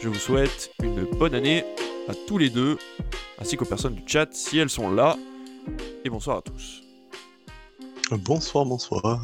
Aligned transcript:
Je 0.00 0.08
vous 0.08 0.14
souhaite 0.16 0.72
une 0.82 1.04
bonne 1.04 1.34
année 1.34 1.62
à 2.08 2.12
tous 2.26 2.38
les 2.38 2.50
deux, 2.50 2.76
ainsi 3.38 3.56
qu'aux 3.56 3.64
personnes 3.64 3.94
du 3.94 4.02
chat 4.04 4.26
si 4.32 4.58
elles 4.58 4.70
sont 4.70 4.90
là. 4.90 5.16
Et 6.04 6.10
bonsoir 6.10 6.38
à 6.38 6.42
tous. 6.42 6.82
Bonsoir, 8.10 8.64
bonsoir. 8.64 9.20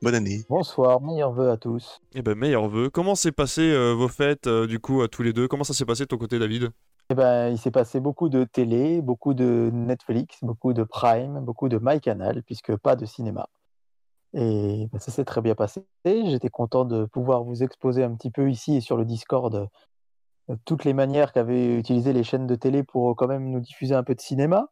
Bonne 0.00 0.14
année. 0.14 0.40
Bonsoir, 0.48 1.00
meilleurs 1.00 1.32
vœux 1.32 1.50
à 1.50 1.56
tous. 1.56 2.00
Eh 2.14 2.22
ben, 2.22 2.34
meilleurs 2.34 2.68
vœux. 2.68 2.90
Comment 2.90 3.14
s'est 3.14 3.30
passé 3.30 3.60
euh, 3.60 3.92
vos 3.92 4.08
fêtes, 4.08 4.48
euh, 4.48 4.66
du 4.66 4.80
coup, 4.80 5.02
à 5.02 5.08
tous 5.08 5.22
les 5.22 5.32
deux? 5.32 5.46
Comment 5.46 5.64
ça 5.64 5.74
s'est 5.74 5.84
passé 5.84 6.04
de 6.04 6.08
ton 6.08 6.18
côté, 6.18 6.40
David? 6.40 6.70
Eh 7.10 7.14
ben, 7.14 7.50
il 7.50 7.58
s'est 7.58 7.70
passé 7.70 8.00
beaucoup 8.00 8.30
de 8.30 8.44
télé, 8.44 9.00
beaucoup 9.02 9.34
de 9.34 9.70
Netflix, 9.72 10.38
beaucoup 10.42 10.72
de 10.72 10.82
Prime, 10.82 11.40
beaucoup 11.40 11.68
de 11.68 11.78
MyCanal, 11.80 12.42
puisque 12.42 12.74
pas 12.76 12.96
de 12.96 13.04
cinéma. 13.04 13.48
Et 14.34 14.88
ben, 14.92 14.98
ça 14.98 15.12
s'est 15.12 15.24
très 15.24 15.40
bien 15.42 15.54
passé. 15.54 15.84
J'étais 16.04 16.48
content 16.48 16.84
de 16.84 17.04
pouvoir 17.04 17.44
vous 17.44 17.62
exposer 17.62 18.02
un 18.02 18.14
petit 18.14 18.30
peu 18.30 18.50
ici 18.50 18.76
et 18.76 18.80
sur 18.80 18.96
le 18.96 19.04
Discord 19.04 19.68
euh, 20.48 20.56
toutes 20.64 20.84
les 20.84 20.94
manières 20.94 21.32
qu'avaient 21.32 21.78
utilisées 21.78 22.12
les 22.12 22.24
chaînes 22.24 22.46
de 22.46 22.54
télé 22.54 22.82
pour 22.82 23.14
quand 23.16 23.28
même 23.28 23.50
nous 23.50 23.60
diffuser 23.60 23.94
un 23.94 24.02
peu 24.02 24.14
de 24.14 24.20
cinéma. 24.20 24.68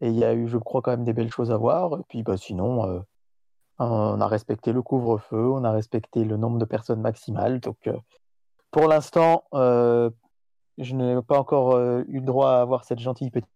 Et 0.00 0.08
il 0.08 0.16
y 0.16 0.24
a 0.24 0.34
eu, 0.34 0.48
je 0.48 0.58
crois, 0.58 0.82
quand 0.82 0.92
même 0.92 1.04
des 1.04 1.12
belles 1.12 1.32
choses 1.32 1.50
à 1.50 1.56
voir. 1.56 1.98
Et 1.98 2.02
puis 2.08 2.22
bah, 2.22 2.36
sinon, 2.36 2.86
euh, 2.86 3.00
on 3.80 4.20
a 4.20 4.26
respecté 4.26 4.72
le 4.72 4.82
couvre-feu, 4.82 5.50
on 5.50 5.64
a 5.64 5.72
respecté 5.72 6.24
le 6.24 6.36
nombre 6.36 6.58
de 6.58 6.64
personnes 6.64 7.00
maximales. 7.00 7.60
Donc 7.60 7.78
euh, 7.86 7.96
pour 8.70 8.88
l'instant, 8.88 9.44
euh, 9.54 10.10
je 10.78 10.94
n'ai 10.94 11.20
pas 11.22 11.38
encore 11.38 11.74
euh, 11.74 12.02
eu 12.08 12.20
le 12.20 12.26
droit 12.26 12.50
à 12.50 12.60
avoir 12.60 12.84
cette 12.84 12.98
gentille 12.98 13.30
petite 13.30 13.48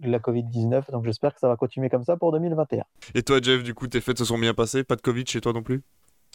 la 0.00 0.18
Covid-19. 0.18 0.90
Donc 0.90 1.04
j'espère 1.04 1.34
que 1.34 1.40
ça 1.40 1.48
va 1.48 1.56
continuer 1.56 1.88
comme 1.88 2.04
ça 2.04 2.16
pour 2.16 2.32
2021. 2.32 2.84
Et 3.14 3.22
toi 3.22 3.40
Jeff, 3.42 3.62
du 3.62 3.74
coup, 3.74 3.86
tes 3.86 4.00
fêtes 4.00 4.18
se 4.18 4.24
sont 4.24 4.38
bien 4.38 4.54
passées? 4.54 4.84
Pas 4.84 4.96
de 4.96 5.00
Covid 5.00 5.24
chez 5.26 5.40
toi 5.40 5.52
non 5.52 5.62
plus? 5.62 5.82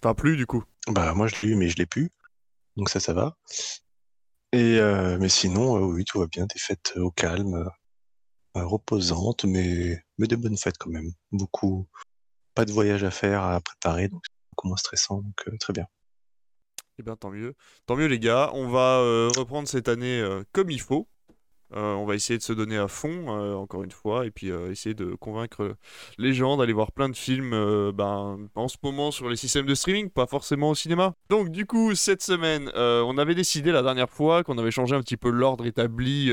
Enfin, 0.02 0.14
plus 0.14 0.38
du 0.38 0.46
coup. 0.46 0.64
Bah 0.88 1.14
moi 1.14 1.28
je 1.28 1.36
l'ai 1.42 1.50
eu 1.50 1.56
mais 1.56 1.70
je 1.70 1.78
l'ai 1.78 1.86
plus. 1.86 2.12
Donc 2.76 2.90
ça 2.90 3.00
ça 3.00 3.14
va. 3.14 3.36
Et 4.54 4.80
euh, 4.80 5.18
mais 5.20 5.30
sinon 5.30 5.78
euh, 5.78 5.86
oui 5.94 6.06
tout 6.06 6.20
va 6.20 6.28
bien, 6.28 6.46
des 6.46 6.60
fêtes 6.60 6.94
au 6.98 7.12
calme, 7.12 7.56
euh, 8.56 8.66
reposantes 8.66 9.46
mais 9.46 10.04
mais 10.18 10.28
de 10.28 10.36
bonnes 10.36 10.58
fêtes 10.58 10.78
quand 10.78 10.90
même. 10.90 11.12
Beaucoup 11.32 11.88
pas 12.56 12.66
de 12.66 12.72
voyage 12.72 13.04
à 13.04 13.12
faire 13.12 13.44
à 13.44 13.60
préparer 13.62 14.08
donc 14.08 14.22
c'est 14.26 14.50
beaucoup 14.52 14.68
moins 14.70 14.78
stressant 14.78 15.22
donc 15.22 15.44
euh, 15.48 15.58
très 15.60 15.74
bien. 15.74 15.88
Eh 17.00 17.04
bien, 17.04 17.16
tant 17.16 17.30
mieux. 17.30 17.54
Tant 17.86 17.96
mieux, 17.96 18.08
les 18.08 18.20
gars. 18.20 18.50
On 18.54 18.70
va 18.70 19.00
euh, 19.00 19.30
reprendre 19.38 19.68
cette 19.68 19.88
année 19.88 20.20
euh, 20.20 20.44
comme 20.52 20.72
il 20.72 20.82
faut. 20.82 21.08
Euh, 21.76 21.94
on 21.94 22.06
va 22.06 22.16
essayer 22.16 22.38
de 22.38 22.44
se 22.44 22.54
donner 22.54 22.78
à 22.78 22.88
fond, 22.88 23.26
euh, 23.28 23.54
encore 23.54 23.84
une 23.84 23.92
fois, 23.92 24.26
et 24.26 24.32
puis 24.32 24.52
euh, 24.52 24.72
essayer 24.72 24.96
de 24.96 25.16
convaincre 25.16 25.76
les 26.18 26.34
gens 26.34 26.56
d'aller 26.56 26.72
voir 26.72 26.92
plein 26.94 27.10
de 27.10 27.16
films 27.16 27.52
ben, 27.94 28.38
en 28.56 28.68
ce 28.68 28.78
moment 28.82 29.12
sur 29.12 29.30
les 29.30 29.36
systèmes 29.36 29.66
de 29.66 29.76
streaming, 29.76 30.10
pas 30.10 30.28
forcément 30.28 30.70
au 30.70 30.76
cinéma. 30.76 31.14
Donc, 31.30 31.50
du 31.50 31.66
coup, 31.66 31.94
cette 31.96 32.22
semaine, 32.22 32.72
on 32.76 33.18
avait 33.18 33.36
décidé 33.36 33.72
la 33.72 33.82
dernière 33.82 34.10
fois 34.10 34.44
qu'on 34.44 34.58
avait 34.58 34.72
changé 34.72 34.96
un 34.96 35.02
petit 35.02 35.18
peu 35.18 35.30
l'ordre 35.30 35.66
établi 35.66 36.32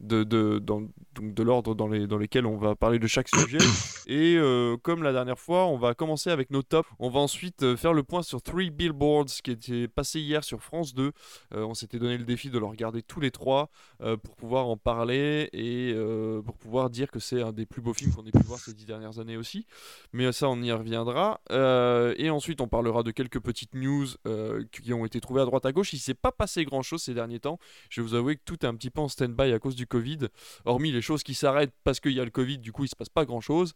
de, 0.00 0.24
de, 0.24 0.58
dans- 0.58 0.82
donc 1.14 1.34
de 1.34 1.42
l'ordre 1.42 1.74
dans, 1.74 1.88
les, 1.88 2.06
dans 2.06 2.18
lesquels 2.18 2.46
on 2.46 2.56
va 2.56 2.74
parler 2.74 2.98
de 2.98 3.06
chaque 3.06 3.28
sujet. 3.28 3.58
Et 4.06 4.36
euh, 4.36 4.76
comme 4.76 5.02
la 5.02 5.12
dernière 5.12 5.38
fois, 5.38 5.66
on 5.66 5.76
va 5.78 5.94
commencer 5.94 6.30
avec 6.30 6.50
nos 6.50 6.62
tops. 6.62 6.88
On 6.98 7.08
va 7.08 7.20
ensuite 7.20 7.62
euh, 7.62 7.76
faire 7.76 7.92
le 7.92 8.02
point 8.02 8.22
sur 8.22 8.42
Three 8.42 8.70
Billboards 8.70 9.26
qui 9.42 9.50
était 9.50 9.88
passé 9.88 10.20
hier 10.20 10.44
sur 10.44 10.62
France 10.62 10.94
2. 10.94 11.12
Euh, 11.54 11.64
on 11.64 11.74
s'était 11.74 11.98
donné 11.98 12.16
le 12.18 12.24
défi 12.24 12.50
de 12.50 12.58
le 12.58 12.66
regarder 12.66 13.02
tous 13.02 13.20
les 13.20 13.30
trois 13.30 13.70
euh, 14.02 14.16
pour 14.16 14.36
pouvoir 14.36 14.66
en 14.68 14.76
parler 14.76 15.48
et 15.52 15.94
pour 16.44 16.56
pouvoir 16.56 16.90
dire 16.90 17.10
que 17.10 17.18
c'est 17.18 17.42
un 17.42 17.52
des 17.52 17.66
plus 17.66 17.80
beaux 17.82 17.94
films 17.94 18.12
qu'on 18.12 18.24
ait 18.26 18.30
pu 18.30 18.42
voir 18.44 18.58
ces 18.58 18.74
dix 18.74 18.84
dernières 18.86 19.18
années 19.18 19.36
aussi. 19.36 19.66
Mais 20.12 20.30
ça, 20.32 20.48
on 20.48 20.60
y 20.62 20.70
reviendra. 20.70 21.40
Et 21.50 22.30
ensuite, 22.30 22.60
on 22.60 22.68
parlera 22.68 23.02
de 23.02 23.10
quelques 23.10 23.40
petites 23.40 23.74
news 23.74 24.06
qui 24.70 24.92
ont 24.92 25.04
été 25.04 25.20
trouvées 25.20 25.40
à 25.40 25.44
droite 25.44 25.66
à 25.66 25.72
gauche. 25.72 25.92
Il 25.92 25.98
s'est 25.98 26.14
pas 26.14 26.32
passé 26.32 26.64
grand-chose 26.64 27.02
ces 27.02 27.14
derniers 27.14 27.40
temps. 27.40 27.58
Je 27.90 28.00
vais 28.00 28.06
vous 28.06 28.14
avouer 28.14 28.36
que 28.36 28.42
tout 28.44 28.64
est 28.64 28.68
un 28.68 28.74
petit 28.74 28.90
peu 28.90 29.00
en 29.00 29.08
stand-by 29.08 29.52
à 29.52 29.58
cause 29.58 29.65
du 29.74 29.86
Covid. 29.86 30.28
Hormis 30.64 30.92
les 30.92 31.02
choses 31.02 31.22
qui 31.22 31.34
s'arrêtent 31.34 31.74
parce 31.84 32.00
qu'il 32.00 32.12
y 32.12 32.20
a 32.20 32.24
le 32.24 32.30
Covid, 32.30 32.58
du 32.58 32.72
coup, 32.72 32.84
il 32.84 32.88
se 32.88 32.96
passe 32.96 33.08
pas 33.08 33.24
grand-chose. 33.24 33.74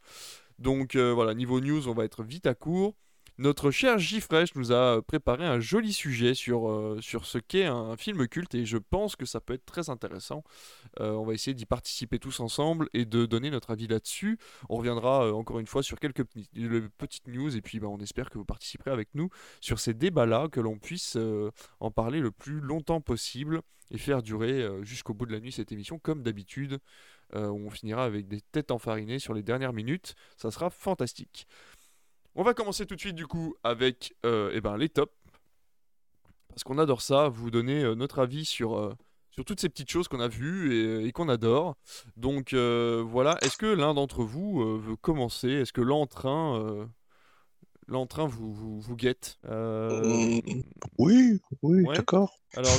Donc 0.58 0.94
euh, 0.94 1.12
voilà, 1.12 1.34
niveau 1.34 1.60
news, 1.60 1.88
on 1.88 1.94
va 1.94 2.04
être 2.04 2.22
vite 2.22 2.46
à 2.46 2.54
court. 2.54 2.94
Notre 3.40 3.70
cher 3.70 3.98
Gifresh 3.98 4.54
nous 4.54 4.70
a 4.70 5.00
préparé 5.00 5.46
un 5.46 5.60
joli 5.60 5.94
sujet 5.94 6.34
sur, 6.34 6.68
euh, 6.68 6.98
sur 7.00 7.24
ce 7.24 7.38
qu'est 7.38 7.64
un 7.64 7.96
film 7.96 8.28
culte 8.28 8.54
et 8.54 8.66
je 8.66 8.76
pense 8.76 9.16
que 9.16 9.24
ça 9.24 9.40
peut 9.40 9.54
être 9.54 9.64
très 9.64 9.88
intéressant. 9.88 10.44
Euh, 11.00 11.12
on 11.12 11.24
va 11.24 11.32
essayer 11.32 11.54
d'y 11.54 11.64
participer 11.64 12.18
tous 12.18 12.40
ensemble 12.40 12.90
et 12.92 13.06
de 13.06 13.24
donner 13.24 13.48
notre 13.48 13.70
avis 13.70 13.86
là-dessus. 13.86 14.38
On 14.68 14.76
reviendra 14.76 15.24
euh, 15.24 15.32
encore 15.32 15.58
une 15.58 15.66
fois 15.66 15.82
sur 15.82 15.98
quelques 15.98 16.24
petites 16.24 17.28
news 17.28 17.56
et 17.56 17.62
puis 17.62 17.80
bah, 17.80 17.86
on 17.88 17.96
espère 18.00 18.28
que 18.28 18.36
vous 18.36 18.44
participerez 18.44 18.90
avec 18.90 19.08
nous 19.14 19.30
sur 19.62 19.80
ces 19.80 19.94
débats-là, 19.94 20.48
que 20.52 20.60
l'on 20.60 20.76
puisse 20.76 21.16
en 21.80 21.90
parler 21.90 22.20
le 22.20 22.32
plus 22.32 22.60
longtemps 22.60 23.00
possible 23.00 23.62
et 23.90 23.96
faire 23.96 24.22
durer 24.22 24.68
jusqu'au 24.82 25.14
bout 25.14 25.24
de 25.24 25.32
la 25.32 25.40
nuit 25.40 25.50
cette 25.50 25.72
émission 25.72 25.98
comme 25.98 26.22
d'habitude. 26.22 26.78
on 27.32 27.70
finira 27.70 28.04
avec 28.04 28.28
des 28.28 28.42
têtes 28.42 28.70
enfarinées 28.70 29.18
sur 29.18 29.32
les 29.32 29.42
dernières 29.42 29.72
minutes. 29.72 30.14
Ça 30.36 30.50
sera 30.50 30.68
fantastique. 30.68 31.46
On 32.34 32.42
va 32.42 32.54
commencer 32.54 32.86
tout 32.86 32.94
de 32.94 33.00
suite 33.00 33.16
du 33.16 33.26
coup 33.26 33.54
avec 33.64 34.14
euh, 34.24 34.50
eh 34.54 34.60
ben, 34.60 34.76
les 34.76 34.88
tops. 34.88 35.12
Parce 36.48 36.64
qu'on 36.64 36.78
adore 36.78 37.00
ça, 37.02 37.28
vous 37.28 37.50
donner 37.50 37.82
euh, 37.82 37.94
notre 37.94 38.18
avis 38.18 38.44
sur, 38.44 38.76
euh, 38.78 38.94
sur 39.30 39.44
toutes 39.44 39.60
ces 39.60 39.68
petites 39.68 39.90
choses 39.90 40.08
qu'on 40.08 40.20
a 40.20 40.28
vues 40.28 40.74
et, 40.74 41.06
et 41.06 41.12
qu'on 41.12 41.28
adore. 41.28 41.76
Donc 42.16 42.52
voilà, 42.54 43.36
est-ce 43.42 43.56
que 43.56 43.66
l'un 43.66 43.94
d'entre 43.94 44.24
vous 44.24 44.78
veut 44.78 44.96
commencer? 44.96 45.48
Est-ce 45.48 45.72
que 45.72 45.80
l'entrain 45.80 46.88
l'entrain 47.90 48.26
vous, 48.26 48.52
vous, 48.52 48.80
vous 48.80 48.96
guette? 48.96 49.38
Euh, 49.46 50.40
Oui, 50.98 51.40
oui, 51.62 51.82
ouais. 51.82 51.96
d'accord. 51.96 52.32
Alors, 52.56 52.72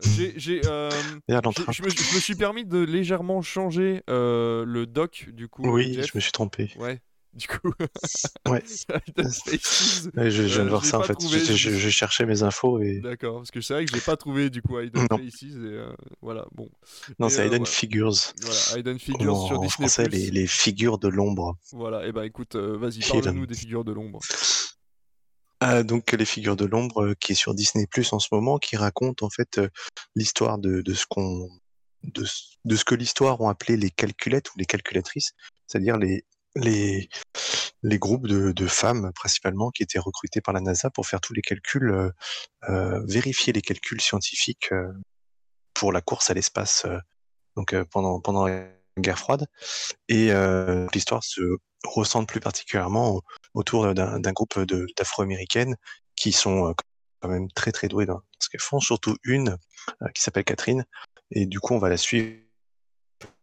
j'ai... 0.00 0.60
euh, 0.66 0.90
je, 1.28 1.82
me, 1.82 1.88
je 1.90 2.14
me 2.14 2.20
suis 2.20 2.34
permis 2.34 2.64
de 2.64 2.78
légèrement 2.78 3.42
changer 3.42 4.02
euh, 4.10 4.64
le 4.64 4.86
doc 4.86 5.28
du 5.32 5.48
coup. 5.48 5.68
Oui, 5.68 5.94
Jeff. 5.94 6.06
je 6.06 6.12
me 6.16 6.20
suis 6.20 6.32
trompé. 6.32 6.72
Ouais, 6.78 7.00
du 7.34 7.46
coup. 7.48 7.72
Ouais. 8.48 8.62
Je, 8.66 10.30
je 10.30 10.42
viens 10.42 10.60
Euh, 10.60 10.64
de 10.64 10.68
voir 10.68 10.80
je 10.82 10.86
l'ai 10.86 10.90
ça 10.90 10.98
en 10.98 11.02
fait. 11.02 11.14
trouvé, 11.14 11.38
Je, 11.40 11.44
je 11.52 11.70
je- 11.70 11.76
je 11.78 11.88
cherchais 11.90 12.26
mes 12.26 12.42
infos 12.42 12.80
et 12.80 13.00
D'accord, 13.00 13.36
parce 13.38 13.50
que 13.50 13.60
c'est 13.60 13.74
vrai 13.74 13.84
que 13.84 13.94
j'ai 13.94 14.00
pas 14.00 14.16
trouvé 14.16 14.50
du 14.50 14.62
coup 14.62 14.78
Hidden 14.78 15.06
et 15.20 15.30
euh, 15.56 15.92
voilà, 16.22 16.46
bon. 16.52 16.68
non, 17.18 17.28
c'est 17.28 17.42
euh, 17.42 17.46
Hidden. 17.46 17.66
Figures. 17.66 18.12
Voilà, 18.42 18.78
Hidden 18.78 18.98
Figures 18.98 19.34
En, 19.36 19.46
sur 19.46 19.58
en 19.58 19.62
Disney+. 19.62 19.88
français, 19.88 20.08
les, 20.08 20.30
les 20.30 20.46
figures 20.46 20.98
de 20.98 21.08
l'ombre. 21.08 21.56
Voilà, 21.72 22.06
et 22.06 22.12
bah 22.12 22.26
écoute, 22.26 22.54
euh, 22.56 22.76
vas-y, 22.76 23.00
parle-nous 23.00 23.46
des 23.46 23.54
figures 23.54 23.84
de 23.84 23.92
l'ombre. 23.92 24.20
Euh, 25.62 25.82
donc 25.82 26.12
les 26.12 26.24
figures 26.24 26.56
de 26.56 26.66
l'ombre 26.66 27.02
euh, 27.02 27.14
qui 27.18 27.32
est 27.32 27.36
sur 27.36 27.54
Disney 27.54 27.86
Plus 27.86 28.12
en 28.12 28.18
ce 28.18 28.28
moment, 28.32 28.58
qui 28.58 28.76
raconte 28.76 29.22
en 29.22 29.30
fait 29.30 29.58
euh, 29.58 29.68
l'histoire 30.14 30.58
de, 30.58 30.82
de 30.82 30.94
ce 30.94 31.06
qu'on 31.08 31.48
de, 32.02 32.24
de 32.66 32.76
ce 32.76 32.84
que 32.84 32.94
l'histoire 32.94 33.40
ont 33.40 33.48
appelé 33.48 33.76
les 33.78 33.90
calculettes 33.90 34.50
ou 34.50 34.58
les 34.58 34.66
calculatrices, 34.66 35.32
c'est-à-dire 35.66 35.96
les 35.96 36.24
les 36.56 37.08
les 37.84 37.98
groupes 37.98 38.26
de, 38.26 38.66
femmes 38.66 39.12
principalement 39.14 39.70
qui 39.70 39.82
étaient 39.82 39.98
recrutées 39.98 40.40
par 40.40 40.54
la 40.54 40.60
NASA 40.60 40.90
pour 40.90 41.06
faire 41.06 41.20
tous 41.20 41.34
les 41.34 41.42
calculs, 41.42 41.90
euh, 41.90 42.10
euh, 42.70 43.00
vérifier 43.06 43.52
les 43.52 43.60
calculs 43.60 44.00
scientifiques 44.00 44.72
euh, 44.72 44.90
pour 45.74 45.92
la 45.92 46.00
course 46.00 46.30
à 46.30 46.34
l'espace, 46.34 46.86
donc 47.56 47.74
pendant 47.90 48.20
pendant 48.20 48.46
la 48.46 48.66
guerre 48.98 49.18
froide. 49.18 49.46
Et 50.08 50.30
l'histoire 50.94 51.24
se 51.24 51.40
recentre 51.84 52.28
plus 52.28 52.40
particulièrement 52.40 53.20
autour 53.54 53.92
d'un 53.92 54.32
groupe 54.32 54.58
d'Afro-américaines 54.96 55.76
qui 56.14 56.30
sont 56.30 56.74
quand 57.20 57.28
même 57.28 57.48
très 57.50 57.72
très 57.72 57.88
douées 57.88 58.06
dans 58.06 58.20
ce 58.38 58.48
qu'elles 58.48 58.60
font, 58.60 58.78
surtout 58.78 59.16
une 59.24 59.58
qui 60.14 60.22
s'appelle 60.22 60.44
Catherine. 60.44 60.84
Et 61.32 61.46
du 61.46 61.58
coup, 61.58 61.74
on 61.74 61.78
va 61.78 61.88
la 61.88 61.96
suivre 61.96 62.38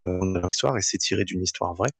dans 0.05 0.47
l'histoire 0.49 0.77
et 0.77 0.81
c'est 0.81 0.97
tiré 0.97 1.25
d'une 1.25 1.43
histoire 1.43 1.73
vraie. 1.73 1.91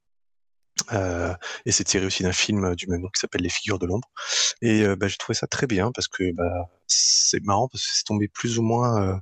Euh, 0.94 1.33
et 1.66 1.72
c'est 1.72 1.83
tiré 1.83 2.06
aussi 2.06 2.24
d'un 2.24 2.31
film 2.31 2.75
du 2.75 2.88
même 2.88 3.01
nom 3.01 3.10
qui 3.10 3.19
s'appelle 3.19 3.42
Les 3.42 3.50
Figures 3.50 3.80
de 3.80 3.86
l'ombre. 3.86 4.10
Et 4.62 4.83
euh, 4.83 4.95
bah, 4.95 5.07
j'ai 5.07 5.18
trouvé 5.18 5.36
ça 5.36 5.48
très 5.48 5.68
bien 5.68 5.92
parce 5.92 6.07
que 6.07 6.31
bah, 6.33 6.69
c'est 6.88 7.44
marrant 7.44 7.68
parce 7.68 7.86
que 7.86 7.92
c'est 7.94 8.04
tombé 8.04 8.28
plus 8.28 8.60
ou 8.60 8.63
moins, 8.63 9.01
euh, 9.01 9.18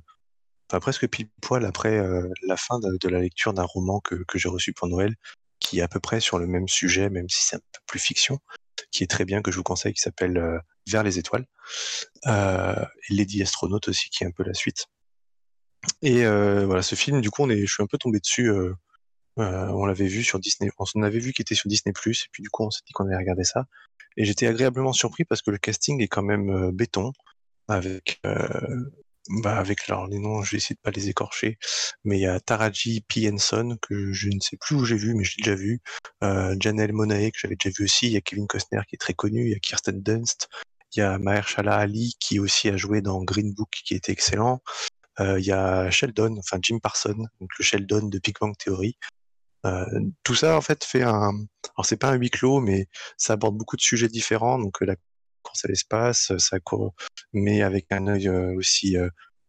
enfin 0.68 0.80
presque 0.80 1.08
pile 1.08 1.28
poil 1.42 1.64
après 1.64 1.98
euh, 1.98 2.28
la 2.46 2.56
fin 2.56 2.78
de, 2.80 3.08
la 3.08 3.20
lecture 3.20 3.52
d'un 3.54 3.64
roman 3.64 4.00
que, 4.00 4.16
j'ai 4.34 4.48
reçu 4.48 4.72
pour 4.72 4.88
Noël, 4.88 5.14
qui 5.60 5.80
est 5.80 5.82
à 5.82 5.88
peu 5.88 6.00
près 6.00 6.20
sur 6.20 6.38
le 6.38 6.46
même 6.46 6.68
sujet, 6.68 7.10
même 7.10 7.28
si 7.28 7.42
c'est 7.44 7.56
un 7.56 7.60
peu 7.60 7.80
plus 7.86 8.00
fiction, 8.00 8.38
qui 8.90 9.04
est 9.04 9.08
très 9.08 9.24
bien, 9.24 9.42
que 9.42 9.50
je 9.50 9.56
vous 9.56 9.62
conseille, 9.62 9.92
qui 9.94 10.00
s'appelle 10.00 10.38
euh, 10.38 10.58
Vers 10.88 11.02
les 11.04 11.18
étoiles. 11.18 11.46
Euh, 12.26 12.84
et 13.08 13.14
Lady 13.14 13.42
Astronaute 13.42 13.88
aussi, 13.88 14.10
qui 14.10 14.24
est 14.24 14.26
un 14.26 14.32
peu 14.32 14.42
la 14.44 14.54
suite. 14.54 14.86
Et 16.02 16.24
euh, 16.24 16.66
voilà, 16.66 16.82
ce 16.82 16.94
film, 16.94 17.20
du 17.20 17.30
coup, 17.30 17.42
on 17.42 17.50
est, 17.50 17.66
je 17.66 17.72
suis 17.72 17.82
un 17.82 17.86
peu 17.86 17.98
tombé 17.98 18.18
dessus. 18.18 18.50
Euh, 19.38 19.68
on 19.68 19.86
l'avait 19.86 20.06
vu 20.06 20.22
sur 20.22 20.38
Disney. 20.38 20.70
On 20.94 21.02
avait 21.02 21.18
vu 21.18 21.32
qu'il 21.32 21.42
était 21.42 21.54
sur 21.54 21.68
Disney+, 21.68 21.92
et 21.92 22.28
puis 22.32 22.42
du 22.42 22.50
coup, 22.50 22.64
on 22.64 22.70
s'est 22.70 22.82
dit 22.86 22.92
qu'on 22.92 23.06
allait 23.06 23.16
regarder 23.16 23.44
ça. 23.44 23.66
Et 24.16 24.24
j'étais 24.24 24.46
agréablement 24.46 24.92
surpris 24.92 25.24
parce 25.24 25.40
que 25.42 25.50
le 25.50 25.58
casting 25.58 26.02
est 26.02 26.08
quand 26.08 26.22
même 26.22 26.50
euh, 26.50 26.72
béton, 26.72 27.12
avec 27.68 28.20
euh, 28.26 28.48
bah 29.42 29.56
avec 29.56 29.88
alors, 29.88 30.08
les 30.08 30.18
noms, 30.18 30.42
je 30.42 30.52
vais 30.52 30.56
essayer 30.56 30.74
de 30.74 30.80
pas 30.80 30.90
les 30.90 31.08
écorcher, 31.08 31.58
mais 32.04 32.18
il 32.18 32.22
y 32.22 32.26
a 32.26 32.40
Taraji 32.40 33.02
P. 33.02 33.30
Henson, 33.30 33.78
que 33.80 34.12
je 34.12 34.28
ne 34.28 34.40
sais 34.40 34.56
plus 34.56 34.76
où 34.76 34.84
j'ai 34.84 34.96
vu, 34.96 35.14
mais 35.14 35.22
je 35.22 35.36
l'ai 35.36 35.44
déjà 35.44 35.54
vu. 35.54 35.80
Janelle 36.58 36.92
Monae, 36.92 37.30
que 37.30 37.38
j'avais 37.38 37.56
déjà 37.62 37.72
vu 37.78 37.84
aussi. 37.84 38.06
Il 38.06 38.12
y 38.12 38.16
a 38.16 38.20
Kevin 38.20 38.48
Costner, 38.48 38.80
qui 38.88 38.96
est 38.96 38.98
très 38.98 39.14
connu. 39.14 39.46
Il 39.46 39.52
y 39.52 39.54
a 39.54 39.60
Kirsten 39.60 40.02
Dunst. 40.02 40.48
Il 40.96 41.00
y 41.00 41.02
a 41.02 41.18
Mahershala 41.18 41.76
Ali, 41.76 42.14
qui 42.18 42.40
aussi 42.40 42.68
a 42.68 42.76
joué 42.76 43.02
dans 43.02 43.22
Green 43.22 43.54
Book, 43.54 43.70
qui 43.84 43.94
était 43.94 44.10
excellent. 44.10 44.62
Il 45.20 45.44
y 45.44 45.52
a 45.52 45.90
Sheldon, 45.90 46.36
enfin 46.38 46.58
Jim 46.60 46.78
Parson, 46.82 47.26
donc 47.40 47.50
le 47.58 47.64
Sheldon 47.64 48.08
de 48.08 48.18
Big 48.18 48.34
Bang 48.40 48.56
Theory. 48.58 48.96
Euh, 49.66 49.84
tout 50.22 50.34
ça, 50.34 50.56
en 50.56 50.60
fait, 50.60 50.84
fait 50.84 51.02
un... 51.02 51.32
Alors, 51.76 51.84
c'est 51.84 51.96
pas 51.96 52.10
un 52.10 52.14
huis 52.14 52.30
clos, 52.30 52.60
mais 52.60 52.88
ça 53.16 53.34
aborde 53.34 53.56
beaucoup 53.56 53.76
de 53.76 53.82
sujets 53.82 54.08
différents. 54.08 54.58
Donc, 54.58 54.80
la 54.80 54.96
course 55.42 55.64
à 55.64 55.68
l'espace, 55.68 56.32
ça 56.38 56.58
mais 57.32 57.62
avec 57.62 57.86
un 57.90 58.06
œil 58.06 58.28
aussi 58.28 58.96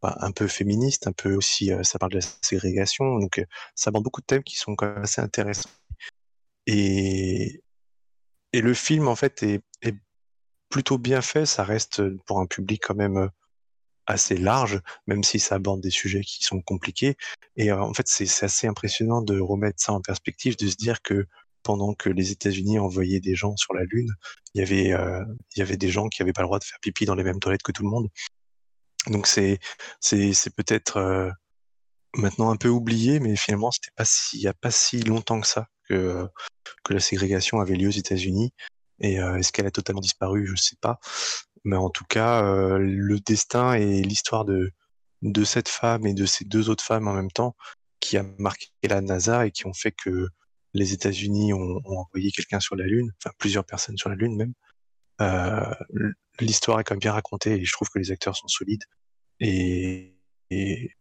bah, 0.01 0.17
un 0.21 0.31
peu 0.31 0.47
féministe, 0.47 1.07
un 1.07 1.11
peu 1.11 1.35
aussi, 1.35 1.71
ça 1.83 1.99
parle 1.99 2.13
de 2.13 2.19
la 2.19 2.25
ségrégation, 2.41 3.19
donc 3.19 3.43
ça 3.75 3.89
aborde 3.89 4.03
beaucoup 4.05 4.21
de 4.21 4.25
thèmes 4.25 4.43
qui 4.43 4.57
sont 4.57 4.75
quand 4.75 4.87
même 4.87 5.03
assez 5.03 5.21
intéressants. 5.21 5.69
Et, 6.65 7.61
et 8.53 8.61
le 8.61 8.73
film, 8.73 9.07
en 9.07 9.15
fait, 9.15 9.43
est, 9.43 9.63
est 9.81 9.95
plutôt 10.69 10.97
bien 10.97 11.21
fait, 11.21 11.45
ça 11.45 11.63
reste 11.63 12.01
pour 12.25 12.39
un 12.39 12.45
public 12.45 12.81
quand 12.85 12.95
même 12.95 13.29
assez 14.11 14.37
large, 14.37 14.81
même 15.07 15.23
si 15.23 15.39
ça 15.39 15.55
aborde 15.55 15.81
des 15.81 15.89
sujets 15.89 16.21
qui 16.21 16.43
sont 16.43 16.61
compliqués. 16.61 17.15
Et 17.55 17.71
en 17.71 17.93
fait, 17.93 18.07
c'est 18.07 18.43
assez 18.43 18.67
impressionnant 18.67 19.21
de 19.21 19.39
remettre 19.39 19.81
ça 19.81 19.93
en 19.93 20.01
perspective, 20.01 20.57
de 20.57 20.67
se 20.67 20.75
dire 20.75 21.01
que 21.01 21.25
pendant 21.63 21.93
que 21.93 22.09
les 22.09 22.31
États-Unis 22.31 22.79
envoyaient 22.79 23.19
des 23.19 23.35
gens 23.35 23.55
sur 23.55 23.73
la 23.73 23.83
Lune, 23.83 24.09
il 24.53 24.59
y 24.59 24.63
avait, 24.63 24.93
euh, 24.93 25.23
il 25.55 25.59
y 25.59 25.61
avait 25.61 25.77
des 25.77 25.89
gens 25.89 26.07
qui 26.09 26.21
n'avaient 26.21 26.33
pas 26.33 26.41
le 26.41 26.47
droit 26.47 26.59
de 26.59 26.63
faire 26.63 26.79
pipi 26.81 27.05
dans 27.05 27.15
les 27.15 27.23
mêmes 27.23 27.39
toilettes 27.39 27.63
que 27.63 27.71
tout 27.71 27.83
le 27.83 27.89
monde. 27.89 28.09
Donc 29.07 29.27
c'est, 29.27 29.59
peut-être 30.55 30.97
euh, 30.97 31.29
maintenant 32.15 32.51
un 32.51 32.57
peu 32.57 32.69
oublié, 32.69 33.19
mais 33.19 33.35
finalement, 33.35 33.71
il 34.33 34.39
n'y 34.39 34.47
a 34.47 34.53
pas 34.53 34.71
si 34.71 35.01
longtemps 35.01 35.41
que 35.41 35.47
ça 35.47 35.67
que, 35.89 36.27
que 36.83 36.93
la 36.93 36.99
ségrégation 36.99 37.59
avait 37.59 37.75
lieu 37.75 37.87
aux 37.87 37.91
États-Unis. 37.91 38.53
Et 38.99 39.19
euh, 39.19 39.37
est-ce 39.37 39.51
qu'elle 39.51 39.65
a 39.65 39.71
totalement 39.71 40.01
disparu? 40.01 40.45
Je 40.45 40.51
ne 40.51 40.57
sais 40.57 40.77
pas. 40.79 40.99
Mais 41.63 41.75
en 41.75 41.89
tout 41.89 42.05
cas, 42.05 42.43
le 42.77 43.19
destin 43.19 43.73
et 43.73 44.01
l'histoire 44.01 44.45
de, 44.45 44.71
de 45.21 45.43
cette 45.43 45.69
femme 45.69 46.05
et 46.07 46.13
de 46.13 46.25
ces 46.25 46.45
deux 46.45 46.69
autres 46.69 46.83
femmes 46.83 47.07
en 47.07 47.13
même 47.13 47.31
temps 47.31 47.55
qui 47.99 48.17
a 48.17 48.23
marqué 48.39 48.67
la 48.83 49.01
NASA 49.01 49.45
et 49.45 49.51
qui 49.51 49.67
ont 49.67 49.73
fait 49.73 49.91
que 49.91 50.27
les 50.73 50.93
États-Unis 50.93 51.53
ont, 51.53 51.81
envoyé 51.85 52.31
quelqu'un 52.31 52.59
sur 52.59 52.75
la 52.75 52.85
Lune, 52.85 53.11
enfin 53.19 53.33
plusieurs 53.37 53.65
personnes 53.65 53.97
sur 53.97 54.09
la 54.09 54.15
Lune 54.15 54.35
même. 54.35 54.53
Euh, 55.21 55.73
l'histoire 56.39 56.79
est 56.79 56.83
quand 56.83 56.95
même 56.95 56.99
bien 56.99 57.13
racontée 57.13 57.53
et 57.53 57.65
je 57.65 57.73
trouve 57.73 57.89
que 57.89 57.99
les 57.99 58.11
acteurs 58.11 58.35
sont 58.35 58.47
solides. 58.47 58.83
Et, 59.39 60.17
et, 60.49 60.95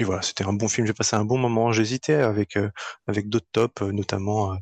voilà, 0.00 0.22
c'était 0.22 0.44
un 0.44 0.52
bon 0.52 0.68
film. 0.68 0.86
J'ai 0.86 0.94
passé 0.94 1.16
un 1.16 1.24
bon 1.24 1.38
moment. 1.38 1.72
J'hésitais 1.72 2.14
avec, 2.14 2.56
euh, 2.56 2.70
avec 3.06 3.28
d'autres 3.28 3.48
tops, 3.52 3.82
euh, 3.82 3.92
notamment 3.92 4.56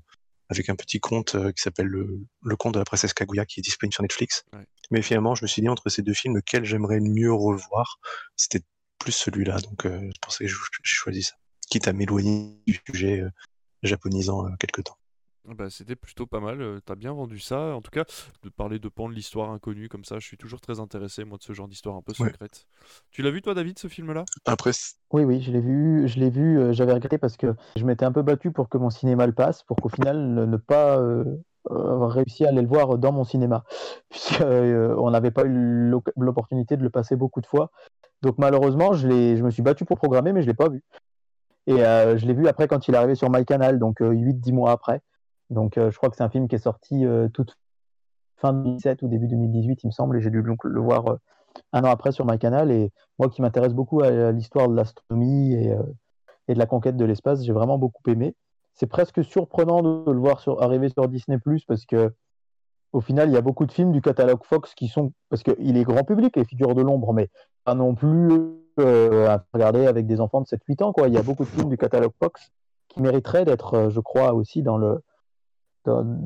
avec 0.48 0.68
un 0.68 0.76
petit 0.76 1.00
conte 1.00 1.36
qui 1.52 1.62
s'appelle 1.62 1.86
le, 1.86 2.20
le 2.42 2.56
conte 2.56 2.74
de 2.74 2.78
la 2.78 2.84
princesse 2.84 3.14
Kaguya 3.14 3.46
qui 3.46 3.60
est 3.60 3.62
disponible 3.62 3.92
sur 3.92 4.02
Netflix. 4.02 4.44
Mais 4.90 5.02
finalement, 5.02 5.34
je 5.34 5.44
me 5.44 5.48
suis 5.48 5.62
dit 5.62 5.68
entre 5.68 5.88
ces 5.88 6.02
deux 6.02 6.14
films, 6.14 6.36
lequel 6.36 6.64
j'aimerais 6.64 7.00
mieux 7.00 7.32
revoir, 7.32 7.98
c'était 8.36 8.62
plus 8.98 9.12
celui-là. 9.12 9.58
Donc 9.60 9.82
c'est 9.82 10.20
pour 10.20 10.32
ça 10.32 10.44
que 10.44 10.50
j'ai 10.50 10.56
choisi 10.82 11.22
ça. 11.22 11.34
Quitte 11.68 11.88
à 11.88 11.92
m'éloigner 11.92 12.56
du 12.66 12.80
sujet 12.86 13.24
japonisant 13.82 14.46
euh, 14.46 14.50
quelque 14.58 14.82
temps. 14.82 14.98
Ah 15.48 15.54
bah, 15.54 15.70
c'était 15.70 15.96
plutôt 15.96 16.26
pas 16.26 16.40
mal, 16.40 16.60
euh, 16.60 16.80
t'as 16.84 16.94
bien 16.94 17.12
vendu 17.12 17.38
ça. 17.38 17.74
En 17.74 17.80
tout 17.80 17.90
cas, 17.90 18.04
de 18.42 18.48
parler 18.48 18.78
de 18.78 18.88
pans 18.88 19.08
de 19.08 19.14
l'histoire 19.14 19.50
inconnue 19.50 19.88
comme 19.88 20.04
ça, 20.04 20.18
je 20.18 20.26
suis 20.26 20.36
toujours 20.36 20.60
très 20.60 20.80
intéressé, 20.80 21.24
moi, 21.24 21.38
de 21.38 21.42
ce 21.42 21.52
genre 21.52 21.68
d'histoire 21.68 21.96
un 21.96 22.02
peu 22.02 22.12
secrète. 22.12 22.66
Tu 23.10 23.22
l'as 23.22 23.30
vu, 23.30 23.42
toi, 23.42 23.54
David, 23.54 23.78
ce 23.78 23.88
film-là? 23.88 24.24
Après, 24.44 24.72
Oui, 25.12 25.24
oui, 25.24 25.40
je 25.40 25.52
l'ai 25.52 25.60
vu, 25.60 26.08
je 26.08 26.18
l'ai 26.18 26.30
vu, 26.30 26.58
euh, 26.58 26.72
j'avais 26.72 26.92
regretté 26.92 27.18
parce 27.18 27.36
que 27.36 27.54
je 27.76 27.84
m'étais 27.84 28.04
un 28.04 28.12
peu 28.12 28.22
battu 28.22 28.50
pour 28.50 28.68
que 28.68 28.78
mon 28.78 28.90
cinéma 28.90 29.26
le 29.26 29.32
passe, 29.32 29.62
pour 29.62 29.76
qu'au 29.76 29.88
final, 29.88 30.16
ne, 30.16 30.56
pas 30.56 31.00
avoir 31.68 32.12
réussi 32.12 32.44
à 32.44 32.48
aller 32.48 32.62
le 32.62 32.68
voir 32.68 32.98
dans 32.98 33.12
mon 33.12 33.24
cinéma, 33.24 33.64
puisqu'on 34.10 35.10
n'avait 35.10 35.30
pas 35.30 35.44
eu 35.44 35.90
l'opportunité 36.16 36.76
de 36.76 36.82
le 36.82 36.90
passer 36.90 37.16
beaucoup 37.16 37.40
de 37.40 37.46
fois. 37.46 37.70
Donc 38.22 38.38
malheureusement, 38.38 38.94
je, 38.94 39.08
je 39.08 39.42
me 39.42 39.50
suis 39.50 39.62
battu 39.62 39.84
pour 39.84 39.98
programmer, 39.98 40.32
mais 40.32 40.42
je 40.42 40.46
ne 40.46 40.52
l'ai 40.52 40.56
pas 40.56 40.68
vu. 40.68 40.82
Et 41.66 41.84
euh, 41.84 42.16
je 42.16 42.26
l'ai 42.26 42.34
vu 42.34 42.46
après 42.48 42.68
quand 42.68 42.86
il 42.88 42.94
est 42.94 42.96
arrivé 42.96 43.14
sur 43.14 43.28
MyCanal, 43.30 43.78
donc 43.78 44.00
8-10 44.00 44.50
euh, 44.50 44.52
mois 44.52 44.70
après. 44.70 45.02
Donc 45.50 45.78
euh, 45.78 45.90
je 45.90 45.96
crois 45.96 46.10
que 46.10 46.16
c'est 46.16 46.24
un 46.24 46.28
film 46.28 46.48
qui 46.48 46.56
est 46.56 46.58
sorti 46.58 47.04
toute 47.32 47.56
fin 48.36 48.52
2017 48.52 49.02
ou 49.02 49.08
début 49.08 49.28
2018, 49.28 49.82
il 49.82 49.86
me 49.86 49.92
semble, 49.92 50.16
et 50.16 50.20
j'ai 50.20 50.30
dû 50.30 50.42
le 50.42 50.80
voir 50.80 51.16
un 51.72 51.84
an 51.84 51.90
après 51.90 52.12
sur 52.12 52.26
MyCanal. 52.26 52.70
Et 52.70 52.92
moi 53.18 53.28
qui 53.28 53.42
m'intéresse 53.42 53.72
beaucoup 53.72 54.02
à 54.02 54.32
l'histoire 54.32 54.68
de 54.68 54.74
l'astronomie 54.74 55.54
et, 55.54 55.74
de 56.48 56.58
la 56.58 56.66
conquête 56.66 56.96
de 56.96 57.04
l'espace, 57.04 57.42
j'ai 57.42 57.52
vraiment 57.52 57.78
beaucoup 57.78 58.02
aimé. 58.10 58.34
C'est 58.74 58.86
presque 58.86 59.24
surprenant 59.24 59.82
de, 59.82 60.10
le 60.10 60.18
voir 60.18 60.40
sur, 60.40 60.62
arriver 60.62 60.90
sur 60.90 61.08
Disney⁇ 61.08 61.38
parce 61.66 61.86
que 61.86 62.12
au 62.92 63.00
final, 63.00 63.28
il 63.28 63.34
y 63.34 63.36
a 63.36 63.42
beaucoup 63.42 63.66
de 63.66 63.72
films 63.72 63.92
du 63.92 64.00
catalogue 64.00 64.42
Fox 64.44 64.74
qui 64.74 64.88
sont, 64.88 65.12
parce 65.28 65.42
qu'il 65.42 65.76
est 65.76 65.84
grand 65.84 66.04
public, 66.04 66.36
les 66.36 66.44
figures 66.44 66.74
de 66.74 66.82
l'ombre, 66.82 67.12
mais 67.12 67.28
pas 67.64 67.74
non 67.74 67.94
plus 67.94 68.30
euh, 68.78 69.28
à 69.28 69.44
regarder 69.52 69.86
avec 69.86 70.06
des 70.06 70.20
enfants 70.20 70.40
de 70.40 70.46
7-8 70.46 70.82
ans. 70.82 70.92
Quoi. 70.92 71.08
Il 71.08 71.14
y 71.14 71.18
a 71.18 71.22
beaucoup 71.22 71.44
de 71.44 71.48
films 71.48 71.68
du 71.68 71.76
catalogue 71.76 72.12
Fox 72.18 72.52
qui 72.88 73.02
mériteraient 73.02 73.44
d'être, 73.44 73.74
euh, 73.74 73.90
je 73.90 74.00
crois, 74.00 74.32
aussi 74.32 74.62
dans 74.62 74.78
le, 74.78 75.02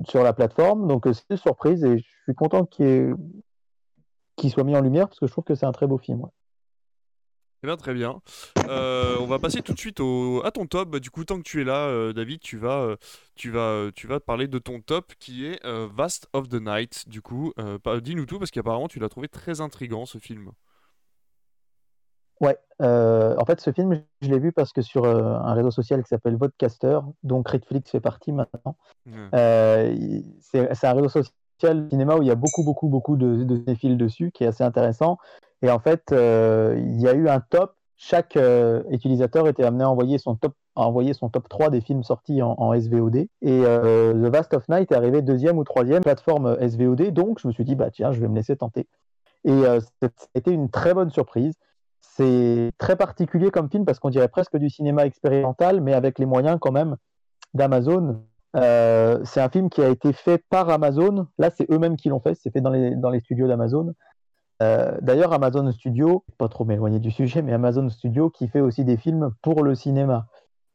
sur 0.08 0.22
la 0.22 0.32
plateforme. 0.32 0.86
Donc 0.88 1.06
euh, 1.06 1.12
c'est 1.12 1.24
une 1.30 1.36
surprise 1.36 1.84
et 1.84 1.98
je 1.98 2.04
suis 2.24 2.34
content 2.34 2.64
qu'il 2.64 3.16
soit 4.48 4.64
mis 4.64 4.76
en 4.76 4.80
lumière 4.80 5.08
parce 5.08 5.20
que 5.20 5.26
je 5.26 5.32
trouve 5.32 5.44
que 5.44 5.54
c'est 5.54 5.66
un 5.66 5.72
très 5.72 5.86
beau 5.86 5.98
film. 5.98 6.26
Bien, 7.62 7.76
très 7.76 7.92
bien. 7.92 8.22
on 8.56 9.26
va 9.26 9.38
passer 9.38 9.60
tout 9.60 9.74
de 9.74 9.78
suite 9.78 10.00
au, 10.00 10.40
à 10.44 10.50
ton 10.50 10.66
top. 10.66 10.96
Du 10.96 11.10
coup, 11.10 11.24
tant 11.26 11.36
que 11.36 11.42
tu 11.42 11.60
es 11.60 11.64
là, 11.64 12.10
David, 12.14 12.40
tu 12.40 12.56
vas, 12.56 12.96
tu, 13.34 13.50
vas, 13.50 13.90
tu 13.94 14.06
vas 14.06 14.18
parler 14.18 14.48
de 14.48 14.58
ton 14.58 14.80
top 14.80 15.12
qui 15.18 15.44
est 15.44 15.60
Vast 15.94 16.26
of 16.32 16.48
the 16.48 16.54
Night. 16.54 17.06
Du 17.06 17.20
coup, 17.20 17.52
dis-nous 18.00 18.24
tout 18.24 18.38
parce 18.38 18.50
qu'apparemment, 18.50 18.88
tu 18.88 18.98
l'as 18.98 19.10
trouvé 19.10 19.28
très 19.28 19.60
intrigant 19.60 20.06
ce 20.06 20.16
film. 20.16 20.52
Ouais, 22.40 22.56
euh, 22.80 23.34
en 23.38 23.44
fait, 23.44 23.60
ce 23.60 23.70
film, 23.70 24.02
je 24.22 24.30
l'ai 24.30 24.38
vu 24.38 24.52
parce 24.52 24.72
que 24.72 24.80
sur 24.80 25.04
euh, 25.04 25.34
un 25.34 25.52
réseau 25.52 25.70
social 25.70 26.02
qui 26.02 26.08
s'appelle 26.08 26.36
Vodcaster, 26.36 27.00
dont 27.22 27.42
Netflix 27.52 27.90
fait 27.90 28.00
partie 28.00 28.32
maintenant, 28.32 28.76
euh, 29.34 29.94
c'est 30.40 30.84
un 30.84 30.92
réseau 30.94 31.08
social 31.08 31.88
cinéma 31.90 32.16
où 32.16 32.22
il 32.22 32.28
y 32.28 32.30
a 32.30 32.36
beaucoup, 32.36 32.64
beaucoup, 32.64 32.88
beaucoup 32.88 33.16
de, 33.16 33.44
de 33.44 33.94
dessus, 33.94 34.30
qui 34.32 34.44
est 34.44 34.46
assez 34.46 34.64
intéressant. 34.64 35.18
Et 35.60 35.70
en 35.70 35.78
fait, 35.78 36.04
il 36.12 37.00
y 37.00 37.08
a 37.08 37.12
eu 37.12 37.28
un 37.28 37.40
top. 37.40 37.74
Chaque 38.02 38.38
utilisateur 38.88 39.46
était 39.46 39.64
amené 39.64 39.84
à 39.84 39.90
envoyer 39.90 40.16
son 40.16 40.34
top, 40.34 40.54
à 40.74 40.86
envoyer 40.86 41.12
son 41.12 41.28
top 41.28 41.50
3 41.50 41.68
des 41.68 41.82
films 41.82 42.02
sortis 42.02 42.40
en, 42.40 42.72
SVOD. 42.72 43.16
Et 43.42 43.60
The 43.60 44.32
Vast 44.32 44.54
of 44.54 44.66
Night 44.70 44.90
est 44.90 44.94
arrivé 44.94 45.20
deuxième 45.20 45.58
ou 45.58 45.64
troisième 45.64 46.00
plateforme 46.00 46.56
SVOD. 46.66 47.10
Donc, 47.10 47.40
je 47.40 47.48
me 47.48 47.52
suis 47.52 47.64
dit, 47.64 47.74
bah 47.74 47.90
tiens, 47.90 48.10
je 48.12 48.20
vais 48.22 48.28
me 48.28 48.36
laisser 48.36 48.56
tenter. 48.56 48.86
Et 49.44 49.62
c'était 50.34 50.52
une 50.52 50.70
très 50.70 50.94
bonne 50.94 51.10
surprise. 51.10 51.52
C'est 52.00 52.72
très 52.78 52.96
particulier 52.96 53.50
comme 53.50 53.70
film 53.70 53.84
parce 53.84 53.98
qu'on 53.98 54.10
dirait 54.10 54.28
presque 54.28 54.56
du 54.56 54.70
cinéma 54.70 55.06
expérimental, 55.06 55.80
mais 55.80 55.94
avec 55.94 56.18
les 56.18 56.26
moyens 56.26 56.58
quand 56.60 56.72
même 56.72 56.96
d'Amazon. 57.54 58.22
Euh, 58.56 59.20
c'est 59.24 59.40
un 59.40 59.48
film 59.48 59.70
qui 59.70 59.80
a 59.82 59.88
été 59.88 60.12
fait 60.12 60.42
par 60.50 60.68
Amazon. 60.70 61.26
Là, 61.38 61.50
c'est 61.50 61.70
eux-mêmes 61.70 61.96
qui 61.96 62.08
l'ont 62.08 62.20
fait. 62.20 62.34
C'est 62.34 62.50
fait 62.50 62.60
dans 62.60 62.70
les, 62.70 63.20
studios 63.20 63.48
d'Amazon. 63.48 63.94
Euh, 64.62 64.98
d'ailleurs, 65.00 65.32
Amazon 65.32 65.70
Studio, 65.72 66.24
pas 66.36 66.48
trop 66.48 66.64
m'éloigner 66.64 66.98
du 66.98 67.10
sujet, 67.10 67.42
mais 67.42 67.52
Amazon 67.52 67.88
Studio 67.88 68.28
qui 68.28 68.48
fait 68.48 68.60
aussi 68.60 68.84
des 68.84 68.96
films 68.96 69.32
pour 69.42 69.62
le 69.62 69.74
cinéma. 69.74 70.26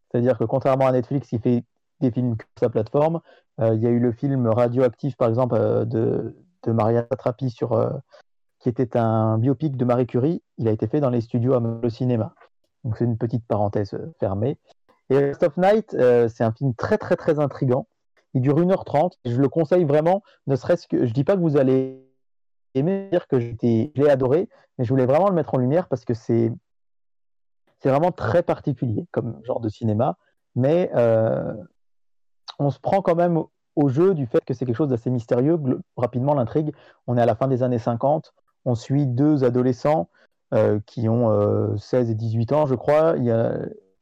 C'est-à-dire 0.10 0.38
que 0.38 0.44
contrairement 0.44 0.88
à 0.88 0.92
Netflix 0.92 1.28
qui 1.28 1.40
fait 1.40 1.66
des 2.02 2.12
films 2.12 2.36
sur 2.38 2.48
sa 2.60 2.70
plateforme, 2.70 3.22
euh, 3.60 3.76
il 3.76 3.82
y 3.82 3.88
a 3.88 3.90
eu 3.90 4.00
le 4.00 4.12
film 4.12 4.48
Radioactif, 4.48 5.16
par 5.18 5.30
exemple, 5.30 5.56
de, 5.86 6.36
de 6.64 6.72
Maria 6.72 7.06
Satrapi 7.12 7.50
sur, 7.50 7.74
qui 8.66 8.82
était 8.82 8.98
un 8.98 9.38
biopic 9.38 9.78
de 9.78 9.86
Marie 9.86 10.08
Curie. 10.08 10.42
Il 10.58 10.68
a 10.68 10.72
été 10.72 10.88
fait 10.88 11.00
dans 11.00 11.12
les 11.12 11.22
studios 11.22 11.60
le 11.60 11.90
cinéma. 11.90 12.34
Donc 12.84 12.98
c'est 12.98 13.06
une 13.06 13.18
petite 13.18 13.46
parenthèse 13.46 13.94
euh, 13.94 14.12
fermée. 14.20 14.58
Et 15.12 15.20
Rest 15.20 15.44
of 15.44 15.56
Night, 15.58 15.94
euh, 15.94 16.28
c'est 16.28 16.44
un 16.44 16.52
film 16.52 16.74
très 16.74 16.98
très 16.98 17.16
très 17.16 17.40
intrigant. 17.40 17.88
Il 18.34 18.42
dure 18.42 18.58
1h30. 18.58 19.14
je 19.24 19.40
le 19.40 19.50
conseille 19.50 19.86
vraiment, 19.86 20.24
ne 20.48 20.56
serait-ce 20.56 20.88
que. 20.88 21.06
Je 21.06 21.14
dis 21.14 21.24
pas 21.24 21.36
que 21.36 21.42
vous 21.42 21.58
allez 21.58 22.04
aimer 22.74 23.08
dire 23.12 23.28
que 23.28 23.40
je 23.40 23.54
l'ai 23.62 24.10
adoré, 24.10 24.50
mais 24.78 24.86
je 24.86 24.90
voulais 24.90 25.06
vraiment 25.06 25.30
le 25.30 25.36
mettre 25.36 25.54
en 25.54 25.58
lumière 25.58 25.88
parce 25.88 26.04
que 26.04 26.16
c'est 26.16 26.52
c'est 27.80 27.90
vraiment 27.90 28.12
très 28.12 28.42
particulier 28.42 29.06
comme 29.12 29.40
genre 29.44 29.60
de 29.60 29.70
cinéma. 29.70 30.18
Mais 30.56 30.90
euh, 30.96 31.54
on 32.58 32.72
se 32.72 32.80
prend 32.80 33.04
quand 33.04 33.16
même 33.16 33.44
au 33.76 33.90
jeu 33.90 34.16
du 34.16 34.26
fait 34.26 34.44
que 34.44 34.56
c'est 34.56 34.66
quelque 34.66 34.76
chose 34.76 34.90
d'assez 34.90 35.12
mystérieux. 35.12 35.60
Rapidement, 35.98 36.34
l'intrigue, 36.34 36.74
on 37.06 37.16
est 37.16 37.22
à 37.22 37.28
la 37.28 37.36
fin 37.36 37.48
des 37.48 37.62
années 37.62 37.78
50, 37.78 38.34
on 38.66 38.76
suit 38.76 39.06
deux 39.06 39.44
adolescents 39.44 40.10
euh, 40.54 40.80
qui 40.86 41.08
ont 41.10 41.78
16 41.78 42.10
euh, 42.10 42.12
et 42.12 42.16
18 42.16 42.52
ans, 42.52 42.66
je 42.66 42.76
crois. 42.76 43.16
Il 43.18 43.24
y 43.24 43.32
a 43.32 43.58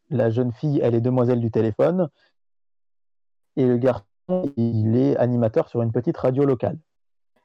la 0.10 0.30
jeune 0.30 0.52
fille, 0.52 0.80
elle 0.84 0.96
est 0.96 1.02
demoiselle 1.02 1.40
du 1.40 1.52
téléphone. 1.52 2.10
Et 3.56 3.66
le 3.66 3.78
garçon, 3.78 4.04
il 4.58 4.96
est 4.96 5.16
animateur 5.18 5.68
sur 5.68 5.82
une 5.82 5.92
petite 5.92 6.18
radio 6.18 6.46
locale. 6.46 6.78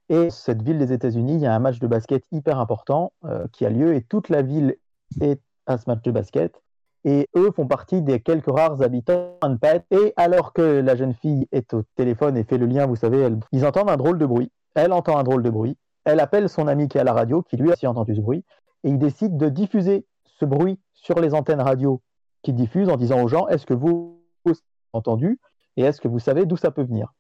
Et 0.09 0.31
cette 0.31 0.63
ville 0.63 0.79
des 0.79 0.93
États-Unis, 0.93 1.35
il 1.35 1.41
y 1.41 1.47
a 1.47 1.55
un 1.55 1.59
match 1.59 1.79
de 1.81 1.87
basket 1.87 2.25
hyper 2.33 2.59
important 2.59 3.13
euh, 3.25 3.47
qui 3.53 3.67
a 3.67 3.71
lieu 3.71 3.95
et 3.95 4.03
toute 4.03 4.31
la 4.31 4.41
ville 4.43 4.77
est 5.21 5.41
à 5.67 5.77
ce 5.77 5.85
match 5.89 6.03
de 6.03 6.11
basket. 6.11 6.63
Et 7.05 7.29
eux 7.37 7.51
font 7.53 7.67
partie 7.67 8.03
des 8.03 8.21
quelques 8.21 8.51
rares 8.51 8.83
habitants 8.83 9.35
pas 9.61 9.77
être. 9.77 9.87
Et 9.91 10.15
alors 10.17 10.53
que 10.53 10.63
la 10.81 10.97
jeune 10.97 11.15
fille 11.15 11.47
est 11.53 11.73
au 11.75 11.83
téléphone 11.95 12.37
et 12.37 12.45
fait 12.45 12.59
le 12.59 12.67
lien, 12.67 12.87
vous 12.87 12.97
savez, 12.97 13.19
elle- 13.21 13.39
ils 13.53 13.67
entendent 13.67 13.91
un 13.91 13.97
drôle 13.97 14.19
de 14.19 14.27
bruit. 14.27 14.51
Elle 14.75 14.93
entend 14.93 15.19
un 15.19 15.23
drôle 15.23 15.43
de 15.43 15.51
bruit. 15.51 15.77
Elle 16.09 16.21
appelle 16.21 16.49
son 16.49 16.69
ami 16.69 16.89
qui 16.89 16.97
est 16.97 17.03
à 17.03 17.05
la 17.05 17.13
radio, 17.13 17.43
qui 17.43 17.59
lui 17.59 17.69
a 17.69 17.75
aussi 17.75 17.87
entendu 17.87 18.17
ce 18.17 18.21
bruit. 18.23 18.43
Et 18.83 18.89
il 18.89 18.99
décide 18.99 19.37
de 19.37 19.51
diffuser 19.51 20.07
ce 20.25 20.47
bruit 20.47 20.79
sur 20.95 21.21
les 21.21 21.35
antennes 21.35 21.61
radio 21.61 22.01
qu'il 22.43 22.55
diffuse 22.55 22.89
en 22.89 22.97
disant 22.97 23.23
aux 23.23 23.29
gens 23.29 23.47
Est-ce 23.49 23.67
que 23.67 23.75
vous 23.75 24.19
avez 24.47 24.55
entendu 24.95 25.39
Et 25.77 25.83
est-ce 25.83 26.01
que 26.01 26.09
vous 26.09 26.19
savez 26.19 26.47
d'où 26.47 26.57
ça 26.57 26.71
peut 26.71 26.83
venir? 26.83 27.13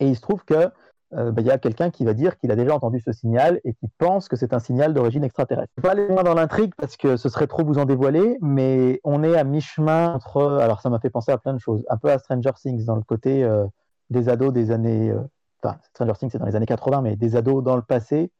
Et 0.00 0.08
il 0.08 0.16
se 0.16 0.22
trouve 0.22 0.44
que 0.46 0.70
euh, 1.12 1.30
bah, 1.30 1.42
il 1.42 1.46
y 1.46 1.50
a 1.50 1.58
quelqu'un 1.58 1.90
qui 1.90 2.06
va 2.06 2.14
dire 2.14 2.38
qu'il 2.38 2.50
a 2.50 2.56
déjà 2.56 2.74
entendu 2.74 3.00
ce 3.00 3.12
signal 3.12 3.60
et 3.64 3.74
qui 3.74 3.88
pense 3.98 4.28
que 4.28 4.36
c'est 4.36 4.54
un 4.54 4.60
signal 4.60 4.94
d'origine 4.94 5.22
extraterrestre. 5.22 5.70
Je 5.76 5.82
vais 5.82 5.88
pas 5.88 5.92
aller 5.92 6.08
loin 6.08 6.22
dans 6.22 6.34
l'intrigue 6.34 6.72
parce 6.78 6.96
que 6.96 7.18
ce 7.18 7.28
serait 7.28 7.46
trop 7.46 7.64
vous 7.64 7.76
en 7.76 7.84
dévoiler, 7.84 8.38
mais 8.40 8.98
on 9.04 9.22
est 9.22 9.36
à 9.36 9.44
mi-chemin 9.44 10.14
entre. 10.14 10.58
Alors 10.58 10.80
ça 10.80 10.88
m'a 10.88 11.00
fait 11.00 11.10
penser 11.10 11.32
à 11.32 11.38
plein 11.38 11.52
de 11.52 11.60
choses, 11.60 11.84
un 11.90 11.98
peu 11.98 12.10
à 12.10 12.18
Stranger 12.18 12.52
Things 12.56 12.86
dans 12.86 12.96
le 12.96 13.02
côté 13.02 13.44
euh, 13.44 13.66
des 14.08 14.30
ados 14.30 14.54
des 14.54 14.70
années. 14.70 15.10
euh, 15.10 15.20
Enfin, 15.64 15.78
Stranger 15.94 16.12
Things 16.18 16.30
c'est 16.30 16.38
dans 16.38 16.46
les 16.46 16.56
années 16.56 16.66
80, 16.66 17.02
mais 17.02 17.16
des 17.16 17.36
ados 17.36 17.62
dans 17.62 17.76
le 17.76 17.82
passé. 17.82 18.30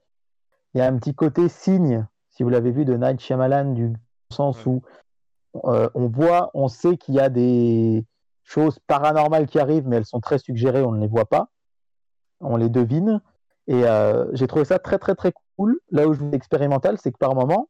Il 0.75 0.79
y 0.79 0.81
a 0.81 0.87
un 0.87 0.97
petit 0.99 1.15
côté 1.15 1.49
signe, 1.49 2.07
si 2.31 2.43
vous 2.43 2.51
l'avez 2.51 2.71
vu, 2.71 2.85
de 2.85 2.97
Night 2.97 3.21
Shyamalan, 3.21 3.73
du 3.73 3.93
sens 4.31 4.67
où 4.67 4.83
euh, 5.65 5.89
on 5.95 6.09
voit, 6.09 6.51
on 6.55 6.69
sait 6.69 6.97
qu'il 6.97 7.15
y 7.15 7.21
a 7.21 7.29
des 7.29 8.05
choses 8.43 8.79
paranormales 8.87 9.47
qui 9.47 9.59
arrivent, 9.59 9.87
mais 9.87 9.97
elles 9.97 10.05
sont 10.05 10.21
très 10.21 10.39
suggérées, 10.39 10.83
on 10.83 10.93
ne 10.93 11.01
les 11.01 11.07
voit 11.07 11.27
pas 11.27 11.49
on 12.45 12.57
les 12.57 12.69
devine. 12.69 13.21
Et 13.67 13.85
euh, 13.85 14.27
j'ai 14.33 14.47
trouvé 14.47 14.65
ça 14.65 14.79
très 14.79 14.99
très 14.99 15.15
très 15.15 15.33
cool. 15.57 15.79
Là 15.91 16.07
où 16.07 16.13
je 16.13 16.23
suis 16.23 16.35
expérimental, 16.35 16.99
c'est 16.99 17.13
que 17.13 17.19
par 17.19 17.35
moment, 17.35 17.69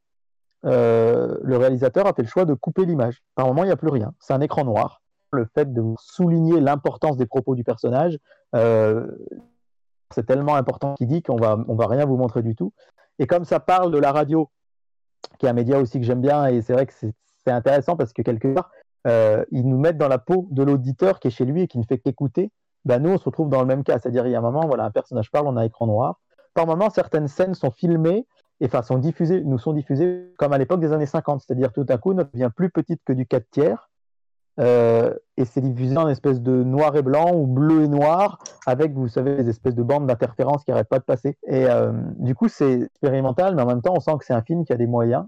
euh, 0.65 1.37
le 1.41 1.57
réalisateur 1.57 2.05
a 2.07 2.13
fait 2.13 2.23
le 2.23 2.27
choix 2.27 2.45
de 2.45 2.53
couper 2.53 2.85
l'image. 2.85 3.23
Par 3.35 3.47
moment, 3.47 3.63
il 3.63 3.67
n'y 3.67 3.73
a 3.73 3.77
plus 3.77 3.89
rien. 3.89 4.13
C'est 4.19 4.33
un 4.33 4.41
écran 4.41 4.65
noir. 4.65 5.01
Le 5.31 5.47
fait 5.53 5.73
de 5.73 5.83
souligner 5.97 6.59
l'importance 6.59 7.17
des 7.17 7.25
propos 7.25 7.55
du 7.55 7.63
personnage, 7.63 8.17
euh, 8.55 9.07
c'est 10.11 10.25
tellement 10.25 10.55
important 10.55 10.95
qu'il 10.95 11.07
dit 11.07 11.21
qu'on 11.21 11.37
va 11.37 11.57
va 11.67 11.87
rien 11.87 12.05
vous 12.05 12.17
montrer 12.17 12.41
du 12.41 12.55
tout. 12.55 12.73
Et 13.19 13.27
comme 13.27 13.45
ça 13.45 13.59
parle 13.59 13.91
de 13.91 13.97
la 13.97 14.11
radio, 14.11 14.49
qui 15.39 15.45
est 15.45 15.49
un 15.49 15.53
média 15.53 15.79
aussi 15.79 15.99
que 15.99 16.05
j'aime 16.05 16.21
bien, 16.21 16.45
et 16.47 16.61
c'est 16.61 16.73
vrai 16.73 16.85
que 16.85 16.93
c'est 16.93 17.51
intéressant 17.51 17.95
parce 17.95 18.13
que 18.13 18.21
quelque 18.21 18.53
part, 18.53 18.71
euh, 19.07 19.43
ils 19.51 19.67
nous 19.67 19.77
mettent 19.77 19.97
dans 19.97 20.07
la 20.07 20.17
peau 20.17 20.47
de 20.51 20.63
l'auditeur 20.63 21.19
qui 21.19 21.27
est 21.27 21.31
chez 21.31 21.45
lui 21.45 21.61
et 21.61 21.67
qui 21.67 21.77
ne 21.77 21.83
fait 21.83 21.97
qu'écouter 21.97 22.51
ben 22.85 23.01
nous, 23.01 23.09
on 23.09 23.17
se 23.17 23.23
retrouve 23.25 23.49
dans 23.49 23.61
le 23.61 23.67
même 23.67 23.83
cas. 23.83 23.99
C'est-à-dire, 23.99 24.25
il 24.27 24.31
y 24.31 24.35
a 24.35 24.37
un 24.37 24.41
moment, 24.41 24.65
voilà, 24.67 24.85
un 24.85 24.91
personnage 24.91 25.31
parle, 25.31 25.47
on 25.47 25.57
a 25.57 25.65
écran 25.65 25.87
noir. 25.87 26.19
Par 26.53 26.67
moment, 26.67 26.89
certaines 26.89 27.27
scènes 27.27 27.55
sont 27.55 27.71
filmées 27.71 28.25
et 28.61 28.67
enfin, 28.67 28.83
sont 28.83 28.99
diffusées, 28.99 29.41
nous 29.41 29.57
sont 29.57 29.73
diffusées 29.73 30.33
comme 30.37 30.53
à 30.53 30.57
l'époque 30.57 30.79
des 30.79 30.93
années 30.93 31.07
50. 31.07 31.41
C'est-à-dire, 31.41 31.73
tout 31.73 31.85
à 31.89 31.97
coup, 31.97 32.13
notre 32.13 32.31
devient 32.31 32.51
plus 32.55 32.69
petite 32.69 33.01
que 33.03 33.11
du 33.11 33.25
4 33.25 33.49
tiers. 33.49 33.89
Euh, 34.59 35.13
et 35.37 35.43
c'est 35.43 35.61
diffusé 35.61 35.97
en 35.97 36.07
espèce 36.07 36.41
de 36.41 36.63
noir 36.63 36.95
et 36.95 37.01
blanc 37.01 37.33
ou 37.33 37.45
bleu 37.45 37.83
et 37.83 37.87
noir 37.87 38.39
avec, 38.65 38.93
vous 38.93 39.07
savez, 39.07 39.43
des 39.43 39.49
espèces 39.49 39.75
de 39.75 39.83
bandes 39.83 40.07
d'interférence 40.07 40.63
qui 40.63 40.71
n'arrêtent 40.71 40.89
pas 40.89 40.99
de 40.99 41.03
passer. 41.03 41.37
Et 41.47 41.65
euh, 41.65 41.91
du 42.19 42.35
coup, 42.35 42.47
c'est 42.47 42.83
expérimental, 42.83 43.55
mais 43.55 43.61
en 43.61 43.67
même 43.67 43.81
temps, 43.81 43.93
on 43.95 43.99
sent 43.99 44.13
que 44.19 44.25
c'est 44.25 44.33
un 44.33 44.41
film 44.41 44.65
qui 44.65 44.71
a 44.71 44.77
des 44.77 44.87
moyens. 44.87 45.25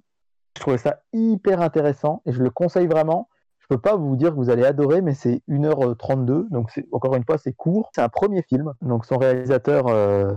Je 0.55 0.61
trouvais 0.61 0.77
ça 0.77 1.01
hyper 1.13 1.61
intéressant 1.61 2.21
et 2.25 2.31
je 2.31 2.41
le 2.41 2.49
conseille 2.49 2.87
vraiment. 2.87 3.29
Je 3.59 3.75
peux 3.75 3.81
pas 3.81 3.97
vous 3.97 4.15
dire 4.15 4.29
que 4.29 4.35
vous 4.35 4.49
allez 4.49 4.63
adorer, 4.63 5.01
mais 5.01 5.13
c'est 5.13 5.41
1h32, 5.49 6.49
donc 6.49 6.71
c'est 6.71 6.87
encore 6.93 7.15
une 7.15 7.25
fois 7.25 7.37
c'est 7.37 7.51
court. 7.51 7.89
C'est 7.93 8.01
un 8.01 8.07
premier 8.07 8.41
film, 8.41 8.73
donc 8.81 9.05
son 9.05 9.17
réalisateur, 9.17 9.87
euh, 9.87 10.33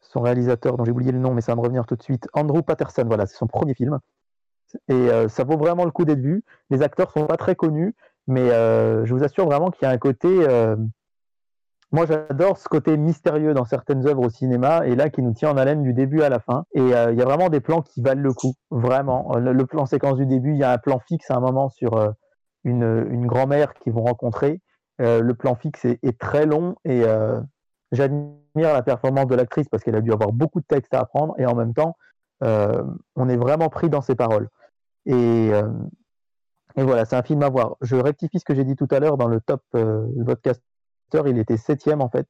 son 0.00 0.20
réalisateur 0.20 0.76
dont 0.76 0.84
j'ai 0.84 0.90
oublié 0.90 1.12
le 1.12 1.20
nom, 1.20 1.32
mais 1.32 1.40
ça 1.40 1.52
va 1.52 1.56
me 1.56 1.62
revenir 1.62 1.86
tout 1.86 1.94
de 1.94 2.02
suite, 2.02 2.26
Andrew 2.32 2.62
Patterson. 2.62 3.04
Voilà, 3.06 3.26
c'est 3.26 3.36
son 3.36 3.46
premier 3.46 3.74
film, 3.74 4.00
et 4.88 4.92
euh, 4.92 5.28
ça 5.28 5.44
vaut 5.44 5.56
vraiment 5.56 5.84
le 5.84 5.92
coup 5.92 6.04
d'être 6.04 6.20
vu. 6.20 6.44
Les 6.70 6.82
acteurs 6.82 7.12
sont 7.12 7.26
pas 7.26 7.36
très 7.36 7.54
connus, 7.54 7.94
mais 8.26 8.50
euh, 8.50 9.04
je 9.04 9.14
vous 9.14 9.24
assure 9.24 9.46
vraiment 9.46 9.70
qu'il 9.70 9.86
y 9.86 9.90
a 9.90 9.92
un 9.92 9.98
côté. 9.98 10.28
euh, 10.28 10.76
Moi, 11.92 12.06
j'adore 12.06 12.58
ce 12.58 12.68
côté 12.68 12.96
mystérieux 12.96 13.54
dans 13.54 13.64
certaines 13.64 14.06
œuvres 14.06 14.22
au 14.22 14.30
cinéma, 14.30 14.86
et 14.86 14.94
là 14.94 15.10
qui 15.10 15.22
nous 15.22 15.32
tient 15.32 15.50
en 15.50 15.56
haleine 15.56 15.82
du 15.82 15.92
début 15.92 16.22
à 16.22 16.28
la 16.28 16.40
fin. 16.40 16.64
Et 16.74 16.80
euh, 16.80 17.12
il 17.12 17.18
y 17.18 17.22
a 17.22 17.24
vraiment 17.24 17.48
des 17.50 17.60
plans 17.60 17.82
qui 17.82 18.00
valent 18.00 18.22
le 18.22 18.32
coup, 18.32 18.54
vraiment. 18.70 19.36
Le, 19.36 19.66
plan 19.66 19.86
séquence 19.86 20.16
du 20.16 20.26
début, 20.26 20.52
il 20.52 20.58
y 20.58 20.64
a 20.64 20.72
un 20.72 20.78
plan 20.78 20.98
fixe 21.00 21.30
à 21.30 21.36
un 21.36 21.40
moment 21.40 21.68
sur 21.68 22.14
une, 22.64 23.26
grand-mère 23.26 23.74
qu'ils 23.74 23.92
vont 23.92 24.04
rencontrer. 24.04 24.60
Le 24.98 25.32
plan 25.32 25.54
fixe 25.54 25.84
est, 25.84 25.98
est 26.02 26.18
très 26.18 26.46
long 26.46 26.76
et 26.84 27.02
j'admire 27.92 28.32
la 28.56 28.82
performance 28.82 29.26
de 29.26 29.34
l'actrice 29.34 29.68
parce 29.68 29.82
qu'elle 29.82 29.96
a 29.96 30.00
dû 30.00 30.12
avoir 30.12 30.32
beaucoup 30.32 30.60
de 30.60 30.66
texte 30.66 30.94
à 30.94 31.00
apprendre 31.00 31.34
et 31.38 31.46
en 31.46 31.54
même 31.54 31.74
temps, 31.74 31.96
on 32.40 33.28
est 33.28 33.36
vraiment 33.36 33.68
pris 33.68 33.90
dans 33.90 34.00
ses 34.00 34.14
paroles. 34.14 34.48
Et, 35.06 35.50
et 36.76 36.82
voilà, 36.82 37.04
c'est 37.04 37.16
un 37.16 37.22
film 37.22 37.42
à 37.42 37.48
voir. 37.48 37.76
Je 37.80 37.96
rectifie 37.96 38.38
ce 38.38 38.44
que 38.44 38.54
j'ai 38.54 38.64
dit 38.64 38.76
tout 38.76 38.88
à 38.90 38.98
l'heure 38.98 39.16
dans 39.16 39.28
le 39.28 39.40
top 39.40 39.62
euh, 39.74 40.06
podcaster, 40.24 40.62
il 41.26 41.38
était 41.38 41.56
septième 41.56 42.00
en 42.00 42.08
fait, 42.08 42.26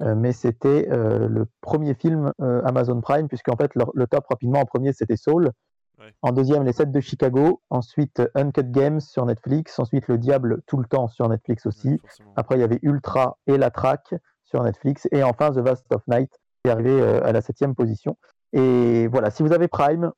euh, 0.00 0.14
mais 0.14 0.32
c'était 0.32 0.88
euh, 0.90 1.28
le 1.28 1.46
premier 1.60 1.94
film 1.94 2.32
euh, 2.40 2.62
Amazon 2.64 3.00
Prime 3.00 3.28
puisqu'en 3.28 3.56
fait 3.56 3.74
le, 3.74 3.84
le 3.94 4.06
top 4.06 4.26
rapidement 4.28 4.60
en 4.60 4.64
premier 4.64 4.92
c'était 4.92 5.16
Soul. 5.16 5.50
Ouais. 5.98 6.14
En 6.22 6.32
deuxième, 6.32 6.64
Les 6.64 6.72
7 6.72 6.90
de 6.90 7.00
Chicago. 7.00 7.60
Ensuite, 7.70 8.22
Uncut 8.34 8.64
Games 8.64 9.00
sur 9.00 9.26
Netflix. 9.26 9.78
Ensuite, 9.78 10.08
Le 10.08 10.18
Diable 10.18 10.62
tout 10.66 10.78
le 10.78 10.86
temps 10.86 11.06
sur 11.06 11.28
Netflix 11.28 11.66
aussi. 11.66 11.90
Ouais. 11.90 12.26
Après, 12.34 12.56
il 12.56 12.60
y 12.60 12.64
avait 12.64 12.80
Ultra 12.82 13.38
et 13.46 13.56
La 13.56 13.70
Traque 13.70 14.14
sur 14.44 14.64
Netflix. 14.64 15.06
Et 15.12 15.22
enfin, 15.22 15.52
The 15.52 15.58
Vast 15.58 15.84
of 15.92 16.02
Night 16.08 16.30
qui 16.64 16.70
est 16.70 16.72
arrivé 16.72 17.02
à 17.02 17.30
la 17.30 17.40
septième 17.40 17.74
position. 17.74 18.16
Et 18.52 19.06
voilà, 19.08 19.30
si 19.30 19.42
vous 19.44 19.52
avez 19.52 19.68
Prime, 19.68 20.10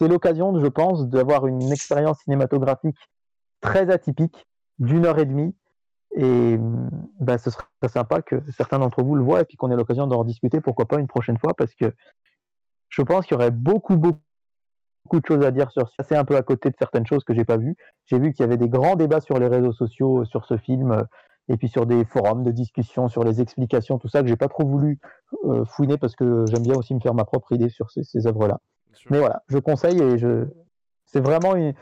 c'est 0.00 0.08
l'occasion, 0.08 0.58
je 0.58 0.66
pense, 0.66 1.08
d'avoir 1.08 1.46
une 1.46 1.70
expérience 1.70 2.20
cinématographique 2.20 2.96
très 3.60 3.90
atypique 3.90 4.46
d'une 4.78 5.04
heure 5.04 5.18
et 5.18 5.26
demie. 5.26 5.54
Et 6.16 6.58
bah, 7.20 7.36
ce 7.36 7.50
serait 7.50 7.66
sympa 7.86 8.22
que 8.22 8.36
certains 8.50 8.78
d'entre 8.78 9.02
vous 9.02 9.14
le 9.14 9.22
voient 9.22 9.42
et 9.42 9.44
puis 9.44 9.58
qu'on 9.58 9.70
ait 9.70 9.76
l'occasion 9.76 10.06
d'en 10.06 10.24
discuter, 10.24 10.62
pourquoi 10.62 10.86
pas 10.86 10.98
une 10.98 11.06
prochaine 11.06 11.36
fois, 11.36 11.52
parce 11.54 11.74
que 11.74 11.92
je 12.88 13.02
pense 13.02 13.26
qu'il 13.26 13.34
y 13.34 13.38
aurait 13.38 13.50
beaucoup, 13.50 13.96
beaucoup, 13.96 14.18
beaucoup 15.04 15.20
de 15.20 15.26
choses 15.26 15.44
à 15.44 15.50
dire 15.50 15.70
sur 15.70 15.88
ça. 15.90 16.02
C'est 16.02 16.16
un 16.16 16.24
peu 16.24 16.36
à 16.36 16.42
côté 16.42 16.70
de 16.70 16.76
certaines 16.78 17.06
choses 17.06 17.22
que 17.22 17.34
j'ai 17.34 17.44
pas 17.44 17.58
vues. 17.58 17.76
J'ai 18.06 18.18
vu 18.18 18.32
qu'il 18.32 18.40
y 18.40 18.44
avait 18.44 18.56
des 18.56 18.70
grands 18.70 18.96
débats 18.96 19.20
sur 19.20 19.38
les 19.38 19.48
réseaux 19.48 19.72
sociaux 19.72 20.24
sur 20.24 20.46
ce 20.46 20.56
film 20.56 21.04
et 21.48 21.58
puis 21.58 21.68
sur 21.68 21.84
des 21.84 22.06
forums 22.06 22.42
de 22.42 22.52
discussion, 22.52 23.08
sur 23.08 23.22
les 23.22 23.42
explications, 23.42 23.98
tout 23.98 24.08
ça 24.08 24.22
que 24.22 24.28
j'ai 24.28 24.36
pas 24.36 24.48
trop 24.48 24.66
voulu 24.66 24.98
euh, 25.44 25.66
fouiner 25.66 25.98
parce 25.98 26.16
que 26.16 26.46
j'aime 26.48 26.62
bien 26.62 26.74
aussi 26.74 26.94
me 26.94 27.00
faire 27.00 27.14
ma 27.14 27.24
propre 27.24 27.52
idée 27.52 27.68
sur 27.68 27.90
ces 27.90 28.26
œuvres-là. 28.26 28.60
Mais 29.10 29.18
voilà, 29.18 29.42
je 29.48 29.58
conseille 29.58 30.00
et 30.00 30.18
je... 30.18 30.46
c'est 31.06 31.20
vraiment 31.20 31.54
une, 31.54 31.74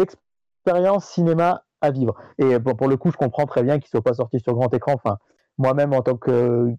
expérience 0.00 1.06
cinéma 1.06 1.64
à 1.80 1.90
vivre. 1.90 2.14
Et 2.38 2.58
pour 2.60 2.88
le 2.88 2.96
coup, 2.96 3.10
je 3.10 3.16
comprends 3.16 3.46
très 3.46 3.62
bien 3.62 3.78
qu'il 3.78 3.86
ne 3.88 3.90
soit 3.90 4.02
pas 4.02 4.14
sorti 4.14 4.38
sur 4.40 4.54
grand 4.54 4.72
écran. 4.72 4.92
Enfin, 4.94 5.18
moi-même, 5.58 5.92
en 5.92 6.02
tant 6.02 6.16
que 6.16 6.74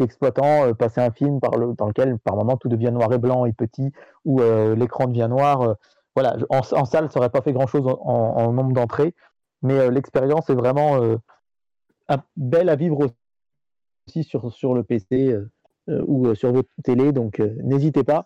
qu'exploitant, 0.00 0.66
euh, 0.66 0.74
passer 0.74 1.00
un 1.00 1.10
film 1.10 1.38
dans 1.40 1.86
lequel, 1.86 2.18
par 2.18 2.36
moment, 2.36 2.56
tout 2.56 2.68
devient 2.68 2.90
noir 2.90 3.12
et 3.12 3.18
blanc 3.18 3.44
et 3.44 3.52
petit, 3.52 3.92
ou 4.24 4.40
euh, 4.40 4.74
l'écran 4.74 5.06
devient 5.06 5.28
noir. 5.28 5.62
euh, 5.62 5.74
voilà, 6.16 6.36
en, 6.48 6.62
salle, 6.62 7.10
ça 7.10 7.20
n'aurait 7.20 7.30
pas 7.30 7.42
fait 7.42 7.52
grand-chose 7.52 7.84
en, 7.86 8.52
nombre 8.52 8.72
d'entrées, 8.72 9.14
mais 9.62 9.90
l'expérience 9.90 10.50
est 10.50 10.54
vraiment 10.54 10.98
belle 12.36 12.68
à 12.68 12.74
vivre 12.74 13.08
aussi 14.08 14.24
sur, 14.24 14.74
le 14.74 14.82
PC 14.82 15.38
ou 15.88 16.34
sur 16.34 16.52
votre 16.52 16.68
télé. 16.82 17.12
Donc, 17.12 17.38
n'hésitez 17.38 18.02
pas. 18.02 18.24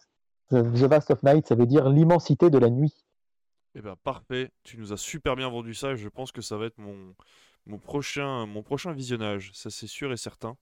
The 0.50 0.84
Vast 0.84 1.10
of 1.10 1.22
Night, 1.22 1.46
ça 1.48 1.54
veut 1.54 1.66
dire 1.66 1.88
l'immensité 1.88 2.50
de 2.50 2.58
la 2.58 2.70
nuit. 2.70 2.92
Eh 3.74 3.80
ben 3.80 3.96
parfait, 3.96 4.50
tu 4.62 4.78
nous 4.78 4.92
as 4.92 4.96
super 4.96 5.34
bien 5.36 5.48
vendu 5.48 5.74
ça 5.74 5.92
et 5.92 5.96
je 5.96 6.08
pense 6.08 6.30
que 6.32 6.42
ça 6.42 6.56
va 6.56 6.66
être 6.66 6.78
mon, 6.78 7.14
mon, 7.66 7.78
prochain, 7.78 8.46
mon 8.46 8.62
prochain 8.62 8.92
visionnage, 8.92 9.50
ça 9.54 9.68
c'est 9.70 9.88
sûr 9.88 10.12
et 10.12 10.16
certain. 10.16 10.56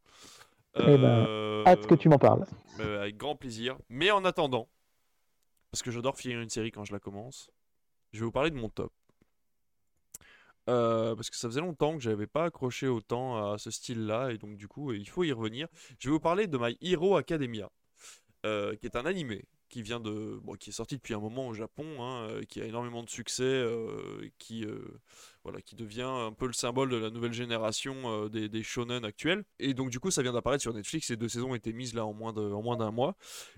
Eh 0.76 0.96
ben, 0.96 1.26
Euh, 1.28 1.64
Hâte 1.66 1.86
que 1.86 1.94
tu 1.94 2.08
m'en 2.08 2.18
parles. 2.18 2.46
euh, 2.80 3.02
avec 3.02 3.18
grand 3.18 3.36
plaisir. 3.36 3.76
Mais 3.90 4.10
en 4.10 4.24
attendant, 4.24 4.68
parce 5.70 5.82
que 5.82 5.90
j'adore 5.90 6.16
finir 6.16 6.40
une 6.40 6.48
série 6.48 6.70
quand 6.70 6.84
je 6.84 6.92
la 6.92 7.00
commence, 7.00 7.50
je 8.12 8.20
vais 8.20 8.24
vous 8.24 8.32
parler 8.32 8.50
de 8.50 8.56
mon 8.56 8.70
top. 8.70 8.92
Euh, 10.70 11.14
parce 11.16 11.28
que 11.28 11.36
ça 11.36 11.48
faisait 11.48 11.60
longtemps 11.60 11.94
que 11.94 12.00
j'avais 12.02 12.28
pas 12.28 12.44
accroché 12.44 12.86
autant 12.86 13.52
à 13.52 13.58
ce 13.58 13.70
style-là 13.72 14.30
et 14.30 14.38
donc 14.38 14.56
du 14.56 14.68
coup 14.68 14.92
il 14.92 15.08
faut 15.08 15.24
y 15.24 15.32
revenir. 15.32 15.66
Je 15.98 16.08
vais 16.08 16.12
vous 16.12 16.20
parler 16.20 16.46
de 16.46 16.56
My 16.56 16.78
Hero 16.80 17.16
Academia, 17.16 17.68
euh, 18.46 18.76
qui 18.76 18.86
est 18.86 18.96
un 18.96 19.04
animé 19.04 19.44
qui 19.72 19.80
vient 19.82 20.00
de, 20.00 20.38
qui 20.60 20.68
est 20.68 20.72
sorti 20.74 20.96
depuis 20.96 21.14
un 21.14 21.18
moment 21.18 21.48
au 21.48 21.54
Japon, 21.54 21.86
hein, 22.02 22.28
euh, 22.28 22.42
qui 22.42 22.60
a 22.60 22.66
énormément 22.66 23.02
de 23.02 23.08
succès, 23.08 23.42
euh, 23.42 24.28
qui, 24.38 24.66
euh, 24.66 25.00
voilà, 25.44 25.60
qui 25.60 25.74
devient 25.74 26.02
un 26.02 26.32
peu 26.32 26.46
le 26.46 26.52
symbole 26.52 26.90
de 26.90 26.96
la 26.96 27.10
nouvelle 27.10 27.32
génération 27.32 28.28
des, 28.28 28.48
des, 28.48 28.62
shonen 28.62 29.04
actuels. 29.04 29.44
Et 29.58 29.74
donc 29.74 29.90
du 29.90 30.00
coup, 30.00 30.10
ça 30.10 30.22
vient 30.22 30.32
d'apparaître 30.32 30.62
sur 30.62 30.72
Netflix. 30.72 31.08
Ces 31.08 31.16
deux 31.16 31.28
saisons 31.28 31.50
ont 31.50 31.54
été 31.54 31.72
mises 31.72 31.94
là 31.94 32.06
en 32.06 32.12
moins 32.12 32.32
d'un 32.32 32.90
mois. 32.90 33.16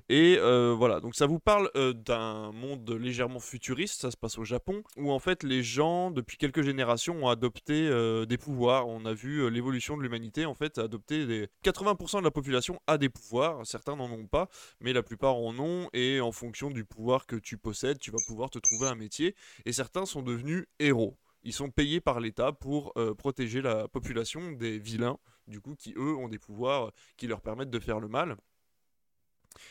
Et 0.09 0.39
voilà, 0.39 1.01
donc 1.01 1.15
ça 1.15 1.27
vous 1.27 1.39
parle 1.39 1.71
d'un 1.95 2.53
monde 2.53 2.91
légèrement 2.91 3.41
futuriste. 3.41 4.01
Ça 4.01 4.11
se 4.11 4.17
passe 4.17 4.39
au 4.39 4.45
Japon, 4.45 4.83
où 4.97 5.11
en 5.13 5.19
fait 5.19 5.43
les 5.43 5.63
gens 5.63 6.11
depuis 6.11 6.37
quelques 6.37 6.63
générations 6.63 7.25
ont 7.25 7.29
adopté 7.29 7.91
des 8.27 8.39
pouvoirs. 8.39 8.89
On 8.89 9.05
a 9.05 9.13
vu 9.13 9.51
l'évolution 9.51 9.97
de 9.97 10.03
l'humanité 10.03 10.47
en 10.47 10.55
fait 10.55 10.79
adopter 10.79 11.27
des 11.27 11.49
80% 11.65 12.19
de 12.19 12.25
la 12.25 12.31
population 12.31 12.81
a 12.87 12.99
des 12.99 13.09
pouvoirs. 13.09 13.67
Certains 13.67 13.97
n'en 13.97 14.11
ont 14.11 14.27
pas, 14.27 14.49
mais 14.81 14.93
la 14.93 15.03
plupart 15.03 15.37
en 15.37 15.59
ont. 15.59 15.89
Et 15.93 16.21
en 16.21 16.33
fonction 16.33 16.71
du 16.71 16.85
pouvoir 16.85 17.27
que 17.27 17.37
tu 17.37 17.57
possèdes, 17.57 17.99
tu 17.99 18.11
vas 18.11 18.19
pouvoir 18.27 18.51
te 18.51 18.59
trouver 18.59 18.89
un 18.89 18.95
métier. 18.95 19.35
Et 19.65 19.73
certains 19.73 20.07
sont 20.07 20.23
devenus 20.23 20.67
héros. 20.79 21.17
Ils 21.45 21.53
sont 21.53 21.71
payés 21.71 22.01
par 22.01 22.21
l'État 22.21 22.53
pour 22.53 22.93
euh, 22.97 23.15
protéger 23.15 23.63
la 23.63 23.87
population 23.87 24.53
des 24.53 24.79
vilains, 24.79 25.19
du 25.47 25.61
coup, 25.61 25.75
qui 25.77 25.93
eux 25.97 26.17
ont 26.17 26.29
des 26.29 26.39
pouvoirs 26.39 26.91
qui 27.17 27.27
leur 27.27 27.43
permettent 27.43 27.71
de 27.71 27.79
faire 27.79 28.01
le 28.01 28.09
mal. 28.09 28.37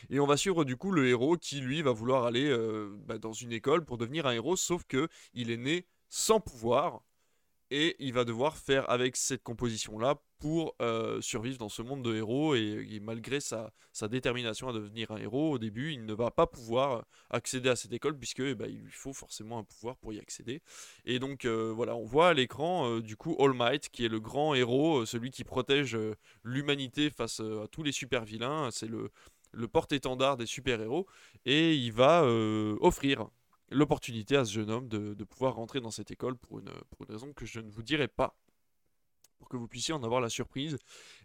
Et 0.08 0.20
on 0.20 0.26
va 0.26 0.36
suivre 0.36 0.64
du 0.64 0.76
coup 0.76 0.92
le 0.92 1.06
héros 1.08 1.36
qui 1.36 1.60
lui 1.60 1.82
va 1.82 1.92
vouloir 1.92 2.24
aller 2.24 2.48
euh, 2.48 2.96
bah, 3.04 3.18
dans 3.18 3.32
une 3.32 3.52
école 3.52 3.84
pour 3.84 3.98
devenir 3.98 4.26
un 4.26 4.32
héros, 4.32 4.56
sauf 4.56 4.84
que 4.84 5.08
il 5.34 5.50
est 5.50 5.58
né 5.58 5.86
sans 6.08 6.40
pouvoir 6.40 7.02
et 7.70 7.96
il 7.98 8.12
va 8.12 8.24
devoir 8.24 8.56
faire 8.56 8.88
avec 8.90 9.16
cette 9.16 9.42
composition-là 9.42 10.16
pour 10.38 10.76
euh, 10.82 11.20
survivre 11.22 11.56
dans 11.56 11.68
ce 11.70 11.80
monde 11.80 12.02
de 12.02 12.14
héros. 12.14 12.54
Et, 12.54 13.00
malgré 13.00 13.40
sa, 13.40 13.72
détermination 14.10 14.68
à 14.68 14.72
devenir 14.72 15.10
un 15.10 15.16
héros, 15.16 15.52
au 15.52 15.58
début, 15.58 15.92
il 15.92 16.04
ne 16.04 16.12
va 16.12 16.30
pas 16.30 16.46
pouvoir 16.46 17.06
accéder 17.30 17.70
à 17.70 17.76
cette 17.76 17.92
école 17.92 18.18
puisque 18.18 18.40
eh 18.40 18.54
ben, 18.54 18.68
il 18.68 18.82
lui 18.82 18.92
faut 18.92 19.12
forcément 19.12 19.58
un 19.58 19.64
pouvoir 19.64 19.96
pour 19.96 20.12
y 20.12 20.18
accéder. 20.18 20.60
Et 21.06 21.18
donc 21.18 21.44
euh, 21.46 21.72
voilà, 21.74 21.96
on 21.96 22.04
voit 22.04 22.28
à 22.28 22.34
l'écran 22.34 22.88
euh, 22.88 23.00
du 23.00 23.16
coup 23.16 23.36
All 23.38 23.54
Might 23.54 23.88
qui 23.88 24.04
est 24.04 24.08
le 24.08 24.20
grand 24.20 24.54
héros, 24.54 25.06
celui 25.06 25.30
qui 25.30 25.44
protège 25.44 25.96
l'humanité 26.42 27.10
face 27.10 27.40
à 27.40 27.66
tous 27.68 27.82
les 27.82 27.92
super 27.92 28.24
vilains. 28.24 28.68
C'est 28.70 28.88
le, 28.88 29.10
porte-étendard 29.72 30.36
des 30.36 30.46
super 30.46 30.80
héros 30.80 31.06
et 31.46 31.74
il 31.74 31.92
va 31.92 32.24
offrir 32.80 33.28
l'opportunité 33.74 34.36
à 34.36 34.44
ce 34.44 34.52
jeune 34.52 34.70
homme 34.70 34.88
de, 34.88 35.24
pouvoir 35.24 35.54
rentrer 35.54 35.80
dans 35.80 35.90
cette 35.90 36.10
école 36.10 36.36
pour 36.36 36.60
une, 36.60 36.70
raison 37.08 37.32
que 37.32 37.44
je 37.44 37.60
ne 37.60 37.70
vous 37.70 37.82
dirai 37.82 38.08
pas 38.08 38.36
pour 39.38 39.48
que 39.48 39.56
vous 39.56 39.68
puissiez 39.68 39.92
en 39.92 40.02
avoir 40.02 40.20
la 40.20 40.28
surprise. 40.28 40.78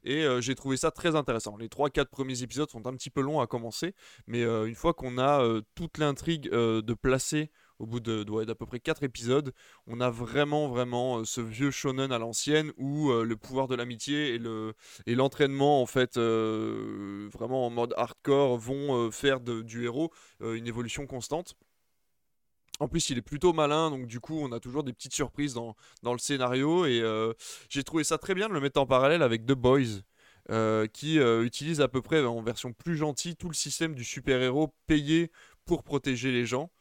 Et 0.03 0.23
euh, 0.23 0.41
j'ai 0.41 0.55
trouvé 0.55 0.77
ça 0.77 0.91
très 0.91 1.15
intéressant. 1.15 1.55
Les 1.57 1.67
3-4 1.67 2.05
premiers 2.05 2.41
épisodes 2.41 2.69
sont 2.69 2.87
un 2.87 2.93
petit 2.93 3.11
peu 3.11 3.21
longs 3.21 3.39
à 3.39 3.47
commencer, 3.47 3.93
mais 4.27 4.41
euh, 4.41 4.65
une 4.65 4.75
fois 4.75 4.93
qu'on 4.93 5.17
a 5.17 5.41
euh, 5.41 5.61
toute 5.75 5.97
l'intrigue 5.99 6.49
de 6.49 6.93
placer 6.93 7.51
au 7.77 7.85
bout 7.85 8.01
de 8.01 8.25
d'à 8.43 8.55
peu 8.55 8.65
près 8.65 8.81
4 8.81 9.03
épisodes, 9.03 9.53
on 9.87 10.01
a 10.01 10.09
vraiment 10.09 10.67
vraiment 10.67 11.23
ce 11.23 11.39
vieux 11.39 11.71
shonen 11.71 12.11
à 12.11 12.17
l'ancienne 12.17 12.73
où 12.75 13.09
le 13.09 13.37
pouvoir 13.37 13.69
de 13.69 13.75
l'amitié 13.75 14.33
et 14.33 14.37
le 14.37 14.73
et 15.05 15.15
l'entraînement 15.15 15.81
en 15.81 15.85
fait 15.85 16.17
vraiment 16.17 17.65
en 17.65 17.69
mode 17.69 17.93
hardcore 17.95 18.57
vont 18.57 19.09
faire 19.11 19.39
du 19.39 19.85
héros 19.85 20.11
une 20.41 20.67
évolution 20.67 21.07
constante. 21.07 21.55
En 22.79 22.87
plus, 22.87 23.09
il 23.09 23.17
est 23.17 23.21
plutôt 23.21 23.51
malin, 23.51 23.91
donc 23.91 24.07
du 24.07 24.21
coup, 24.21 24.39
on 24.39 24.53
a 24.53 24.59
toujours 24.59 24.83
des 24.83 24.93
petites 24.93 25.13
surprises 25.13 25.53
dans, 25.53 25.75
le 26.03 26.17
scénario. 26.17 26.85
Et 26.85 27.01
euh, 27.01 27.33
j'ai 27.69 27.83
trouvé 27.83 28.05
ça 28.05 28.17
très 28.17 28.33
bien 28.33 28.47
de 28.47 28.53
le 28.53 28.61
mettre 28.61 28.79
en 28.79 28.85
parallèle 28.85 29.21
avec 29.21 29.45
The 29.45 29.51
Boys, 29.51 30.01
euh, 30.49 30.87
qui 30.87 31.19
euh, 31.19 31.43
utilise 31.43 31.81
à 31.81 31.89
peu 31.89 32.01
près 32.01 32.23
en 32.23 32.41
version 32.41 32.71
plus 32.71 32.95
gentille 32.95 33.35
tout 33.35 33.49
le 33.49 33.53
système 33.53 33.95
du 33.95 34.05
super-héros 34.05 34.73
payé 34.87 35.29
pour 35.65 35.83
protéger 35.83 36.31
les 36.31 36.45
gens. 36.45 36.71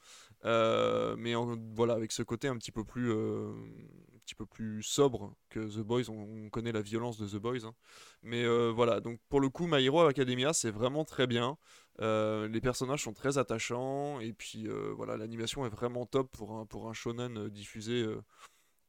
mais 0.45 1.35
voilà, 1.75 1.95
avec 1.95 2.13
ce 2.13 2.23
côté 2.23 2.47
un 2.47 2.57
petit 2.57 2.73
peu 2.73 2.85
plus, 2.85 3.13
un 3.13 4.21
petit 4.25 4.37
peu 4.37 4.47
plus 4.47 4.85
sobre 4.85 5.35
que 5.49 5.59
The 5.59 5.81
Boys. 5.81 6.09
On, 6.11 6.49
connaît 6.49 6.73
la 6.73 6.81
violence 6.81 7.19
de 7.19 7.27
The 7.27 7.43
Boys. 7.43 7.67
Hein. 7.67 7.75
Mais 8.23 8.47
voilà, 8.71 9.01
donc 9.01 9.19
pour 9.29 9.41
le 9.41 9.49
coup, 9.49 9.67
My 9.67 9.85
Hero 9.85 10.03
Academia, 10.03 10.53
c'est 10.53 10.71
vraiment 10.71 11.05
très 11.05 11.27
bien. 11.27 11.59
Euh, 12.01 12.47
les 12.49 12.61
personnages 12.61 13.03
sont 13.03 13.13
très 13.13 13.39
attachants 13.39 14.21
et 14.21 14.33
puis 14.33 14.69
euh, 14.69 14.93
voilà, 14.97 15.17
l'animation 15.17 15.67
est 15.67 15.69
vraiment 15.69 16.07
top 16.07 16.31
pour 16.31 16.53
un, 16.53 16.65
pour 16.65 16.89
un 16.89 16.93
shonen 16.93 17.37
euh, 17.37 17.51
diffusé 17.51 18.07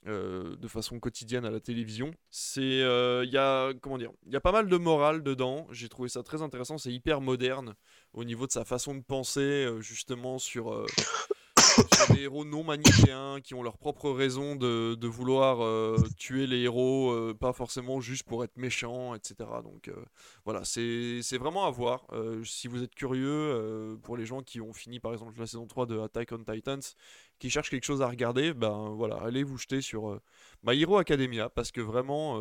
de 0.06 0.67
façon 0.67 0.98
quotidienne 1.00 1.43
à 1.43 1.52
la 1.52 1.60
télévision. 1.60 2.12
C'est 2.30 2.62
il 2.62 3.30
y 3.30 3.38
a 3.38 3.74
comment 3.82 3.98
dire, 3.98 4.12
il 4.26 4.32
y 4.32 4.38
a 4.38 4.41
pas 4.41 4.54
mal 4.54 4.69
de 4.69 4.78
morale 4.78 5.24
dedans. 5.24 5.67
J'ai 5.72 5.89
trouvé 5.89 6.08
ça 6.08 6.24
très 6.24 6.41
intéressant. 6.41 6.78
C'est 6.78 6.93
hyper 6.93 7.19
moderne 7.19 7.76
au 8.13 8.24
niveau 8.24 8.48
de 8.48 8.52
sa 8.52 8.63
façon 8.63 8.95
de 8.95 9.02
penser 9.02 9.67
justement 9.82 10.39
sur 10.39 10.86
des 12.14 12.24
héros 12.24 12.46
non 12.46 12.64
manichéens 12.64 13.40
qui 13.42 13.54
ont 13.54 13.64
leur 13.64 13.78
propre 13.78 14.10
raison 14.12 14.56
de, 14.56 15.08
vouloir 15.08 15.64
euh, 15.64 15.98
tuer 16.18 16.48
les 16.48 16.62
héros, 16.62 17.12
euh, 17.12 17.34
pas 17.34 17.54
forcément 17.54 18.02
juste 18.02 18.24
pour 18.24 18.44
être 18.44 18.58
méchants, 18.58 19.16
etc. 19.16 19.50
Donc 19.64 19.88
euh, 19.88 19.96
voilà, 20.46 20.64
c'est 20.64 21.38
vraiment 21.38 21.66
à 21.66 21.72
voir. 21.72 22.08
si 22.44 22.68
vous 22.68 22.84
êtes 22.84 22.96
curieux, 22.96 23.98
pour 24.04 24.18
les 24.18 24.26
gens 24.26 24.42
qui 24.42 24.62
ont 24.62 24.74
fini 24.74 25.00
par 25.00 25.14
exemple 25.14 25.34
la 25.40 25.48
saison 25.48 25.68
3 25.68 25.86
de 25.86 26.00
Attack 26.00 26.32
on 26.32 26.44
Titans, 26.44 26.82
qui 27.40 27.50
cherchent 27.50 27.70
quelque 27.70 27.86
chose 27.86 28.02
à 28.02 28.08
regarder, 28.08 28.54
ben 28.54 28.90
voilà, 28.96 29.18
allez 29.18 29.44
vous 29.44 29.58
jeter 29.58 29.82
sur 29.82 30.20
My 30.64 30.80
Hero 30.80 30.98
Academia 30.98 31.50
parce 31.50 31.72
que 31.72 31.82
vraiment, 31.82 32.40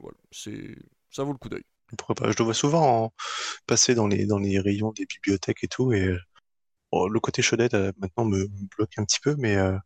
voilà, 0.00 0.16
ça 1.10 1.24
vaut 1.24 1.32
le 1.32 1.38
coup 1.38 1.48
d'œil. 1.48 1.64
Je 1.90 2.38
le 2.38 2.44
vois 2.44 2.54
souvent 2.54 3.14
passer 3.66 3.94
dans 3.94 4.06
les, 4.06 4.26
dans 4.26 4.38
les 4.38 4.60
rayons 4.60 4.92
des 4.92 5.06
bibliothèques 5.06 5.64
et 5.64 5.68
tout, 5.68 5.92
et 5.92 6.14
le 6.92 7.20
côté 7.20 7.42
chaudette 7.42 7.74
euh, 7.74 7.92
maintenant 7.98 8.24
me, 8.24 8.46
bloque 8.76 8.98
un 8.98 9.04
petit 9.04 9.20
peu, 9.20 9.34
mais 9.38 9.56
euh, 9.56 9.76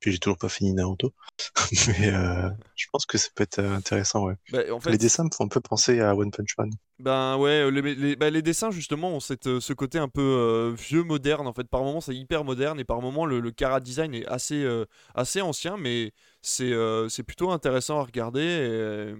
puis 0.00 0.12
j'ai 0.12 0.18
toujours 0.18 0.38
pas 0.38 0.48
fini 0.48 0.72
Naruto. 0.72 1.12
mais 1.98 2.12
euh, 2.12 2.50
je 2.74 2.86
pense 2.92 3.06
que 3.06 3.18
ça 3.18 3.28
peut 3.34 3.42
être 3.42 3.60
intéressant, 3.60 4.24
ouais. 4.24 4.34
Bah, 4.52 4.62
les 4.86 4.98
dessins 4.98 5.24
me 5.24 5.30
font 5.34 5.44
un 5.44 5.48
peu 5.48 5.60
penser 5.60 6.00
à 6.00 6.14
One 6.14 6.30
Punch 6.30 6.56
Man. 6.58 6.70
Ben 6.98 7.36
ouais, 7.36 7.70
les, 7.70 8.16
bah, 8.16 8.30
les, 8.30 8.42
dessins 8.42 8.70
justement 8.70 9.10
ont 9.10 9.20
cette, 9.20 9.60
ce 9.60 9.72
côté 9.72 9.98
un 9.98 10.08
peu 10.08 10.74
vieux 10.78 11.02
moderne 11.02 11.46
en 11.46 11.52
fait. 11.52 11.68
Par 11.68 11.82
moments 11.82 12.00
c'est 12.00 12.14
hyper 12.14 12.44
moderne 12.44 12.80
et 12.80 12.84
par 12.84 13.00
moments 13.00 13.26
le, 13.26 13.40
le 13.40 13.50
cara 13.50 13.80
design 13.80 14.14
est 14.14 14.26
assez, 14.26 14.66
assez 15.14 15.40
ancien, 15.42 15.76
mais 15.76 16.12
c'est 16.40 16.72
c'est 17.08 17.22
plutôt 17.22 17.50
intéressant 17.50 17.98
à 17.98 18.04
regarder. 18.04 18.40
Et, 18.40 19.14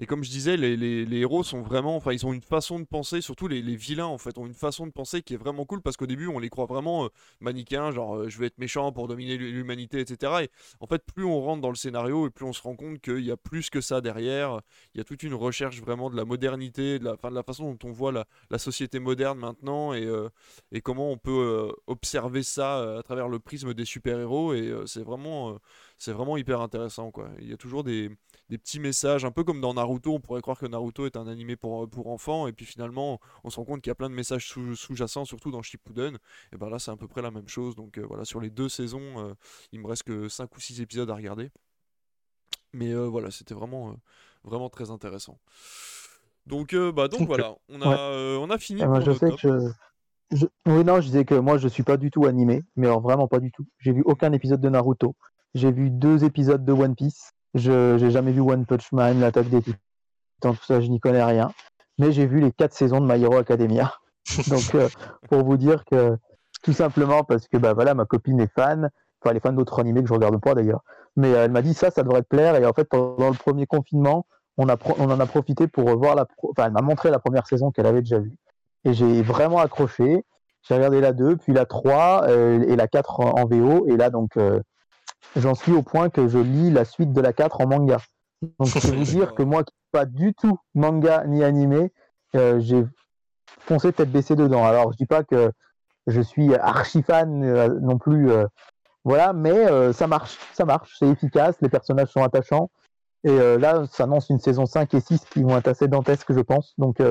et 0.00 0.06
comme 0.06 0.22
je 0.22 0.30
disais, 0.30 0.56
les, 0.56 1.18
héros 1.18 1.42
sont 1.42 1.60
vraiment, 1.60 1.96
enfin, 1.96 2.12
ils 2.12 2.24
ont 2.24 2.32
une 2.32 2.42
façon 2.42 2.78
de 2.78 2.84
penser, 2.84 3.20
surtout 3.20 3.48
les, 3.48 3.60
vilains 3.74 4.06
en 4.06 4.18
fait, 4.18 4.38
ont 4.38 4.46
une 4.46 4.54
façon 4.54 4.86
de 4.86 4.92
penser 4.92 5.22
qui 5.22 5.34
est 5.34 5.36
vraiment 5.36 5.64
cool 5.64 5.82
parce 5.82 5.96
qu'au 5.96 6.06
début, 6.06 6.28
on 6.28 6.38
les 6.38 6.50
croit 6.50 6.66
vraiment 6.66 7.06
euh, 7.06 7.08
manichéens, 7.40 7.90
genre 7.90 8.16
euh, 8.16 8.28
je 8.28 8.38
vais 8.38 8.46
être 8.46 8.58
méchant 8.58 8.92
pour 8.92 9.08
dominer 9.08 9.36
l'humanité, 9.36 9.98
etc. 10.00 10.44
Et 10.44 10.50
en 10.78 10.86
fait, 10.86 11.02
plus 11.04 11.24
on 11.24 11.40
rentre 11.40 11.62
dans 11.62 11.70
le 11.70 11.74
scénario 11.74 12.28
et 12.28 12.30
plus 12.30 12.44
on 12.44 12.52
se 12.52 12.62
rend 12.62 12.76
compte 12.76 13.00
qu'il 13.00 13.24
y 13.24 13.32
a 13.32 13.36
plus 13.36 13.70
que 13.70 13.80
ça 13.80 14.00
derrière. 14.00 14.60
Il 14.94 14.98
y 14.98 15.00
a 15.00 15.04
toute 15.04 15.24
une 15.24 15.34
recherche 15.34 15.80
vraiment 15.80 16.10
de 16.10 16.16
la 16.16 16.24
modernité, 16.24 17.00
de 17.00 17.04
la, 17.04 17.42
façon 17.42 17.72
dont 17.72 17.88
on 17.88 17.92
voit 17.92 18.12
la, 18.12 18.58
société 18.58 19.00
moderne 19.00 19.38
maintenant 19.38 19.94
et, 19.94 20.04
euh, 20.04 20.28
comment 20.84 21.10
on 21.10 21.18
peut 21.18 21.72
observer 21.88 22.44
ça 22.44 22.98
à 22.98 23.02
travers 23.02 23.28
le 23.28 23.40
prisme 23.40 23.74
des 23.74 23.84
super-héros. 23.84 24.54
Et 24.54 24.72
c'est 24.86 25.02
vraiment, 25.02 25.58
c'est 25.98 26.12
vraiment 26.12 26.36
hyper 26.36 26.60
intéressant, 26.60 27.10
quoi. 27.10 27.30
Il 27.40 27.48
y 27.48 27.52
a 27.52 27.56
toujours 27.56 27.82
des 27.82 28.10
des 28.48 28.58
petits 28.58 28.80
messages, 28.80 29.24
un 29.24 29.30
peu 29.30 29.44
comme 29.44 29.60
dans 29.60 29.74
Naruto, 29.74 30.14
on 30.14 30.20
pourrait 30.20 30.40
croire 30.40 30.58
que 30.58 30.66
Naruto 30.66 31.06
est 31.06 31.16
un 31.16 31.26
animé 31.26 31.56
pour, 31.56 31.88
pour 31.88 32.08
enfants, 32.08 32.46
et 32.46 32.52
puis 32.52 32.64
finalement, 32.64 33.20
on 33.44 33.50
se 33.50 33.56
rend 33.56 33.64
compte 33.64 33.82
qu'il 33.82 33.90
y 33.90 33.92
a 33.92 33.94
plein 33.94 34.08
de 34.08 34.14
messages 34.14 34.48
sous-jacents, 34.48 35.24
surtout 35.24 35.50
dans 35.50 35.62
Shippuden, 35.62 36.18
et 36.52 36.56
ben 36.56 36.70
là, 36.70 36.78
c'est 36.78 36.90
à 36.90 36.96
peu 36.96 37.08
près 37.08 37.22
la 37.22 37.30
même 37.30 37.48
chose, 37.48 37.74
donc 37.74 37.98
euh, 37.98 38.06
voilà, 38.06 38.24
sur 38.24 38.40
les 38.40 38.50
deux 38.50 38.68
saisons, 38.68 39.18
euh, 39.18 39.34
il 39.72 39.80
me 39.80 39.86
reste 39.86 40.04
que 40.04 40.28
5 40.28 40.54
ou 40.56 40.60
6 40.60 40.80
épisodes 40.80 41.10
à 41.10 41.14
regarder, 41.14 41.50
mais 42.72 42.92
euh, 42.92 43.06
voilà, 43.06 43.30
c'était 43.30 43.54
vraiment, 43.54 43.96
vraiment 44.44 44.70
très 44.70 44.90
intéressant. 44.90 45.38
Donc, 46.46 46.74
bah, 46.74 47.08
donc 47.08 47.26
voilà, 47.26 47.56
on 47.68 47.82
a, 47.82 48.38
on 48.38 48.48
a 48.48 48.56
fini. 48.56 48.82
moi, 48.84 49.00
je 49.00 49.12
sais 49.12 49.30
que 49.32 49.70
Oui, 50.66 50.84
non, 50.84 51.00
je 51.00 51.06
disais 51.06 51.24
que 51.24 51.34
moi, 51.34 51.58
je 51.58 51.68
suis 51.68 51.82
pas 51.82 51.98
du 51.98 52.10
tout 52.10 52.24
animé, 52.24 52.62
mais 52.76 52.86
alors 52.86 53.00
vraiment 53.00 53.28
pas 53.28 53.40
du 53.40 53.50
tout. 53.52 53.66
J'ai 53.78 53.92
vu 53.92 54.02
aucun 54.06 54.32
épisode 54.32 54.60
de 54.60 54.68
Naruto. 54.70 55.14
J'ai 55.54 55.72
vu 55.72 55.90
deux 55.90 56.24
épisodes 56.24 56.64
de 56.64 56.72
One 56.72 56.94
Piece. 56.94 57.32
Je 57.58 57.96
n'ai 57.96 58.10
jamais 58.10 58.32
vu 58.32 58.40
One 58.40 58.66
Punch 58.66 58.92
Man, 58.92 59.20
l'attaque 59.20 59.48
des 59.48 59.62
titans, 59.62 59.78
tout 60.40 60.64
ça, 60.64 60.80
je 60.80 60.88
n'y 60.88 61.00
connais 61.00 61.22
rien. 61.22 61.52
Mais 61.98 62.12
j'ai 62.12 62.26
vu 62.26 62.40
les 62.40 62.52
quatre 62.52 62.74
saisons 62.74 63.00
de 63.00 63.12
My 63.12 63.22
Hero 63.22 63.36
Academia. 63.36 63.92
Donc, 64.48 64.74
euh, 64.74 64.88
pour 65.28 65.44
vous 65.44 65.56
dire 65.56 65.84
que, 65.84 66.16
tout 66.62 66.72
simplement 66.72 67.24
parce 67.24 67.48
que 67.48 67.56
bah, 67.56 67.72
voilà, 67.72 67.94
ma 67.94 68.04
copine 68.04 68.40
est 68.40 68.52
fan, 68.52 68.90
enfin, 69.20 69.30
elle 69.30 69.36
est 69.38 69.40
fan 69.40 69.56
d'autres 69.56 69.80
animés 69.80 70.02
que 70.02 70.08
je 70.08 70.14
regarde 70.14 70.38
pas 70.40 70.54
d'ailleurs. 70.54 70.82
Mais 71.16 71.34
euh, 71.34 71.44
elle 71.44 71.50
m'a 71.50 71.62
dit 71.62 71.74
ça, 71.74 71.90
ça 71.90 72.02
devrait 72.02 72.22
te 72.22 72.28
plaire. 72.28 72.56
Et 72.56 72.64
en 72.64 72.72
fait, 72.72 72.84
pendant 72.84 73.28
le 73.28 73.36
premier 73.36 73.66
confinement, 73.66 74.26
on, 74.56 74.68
a 74.68 74.76
on 74.98 75.10
en 75.10 75.20
a 75.20 75.26
profité 75.26 75.66
pour 75.66 75.84
voir 75.96 76.14
la. 76.14 76.26
Enfin, 76.42 76.66
elle 76.66 76.72
m'a 76.72 76.82
montré 76.82 77.10
la 77.10 77.18
première 77.18 77.46
saison 77.46 77.70
qu'elle 77.70 77.86
avait 77.86 78.02
déjà 78.02 78.18
vue. 78.18 78.36
Et 78.84 78.92
j'ai 78.92 79.22
vraiment 79.22 79.58
accroché. 79.58 80.24
J'ai 80.62 80.74
regardé 80.74 81.00
la 81.00 81.12
2, 81.12 81.36
puis 81.36 81.52
la 81.52 81.64
3 81.64 82.24
euh, 82.28 82.62
et 82.68 82.76
la 82.76 82.88
4 82.88 83.20
en, 83.20 83.40
en, 83.40 83.46
VO. 83.46 83.86
Et 83.88 83.96
là, 83.96 84.10
donc, 84.10 84.36
j'en 85.36 85.54
suis 85.54 85.72
au 85.72 85.82
point 85.82 86.10
que 86.10 86.28
je 86.28 86.38
lis 86.38 86.70
la 86.70 86.84
suite 86.84 87.12
de 87.12 87.20
la 87.20 87.32
4 87.32 87.60
en 87.60 87.66
manga. 87.66 87.98
Donc 88.58 88.68
je 88.68 88.78
peux 88.80 88.96
vous 88.96 89.04
dire 89.18 89.34
que 89.34 89.42
moi 89.42 89.64
qui 89.64 89.72
pas 89.90 90.04
du 90.04 90.34
tout 90.34 90.58
manga 90.74 91.24
ni 91.26 91.42
animé, 91.42 91.92
euh, 92.36 92.60
j'ai 92.60 92.84
foncé 93.60 93.92
tête 93.92 94.12
baissée 94.12 94.36
dedans. 94.36 94.64
Alors 94.64 94.92
je 94.92 94.98
dis 94.98 95.06
pas 95.06 95.24
que 95.24 95.50
je 96.08 96.20
suis 96.20 96.54
archi 96.56 97.02
fan 97.02 97.44
euh, 97.44 97.68
non 97.80 97.98
plus, 97.98 98.30
euh, 98.30 98.46
Voilà, 99.04 99.32
mais 99.32 99.52
euh, 99.52 99.92
ça 99.92 100.06
marche, 100.06 100.38
ça 100.54 100.64
marche, 100.64 100.96
c'est 100.98 101.06
efficace, 101.06 101.56
les 101.60 101.68
personnages 101.68 102.08
sont 102.08 102.22
attachants. 102.22 102.70
Et 103.24 103.36
là, 103.58 103.84
ça 103.90 104.04
annonce 104.04 104.30
une 104.30 104.38
saison 104.38 104.64
5 104.64 104.94
et 104.94 105.00
6 105.00 105.24
qui 105.30 105.42
vont 105.42 105.58
être 105.58 105.66
assez 105.66 105.88
dantesques, 105.88 106.32
je 106.32 106.38
pense. 106.38 106.74
Donc, 106.78 107.02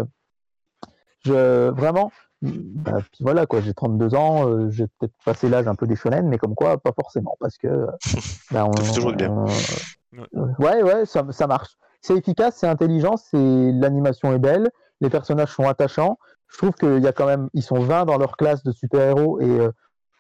je, 1.26 1.70
vraiment, 1.70 2.14
bah, 2.42 3.00
puis 3.12 3.24
voilà, 3.24 3.46
quoi, 3.46 3.62
j'ai 3.62 3.74
32 3.74 4.14
ans, 4.16 4.48
euh, 4.48 4.70
j'ai 4.70 4.86
peut-être 5.00 5.14
passé 5.26 5.50
l'âge 5.50 5.68
un 5.68 5.76
peu 5.76 5.88
des 5.88 5.96
shonen, 5.96 6.28
mais 6.28 6.38
comme 6.38 6.56
quoi, 6.56 6.78
pas 6.78 6.92
forcément, 6.94 7.36
parce 7.40 7.58
que. 7.58 7.68
euh, 7.68 7.88
bah, 8.52 8.66
on, 8.66 8.72
toujours 8.72 9.12
bien. 9.14 9.32
on- 9.32 10.64
ouais, 10.64 10.84
ouais, 10.84 11.06
ça, 11.06 11.26
ça 11.32 11.48
marche. 11.48 11.78
C'est 12.02 12.16
efficace, 12.16 12.56
c'est 12.58 12.68
intelligent, 12.68 13.18
c'est 13.18 13.38
l'animation 13.72 14.32
est 14.34 14.40
belle, 14.40 14.70
les 15.02 15.10
personnages 15.10 15.50
sont 15.54 15.68
attachants. 15.68 16.18
Je 16.48 16.58
trouve 16.58 16.72
qu'il 16.74 17.04
y 17.04 17.08
a 17.08 17.12
quand 17.12 17.26
même, 17.26 17.50
ils 17.54 17.64
sont 17.64 17.80
20 17.80 18.06
dans 18.06 18.18
leur 18.18 18.38
classe 18.38 18.64
de 18.64 18.72
super-héros 18.72 19.42
et 19.42 19.50
euh, 19.60 19.72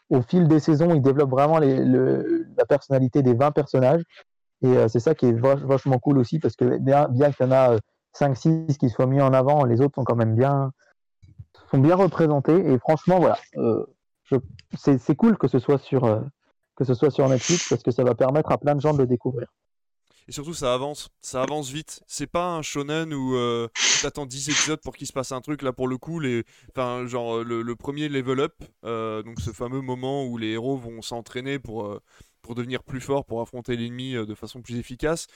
au 0.10 0.21
fil 0.21 0.47
des 0.47 0.60
saisons, 0.60 0.93
ils 0.93 1.01
développent 1.01 1.30
vraiment 1.32 1.60
les- 1.60 1.84
le- 1.84 2.47
la 2.58 2.65
personnalité 2.65 3.21
des 3.21 3.34
20 3.34 3.51
personnages. 3.51 4.01
Et 4.63 4.75
euh, 4.75 4.88
c'est 4.88 4.99
ça 4.99 5.13
qui 5.15 5.27
est 5.27 5.34
vach- 5.34 5.63
vachement 5.65 5.99
cool 5.99 6.17
aussi 6.17 6.39
parce 6.39 6.56
que 6.56 6.77
bien, 6.80 7.08
bien 7.10 7.32
qu'il 7.32 7.45
y 7.45 7.49
en 7.49 7.51
a 7.53 7.77
5-6 8.13 8.77
qui 8.80 8.89
soient 8.89 9.06
mis 9.06 9.21
en 9.21 9.34
avant, 9.34 9.63
les 9.63 9.80
autres 9.82 9.95
sont 9.95 10.03
quand 10.03 10.15
même 10.15 10.36
bien, 10.36 10.71
sont 11.69 11.80
bien 11.80 11.95
représentés. 11.95 12.56
Et 12.56 12.77
franchement, 12.80 13.19
voilà, 13.19 13.38
euh, 13.58 13.86
c'est 14.75 15.15
cool 15.15 15.38
que 15.38 15.47
ce 15.47 15.60
soit 15.60 15.77
sur 15.80 16.06
euh, 16.06 16.19
que 16.75 16.84
ce 16.84 16.93
soit 16.93 17.12
sur 17.12 17.27
Netflix 17.27 17.69
parce 17.69 17.84
que 17.84 17.91
ça 17.91 18.03
va 18.03 18.15
permettre 18.15 18.51
à 18.51 18.58
plein 18.58 18.75
de 18.75 18.82
gens 18.82 18.93
de 18.93 18.99
le 18.99 19.08
découvrir. 19.08 19.47
Et 20.30 20.34
surtout, 20.34 20.53
ça 20.53 20.73
avance, 20.73 21.10
ça 21.21 21.41
avance 21.41 21.69
vite. 21.69 22.01
C'est 22.06 22.27
pas 22.27 22.49
un 22.49 22.62
shonen 22.62 23.13
où 23.13 23.36
euh, 23.36 23.69
t'attends 24.01 24.25
10 24.25 24.49
épisodes 24.49 24.82
pour 24.82 24.95
qu'il 24.97 25.08
se 25.08 25.13
passe 25.13 25.32
un 25.32 25.39
truc. 25.39 25.62
Là, 25.62 25.71
pour 25.71 25.88
le 25.88 25.97
coup, 25.97 26.19
les... 26.19 26.43
enfin, 26.69 27.08
genre, 27.08 27.43
le, 27.45 27.62
le 27.62 27.75
premier 27.77 28.10
level 28.10 28.41
up, 28.41 28.56
euh, 28.84 29.23
donc 29.23 29.39
ce 29.39 29.51
fameux 29.51 29.80
moment 29.80 30.25
où 30.25 30.38
les 30.38 30.49
héros 30.49 30.75
vont 30.75 31.01
s'entraîner 31.01 31.60
pour, 31.60 31.86
euh, 31.86 32.01
pour 32.48 32.56
devenir 32.56 32.82
plus 32.84 33.02
forts, 33.02 33.26
pour 33.26 33.42
affronter 33.42 33.76
l'ennemi 33.78 34.16
euh, 34.16 34.26
de 34.26 34.34
façon 34.34 34.62
plus 34.62 34.78
efficace, 34.78 35.28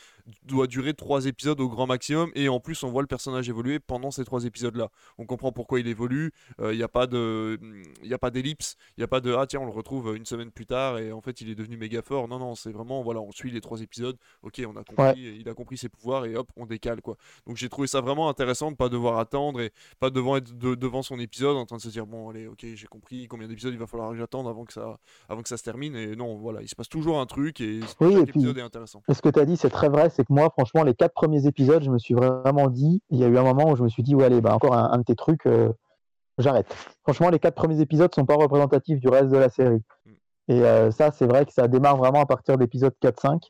doit 0.44 0.68
durer 0.68 0.94
3 0.94 1.26
épisodes 1.28 1.60
au 1.60 1.70
grand 1.70 1.86
maximum. 1.88 2.32
Et 2.36 2.50
en 2.50 2.60
plus, 2.60 2.84
on 2.84 2.90
voit 2.90 3.02
le 3.04 3.08
personnage 3.08 3.48
évoluer 3.50 3.80
pendant 3.80 4.10
ces 4.12 4.24
3 4.26 4.46
épisodes-là. 4.46 4.90
On 5.18 5.26
comprend 5.26 5.52
pourquoi 5.52 5.80
il 5.80 5.88
évolue. 5.88 6.32
Il 6.60 6.78
n'y 6.78 6.84
a 6.84 6.88
pas 6.88 7.06
de, 7.08 7.60
y 8.04 8.14
a 8.14 8.18
pas 8.18 8.32
d'ellipse. 8.32 8.78
Il 8.98 9.02
n'y 9.02 9.04
a 9.04 9.08
pas 9.08 9.20
de 9.22 9.34
ah 9.34 9.46
tiens, 9.46 9.60
on 9.60 9.66
le 9.66 9.72
retrouve 9.72 10.16
une 10.16 10.26
semaine 10.26 10.52
plus 10.52 10.66
tard 10.66 10.98
et 10.98 11.12
en 11.12 11.22
fait, 11.22 11.42
il 11.42 11.50
est 11.50 11.56
devenu 11.56 11.78
méga 11.78 12.02
fort. 12.02 12.28
Non, 12.28 12.40
non, 12.40 12.56
c'est 12.56 12.72
vraiment 12.72 13.04
voilà, 13.04 13.22
on 13.22 13.32
suit 13.32 13.52
les 13.52 13.62
3 13.62 13.82
épisodes 13.82 14.18
ok, 14.44 14.62
on 14.68 14.76
a 14.78 14.84
compris, 14.84 15.22
il 15.40 15.50
a 15.50 15.54
compris 15.54 15.78
ses 15.78 15.90
pouvoirs 15.90 16.26
et 16.26 16.36
hop, 16.36 16.50
on 16.56 16.66
décale 16.66 17.02
quoi. 17.02 17.18
Donc 17.46 17.58
j'ai 17.58 17.70
trouvé 17.70 17.88
ça 17.88 18.02
vraiment 18.02 18.30
intéressant 18.30 18.72
de 18.72 18.76
pas 18.78 18.90
devoir 18.90 19.20
attendre 19.20 19.60
et 19.62 19.72
pas 20.00 20.10
devant 20.10 20.38
être 20.38 20.58
de- 20.58 20.76
devant 20.76 21.02
son 21.02 21.20
épisode 21.20 21.58
en 21.58 21.66
train 21.66 21.78
de 21.78 21.82
se 21.82 21.90
dire 21.90 22.06
bon 22.08 22.30
allez, 22.30 22.48
ok, 22.48 22.66
j'ai 22.76 22.88
compris 22.88 23.28
combien 23.28 23.48
d'épisodes 23.48 23.74
il 23.74 23.80
va 23.80 23.88
falloir 23.88 24.12
que 24.12 24.18
j'attende 24.18 24.48
avant 24.48 24.66
que 24.66 24.74
ça 24.74 25.00
avant 25.30 25.42
que 25.42 25.50
ça 25.50 25.58
se 25.58 25.64
termine 25.64 25.96
et 25.96 26.16
non, 26.16 26.38
voilà, 26.38 26.62
il 26.62 26.70
se 26.70 26.76
passe 26.76 26.88
toujours 27.02 27.20
un 27.20 27.26
truc 27.26 27.60
et 27.62 27.80
Oui, 28.00 28.14
chaque 28.14 28.22
et 28.22 28.26
puis- 28.26 28.40
épisode 28.42 28.58
est 28.58 28.62
intéressant. 28.62 29.02
Et 29.10 29.14
ce 29.14 29.22
que 29.22 29.30
tu 29.30 29.40
as 29.40 29.46
dit, 29.46 29.58
c'est 29.58 29.70
très 29.70 29.90
vrai. 29.90 30.10
C'est 30.10 30.24
que 30.24 30.32
moi, 30.32 30.50
franchement, 30.52 30.84
les 30.84 30.94
quatre 30.94 31.14
premiers 31.14 31.46
épisodes, 31.48 31.84
je 31.84 31.90
me 31.90 31.98
suis 31.98 32.14
vraiment 32.14 32.68
dit, 32.68 33.02
il 33.10 33.18
y 33.20 33.24
a 33.24 33.28
eu 33.28 33.38
un 33.38 33.44
moment 33.44 33.70
où 33.72 33.76
je 33.76 33.84
me 33.84 33.90
suis 33.90 34.04
dit, 34.04 34.14
ouais, 34.16 34.26
allez, 34.26 34.42
bah, 34.42 34.54
encore 34.56 34.74
un, 34.76 34.92
un 34.92 34.98
de 35.00 35.04
tes 35.04 35.16
trucs, 35.16 35.46
euh, 35.48 35.70
j'arrête. 36.38 36.68
Franchement, 37.04 37.30
les 37.30 37.40
quatre 37.40 37.56
premiers 37.56 37.82
épisodes 37.82 38.14
sont 38.14 38.26
pas 38.26 38.36
représentatifs 38.36 39.00
du 39.00 39.08
reste 39.10 39.30
de 39.30 39.38
la 39.38 39.50
série. 39.50 39.82
Mm. 40.06 40.12
Et 40.50 40.62
euh, 40.64 40.92
ça, 40.92 41.12
c'est 41.12 41.26
vrai 41.26 41.46
que 41.46 41.54
ça 41.54 41.68
démarre 41.68 41.98
vraiment 41.98 42.22
à 42.22 42.26
partir 42.26 42.58
d'épisode 42.58 42.94
4-5. 43.02 43.50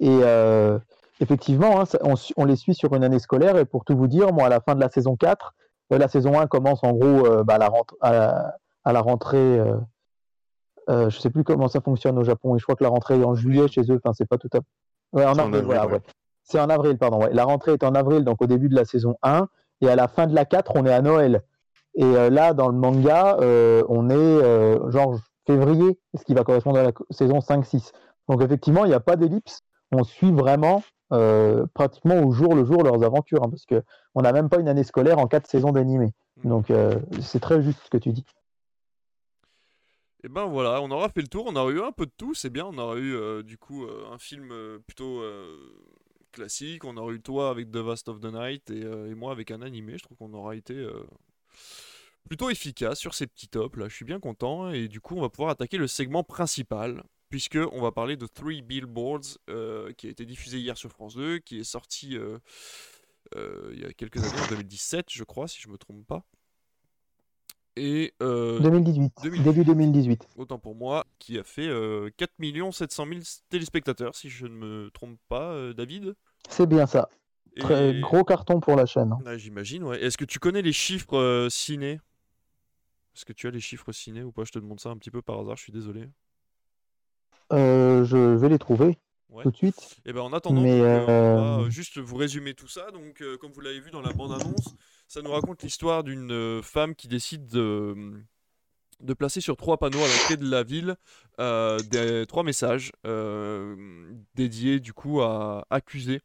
Et 0.00 0.08
euh, 0.22 0.78
effectivement, 1.20 1.80
hein, 1.80 1.84
on, 2.36 2.44
les 2.44 2.56
suit 2.56 2.74
sur 2.74 2.94
une 2.94 3.04
année 3.04 3.18
scolaire. 3.18 3.56
Et 3.56 3.64
pour 3.64 3.84
tout 3.84 3.96
vous 3.96 4.08
dire, 4.08 4.32
moi, 4.32 4.46
à 4.46 4.48
la 4.50 4.60
fin 4.60 4.74
de 4.74 4.80
la 4.80 4.90
saison 4.90 5.16
4, 5.16 5.54
euh, 5.92 5.98
la 5.98 6.08
saison 6.08 6.38
1 6.38 6.46
commence 6.46 6.84
en 6.84 6.92
gros 6.92 7.42
bah, 7.44 7.54
à, 7.54 7.58
la 7.58 7.68
rentre- 7.68 7.94
à 8.00 8.12
la- 8.12 8.56
à 8.84 8.92
la 8.92 9.00
rentrée. 9.00 9.60
Euh, 10.88 11.10
je 11.10 11.18
sais 11.18 11.30
plus 11.30 11.44
comment 11.44 11.68
ça 11.68 11.80
fonctionne 11.80 12.18
au 12.18 12.24
Japon. 12.24 12.56
Et 12.56 12.58
je 12.58 12.64
crois 12.64 12.76
que 12.76 12.84
la 12.84 12.90
rentrée 12.90 13.20
est 13.20 13.24
en 13.24 13.34
juillet 13.34 13.68
chez 13.68 13.82
eux. 13.90 14.00
Enfin, 14.02 14.12
c'est 14.12 14.28
pas 14.28 14.38
tout 14.38 14.50
à 14.54 14.60
Ouais, 15.12 15.24
en 15.24 15.34
C'est 15.34 15.40
en 15.40 15.44
avril, 15.44 15.54
avril, 15.54 15.64
voilà, 15.64 15.86
ouais. 15.86 16.00
C'est 16.42 16.60
en 16.60 16.68
avril, 16.68 16.98
pardon. 16.98 17.20
ouais. 17.20 17.32
La 17.32 17.44
rentrée 17.44 17.72
est 17.72 17.84
en 17.84 17.94
avril, 17.94 18.24
donc 18.24 18.42
au 18.42 18.46
début 18.46 18.68
de 18.68 18.74
la 18.74 18.84
saison 18.84 19.16
1. 19.22 19.48
Et 19.80 19.88
à 19.88 19.96
la 19.96 20.08
fin 20.08 20.26
de 20.26 20.34
la 20.34 20.44
4, 20.44 20.72
on 20.76 20.86
est 20.86 20.92
à 20.92 21.02
Noël. 21.02 21.42
Et 21.96 22.04
euh, 22.04 22.30
là, 22.30 22.54
dans 22.54 22.68
le 22.68 22.74
manga, 22.74 23.38
euh, 23.40 23.82
on 23.88 24.10
est 24.10 24.14
euh, 24.14 24.90
genre 24.90 25.18
février, 25.46 25.98
ce 26.14 26.24
qui 26.24 26.34
va 26.34 26.44
correspondre 26.44 26.78
à 26.78 26.82
la 26.82 26.92
saison 27.10 27.38
5-6. 27.38 27.92
Donc 28.28 28.42
effectivement, 28.42 28.84
il 28.84 28.88
n'y 28.88 28.94
a 28.94 29.00
pas 29.00 29.16
d'ellipse. 29.16 29.62
On 29.92 30.04
suit 30.04 30.32
vraiment 30.32 30.82
pratiquement 31.72 32.20
au 32.20 32.32
jour 32.32 32.56
le 32.56 32.64
jour 32.64 32.82
leurs 32.82 33.04
aventures, 33.04 33.44
hein, 33.44 33.48
parce 33.48 33.64
que 33.64 33.80
on 34.16 34.22
n'a 34.22 34.32
même 34.32 34.48
pas 34.48 34.58
une 34.58 34.66
année 34.66 34.82
scolaire 34.82 35.20
en 35.20 35.28
quatre 35.28 35.46
saisons 35.46 35.70
d'animé. 35.70 36.12
Mm. 36.42 36.48
Donc 36.48 36.72
c'est 37.20 37.38
très 37.38 37.62
juste 37.62 37.78
ce 37.84 37.90
que 37.90 37.96
tu 37.96 38.10
dis. 38.10 38.24
Et 40.26 40.28
ben 40.28 40.46
voilà, 40.46 40.82
on 40.82 40.90
aura 40.90 41.08
fait 41.08 41.20
le 41.20 41.28
tour, 41.28 41.44
on 41.46 41.54
aura 41.54 41.70
eu 41.70 41.80
un 41.80 41.92
peu 41.92 42.04
de 42.04 42.10
tout, 42.16 42.34
c'est 42.34 42.50
bien, 42.50 42.66
on 42.66 42.76
aura 42.78 42.96
eu 42.96 43.14
euh, 43.14 43.44
du 43.44 43.56
coup 43.58 43.84
euh, 43.84 44.10
un 44.10 44.18
film 44.18 44.50
euh, 44.50 44.80
plutôt 44.80 45.22
classique, 46.32 46.84
on 46.84 46.96
aura 46.96 47.12
eu 47.12 47.20
toi 47.20 47.48
avec 47.48 47.70
The 47.70 47.76
Vast 47.76 48.08
of 48.08 48.18
the 48.18 48.32
Night 48.32 48.72
et, 48.72 48.84
moi 49.14 49.30
avec 49.30 49.52
un 49.52 49.62
animé, 49.62 49.98
je 49.98 50.02
trouve 50.02 50.16
qu'on 50.18 50.34
aura 50.34 50.56
été 50.56 50.84
plutôt 52.28 52.50
efficace 52.50 52.98
sur 52.98 53.14
ces 53.14 53.28
petits 53.28 53.46
tops 53.46 53.76
là, 53.76 53.88
je 53.88 53.94
suis 53.94 54.04
bien 54.04 54.18
content 54.18 54.72
et 54.72 54.88
du 54.88 55.00
coup 55.00 55.14
on 55.16 55.20
va 55.20 55.28
pouvoir 55.28 55.50
attaquer 55.50 55.78
le 55.78 55.86
segment 55.86 56.24
principal 56.24 57.04
puisque 57.28 57.58
on 57.70 57.80
va 57.80 57.92
parler 57.92 58.16
de 58.16 58.26
Three 58.26 58.62
Billboards 58.62 59.38
qui 59.96 60.08
a 60.08 60.10
été 60.10 60.26
diffusé 60.26 60.58
hier 60.58 60.76
sur 60.76 60.90
France 60.90 61.14
2, 61.14 61.38
qui 61.38 61.60
est 61.60 61.64
sorti 61.64 62.18
il 63.36 63.80
y 63.80 63.84
a 63.84 63.92
quelques 63.92 64.24
années, 64.24 64.42
en 64.42 64.48
2017 64.48 65.06
je 65.08 65.22
crois 65.22 65.46
si 65.46 65.60
je 65.60 65.68
me 65.68 65.78
trompe 65.78 66.04
pas. 66.04 66.26
Et 67.78 68.14
euh, 68.22 68.58
2018, 68.60 69.12
2018. 69.22 69.42
début 69.44 69.64
2018. 69.64 70.28
autant 70.36 70.58
pour 70.58 70.74
moi, 70.74 71.04
qui 71.18 71.38
a 71.38 71.44
fait 71.44 71.68
euh, 71.68 72.08
4 72.16 72.30
700 72.72 73.06
000 73.06 73.20
téléspectateurs, 73.50 74.14
si 74.16 74.30
je 74.30 74.46
ne 74.46 74.54
me 74.54 74.90
trompe 74.90 75.18
pas, 75.28 75.50
euh, 75.52 75.74
David. 75.74 76.14
C'est 76.48 76.66
bien 76.66 76.86
ça. 76.86 77.08
Et- 77.54 77.60
Très 77.60 78.00
gros 78.00 78.24
carton 78.24 78.60
pour 78.60 78.76
la 78.76 78.86
chaîne. 78.86 79.12
hein. 79.12 79.18
Ah, 79.26 79.36
J'imagine, 79.36 79.82
ouais. 79.84 80.02
Est-ce 80.02 80.16
que 80.18 80.24
tu 80.24 80.38
connais 80.38 80.62
les 80.62 80.72
chiffres 80.72 81.16
euh, 81.18 81.48
ciné? 81.50 82.00
Est-ce 83.14 83.24
que 83.24 83.32
tu 83.32 83.46
as 83.46 83.50
les 83.50 83.60
chiffres 83.60 83.92
ciné 83.92 84.22
ou 84.22 84.32
pas? 84.32 84.44
Je 84.44 84.52
te 84.52 84.58
demande 84.58 84.80
ça 84.80 84.90
un 84.90 84.96
petit 84.96 85.10
peu 85.10 85.20
par 85.22 85.38
hasard, 85.40 85.56
je 85.56 85.62
suis 85.62 85.72
désolé. 85.72 86.06
Euh, 87.52 88.04
je 88.04 88.16
vais 88.16 88.48
les 88.48 88.58
trouver 88.58 88.98
Ouais. 89.28 89.42
tout 89.42 89.50
de 89.50 89.56
suite. 89.56 89.96
Et 90.06 90.12
ben 90.12 90.20
en 90.20 90.32
attendant, 90.32 90.60
Mais, 90.62 90.78
donc, 90.78 90.86
euh, 90.86 91.00
on 91.02 91.06
va 91.06 91.12
euh, 91.12 91.64
euh, 91.66 91.70
juste 91.70 91.98
vous 91.98 92.16
résumer 92.16 92.54
tout 92.54 92.68
ça. 92.68 92.90
Donc, 92.90 93.20
euh, 93.22 93.36
comme 93.36 93.52
vous 93.52 93.60
l'avez 93.60 93.80
vu 93.80 93.90
dans 93.90 94.00
la 94.00 94.12
bande-annonce, 94.12 94.74
ça 95.08 95.22
nous 95.22 95.30
raconte 95.30 95.62
l'histoire 95.62 96.04
d'une 96.04 96.32
euh, 96.32 96.62
femme 96.62 96.94
qui 96.94 97.08
décide 97.08 97.46
de, 97.46 97.94
placer 99.18 99.40
sur 99.40 99.56
trois 99.56 99.78
panneaux 99.78 100.02
à 100.02 100.08
l'entrée 100.08 100.36
de 100.36 100.48
la 100.48 100.62
ville 100.62 100.96
euh, 101.38 101.78
des, 101.78 102.26
trois 102.26 102.42
messages 102.42 102.92
euh, 103.06 103.76
dédiés 104.34 104.80
du 104.80 104.92
coup 104.92 105.20
à 105.20 105.66
accuser 105.70 106.20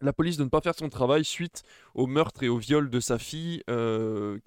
la 0.00 0.12
police 0.12 0.36
de 0.36 0.42
ne 0.42 0.48
pas 0.48 0.60
faire 0.60 0.74
son 0.74 0.88
travail 0.88 1.24
suite 1.24 1.62
au 1.94 2.08
meurtre 2.08 2.42
et 2.42 2.48
au 2.48 2.58
viol 2.58 2.90
de 2.90 2.98
sa 2.98 3.20
fille. 3.20 3.62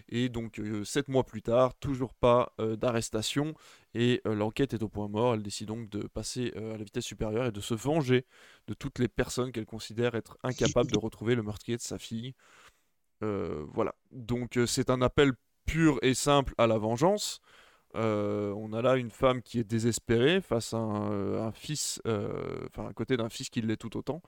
et 0.10 0.28
donc, 0.28 0.62
sept 0.84 1.08
mois 1.08 1.24
plus 1.24 1.42
tard, 1.42 1.76
toujours 1.76 2.14
pas 2.14 2.52
d'arrestation. 2.60 3.54
Et 3.94 4.22
l'enquête 4.26 4.74
est 4.74 4.84
au 4.84 4.90
point 4.90 5.08
mort. 5.08 5.36
Elle 5.36 5.44
décide 5.44 5.70
donc 5.70 5.90
de 5.90 6.08
passer 6.08 6.52
à 6.58 6.78
la 6.78 6.84
vitesse 6.84 7.06
supérieure 7.06 7.46
et 7.46 7.52
de 7.54 7.62
se 7.62 7.74
venger 7.74 8.26
de 8.68 8.74
toutes 8.74 9.00
les 9.00 9.08
personnes 9.08 9.54
qu'elle 9.54 9.66
considère 9.66 10.16
être 10.16 10.38
incapables 10.44 10.92
de 10.92 11.00
retrouver 11.00 11.36
le 11.36 11.44
meurtrier 11.44 11.78
de 11.78 11.82
sa 11.82 11.98
fille. 11.98 12.34
Euh, 13.26 13.66
voilà. 13.74 13.96
Donc, 14.12 14.58
euh, 14.58 14.66
c'est 14.66 14.90
un 14.90 15.02
appel 15.02 15.34
pur 15.66 16.00
et 16.02 16.14
simple 16.14 16.54
à 16.58 16.68
la 16.68 16.78
vengeance. 16.78 17.42
Euh, 17.96 18.54
on 18.58 18.74
a 18.74 18.82
là 18.82 18.98
une 18.98 19.10
femme 19.10 19.42
qui 19.42 19.60
est 19.60 19.64
désespérée 19.64 20.42
face 20.42 20.74
à 20.74 20.78
un, 20.78 21.52
fils, 21.54 22.02
enfin 22.06 22.90
à 22.90 22.94
côté 22.94 23.16
d'un 23.16 23.30
fils 23.30 23.50
qui 23.50 23.62
l'est 23.62 23.78
tout 23.78 23.96
autant. 23.98 24.22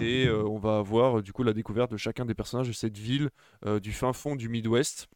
Et 0.00 0.28
on 0.28 0.58
va 0.58 0.76
avoir 0.76 1.22
du 1.22 1.32
coup 1.32 1.42
la 1.42 1.54
découverte 1.54 1.90
de 1.90 1.96
chacun 1.96 2.26
des 2.26 2.34
personnages 2.34 2.68
de 2.68 2.74
cette 2.74 2.98
ville 2.98 3.30
du 3.80 3.92
fin 3.92 4.12
fond 4.12 4.36
du 4.36 4.50
Midwest 4.50 5.08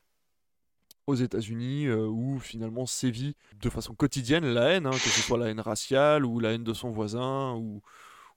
aux 1.06 1.14
États-Unis 1.14 1.90
où 1.90 2.38
finalement 2.38 2.86
sévit 2.86 3.36
de 3.60 3.68
façon 3.68 3.94
quotidienne 3.94 4.46
la 4.46 4.70
haine, 4.70 4.86
hein, 4.86 4.90
que 4.90 4.96
ce 4.96 5.20
soit 5.20 5.36
la 5.36 5.50
haine 5.50 5.60
raciale 5.60 6.24
ou 6.24 6.40
la 6.40 6.52
haine 6.52 6.64
de 6.64 6.72
son 6.72 6.90
voisin 6.90 7.54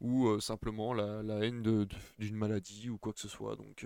ou, 0.02 0.42
simplement 0.42 0.94
la, 0.94 1.24
la 1.24 1.46
haine 1.46 1.88
d'une 2.20 2.36
maladie 2.36 2.90
ou 2.90 2.98
quoi 2.98 3.14
que 3.14 3.22
ce 3.22 3.30
soit. 3.30 3.56
Donc, 3.56 3.86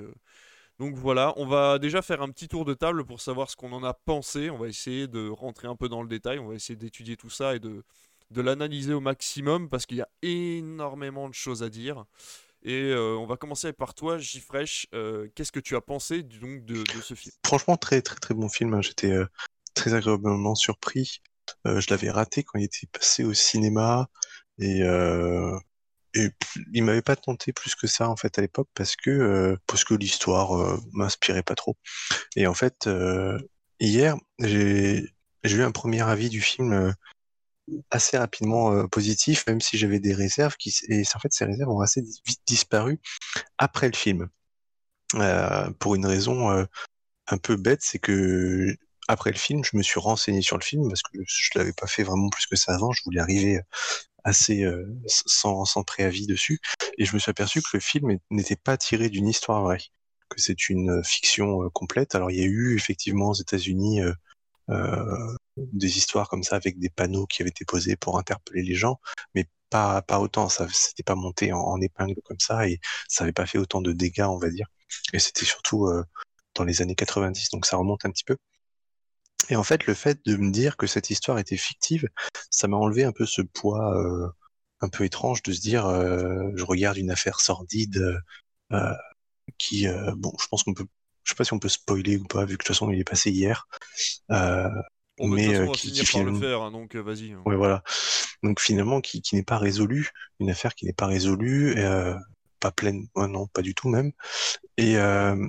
donc 0.81 0.95
voilà, 0.95 1.31
on 1.37 1.45
va 1.45 1.77
déjà 1.77 2.01
faire 2.01 2.23
un 2.23 2.29
petit 2.29 2.47
tour 2.47 2.65
de 2.65 2.73
table 2.73 3.05
pour 3.05 3.21
savoir 3.21 3.51
ce 3.51 3.55
qu'on 3.55 3.71
en 3.71 3.83
a 3.83 3.93
pensé. 3.93 4.49
On 4.49 4.57
va 4.57 4.67
essayer 4.67 5.07
de 5.07 5.29
rentrer 5.29 5.67
un 5.67 5.75
peu 5.75 5.87
dans 5.87 6.01
le 6.01 6.07
détail, 6.07 6.39
on 6.39 6.47
va 6.47 6.55
essayer 6.55 6.75
d'étudier 6.75 7.15
tout 7.17 7.29
ça 7.29 7.55
et 7.55 7.59
de, 7.59 7.83
de 8.31 8.41
l'analyser 8.41 8.91
au 8.91 8.99
maximum 8.99 9.69
parce 9.69 9.85
qu'il 9.85 9.97
y 9.97 10.01
a 10.01 10.09
énormément 10.23 11.29
de 11.29 11.35
choses 11.35 11.61
à 11.61 11.69
dire. 11.69 12.05
Et 12.63 12.81
euh, 12.81 13.15
on 13.15 13.27
va 13.27 13.37
commencer 13.37 13.73
par 13.73 13.93
toi, 13.93 14.17
Jifresh. 14.17 14.87
Euh, 14.95 15.27
Qu'est-ce 15.35 15.51
que 15.51 15.59
tu 15.59 15.75
as 15.75 15.81
pensé 15.81 16.23
donc 16.23 16.65
de, 16.65 16.83
ce 17.03 17.13
film? 17.13 17.31
Franchement, 17.45 17.77
très 17.77 18.01
très 18.01 18.15
très 18.15 18.33
bon 18.33 18.49
film. 18.49 18.73
hein. 18.73 18.81
J'étais 18.81 19.11
euh, 19.11 19.27
très 19.75 19.93
agréablement 19.93 20.55
surpris. 20.55 21.21
Euh, 21.67 21.79
je 21.79 21.91
l'avais 21.91 22.09
raté 22.09 22.41
quand 22.41 22.57
il 22.57 22.65
était 22.65 22.87
passé 22.91 23.23
au 23.23 23.35
cinéma 23.35 24.09
et, 24.57 24.81
et 26.13 26.29
il 26.73 26.83
m'avait 26.83 27.01
pas 27.01 27.15
tenté 27.15 27.53
plus 27.53 27.75
que 27.75 27.87
ça 27.87 28.09
en 28.09 28.15
fait 28.15 28.37
à 28.37 28.41
l'époque 28.41 28.69
parce 28.73 28.95
que 28.95 29.09
euh, 29.09 29.57
parce 29.67 29.83
que 29.83 29.93
l'histoire 29.93 30.55
euh, 30.57 30.79
m'inspirait 30.93 31.43
pas 31.43 31.55
trop. 31.55 31.77
Et 32.35 32.47
en 32.47 32.53
fait, 32.53 32.87
euh, 32.87 33.39
hier, 33.79 34.15
j'ai 34.39 35.05
eu 35.45 35.63
un 35.63 35.71
premier 35.71 36.01
avis 36.01 36.29
du 36.29 36.41
film 36.41 36.93
assez 37.91 38.17
rapidement 38.17 38.87
positif, 38.87 39.45
même 39.47 39.61
si 39.61 39.77
j'avais 39.77 39.99
des 39.99 40.13
réserves. 40.13 40.55
Qui, 40.57 40.73
et 40.89 41.03
en 41.15 41.19
fait, 41.19 41.31
ces 41.31 41.45
réserves 41.45 41.69
ont 41.69 41.81
assez 41.81 42.01
vite 42.25 42.41
disparu 42.45 42.99
après 43.57 43.87
le 43.87 43.95
film. 43.95 44.29
Pour 45.79 45.95
une 45.95 46.05
raison 46.05 46.67
un 47.27 47.37
peu 47.37 47.55
bête, 47.55 47.81
c'est 47.81 47.99
que 47.99 48.75
après 49.07 49.31
le 49.31 49.37
film, 49.37 49.63
je 49.63 49.77
me 49.77 49.83
suis 49.83 49.99
renseigné 49.99 50.41
sur 50.41 50.57
le 50.57 50.63
film 50.63 50.87
parce 50.89 51.01
que 51.01 51.19
je 51.25 51.49
ne 51.55 51.59
l'avais 51.59 51.73
pas 51.73 51.87
fait 51.87 52.03
vraiment 52.03 52.29
plus 52.29 52.45
que 52.47 52.55
ça 52.55 52.73
avant. 52.73 52.91
Je 52.91 53.01
voulais 53.05 53.21
arriver 53.21 53.61
assez 54.23 54.65
sans, 55.05 55.65
sans 55.65 55.83
préavis 55.83 56.27
dessus. 56.27 56.59
Et 56.97 57.05
je 57.05 57.13
me 57.13 57.19
suis 57.19 57.29
aperçu 57.29 57.61
que 57.61 57.69
le 57.73 57.79
film 57.79 58.17
n'était 58.29 58.55
pas 58.55 58.77
tiré 58.77 59.09
d'une 59.09 59.27
histoire 59.27 59.61
vraie, 59.63 59.81
que 60.29 60.39
c'est 60.39 60.69
une 60.69 61.03
fiction 61.03 61.69
complète. 61.71 62.15
Alors 62.15 62.31
il 62.31 62.37
y 62.37 62.43
a 62.43 62.45
eu 62.45 62.75
effectivement 62.75 63.29
aux 63.29 63.35
États-Unis 63.35 64.01
euh, 64.71 65.35
des 65.57 65.97
histoires 65.97 66.29
comme 66.29 66.43
ça 66.43 66.55
avec 66.55 66.79
des 66.79 66.89
panneaux 66.89 67.25
qui 67.27 67.41
avaient 67.41 67.49
été 67.49 67.65
posés 67.65 67.95
pour 67.97 68.17
interpeller 68.17 68.63
les 68.63 68.75
gens, 68.75 68.99
mais 69.35 69.45
pas, 69.69 70.01
pas 70.01 70.19
autant. 70.19 70.49
Ça 70.49 70.67
s'était 70.69 71.03
pas 71.03 71.15
monté 71.15 71.51
en, 71.53 71.79
épingle 71.81 72.21
comme 72.23 72.39
ça 72.39 72.67
et 72.67 72.79
ça 73.07 73.23
n'avait 73.23 73.33
pas 73.33 73.45
fait 73.45 73.57
autant 73.57 73.81
de 73.81 73.91
dégâts, 73.91 74.25
on 74.27 74.37
va 74.37 74.49
dire. 74.49 74.67
Et 75.13 75.19
c'était 75.19 75.45
surtout 75.45 75.87
euh, 75.87 76.03
dans 76.55 76.63
les 76.63 76.81
années 76.81 76.95
90, 76.95 77.49
donc 77.51 77.65
ça 77.65 77.77
remonte 77.77 78.05
un 78.05 78.11
petit 78.11 78.23
peu. 78.23 78.37
Et 79.51 79.55
en 79.55 79.63
fait, 79.63 79.85
le 79.85 79.93
fait 79.93 80.19
de 80.25 80.35
me 80.37 80.51
dire 80.51 80.77
que 80.77 80.87
cette 80.87 81.09
histoire 81.11 81.37
était 81.37 81.57
fictive, 81.57 82.07
ça 82.49 82.67
m'a 82.67 82.77
enlevé 82.77 83.03
un 83.03 83.11
peu 83.11 83.25
ce 83.25 83.41
poids 83.41 83.95
euh, 83.95 84.27
un 84.81 84.89
peu 84.89 85.03
étrange 85.05 85.43
de 85.43 85.53
se 85.53 85.61
dire, 85.61 85.87
je 86.55 86.63
regarde 86.63 86.97
une 86.97 87.11
affaire 87.11 87.39
sordide 87.39 88.19
qui, 89.59 89.85
bon, 90.15 90.33
je 90.39 90.47
pense 90.47 90.63
qu'on 90.63 90.73
peut 90.73 90.87
je 91.23 91.31
sais 91.31 91.35
pas 91.35 91.43
si 91.43 91.53
on 91.53 91.59
peut 91.59 91.69
spoiler 91.69 92.17
ou 92.17 92.25
pas, 92.25 92.45
vu 92.45 92.47
que 92.47 92.51
de 92.53 92.57
toute 92.57 92.67
façon 92.67 92.89
il 92.91 92.99
est 92.99 93.03
passé 93.03 93.31
hier. 93.31 93.67
Euh, 94.31 94.69
mais 95.19 95.59
on 95.59 95.67
va 95.67 95.71
qui, 95.73 95.89
finir 95.89 96.05
par 96.11 96.23
le 96.23 96.39
faire, 96.39 96.61
hein, 96.61 96.71
donc 96.71 96.95
euh, 96.95 97.01
vas-y. 97.01 97.31
Hein. 97.31 97.43
Ouais, 97.45 97.55
voilà. 97.55 97.83
Donc 98.43 98.59
finalement, 98.59 99.01
qui, 99.01 99.21
qui 99.21 99.35
n'est 99.35 99.43
pas 99.43 99.57
résolu, 99.57 100.09
une 100.39 100.49
affaire 100.49 100.73
qui 100.73 100.85
n'est 100.85 100.93
pas 100.93 101.05
résolue, 101.05 101.75
euh, 101.77 102.15
pas 102.59 102.71
pleine, 102.71 103.07
non, 103.15 103.47
pas 103.47 103.61
du 103.61 103.75
tout 103.75 103.87
même. 103.87 104.11
Et, 104.77 104.97
euh, 104.97 105.47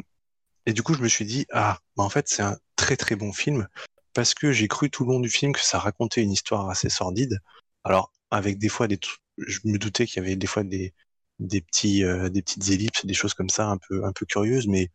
et 0.67 0.73
du 0.73 0.83
coup, 0.83 0.95
je 0.95 1.01
me 1.01 1.09
suis 1.09 1.25
dit, 1.25 1.47
ah, 1.53 1.79
bah 1.97 2.05
en 2.05 2.11
fait, 2.11 2.29
c'est 2.29 2.43
un 2.43 2.59
très 2.77 2.97
très 2.97 3.17
bon 3.17 3.33
film, 3.33 3.67
parce 4.15 4.35
que 4.35 4.53
j'ai 4.53 4.69
cru 4.69 4.91
tout 4.91 5.05
le 5.05 5.13
long 5.13 5.21
du 5.21 5.31
film 5.31 5.53
que 5.53 5.61
ça 5.61 5.79
racontait 5.79 6.23
une 6.23 6.33
histoire 6.33 6.69
assez 6.71 6.89
sordide. 6.89 7.39
Alors, 7.85 8.13
avec 8.31 8.59
des 8.59 8.69
fois 8.69 8.89
des 8.89 8.99
je 9.39 9.61
me 9.65 9.79
doutais 9.79 10.07
qu'il 10.07 10.23
y 10.23 10.27
avait 10.27 10.37
des 10.37 10.47
fois 10.47 10.65
des, 10.65 10.95
des 11.39 11.61
petits 11.63 12.05
euh, 12.05 12.29
des 12.31 12.43
petites 12.43 12.69
ellipses, 12.71 13.07
des 13.07 13.15
choses 13.15 13.35
comme 13.35 13.49
ça 13.51 13.69
un 13.69 13.79
peu 13.79 14.05
un 14.05 14.13
peu 14.13 14.27
curieuses, 14.27 14.69
mais 14.69 14.91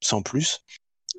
sans 0.00 0.22
plus, 0.22 0.64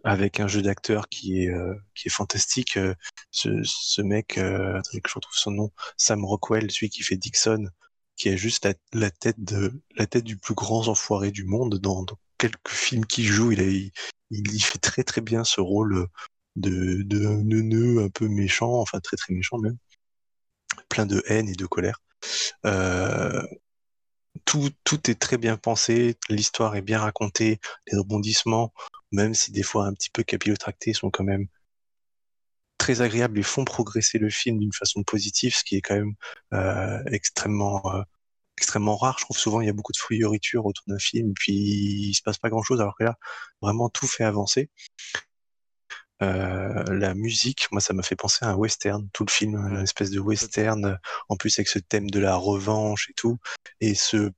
avec 0.03 0.39
un 0.39 0.47
jeu 0.47 0.61
d'acteur 0.61 1.09
qui 1.09 1.43
est 1.43 1.49
euh, 1.49 1.73
qui 1.95 2.07
est 2.07 2.11
fantastique. 2.11 2.77
Euh, 2.77 2.93
ce, 3.31 3.49
ce 3.63 4.01
mec, 4.01 4.37
euh, 4.37 4.77
attendez 4.77 5.01
que 5.01 5.09
je 5.09 5.15
retrouve 5.15 5.35
son 5.35 5.51
nom, 5.51 5.71
Sam 5.97 6.23
Rockwell, 6.25 6.71
celui 6.71 6.89
qui 6.89 7.03
fait 7.03 7.17
Dixon, 7.17 7.69
qui 8.15 8.29
est 8.29 8.37
juste 8.37 8.67
la, 8.93 9.11
tête 9.11 9.43
de 9.43 9.81
la 9.95 10.05
tête 10.07 10.23
du 10.23 10.37
plus 10.37 10.55
grand 10.55 10.87
enfoiré 10.87 11.31
du 11.31 11.43
monde 11.45 11.79
dans, 11.79 12.05
quelques 12.37 12.69
films 12.69 13.05
qu'il 13.05 13.25
joue. 13.25 13.51
Il, 13.51 13.59
a, 13.59 13.63
il, 13.63 13.91
il, 14.29 14.63
fait 14.63 14.79
très 14.79 15.03
très 15.03 15.21
bien 15.21 15.43
ce 15.43 15.61
rôle 15.61 16.07
de 16.55 17.03
de 17.03 18.05
un 18.05 18.09
peu 18.09 18.27
méchant, 18.27 18.73
enfin 18.81 18.99
très 18.99 19.17
très 19.17 19.33
méchant 19.33 19.57
même, 19.57 19.77
plein 20.89 21.05
de 21.05 21.23
haine 21.27 21.49
et 21.49 21.55
de 21.55 21.65
colère. 21.65 22.01
Euh, 22.65 23.41
tout, 24.45 24.69
tout 24.83 25.09
est 25.09 25.19
très 25.19 25.37
bien 25.37 25.57
pensé, 25.57 26.17
l'histoire 26.29 26.75
est 26.75 26.81
bien 26.81 26.99
racontée, 26.99 27.59
les 27.87 27.97
rebondissements, 27.97 28.73
même 29.11 29.33
si 29.33 29.51
des 29.51 29.63
fois 29.63 29.85
un 29.87 29.93
petit 29.93 30.09
peu 30.09 30.23
capillotractés, 30.23 30.93
sont 30.93 31.09
quand 31.09 31.23
même 31.23 31.47
très 32.77 33.01
agréables 33.01 33.39
et 33.39 33.43
font 33.43 33.65
progresser 33.65 34.17
le 34.19 34.29
film 34.29 34.59
d'une 34.59 34.73
façon 34.73 35.03
positive, 35.03 35.55
ce 35.55 35.63
qui 35.63 35.77
est 35.77 35.81
quand 35.81 35.95
même 35.95 36.15
euh, 36.53 37.01
extrêmement 37.11 37.81
euh, 37.93 38.01
extrêmement 38.57 38.97
rare. 38.97 39.17
Je 39.19 39.25
trouve 39.25 39.37
souvent 39.37 39.61
il 39.61 39.67
y 39.67 39.69
a 39.69 39.73
beaucoup 39.73 39.91
de 39.91 39.97
fioritures 39.97 40.65
autour 40.65 40.83
d'un 40.87 40.99
film, 40.99 41.33
puis 41.33 41.53
il 41.53 42.13
se 42.13 42.21
passe 42.21 42.37
pas 42.37 42.49
grand 42.49 42.63
chose, 42.63 42.81
alors 42.81 42.95
que 42.97 43.03
là, 43.03 43.17
vraiment 43.61 43.89
tout 43.89 44.07
fait 44.07 44.23
avancer. 44.23 44.69
Euh, 46.21 46.83
la 46.93 47.13
musique, 47.13 47.67
moi, 47.71 47.81
ça 47.81 47.93
m'a 47.93 48.03
fait 48.03 48.15
penser 48.15 48.45
à 48.45 48.49
un 48.49 48.55
western, 48.55 49.07
tout 49.11 49.25
le 49.25 49.31
film, 49.31 49.55
une 49.55 49.83
espèce 49.83 50.11
de 50.11 50.19
western, 50.19 50.97
en 51.29 51.35
plus 51.35 51.57
avec 51.59 51.67
ce 51.67 51.79
thème 51.79 52.09
de 52.09 52.19
la 52.19 52.35
revanche 52.35 53.09
et 53.09 53.13
tout, 53.13 53.37
et 53.81 53.95
ce, 53.95 54.31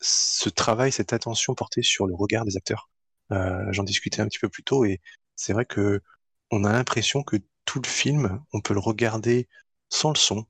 ce 0.00 0.48
travail, 0.48 0.92
cette 0.92 1.12
attention 1.12 1.54
portée 1.54 1.82
sur 1.82 2.06
le 2.06 2.14
regard 2.14 2.44
des 2.44 2.56
acteurs. 2.56 2.88
Euh, 3.32 3.64
J'en 3.72 3.82
discutais 3.84 4.20
un 4.22 4.28
petit 4.28 4.38
peu 4.38 4.48
plus 4.48 4.62
tôt, 4.62 4.84
et 4.84 5.00
c'est 5.36 5.52
vrai 5.52 5.64
que 5.64 6.00
on 6.50 6.64
a 6.64 6.72
l'impression 6.72 7.22
que 7.22 7.36
tout 7.64 7.80
le 7.82 7.88
film, 7.88 8.42
on 8.52 8.60
peut 8.60 8.74
le 8.74 8.80
regarder 8.80 9.48
sans 9.88 10.10
le 10.10 10.16
son, 10.16 10.46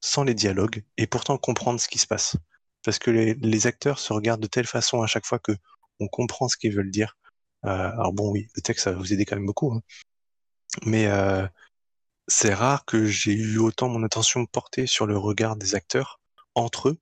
sans 0.00 0.24
les 0.24 0.34
dialogues, 0.34 0.84
et 0.96 1.06
pourtant 1.06 1.36
comprendre 1.38 1.80
ce 1.80 1.88
qui 1.88 1.98
se 1.98 2.06
passe. 2.06 2.36
Parce 2.84 2.98
que 2.98 3.10
les, 3.10 3.34
les 3.34 3.66
acteurs 3.66 3.98
se 3.98 4.12
regardent 4.12 4.42
de 4.42 4.46
telle 4.48 4.66
façon 4.66 5.02
à 5.02 5.06
chaque 5.06 5.26
fois 5.26 5.38
que 5.38 5.52
on 6.00 6.08
comprend 6.08 6.48
ce 6.48 6.56
qu'ils 6.56 6.74
veulent 6.74 6.90
dire. 6.90 7.16
Euh, 7.64 7.68
alors 7.68 8.12
bon, 8.12 8.30
oui, 8.32 8.48
le 8.56 8.62
texte, 8.62 8.84
ça 8.84 8.92
va 8.92 8.98
vous 8.98 9.12
aider 9.12 9.24
quand 9.24 9.36
même 9.36 9.46
beaucoup. 9.46 9.72
Hein. 9.72 9.82
Mais 10.86 11.06
euh, 11.06 11.46
c'est 12.28 12.54
rare 12.54 12.84
que 12.84 13.06
j'ai 13.06 13.32
eu 13.32 13.58
autant 13.58 13.88
mon 13.88 14.02
attention 14.04 14.46
portée 14.46 14.86
sur 14.86 15.06
le 15.06 15.18
regard 15.18 15.56
des 15.56 15.74
acteurs 15.74 16.20
entre 16.54 16.90
eux 16.90 16.98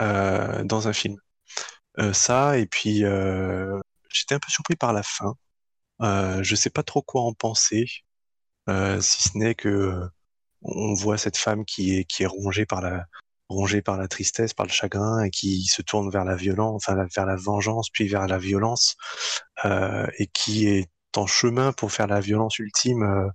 euh, 0.00 0.64
dans 0.64 0.88
un 0.88 0.92
film. 0.92 1.18
Euh, 1.98 2.12
ça, 2.12 2.58
et 2.58 2.66
puis 2.66 3.04
euh, 3.04 3.80
j'étais 4.10 4.34
un 4.34 4.38
peu 4.40 4.50
surpris 4.50 4.76
par 4.76 4.92
la 4.92 5.02
fin. 5.02 5.34
Euh, 6.02 6.42
je 6.42 6.56
sais 6.56 6.70
pas 6.70 6.82
trop 6.82 7.02
quoi 7.02 7.22
en 7.22 7.34
penser, 7.34 7.86
euh, 8.68 9.00
si 9.00 9.22
ce 9.22 9.38
n'est 9.38 9.54
que 9.54 10.02
on 10.62 10.94
voit 10.94 11.18
cette 11.18 11.36
femme 11.38 11.64
qui 11.64 11.96
est 11.98 12.04
qui 12.04 12.24
est 12.24 12.26
rongée 12.26 12.66
par 12.66 12.82
la 12.82 13.06
rongée 13.48 13.82
par 13.82 13.98
la 13.98 14.08
tristesse, 14.08 14.54
par 14.54 14.66
le 14.66 14.72
chagrin, 14.72 15.24
et 15.24 15.30
qui 15.30 15.64
se 15.66 15.82
tourne 15.82 16.10
vers 16.10 16.24
la 16.24 16.36
violence, 16.36 16.84
enfin 16.88 17.06
vers 17.14 17.26
la 17.26 17.36
vengeance, 17.36 17.90
puis 17.90 18.08
vers 18.08 18.26
la 18.28 18.38
violence, 18.38 18.96
et 19.64 20.26
qui 20.32 20.68
est 20.68 20.88
en 21.18 21.26
chemin 21.26 21.72
pour 21.72 21.92
faire 21.92 22.06
la 22.06 22.20
violence 22.20 22.58
ultime 22.58 23.02
euh, 23.02 23.28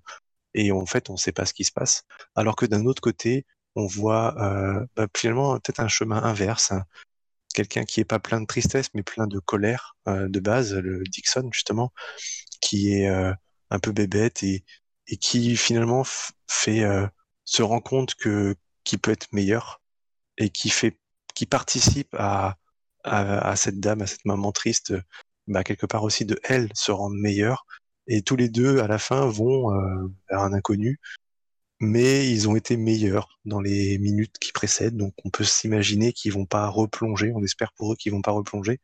et 0.53 0.71
en 0.71 0.85
fait 0.85 1.09
on 1.09 1.13
ne 1.13 1.17
sait 1.17 1.31
pas 1.31 1.45
ce 1.45 1.53
qui 1.53 1.63
se 1.63 1.71
passe. 1.71 2.03
Alors 2.35 2.55
que 2.55 2.65
d'un 2.65 2.85
autre 2.85 3.01
côté, 3.01 3.45
on 3.75 3.87
voit 3.87 4.35
euh, 4.41 4.85
bah, 4.95 5.07
finalement 5.15 5.53
peut-être 5.59 5.79
un 5.79 5.87
chemin 5.87 6.21
inverse, 6.23 6.71
hein. 6.71 6.85
quelqu'un 7.53 7.83
qui 7.85 8.01
est 8.01 8.05
pas 8.05 8.19
plein 8.19 8.41
de 8.41 8.45
tristesse 8.45 8.89
mais 8.93 9.03
plein 9.03 9.27
de 9.27 9.39
colère 9.39 9.95
euh, 10.07 10.27
de 10.29 10.39
base, 10.39 10.73
le 10.75 11.03
Dixon 11.03 11.49
justement, 11.51 11.93
qui 12.61 12.93
est 12.93 13.07
un 13.07 13.79
peu 13.79 13.91
bébête 13.91 14.43
et, 14.43 14.63
qui 15.19 15.57
finalement 15.57 16.03
fait 16.47 16.83
se 17.45 17.61
rend 17.63 17.81
compte 17.81 18.15
que 18.15 18.55
qui 18.83 18.97
peut 18.97 19.11
être 19.11 19.27
meilleur 19.33 19.81
et 20.37 20.49
qui 20.49 20.69
fait 20.69 20.97
qui 21.35 21.45
participe 21.45 22.15
à, 22.17 22.57
à, 23.03 23.49
à 23.49 23.55
cette 23.55 23.79
dame, 23.79 24.01
à 24.01 24.07
cette 24.07 24.25
maman 24.25 24.51
triste 24.51 24.93
bah, 25.51 25.63
quelque 25.63 25.85
part 25.85 26.03
aussi 26.03 26.25
de 26.25 26.39
elle 26.43 26.69
se 26.73 26.91
rendre 26.91 27.15
meilleure. 27.17 27.65
Et 28.07 28.21
tous 28.21 28.35
les 28.35 28.49
deux, 28.49 28.79
à 28.79 28.87
la 28.87 28.97
fin, 28.97 29.25
vont 29.27 29.73
euh, 29.73 30.07
vers 30.29 30.41
un 30.41 30.53
inconnu, 30.53 30.99
mais 31.79 32.29
ils 32.29 32.49
ont 32.49 32.55
été 32.55 32.77
meilleurs 32.77 33.39
dans 33.45 33.61
les 33.61 33.97
minutes 33.99 34.37
qui 34.39 34.51
précèdent. 34.51 34.97
Donc 34.97 35.13
on 35.25 35.29
peut 35.29 35.43
s'imaginer 35.43 36.13
qu'ils 36.13 36.33
vont 36.33 36.45
pas 36.45 36.67
replonger. 36.67 37.31
On 37.35 37.43
espère 37.43 37.71
pour 37.73 37.93
eux 37.93 37.95
qu'ils 37.95 38.11
vont 38.11 38.21
pas 38.21 38.31
replonger. 38.31 38.79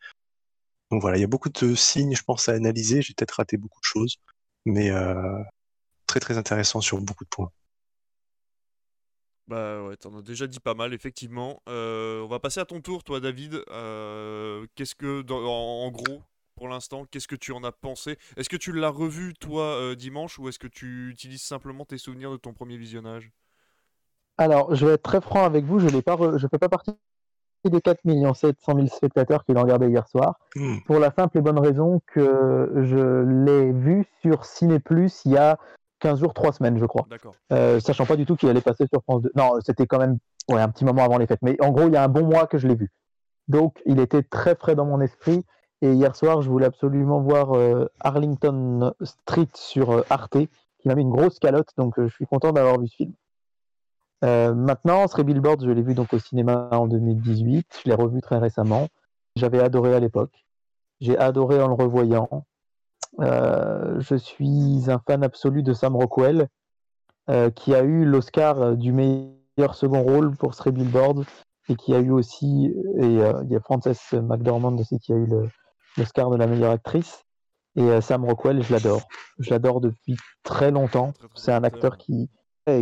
Donc 0.91 1.01
voilà, 1.01 1.17
il 1.17 1.21
y 1.21 1.23
a 1.23 1.27
beaucoup 1.27 1.49
de 1.49 1.75
signes, 1.75 2.15
je 2.15 2.23
pense, 2.23 2.49
à 2.49 2.53
analyser. 2.53 3.01
J'ai 3.01 3.13
peut-être 3.13 3.31
raté 3.31 3.57
beaucoup 3.57 3.79
de 3.79 3.85
choses, 3.85 4.17
mais 4.65 4.91
euh, 4.91 5.43
très 6.05 6.19
très 6.19 6.37
intéressant 6.37 6.81
sur 6.81 7.01
beaucoup 7.01 7.23
de 7.25 7.29
points. 7.29 7.51
Bah 9.47 9.83
ouais, 9.83 9.95
t'en 9.95 10.17
as 10.17 10.21
déjà 10.21 10.45
dit 10.47 10.59
pas 10.59 10.73
mal, 10.73 10.93
effectivement. 10.93 11.61
Euh, 11.69 12.21
on 12.21 12.27
va 12.27 12.39
passer 12.39 12.59
à 12.59 12.65
ton 12.65 12.81
tour, 12.81 13.03
toi, 13.03 13.19
David. 13.19 13.63
Qu'est-ce 14.75 14.95
que, 14.95 15.23
en, 15.31 15.91
gros, 15.91 16.21
pour 16.57 16.67
l'instant. 16.67 17.05
Qu'est-ce 17.09 17.27
que 17.27 17.35
tu 17.35 17.53
en 17.53 17.63
as 17.63 17.71
pensé? 17.71 18.17
Est-ce 18.35 18.49
que 18.49 18.57
tu 18.57 18.73
l'as 18.73 18.89
revu 18.89 19.33
toi 19.35 19.63
euh, 19.63 19.95
dimanche 19.95 20.37
ou 20.39 20.49
est-ce 20.49 20.59
que 20.59 20.67
tu 20.67 21.09
utilises 21.09 21.43
simplement 21.43 21.85
tes 21.85 21.97
souvenirs 21.97 22.31
de 22.31 22.37
ton 22.37 22.51
premier 22.51 22.75
visionnage? 22.75 23.31
Alors, 24.37 24.75
je 24.75 24.85
vais 24.85 24.93
être 24.93 25.03
très 25.03 25.21
franc 25.21 25.45
avec 25.45 25.63
vous, 25.63 25.79
je 25.79 25.85
ne 25.85 25.91
fais 25.91 26.01
pas 26.59 26.69
partie 26.69 26.91
des 27.65 27.81
4 27.81 28.01
700 28.35 28.75
000 28.75 28.87
spectateurs 28.87 29.43
qui 29.43 29.53
l'ont 29.53 29.63
regardé 29.63 29.87
hier 29.87 30.07
soir, 30.07 30.39
hmm. 30.55 30.77
pour 30.85 30.99
la 30.99 31.11
simple 31.11 31.37
et 31.37 31.41
bonne 31.41 31.59
raison 31.59 32.01
que 32.05 32.71
je 32.83 33.45
l'ai 33.45 33.71
vu 33.71 34.05
sur 34.21 34.45
Ciné 34.45 34.79
Plus 34.79 35.21
il 35.25 35.33
y 35.33 35.37
a 35.37 35.57
15 35.99 36.19
jours, 36.19 36.33
3 36.33 36.53
semaines, 36.53 36.77
je 36.77 36.85
crois. 36.85 37.05
D'accord. 37.09 37.33
Euh, 37.51 37.79
sachant 37.79 38.05
pas 38.05 38.15
du 38.15 38.25
tout 38.25 38.35
qu'il 38.35 38.49
allait 38.49 38.61
passer 38.61 38.85
sur 38.87 39.01
France 39.01 39.23
2. 39.23 39.31
Non, 39.35 39.53
c'était 39.65 39.87
quand 39.87 39.97
même 39.97 40.17
ouais, 40.49 40.61
un 40.61 40.69
petit 40.69 40.85
moment 40.85 41.03
avant 41.03 41.17
les 41.17 41.25
fêtes. 41.25 41.41
Mais 41.41 41.57
en 41.61 41.71
gros, 41.71 41.87
il 41.87 41.93
y 41.93 41.97
a 41.97 42.03
un 42.03 42.07
bon 42.07 42.23
mois 42.23 42.45
que 42.45 42.57
je 42.57 42.67
l'ai 42.67 42.75
vu. 42.75 42.91
Donc, 43.47 43.81
il 43.85 43.99
était 43.99 44.23
très 44.23 44.55
frais 44.55 44.75
dans 44.75 44.85
mon 44.85 45.01
esprit. 45.01 45.43
Et 45.81 45.93
hier 45.93 46.15
soir, 46.15 46.41
je 46.41 46.49
voulais 46.49 46.65
absolument 46.65 47.21
voir 47.21 47.53
euh, 47.53 47.85
Arlington 47.99 48.93
Street 49.01 49.49
sur 49.53 49.91
euh, 49.91 50.03
Arte, 50.09 50.37
qui 50.79 50.87
m'a 50.87 50.95
mis 50.95 51.03
une 51.03 51.11
grosse 51.11 51.37
calotte, 51.37 51.69
donc 51.77 51.99
euh, 51.99 52.07
je 52.07 52.13
suis 52.15 52.25
content 52.25 52.51
d'avoir 52.51 52.79
vu 52.79 52.87
ce 52.87 52.95
film. 52.95 53.13
maintenant, 54.23 55.07
ce 55.07 55.21
Billboard, 55.21 55.63
je 55.63 55.69
l'ai 55.69 55.83
vu 55.83 55.93
donc 55.93 56.13
au 56.13 56.19
cinéma 56.19 56.69
en 56.71 56.87
2018, 56.87 57.81
je 57.83 57.89
l'ai 57.89 57.95
revu 57.95 58.21
très 58.21 58.39
récemment. 58.39 58.87
J'avais 59.35 59.59
adoré 59.59 59.93
à 59.93 59.99
l'époque. 59.99 60.33
J'ai 60.99 61.15
adoré 61.17 61.61
en 61.61 61.67
le 61.67 61.75
revoyant. 61.75 62.45
je 63.19 64.15
suis 64.15 64.89
un 64.89 64.99
fan 65.05 65.23
absolu 65.23 65.61
de 65.61 65.73
Sam 65.73 65.95
Rockwell, 65.95 66.47
qui 67.53 67.75
a 67.75 67.83
eu 67.83 68.03
l'Oscar 68.05 68.75
du 68.75 68.93
meilleur 68.93 69.75
second 69.75 70.01
rôle 70.01 70.35
pour 70.35 70.55
Three 70.55 70.71
Billboards 70.71 71.23
et 71.69 71.75
qui 71.75 71.93
a 71.93 71.99
eu 71.99 72.09
aussi, 72.09 72.73
et 72.97 73.05
il 73.05 73.49
y 73.51 73.55
a 73.55 73.59
Frances 73.59 74.13
McDormand 74.13 74.75
aussi 74.77 74.97
qui 74.99 75.13
a 75.13 75.17
eu 75.17 75.27
le- 75.27 75.49
l'Oscar 75.97 76.29
de 76.29 76.35
la 76.37 76.47
meilleure 76.47 76.71
actrice. 76.71 77.23
Et 77.75 77.81
euh, 77.83 78.01
Sam 78.01 78.25
Rockwell, 78.25 78.61
je 78.63 78.73
l'adore. 78.73 79.01
Je 79.39 79.49
l'adore 79.51 79.81
depuis 79.81 80.15
très 80.43 80.71
longtemps. 80.71 81.13
C'est 81.35 81.51
un 81.51 81.63
acteur 81.63 81.97
qui, 81.97 82.29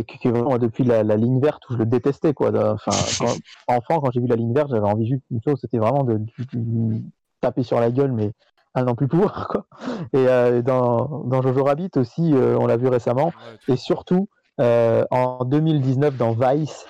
qui, 0.04 0.28
vraiment 0.28 0.58
depuis 0.58 0.84
la, 0.84 1.02
la 1.02 1.16
ligne 1.16 1.38
verte 1.40 1.68
où 1.68 1.74
je 1.74 1.78
le 1.78 1.86
détestais. 1.86 2.32
Quoi. 2.34 2.48
Enfin, 2.72 2.90
quand- 3.18 3.36
enfant, 3.68 4.00
quand 4.00 4.10
j'ai 4.10 4.20
vu 4.20 4.26
la 4.26 4.36
ligne 4.36 4.54
verte, 4.54 4.70
j'avais 4.70 4.86
envie 4.88 5.06
juste 5.06 5.22
d'une 5.30 5.40
chose, 5.42 5.58
c'était 5.60 5.78
vraiment 5.78 6.02
de, 6.04 6.14
de- 6.14 6.24
de 6.54 6.90
lui 6.92 7.04
taper 7.40 7.62
sur 7.62 7.78
la 7.78 7.90
gueule, 7.90 8.12
mais 8.12 8.32
à 8.74 8.82
n'en 8.84 8.94
plus 8.94 9.08
pouvoir. 9.08 9.48
Quoi. 9.48 9.66
Et 10.12 10.26
euh, 10.28 10.62
dans, 10.62 11.24
dans 11.24 11.42
Jojo 11.42 11.64
Rabbit 11.64 11.90
aussi, 11.96 12.32
euh, 12.34 12.56
on 12.58 12.66
l'a 12.66 12.76
vu 12.76 12.88
récemment. 12.88 13.32
Et 13.68 13.76
surtout, 13.76 14.28
euh, 14.60 15.04
en 15.10 15.44
2019, 15.44 16.16
dans 16.16 16.32
Vice. 16.32 16.86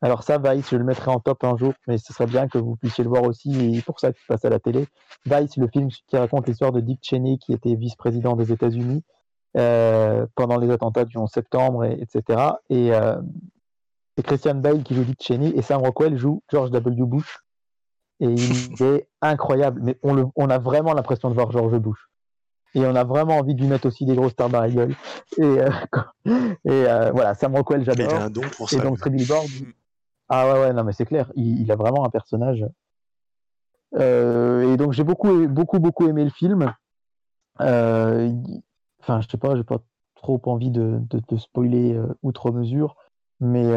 Alors 0.00 0.22
ça, 0.22 0.38
Vice, 0.38 0.70
je 0.70 0.76
le 0.76 0.84
mettrai 0.84 1.10
en 1.10 1.18
top 1.18 1.42
un 1.42 1.56
jour, 1.56 1.72
mais 1.88 1.98
ce 1.98 2.12
serait 2.12 2.26
bien 2.26 2.46
que 2.46 2.58
vous 2.58 2.76
puissiez 2.76 3.02
le 3.02 3.10
voir 3.10 3.24
aussi, 3.24 3.76
et 3.76 3.82
pour 3.82 3.98
ça 3.98 4.12
qu'il 4.12 4.24
passe 4.28 4.44
à 4.44 4.48
la 4.48 4.60
télé. 4.60 4.86
Vice, 5.26 5.56
le 5.56 5.66
film 5.66 5.88
qui 5.88 6.16
raconte 6.16 6.46
l'histoire 6.46 6.70
de 6.70 6.80
Dick 6.80 7.00
Cheney, 7.02 7.38
qui 7.38 7.52
était 7.52 7.74
vice-président 7.74 8.36
des 8.36 8.52
États-Unis 8.52 9.02
euh, 9.56 10.26
pendant 10.36 10.56
les 10.56 10.70
attentats 10.70 11.04
du 11.04 11.18
11 11.18 11.28
septembre, 11.28 11.84
et, 11.84 12.00
etc. 12.00 12.40
Et 12.70 12.92
euh, 12.92 13.16
c'est 14.16 14.24
Christian 14.24 14.54
Bale 14.54 14.84
qui 14.84 14.94
joue 14.94 15.04
Dick 15.04 15.20
Cheney, 15.20 15.52
et 15.56 15.62
Sam 15.62 15.80
Rockwell 15.82 16.16
joue 16.16 16.42
George 16.48 16.70
W. 16.70 17.04
Bush. 17.04 17.40
Et 18.20 18.26
il 18.26 18.82
est 18.82 19.08
incroyable, 19.20 19.80
mais 19.82 19.98
on, 20.04 20.14
le, 20.14 20.26
on 20.36 20.48
a 20.48 20.58
vraiment 20.58 20.94
l'impression 20.94 21.28
de 21.28 21.34
voir 21.34 21.50
George 21.50 21.76
Bush. 21.78 22.08
Et 22.74 22.86
on 22.86 22.94
a 22.94 23.02
vraiment 23.02 23.38
envie 23.38 23.54
de 23.54 23.60
lui 23.60 23.68
mettre 23.68 23.86
aussi 23.86 24.04
des 24.04 24.14
grosses 24.14 24.32
stars 24.32 24.50
dans 24.50 24.60
la 24.60 24.68
gueule. 24.68 24.94
Et, 25.38 25.42
euh, 25.42 25.70
et 26.26 26.70
euh, 26.70 27.10
voilà, 27.12 27.34
Sam 27.34 27.56
Rockwell, 27.56 27.84
j'adore. 27.84 28.28
Et 28.72 28.76
donc 28.76 29.08
Billboards. 29.08 29.44
Mm. 29.44 29.72
Ah 30.28 30.52
ouais, 30.52 30.60
ouais, 30.60 30.72
non, 30.72 30.84
mais 30.84 30.92
c'est 30.92 31.06
clair, 31.06 31.30
il, 31.36 31.70
a 31.72 31.76
vraiment 31.76 32.04
un 32.04 32.10
personnage. 32.10 32.64
Euh, 33.94 34.72
et 34.72 34.76
donc 34.76 34.92
j'ai 34.92 35.04
beaucoup, 35.04 35.48
beaucoup, 35.48 35.78
beaucoup 35.78 36.08
aimé 36.08 36.24
le 36.24 36.30
film. 36.30 36.74
Euh, 37.60 38.30
Enfin, 39.00 39.20
je 39.20 39.28
sais 39.28 39.38
pas, 39.38 39.56
j'ai 39.56 39.64
pas 39.64 39.78
trop 40.16 40.40
envie 40.46 40.70
de, 40.70 41.00
de, 41.08 41.36
spoiler 41.36 41.94
euh, 41.94 42.08
outre 42.22 42.50
mesure, 42.50 42.96
mais 43.40 43.72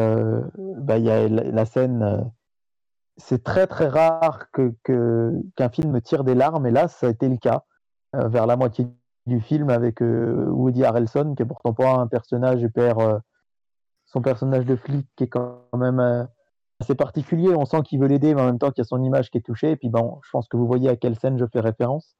bah, 0.56 0.98
il 0.98 1.04
y 1.04 1.10
a 1.10 1.28
la, 1.28 1.64
scène. 1.64 2.30
c'est 3.16 3.42
très 3.44 3.66
très 3.66 3.88
rare 3.88 4.50
que, 4.50 4.74
qu'un 5.56 5.68
film 5.70 6.00
tire 6.02 6.24
des 6.24 6.34
larmes, 6.34 6.66
et 6.66 6.70
là 6.70 6.88
ça 6.88 7.06
a 7.06 7.10
été 7.10 7.28
le 7.28 7.36
cas 7.38 7.64
vers 8.12 8.46
la 8.46 8.56
moitié 8.56 8.86
du 9.26 9.40
film 9.40 9.70
avec 9.70 10.00
Woody 10.00 10.84
Harrelson, 10.84 11.34
qui 11.34 11.42
est 11.44 11.46
pourtant 11.46 11.72
pas 11.72 11.94
un 11.94 12.08
personnage 12.08 12.60
hyper. 12.60 13.20
son 14.04 14.20
personnage 14.20 14.66
de 14.66 14.76
flic 14.76 15.08
qui 15.16 15.24
est 15.24 15.28
quand 15.28 15.62
même 15.74 16.28
assez 16.82 16.94
particulier. 16.94 17.54
On 17.54 17.64
sent 17.64 17.82
qu'il 17.82 18.00
veut 18.00 18.08
l'aider, 18.08 18.34
mais 18.34 18.42
en 18.42 18.46
même 18.46 18.58
temps 18.58 18.70
qu'il 18.70 18.82
y 18.82 18.86
a 18.86 18.88
son 18.88 19.02
image 19.02 19.30
qui 19.30 19.38
est 19.38 19.42
touchée. 19.42 19.70
Et 19.70 19.76
puis 19.76 19.90
je 19.90 20.30
pense 20.30 20.48
que 20.48 20.56
vous 20.56 20.66
voyez 20.66 20.88
à 20.88 20.96
quelle 20.96 21.16
scène 21.18 21.38
je 21.38 21.46
fais 21.46 21.60
référence. 21.60 22.16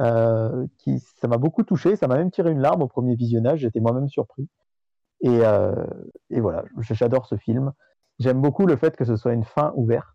Euh, 0.00 0.66
qui, 0.78 0.98
ça 0.98 1.28
m'a 1.28 1.38
beaucoup 1.38 1.62
touché, 1.62 1.94
ça 1.94 2.08
m'a 2.08 2.16
même 2.16 2.30
tiré 2.30 2.50
une 2.50 2.60
larme 2.60 2.82
au 2.82 2.88
premier 2.88 3.14
visionnage, 3.14 3.60
j'étais 3.60 3.78
moi-même 3.78 4.08
surpris. 4.08 4.48
Et, 5.20 5.40
euh, 5.44 5.72
voilà, 6.30 6.64
j'adore 6.80 7.26
ce 7.26 7.36
film. 7.36 7.72
J'aime 8.18 8.40
beaucoup 8.40 8.66
le 8.66 8.76
fait 8.76 8.96
que 8.96 9.04
ce 9.04 9.16
soit 9.16 9.32
une 9.32 9.44
fin 9.44 9.72
ouverte. 9.76 10.08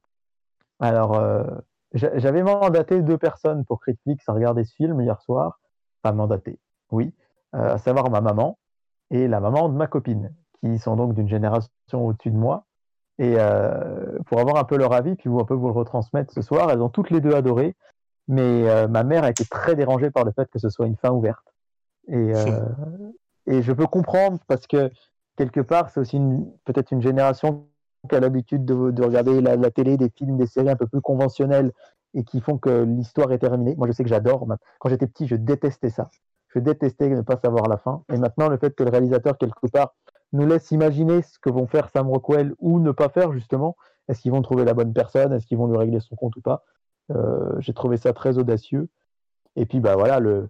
Alors, 0.79 1.15
euh, 1.15 1.43
j'a- 1.93 2.17
j'avais 2.17 2.43
mandaté 2.43 3.01
deux 3.01 3.17
personnes 3.17 3.65
pour 3.65 3.79
Critique 3.81 4.21
à 4.27 4.33
regarder 4.33 4.63
ce 4.63 4.73
film 4.75 4.99
hier 5.01 5.21
soir. 5.21 5.59
Enfin, 6.03 6.15
mandaté, 6.15 6.59
oui. 6.91 7.13
À 7.51 7.77
savoir 7.77 8.09
ma 8.09 8.21
maman 8.21 8.59
et 9.09 9.27
la 9.27 9.39
maman 9.39 9.69
de 9.69 9.75
ma 9.75 9.87
copine, 9.87 10.33
qui 10.61 10.77
sont 10.77 10.95
donc 10.95 11.13
d'une 11.15 11.27
génération 11.27 12.05
au-dessus 12.05 12.31
de 12.31 12.37
moi. 12.37 12.65
Et 13.19 13.35
euh, 13.37 14.17
pour 14.27 14.39
avoir 14.39 14.55
un 14.57 14.63
peu 14.63 14.77
leur 14.77 14.93
avis, 14.93 15.15
puis 15.15 15.29
vous 15.29 15.39
un 15.39 15.45
peu 15.45 15.53
vous 15.53 15.67
le 15.67 15.73
retransmettre 15.73 16.33
ce 16.33 16.41
soir, 16.41 16.71
elles 16.71 16.81
ont 16.81 16.89
toutes 16.89 17.09
les 17.11 17.21
deux 17.21 17.35
adoré. 17.35 17.75
Mais 18.27 18.69
euh, 18.69 18.87
ma 18.87 19.03
mère 19.03 19.23
a 19.23 19.29
été 19.29 19.43
très 19.45 19.75
dérangée 19.75 20.09
par 20.09 20.23
le 20.23 20.31
fait 20.31 20.49
que 20.49 20.59
ce 20.59 20.69
soit 20.69 20.87
une 20.87 20.95
fin 20.95 21.11
ouverte. 21.11 21.53
Et, 22.07 22.33
euh, 22.33 22.61
et 23.45 23.61
je 23.61 23.73
peux 23.73 23.87
comprendre 23.87 24.39
parce 24.47 24.67
que 24.67 24.89
quelque 25.35 25.59
part, 25.59 25.89
c'est 25.89 25.99
aussi 25.99 26.19
peut-être 26.63 26.91
une 26.91 27.01
génération 27.01 27.65
qui 28.07 28.15
a 28.15 28.19
l'habitude 28.19 28.63
de, 28.63 28.91
de 28.91 29.03
regarder 29.03 29.41
la, 29.41 29.57
la 29.57 29.71
télé, 29.71 29.97
des 29.97 30.09
films, 30.09 30.37
des 30.37 30.47
séries 30.47 30.69
un 30.69 30.75
peu 30.75 30.87
plus 30.87 31.01
conventionnelles 31.01 31.73
et 32.13 32.23
qui 32.23 32.39
font 32.39 32.57
que 32.57 32.83
l'histoire 32.83 33.31
est 33.33 33.39
terminée. 33.39 33.75
Moi, 33.75 33.87
je 33.87 33.91
sais 33.91 34.03
que 34.03 34.09
j'adore. 34.09 34.47
Quand 34.79 34.89
j'étais 34.89 35.07
petit, 35.07 35.27
je 35.27 35.35
détestais 35.35 35.89
ça. 35.89 36.09
Je 36.55 36.59
détestais 36.59 37.09
ne 37.09 37.21
pas 37.21 37.37
savoir 37.37 37.67
la 37.67 37.77
fin. 37.77 38.03
Et 38.13 38.17
maintenant, 38.17 38.47
le 38.47 38.57
fait 38.57 38.73
que 38.73 38.83
le 38.83 38.89
réalisateur, 38.89 39.37
quelque 39.37 39.67
part, 39.67 39.93
nous 40.33 40.45
laisse 40.45 40.71
imaginer 40.71 41.21
ce 41.21 41.39
que 41.39 41.49
vont 41.49 41.67
faire 41.67 41.89
Sam 41.89 42.07
Rockwell 42.09 42.53
ou 42.59 42.79
ne 42.79 42.91
pas 42.91 43.09
faire, 43.09 43.33
justement. 43.33 43.75
Est-ce 44.07 44.21
qu'ils 44.21 44.31
vont 44.31 44.41
trouver 44.41 44.65
la 44.65 44.73
bonne 44.73 44.93
personne? 44.93 45.33
Est-ce 45.33 45.45
qu'ils 45.45 45.57
vont 45.57 45.67
lui 45.67 45.77
régler 45.77 45.99
son 45.99 46.15
compte 46.15 46.35
ou 46.35 46.41
pas? 46.41 46.63
Euh, 47.11 47.59
J'ai 47.59 47.73
trouvé 47.73 47.97
ça 47.97 48.13
très 48.13 48.37
audacieux. 48.37 48.89
Et 49.55 49.65
puis, 49.65 49.79
bah 49.79 49.95
voilà, 49.95 50.19
le, 50.19 50.49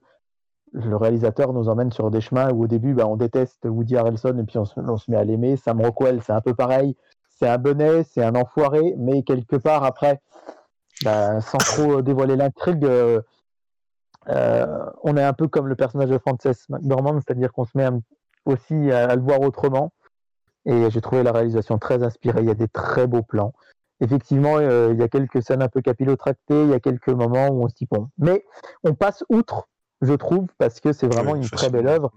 réalisateur 0.74 1.54
nous 1.54 1.68
emmène 1.70 1.92
sur 1.92 2.12
des 2.12 2.22
chemins 2.22 2.52
où 2.52 2.64
au 2.64 2.68
début, 2.68 2.94
bah, 2.94 3.08
on 3.08 3.16
déteste 3.16 3.66
Woody 3.66 3.98
Harrelson 3.98 4.38
et 4.38 4.44
puis 4.44 4.58
on 4.58 4.66
se, 4.66 4.80
on 4.80 4.98
se 4.98 5.10
met 5.10 5.18
à 5.18 5.24
l'aimer. 5.24 5.56
Sam 5.58 5.82
Rockwell, 5.82 6.22
c'est 6.22 6.34
un 6.34 6.42
peu 6.42 6.54
pareil. 6.54 6.96
C'est 7.40 7.48
un 7.48 7.58
bonnet, 7.58 8.04
c'est 8.04 8.24
un 8.24 8.36
enfoiré, 8.36 8.96
mais 8.98 9.24
quelque 9.24 9.56
part, 9.56 9.84
après, 9.84 10.22
bah, 11.04 11.40
sans 11.42 11.58
trop 11.58 12.02
dévoiler 12.02 12.36
l'intrigue, 12.36 12.84
euh, 12.84 13.22
euh, 14.28 14.86
on 15.04 15.16
est 15.18 15.24
un 15.24 15.34
peu 15.34 15.48
comme 15.48 15.68
le 15.68 15.76
personnage 15.76 16.10
de 16.10 16.18
Frances 16.18 16.70
McDormand, 16.70 17.20
c'est-à-dire 17.22 17.52
qu'on 17.54 17.66
se 17.66 17.78
met 17.78 17.86
un- 17.86 18.02
aussi 18.50 18.92
à, 18.92 19.10
à 19.10 19.16
le 19.16 19.22
voir 19.22 19.42
autrement. 19.42 19.92
Et 20.66 20.90
j'ai 20.92 21.02
trouvé 21.02 21.24
la 21.24 21.32
réalisation 21.32 21.80
très 21.80 22.04
inspirée. 22.04 22.42
Il 22.42 22.48
y 22.48 22.52
a 22.52 22.56
des 22.56 22.68
très 22.68 23.08
beaux 23.08 23.24
plans. 23.24 23.54
Effectivement, 24.02 24.58
euh, 24.58 24.92
il 24.94 25.00
y 25.00 25.04
a 25.04 25.08
quelques 25.08 25.42
scènes 25.44 25.62
un 25.62 25.68
peu 25.68 25.82
capillotractées, 25.82 26.64
il 26.64 26.70
y 26.70 26.74
a 26.74 26.80
quelques 26.80 27.10
moments 27.10 27.48
où 27.50 27.64
on 27.64 27.70
se 27.70 27.76
dit 27.76 27.88
bon. 27.90 28.10
Mais 28.18 28.46
on 28.84 28.94
passe 28.94 29.24
outre, 29.30 29.68
je 30.02 30.14
trouve, 30.14 30.48
parce 30.58 30.80
que 30.80 30.94
c'est 30.94 31.08
vraiment 31.08 31.34
Oui, 31.34 31.40
une 31.40 31.50
très 31.50 31.70
belle 31.70 31.88
œuvre. 31.88 32.12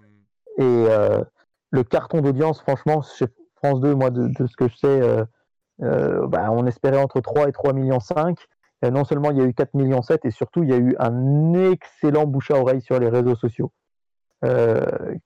Et 0.58 0.62
euh, 0.62 1.22
le 1.70 1.82
carton 1.82 2.20
d'audience, 2.20 2.60
franchement, 2.60 3.02
chez 3.02 3.26
France 3.56 3.80
2, 3.80 3.94
moi, 3.94 4.10
de, 4.10 4.28
de 4.28 4.46
ce 4.46 4.56
que 4.56 4.68
je 4.68 4.76
sais, 4.76 5.26
euh, 5.82 6.26
bah, 6.26 6.50
on 6.52 6.66
espérait 6.66 7.02
entre 7.02 7.20
3 7.20 7.48
et 7.48 7.52
3 7.52 7.72
millions 7.72 8.00
5. 8.00 8.38
Euh, 8.84 8.90
non 8.90 9.04
seulement 9.04 9.30
il 9.30 9.38
y 9.38 9.40
a 9.40 9.44
eu 9.44 9.54
4 9.54 9.74
millions 9.74 10.02
7, 10.02 10.24
et 10.24 10.30
surtout 10.30 10.62
il 10.62 10.70
y 10.70 10.72
a 10.72 10.76
eu 10.78 10.96
un 10.98 11.54
excellent 11.54 12.26
bouche 12.26 12.50
à 12.50 12.58
oreille 12.58 12.82
sur 12.82 12.98
les 12.98 13.08
réseaux 13.08 13.36
sociaux, 13.36 13.70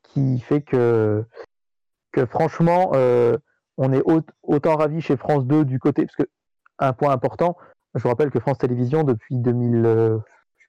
qui 0.03 0.41
fait 0.41 0.63
que, 0.63 1.25
que 2.13 2.27
franchement, 2.27 2.93
euh, 2.95 3.37
on 3.79 3.93
est 3.93 4.03
au- 4.03 4.23
autant 4.43 4.77
ravis 4.77 5.01
chez 5.01 5.17
France 5.17 5.47
2 5.47 5.65
du 5.65 5.79
côté, 5.79 6.07
parce 6.07 6.17
que 6.17 6.29
un 6.79 6.93
point 6.93 7.11
important, 7.11 7.57
je 7.95 8.03
vous 8.03 8.09
rappelle 8.09 8.31
que 8.31 8.41
France 8.41 8.59
Télévisions, 8.59 9.05
depuis 9.05 9.37
2000, 9.37 9.87
euh, 9.87 10.19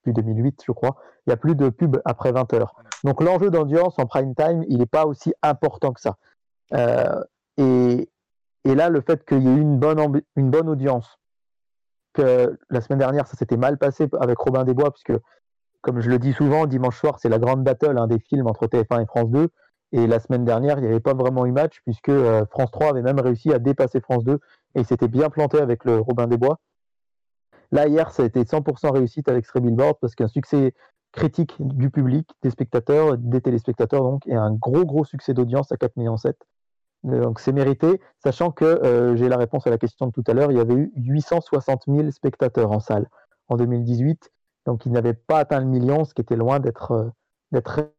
je 0.06 0.12
2008, 0.12 0.64
crois, 0.70 0.96
il 1.26 1.30
n'y 1.30 1.34
a 1.34 1.38
plus 1.38 1.56
de 1.56 1.70
pub 1.70 1.98
après 2.06 2.32
20 2.32 2.54
heures. 2.54 2.74
Donc 3.04 3.22
l'enjeu 3.22 3.50
d'audience 3.50 4.00
en 4.00 4.06
prime 4.06 4.34
time, 4.36 4.64
il 4.70 4.78
n'est 4.78 4.86
pas 4.86 5.06
aussi 5.06 5.34
important 5.42 5.92
que 5.92 6.02
ça. 6.02 6.16
Euh, 6.74 7.22
et, 7.58 8.10
là, 8.64 8.90
le 8.90 9.02
fait 9.02 9.26
qu'il 9.26 9.44
y 9.44 9.48
ait 9.48 9.54
eu 9.54 9.62
une 9.62 9.80
bonne, 9.80 10.22
une 10.36 10.50
bonne 10.50 10.70
audience, 10.70 11.20
que 12.14 12.58
la 12.70 12.82
semaine 12.82 13.00
dernière, 13.00 13.28
ça 13.28 13.38
s'était 13.38 13.58
mal 13.58 13.78
passé 13.78 14.08
avec 14.20 14.38
Robin 14.40 14.64
des 14.64 14.74
Bois, 14.74 14.92
puisque, 14.92 15.14
comme 15.82 16.02
je 16.02 16.10
le 16.10 16.20
dis 16.20 16.34
souvent, 16.34 16.66
dimanche 16.66 17.00
soir, 17.00 17.20
c'est 17.20 17.30
la 17.30 17.40
grande 17.40 17.63
battle 17.63 17.98
hein, 17.98 18.08
des 18.08 18.20
films 18.20 18.48
entre 18.48 18.68
TF1 18.68 19.04
et 19.04 19.06
France 19.06 19.30
2. 19.30 19.48
Et 19.94 20.06
la 20.06 20.20
semaine 20.20 20.44
dernière, 20.44 20.80
il 20.80 20.82
n'y 20.82 20.88
avait 20.88 21.00
pas 21.00 21.13
vraiment 21.13 21.46
eu 21.46 21.52
match, 21.52 21.82
puisque 21.86 22.10
euh, 22.10 22.46
France 22.48 22.72
3 22.72 22.90
avait 22.90 23.02
même 23.02 23.20
réussi 23.20 23.54
à 23.54 23.60
dépasser 23.60 24.02
France 24.02 24.24
2, 24.26 24.34
et 24.34 24.80
il 24.82 24.86
s'était 24.86 25.08
bien 25.08 25.30
planté 25.30 25.60
avec 25.60 25.86
le 25.86 26.00
Robin 26.00 26.28
des 26.28 26.38
Bois. 26.38 26.60
Là, 27.72 27.88
hier, 27.88 28.12
ça 28.12 28.24
a 28.24 28.26
été 28.26 28.44
100% 28.44 28.92
réussite 28.92 29.30
avec 29.30 29.46
Stray 29.46 29.62
Billboard, 29.62 29.98
parce 30.02 30.16
qu'un 30.16 30.28
succès 30.28 30.74
critique 31.13 31.56
du 31.60 31.90
public, 31.90 32.30
des 32.44 32.50
spectateurs, 32.50 33.18
des 33.18 33.42
téléspectateurs, 33.42 34.04
donc, 34.04 34.28
et 34.28 34.36
un 34.36 34.52
gros, 34.52 34.86
gros 34.86 35.06
succès 35.06 35.34
d'audience 35.34 35.72
à 35.72 35.76
4,7 35.76 35.92
millions. 35.96 36.16
Donc 37.04 37.40
c'est 37.40 37.54
mérité, 37.54 38.02
sachant 38.24 38.52
que 38.52 38.66
euh, 38.66 39.16
j'ai 39.16 39.30
la 39.30 39.38
réponse 39.38 39.66
à 39.68 39.70
la 39.70 39.78
question 39.78 40.08
de 40.08 40.12
tout 40.12 40.24
à 40.28 40.34
l'heure, 40.34 40.52
il 40.52 40.58
y 40.58 40.62
avait 40.62 40.74
eu 40.74 40.92
860 40.96 41.84
000 41.88 42.12
spectateurs 42.12 42.72
en 42.72 42.80
salle 42.80 43.08
en 43.47 43.56
2018, 43.56 44.32
donc 44.68 44.86
il 44.86 44.91
n'avait 44.91 45.13
pas 45.13 45.39
atteint 45.39 45.59
le 45.59 45.65
million, 45.65 46.05
ce 46.05 46.13
qui 46.13 46.22
était 46.22 46.36
loin 46.36 46.59
d'être 46.59 46.91
euh, 46.91 47.09
d'être 47.51 47.89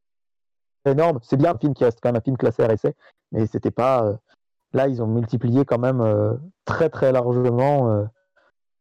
énorme. 0.85 1.19
C'est 1.23 1.39
bien 1.39 1.55
un 1.55 1.59
film 1.59 1.75
qui 1.75 1.85
reste 1.85 1.99
quand 2.01 2.11
même 2.11 2.17
un 2.19 2.21
film 2.21 2.37
classé 2.37 2.65
RSA, 2.65 2.91
mais 3.33 3.47
c'était 3.47 3.71
pas. 3.73 4.05
euh, 4.05 4.17
là, 4.75 4.87
ils 4.87 5.03
ont 5.03 5.07
multiplié 5.07 5.65
quand 5.65 5.79
même 5.79 6.03
euh, 6.03 6.35
très 6.67 6.91
très 6.91 7.11
largement. 7.11 8.07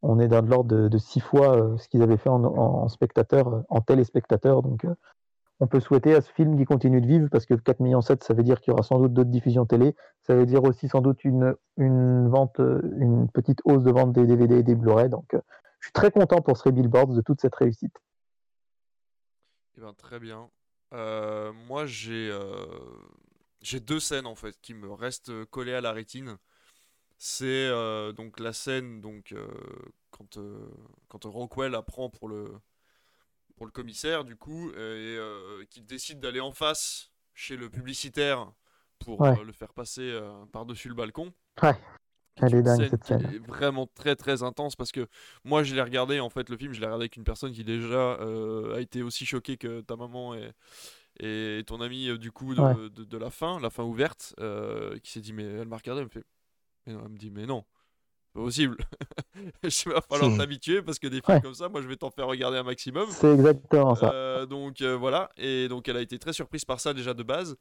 on 0.03 0.19
est 0.19 0.27
dans 0.27 0.45
l'ordre 0.45 0.75
de, 0.75 0.87
de 0.89 0.97
six 0.97 1.21
fois 1.21 1.77
ce 1.77 1.87
qu'ils 1.87 2.03
avaient 2.03 2.17
fait 2.17 2.29
en, 2.29 2.43
en, 2.43 2.87
en 3.69 3.81
téléspectateurs. 3.81 4.61
Donc, 4.61 4.85
on 5.59 5.67
peut 5.67 5.79
souhaiter 5.79 6.13
à 6.13 6.21
ce 6.21 6.31
film 6.31 6.55
qu'il 6.57 6.67
continue 6.67 7.01
de 7.01 7.07
vivre 7.07 7.29
parce 7.31 7.45
que 7.45 7.55
4 7.55 7.79
millions 7.79 8.01
7, 8.01 8.23
ça 8.23 8.33
veut 8.33 8.43
dire 8.43 8.59
qu'il 8.61 8.71
y 8.71 8.73
aura 8.73 8.83
sans 8.83 8.99
doute 8.99 9.13
d'autres 9.13 9.31
diffusions 9.31 9.65
télé. 9.65 9.95
Ça 10.23 10.35
veut 10.35 10.45
dire 10.45 10.63
aussi 10.63 10.87
sans 10.89 11.01
doute 11.01 11.23
une, 11.23 11.55
une 11.77 13.27
petite 13.33 13.61
hausse 13.65 13.83
de 13.83 13.91
vente 13.91 14.11
des 14.11 14.27
DVD 14.27 14.57
et 14.57 14.63
des 14.63 14.75
Blu-ray. 14.75 15.09
Donc, 15.09 15.35
je 15.79 15.87
suis 15.87 15.93
très 15.93 16.11
content 16.11 16.41
pour 16.41 16.57
Stray 16.57 16.73
Billboards 16.73 17.07
de 17.07 17.21
toute 17.21 17.41
cette 17.41 17.55
réussite. 17.55 17.95
Eh 19.77 19.81
ben, 19.81 19.93
très 19.93 20.19
bien. 20.19 20.49
Euh, 20.93 21.53
moi, 21.53 21.85
j'ai 21.85 22.29
euh, 22.31 22.65
j'ai 23.61 23.79
deux 23.79 23.99
scènes 23.99 24.25
en 24.25 24.35
fait 24.35 24.59
qui 24.61 24.73
me 24.73 24.91
restent 24.91 25.45
collées 25.45 25.73
à 25.73 25.81
la 25.81 25.91
rétine. 25.91 26.37
c'est 27.17 27.69
donc 28.13 28.39
la 28.39 28.53
scène 28.53 29.01
donc 29.01 29.33
quand 30.11 30.37
quand 31.07 31.25
Rockwell 31.25 31.75
apprend 31.75 32.09
pour 32.09 32.29
le 32.29 32.53
pour 33.55 33.65
le 33.65 33.71
commissaire 33.71 34.23
du 34.23 34.35
coup 34.35 34.71
et 34.71 35.17
qu'il 35.69 35.85
décide 35.85 36.19
d'aller 36.19 36.39
en 36.39 36.51
face 36.51 37.11
chez 37.33 37.57
le 37.57 37.69
publicitaire 37.69 38.51
pour 38.99 39.25
le 39.25 39.51
faire 39.51 39.73
passer 39.73 40.17
par-dessus 40.51 40.89
le 40.89 40.95
balcon. 40.95 41.33
Ouais. 41.63 41.75
Elle 42.41 42.55
est 42.55 42.61
dingue 42.61 42.89
cette 42.89 43.03
scène. 43.03 43.21
Est 43.33 43.47
vraiment 43.47 43.87
très 43.87 44.15
très 44.15 44.43
intense 44.43 44.75
parce 44.75 44.91
que 44.91 45.07
moi 45.43 45.63
je 45.63 45.75
l'ai 45.75 45.81
regardé 45.81 46.19
en 46.19 46.29
fait 46.29 46.49
le 46.49 46.57
film, 46.57 46.73
je 46.73 46.79
l'ai 46.79 46.85
regardé 46.85 47.03
avec 47.03 47.15
une 47.15 47.23
personne 47.23 47.51
qui 47.51 47.63
déjà 47.63 48.13
a 48.13 48.79
été 48.79 49.01
aussi 49.03 49.25
choquée 49.25 49.57
que 49.57 49.81
ta 49.81 49.95
maman 49.95 50.35
et, 50.35 50.51
et 51.19 51.63
ton 51.65 51.81
ami 51.81 52.17
du 52.17 52.31
coup 52.31 52.53
de, 52.53 52.87
de, 52.89 53.17
la 53.17 53.29
fin, 53.29 53.59
la 53.59 53.69
fin 53.69 53.83
ouverte, 53.83 54.35
qui 55.03 55.11
s'est 55.11 55.21
dit 55.21 55.33
mais 55.33 55.43
elle 55.43 55.67
m'a 55.67 55.77
regardé, 55.77 56.01
elle 56.01 56.07
me 56.07 56.11
fait, 56.11 56.25
elle 56.85 56.95
me 57.09 57.17
dit 57.17 57.31
mais 57.31 57.45
non, 57.45 57.63
pas 58.33 58.41
possible. 58.41 58.77
je 59.63 59.89
vais 59.89 59.95
falloir 60.09 60.37
t'habituer 60.37 60.81
parce 60.81 60.99
que 60.99 61.07
des 61.07 61.21
films 61.21 61.41
comme 61.41 61.53
ça, 61.53 61.69
moi 61.69 61.81
je 61.81 61.87
vais 61.87 61.97
t'en 61.97 62.11
faire 62.11 62.27
regarder 62.27 62.57
un 62.57 62.63
maximum. 62.63 63.07
C'est 63.09 63.33
exactement 63.33 63.95
ça. 63.95 64.11
Euh, 64.11 64.45
donc 64.45 64.81
voilà, 64.81 65.29
et 65.37 65.67
donc 65.67 65.87
elle 65.87 65.97
a 65.97 66.01
été 66.01 66.19
très 66.19 66.33
surprise 66.33 66.65
par 66.65 66.79
ça 66.79 66.93
déjà 66.93 67.13
de 67.13 67.23
base. 67.23 67.57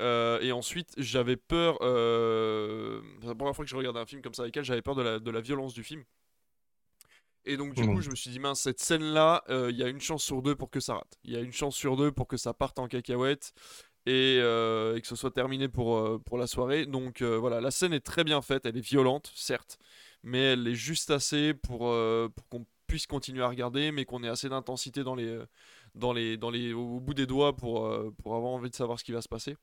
Euh, 0.00 0.40
et 0.40 0.50
ensuite, 0.50 0.92
j'avais 0.96 1.36
peur. 1.36 1.78
Euh... 1.80 3.00
C'est 3.20 3.28
la 3.28 3.34
première 3.34 3.54
fois 3.54 3.64
que 3.64 3.70
je 3.70 3.76
regardais 3.76 4.00
un 4.00 4.06
film 4.06 4.22
comme 4.22 4.34
ça 4.34 4.42
avec 4.42 4.56
elle, 4.56 4.64
j'avais 4.64 4.82
peur 4.82 4.94
de 4.94 5.02
la, 5.02 5.18
de 5.18 5.30
la 5.30 5.40
violence 5.40 5.72
du 5.72 5.84
film. 5.84 6.02
Et 7.44 7.56
donc, 7.56 7.74
du 7.74 7.84
coup, 7.84 7.98
hmm. 7.98 8.00
je 8.00 8.10
me 8.10 8.14
suis 8.16 8.30
dit, 8.30 8.40
mince, 8.40 8.62
cette 8.62 8.80
scène-là, 8.80 9.44
euh, 9.50 9.70
il 9.70 9.76
y 9.76 9.82
a 9.82 9.88
une 9.88 10.00
chance 10.00 10.24
sur 10.24 10.42
deux 10.42 10.56
pour 10.56 10.70
que 10.70 10.80
ça 10.80 10.94
rate. 10.94 11.18
Il 11.24 11.32
y 11.32 11.36
a 11.36 11.40
une 11.40 11.52
chance 11.52 11.76
sur 11.76 11.96
deux 11.96 12.10
pour 12.10 12.26
que 12.26 12.36
ça 12.36 12.54
parte 12.54 12.78
en 12.78 12.88
cacahuète 12.88 13.52
et, 14.06 14.36
et 14.38 15.00
que 15.00 15.06
ce 15.06 15.14
soit 15.14 15.30
terminé 15.30 15.68
pour, 15.68 16.22
pour 16.24 16.38
la 16.38 16.46
soirée. 16.46 16.86
Donc, 16.86 17.22
voilà, 17.22 17.60
la 17.60 17.70
scène 17.70 17.92
est 17.92 18.04
très 18.04 18.24
bien 18.24 18.40
faite, 18.42 18.66
elle 18.66 18.76
est 18.76 18.86
violente, 18.86 19.30
certes, 19.34 19.78
mais 20.22 20.40
elle 20.40 20.66
est 20.66 20.74
juste 20.74 21.10
assez 21.10 21.54
pour, 21.54 21.94
pour 22.34 22.48
qu'on 22.48 22.66
puisse 22.86 23.06
continuer 23.06 23.42
à 23.42 23.48
regarder, 23.48 23.92
mais 23.92 24.06
qu'on 24.06 24.24
ait 24.24 24.28
assez 24.28 24.48
d'intensité 24.48 25.04
dans 25.04 25.14
les, 25.14 25.38
dans 25.94 26.12
les, 26.14 26.36
dans 26.36 26.50
les, 26.50 26.72
au 26.72 26.98
bout 26.98 27.14
des 27.14 27.26
doigts 27.26 27.54
pour, 27.54 27.90
pour 28.22 28.36
avoir 28.36 28.52
envie 28.52 28.70
de 28.70 28.74
savoir 28.74 28.98
ce 28.98 29.04
qui 29.04 29.12
va 29.12 29.20
se 29.20 29.28
passer. 29.28 29.56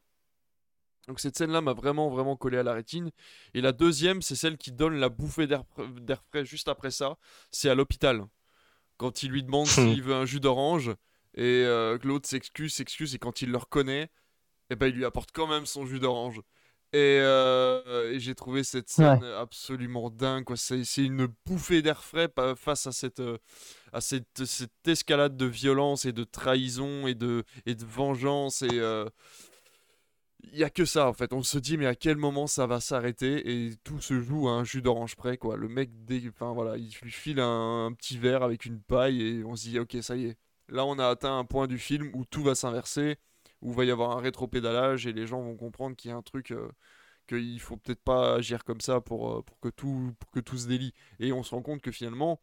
Donc 1.11 1.19
cette 1.19 1.37
scène-là 1.37 1.59
m'a 1.59 1.73
vraiment, 1.73 2.09
vraiment 2.09 2.37
collé 2.37 2.57
à 2.57 2.63
la 2.63 2.71
rétine. 2.71 3.11
Et 3.53 3.59
la 3.59 3.73
deuxième, 3.73 4.21
c'est 4.21 4.37
celle 4.37 4.57
qui 4.57 4.71
donne 4.71 4.95
la 4.95 5.09
bouffée 5.09 5.45
d'air 5.45 5.65
frais 6.29 6.45
juste 6.45 6.69
après 6.69 6.89
ça. 6.89 7.17
C'est 7.51 7.69
à 7.69 7.75
l'hôpital. 7.75 8.23
Quand 8.95 9.21
il 9.21 9.31
lui 9.31 9.43
demande 9.43 9.67
s'il 9.67 10.01
veut 10.01 10.15
un 10.15 10.23
jus 10.23 10.39
d'orange, 10.39 10.89
et 11.35 11.65
que 11.65 12.07
l'autre 12.07 12.29
s'excuse, 12.29 12.73
s'excuse, 12.73 13.13
et 13.13 13.19
quand 13.19 13.41
il 13.41 13.51
le 13.51 13.57
reconnaît, 13.57 14.03
et 14.03 14.09
eh 14.69 14.75
ben, 14.77 14.87
il 14.87 14.95
lui 14.95 15.03
apporte 15.03 15.31
quand 15.33 15.47
même 15.47 15.65
son 15.65 15.85
jus 15.85 15.99
d'orange. 15.99 16.41
Euh, 16.95 18.11
et, 18.13 18.19
j'ai 18.21 18.35
trouvé 18.35 18.63
cette 18.63 18.87
scène 18.87 19.21
absolument 19.37 20.09
dingue. 20.09 20.45
C'est, 20.55 20.85
une 20.97 21.27
bouffée 21.45 21.81
d'air 21.81 22.01
frais 22.05 22.29
face 22.55 22.87
à 22.87 22.93
cette, 22.93 23.19
euh, 23.19 23.37
à 23.91 23.99
cette, 23.99 24.45
cette, 24.45 24.87
escalade 24.87 25.35
de 25.35 25.45
violence 25.45 26.05
et 26.05 26.13
de 26.13 26.23
trahison 26.23 27.05
et 27.05 27.15
de, 27.15 27.43
et 27.65 27.75
de 27.75 27.85
vengeance. 27.85 28.61
Et 28.61 28.79
euh, 28.79 29.05
il 30.43 30.57
n'y 30.57 30.63
a 30.63 30.69
que 30.69 30.85
ça 30.85 31.07
en 31.07 31.13
fait. 31.13 31.33
On 31.33 31.43
se 31.43 31.57
dit, 31.57 31.77
mais 31.77 31.85
à 31.85 31.95
quel 31.95 32.17
moment 32.17 32.47
ça 32.47 32.67
va 32.67 32.79
s'arrêter? 32.79 33.65
Et 33.65 33.75
tout 33.83 33.99
se 33.99 34.19
joue 34.19 34.47
à 34.49 34.51
un 34.53 34.63
jus 34.63 34.81
d'orange 34.81 35.15
près. 35.15 35.37
Quoi. 35.37 35.57
Le 35.57 35.67
mec, 35.67 35.89
voilà, 36.39 36.77
il 36.77 36.91
lui 37.01 37.11
file 37.11 37.39
un, 37.39 37.93
petit 37.97 38.17
verre 38.17 38.43
avec 38.43 38.65
une 38.65 38.81
paille 38.81 39.21
et 39.21 39.43
on 39.43 39.55
se 39.55 39.69
dit, 39.69 39.79
ok, 39.79 39.97
ça 40.01 40.15
y 40.15 40.25
est. 40.25 40.37
Là, 40.69 40.85
on 40.85 40.99
a 40.99 41.07
atteint 41.07 41.37
un 41.37 41.45
point 41.45 41.67
du 41.67 41.77
film 41.77 42.11
où 42.13 42.25
tout 42.25 42.43
va 42.43 42.55
s'inverser 42.55 43.17
où 43.61 43.71
va 43.73 43.85
y 43.85 43.91
avoir 43.91 44.11
un 44.11 44.21
rétro-pédalage 44.21 45.07
et 45.07 45.13
les 45.13 45.27
gens 45.27 45.41
vont 45.41 45.55
comprendre 45.55 45.95
qu'il 45.95 46.09
y 46.09 46.13
a 46.13 46.17
un 46.17 46.21
truc, 46.21 46.51
euh, 46.51 46.69
qu'il 47.27 47.59
faut 47.59 47.77
peut-être 47.77 48.01
pas 48.01 48.35
agir 48.35 48.63
comme 48.63 48.81
ça 48.81 49.01
pour, 49.01 49.31
euh, 49.31 49.41
pour, 49.43 49.59
que 49.59 49.69
tout, 49.69 50.13
pour 50.19 50.31
que 50.31 50.39
tout 50.39 50.57
se 50.57 50.67
délie. 50.67 50.93
Et 51.19 51.31
on 51.31 51.43
se 51.43 51.53
rend 51.53 51.61
compte 51.61 51.81
que 51.81 51.91
finalement, 51.91 52.41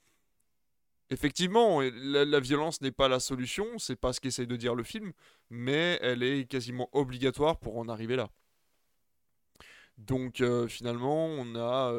effectivement, 1.11 1.81
la, 1.81 2.41
violence 2.41 2.81
n'est 2.81 2.93
pas 2.93 3.09
la 3.09 3.21
solution, 3.21 3.67
c'est 3.79 3.97
pas 3.97 4.13
ce 4.13 4.21
qu'essaye 4.21 4.47
de 4.47 4.57
dire 4.57 4.75
le 4.75 4.83
film, 4.83 5.13
mais 5.51 5.99
elle 6.03 6.23
est 6.23 6.47
quasiment 6.49 6.89
obligatoire 6.93 7.59
pour 7.59 7.79
en 7.79 7.89
arriver 7.89 8.17
là. 8.17 8.29
Donc 9.97 10.41
euh, 10.41 10.69
finalement, 10.69 11.27
on 11.27 11.57
a, 11.57 11.93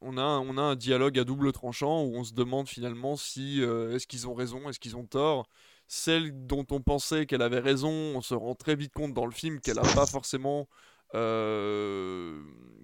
on, 0.00 0.18
a, 0.18 0.22
on 0.22 0.58
a 0.58 0.62
un 0.62 0.76
dialogue 0.76 1.18
à 1.18 1.24
double 1.24 1.52
tranchant 1.52 2.04
où 2.04 2.16
on 2.16 2.24
se 2.24 2.34
demande 2.34 2.68
finalement 2.68 3.16
si 3.16 3.62
est-ce 3.62 4.06
qu'ils 4.06 4.28
ont 4.28 4.34
raison, 4.34 4.68
est-ce 4.68 4.80
qu'ils 4.80 4.96
ont 4.96 5.06
tort, 5.06 5.48
celle 5.90 6.46
dont 6.46 6.64
on 6.70 6.80
pensait 6.80 7.26
qu'elle 7.26 7.42
avait 7.42 7.58
raison, 7.58 7.90
on 7.90 8.20
se 8.20 8.32
rend 8.34 8.54
très 8.54 8.76
vite 8.76 8.92
compte 8.92 9.12
dans 9.12 9.26
le 9.26 9.32
film 9.32 9.60
qu'elle 9.60 9.74
n'a 9.74 9.82
pas 9.82 10.06
forcément. 10.06 10.68
Euh, 11.16 12.40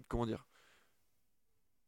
comment 0.08 0.26
dire 0.26 0.44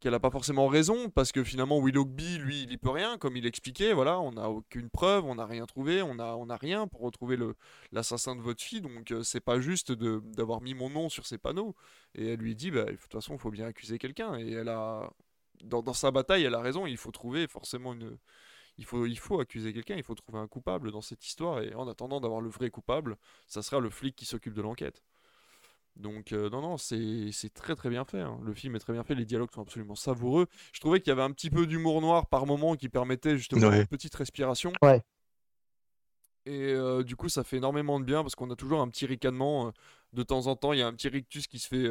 qu'elle 0.00 0.12
n'a 0.12 0.20
pas 0.20 0.30
forcément 0.30 0.68
raison, 0.68 1.10
parce 1.10 1.32
que 1.32 1.42
finalement 1.42 1.78
Willoughby, 1.78 2.38
lui, 2.38 2.62
il 2.62 2.68
n'y 2.68 2.76
peut 2.76 2.90
rien, 2.90 3.18
comme 3.18 3.36
il 3.36 3.46
expliquait, 3.46 3.92
voilà, 3.92 4.20
on 4.20 4.32
n'a 4.32 4.48
aucune 4.48 4.90
preuve, 4.90 5.24
on 5.24 5.34
n'a 5.34 5.46
rien 5.46 5.66
trouvé, 5.66 6.02
on 6.02 6.14
n'a 6.14 6.56
rien 6.56 6.86
pour 6.86 7.00
retrouver 7.00 7.36
l'assassin 7.92 8.36
de 8.36 8.40
votre 8.40 8.62
fille, 8.62 8.80
donc 8.80 9.10
euh, 9.10 9.22
c'est 9.22 9.40
pas 9.40 9.60
juste 9.60 9.92
d'avoir 9.92 10.60
mis 10.60 10.74
mon 10.74 10.90
nom 10.90 11.08
sur 11.08 11.26
ces 11.26 11.38
panneaux. 11.38 11.74
Et 12.14 12.28
elle 12.28 12.38
lui 12.38 12.54
dit, 12.54 12.70
bah, 12.70 12.84
de 12.84 12.96
toute 12.96 13.12
façon, 13.12 13.34
il 13.34 13.40
faut 13.40 13.50
bien 13.50 13.66
accuser 13.66 13.98
quelqu'un, 13.98 14.38
et 14.38 14.52
elle 14.52 14.68
a, 14.68 15.10
dans, 15.64 15.82
dans, 15.82 15.92
sa 15.94 16.10
bataille, 16.10 16.44
elle 16.44 16.54
a 16.54 16.60
raison, 16.60 16.86
il 16.86 16.96
faut 16.96 17.10
trouver 17.10 17.48
forcément 17.48 17.92
une, 17.92 18.18
il 18.78 18.84
faut, 18.84 19.06
il 19.06 19.18
faut 19.18 19.40
accuser 19.40 19.72
quelqu'un, 19.72 19.96
il 19.96 20.04
faut 20.04 20.14
trouver 20.14 20.38
un 20.38 20.46
coupable 20.46 20.92
dans 20.92 21.02
cette 21.02 21.26
histoire, 21.26 21.60
et 21.60 21.74
en 21.74 21.88
attendant 21.88 22.20
d'avoir 22.20 22.40
le 22.40 22.48
vrai 22.48 22.70
coupable, 22.70 23.16
ça 23.48 23.62
sera 23.62 23.80
le 23.80 23.90
flic 23.90 24.14
qui 24.14 24.24
s'occupe 24.24 24.54
de 24.54 24.62
l'enquête. 24.62 25.02
Donc 25.98 26.32
euh, 26.32 26.48
non, 26.48 26.62
non, 26.62 26.76
c'est 26.78 27.52
très 27.54 27.74
très 27.74 27.90
bien 27.90 28.04
fait. 28.04 28.20
Hein. 28.20 28.38
Le 28.44 28.54
film 28.54 28.76
est 28.76 28.78
très 28.78 28.92
bien 28.92 29.02
fait, 29.02 29.14
les 29.14 29.24
dialogues 29.24 29.50
sont 29.52 29.62
absolument 29.62 29.96
savoureux. 29.96 30.46
Je 30.72 30.80
trouvais 30.80 31.00
qu'il 31.00 31.08
y 31.08 31.12
avait 31.12 31.22
un 31.22 31.32
petit 31.32 31.50
peu 31.50 31.66
d'humour 31.66 32.00
noir 32.00 32.28
par 32.28 32.46
moment 32.46 32.76
qui 32.76 32.88
permettait 32.88 33.36
justement 33.36 33.72
une 33.72 33.86
petite 33.86 34.14
respiration. 34.14 34.72
Ouais. 34.80 35.02
Et 36.46 36.72
euh, 36.72 37.02
du 37.02 37.16
coup, 37.16 37.28
ça 37.28 37.44
fait 37.44 37.58
énormément 37.58 38.00
de 38.00 38.04
bien 38.04 38.22
parce 38.22 38.34
qu'on 38.34 38.50
a 38.50 38.56
toujours 38.56 38.80
un 38.80 38.88
petit 38.88 39.06
ricanement. 39.06 39.68
Euh, 39.68 39.70
de 40.14 40.22
temps 40.22 40.46
en 40.46 40.56
temps, 40.56 40.72
il 40.72 40.78
y 40.78 40.82
a 40.82 40.86
un 40.86 40.94
petit 40.94 41.08
rictus 41.08 41.46
qui 41.46 41.58
se 41.58 41.68
fait, 41.68 41.86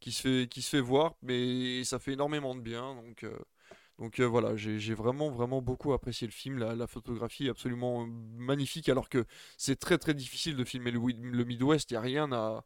qui 0.00 0.10
se 0.10 0.22
fait, 0.22 0.48
qui 0.48 0.62
se 0.62 0.70
fait 0.70 0.80
voir, 0.80 1.16
mais 1.20 1.84
ça 1.84 1.98
fait 1.98 2.12
énormément 2.12 2.54
de 2.54 2.62
bien. 2.62 2.94
Donc 2.94 3.26
donc 3.98 4.20
voilà, 4.20 4.56
j'ai 4.56 4.94
vraiment 4.94 5.30
vraiment 5.30 5.60
beaucoup 5.60 5.92
apprécié 5.92 6.26
le 6.26 6.32
film. 6.32 6.56
La, 6.58 6.86
photographie 6.86 7.48
est 7.48 7.50
absolument 7.50 8.06
magnifique, 8.06 8.88
alors 8.88 9.10
que 9.10 9.26
c'est 9.58 9.78
très 9.78 9.98
très 9.98 10.14
difficile 10.14 10.56
de 10.56 10.64
filmer 10.64 10.92
le, 10.92 10.98
le 10.98 11.44
Midwest. 11.44 11.90
Il 11.90 11.94
n'y 11.94 11.98
a 11.98 12.00
rien 12.00 12.32
à 12.32 12.64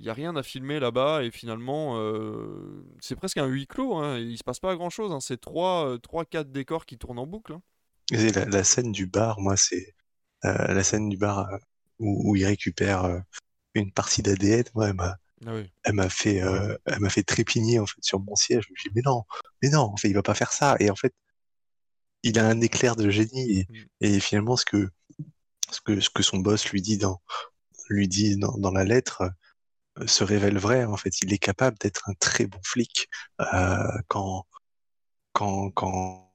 il 0.00 0.08
a 0.08 0.14
rien 0.14 0.34
à 0.34 0.42
filmer 0.42 0.80
là-bas 0.80 1.22
et 1.22 1.30
finalement 1.30 1.98
euh, 1.98 2.84
c'est 3.00 3.16
presque 3.16 3.36
un 3.36 3.46
huis 3.46 3.66
clos. 3.66 3.96
Hein, 3.96 4.18
il 4.18 4.36
se 4.38 4.44
passe 4.44 4.58
pas 4.58 4.74
grand 4.74 4.90
chose. 4.90 5.12
Hein, 5.12 5.20
c'est 5.20 5.40
trois 5.40 5.98
trois 6.02 6.24
quatre 6.24 6.50
décors 6.50 6.86
qui 6.86 6.98
tournent 6.98 7.18
en 7.18 7.26
boucle. 7.26 7.52
Hein. 7.52 7.62
la, 8.10 8.64
scène 8.64 8.92
du 8.92 9.06
bar, 9.06 9.40
moi 9.40 9.56
c'est 9.56 9.94
euh, 10.44 10.74
la 10.74 10.82
scène 10.82 11.08
du 11.08 11.16
bar 11.16 11.48
où, 11.98 12.30
où, 12.30 12.36
il 12.36 12.46
récupère 12.46 13.22
une 13.74 13.92
partie 13.92 14.22
d'ADN. 14.22 14.64
Moi, 14.74 14.92
ah 15.46 15.52
elle 15.84 15.94
m'a 15.94 16.08
fait, 16.10 16.42
euh, 16.42 16.76
elle 16.84 17.00
m'a 17.00 17.08
fait 17.08 17.22
trépigner 17.22 17.78
en 17.78 17.86
fait 17.86 18.02
sur 18.02 18.20
mon 18.20 18.36
siège. 18.36 18.64
Je 18.68 18.72
me 18.72 18.76
suis 18.76 18.90
dit, 18.90 18.94
mais 18.96 19.02
non, 19.04 19.24
mais 19.62 19.70
non, 19.70 19.82
en 19.82 19.96
fait, 19.96 20.08
il 20.08 20.14
va 20.14 20.22
pas 20.22 20.34
faire 20.34 20.52
ça. 20.52 20.76
Et 20.80 20.90
en 20.90 20.96
fait, 20.96 21.14
il 22.22 22.38
a 22.38 22.46
un 22.46 22.60
éclair 22.60 22.96
de 22.96 23.10
génie. 23.10 23.66
Et, 24.00 24.16
mm. 24.16 24.20
finalement, 24.20 24.56
ce 24.56 24.64
que, 24.66 24.90
ce 25.70 25.80
que, 25.80 26.00
ce 26.00 26.10
que 26.10 26.22
son 26.22 26.38
boss 26.38 26.68
lui 26.70 26.82
dit 26.82 26.98
dans, 26.98 27.22
lui 27.88 28.08
dit 28.08 28.36
dans, 28.36 28.56
dans 28.58 28.70
la 28.70 28.84
lettre 28.84 29.22
euh, 29.22 29.30
se 30.06 30.24
révèle 30.24 30.58
vrai. 30.58 30.84
En 30.84 30.96
fait, 30.96 31.20
il 31.22 31.32
est 31.32 31.38
capable 31.38 31.78
d'être 31.78 32.08
un 32.08 32.14
très 32.20 32.46
bon 32.46 32.60
flic 32.64 33.08
euh, 33.40 33.76
quand, 34.08 34.46
quand, 35.32 35.70
quand 35.72 36.30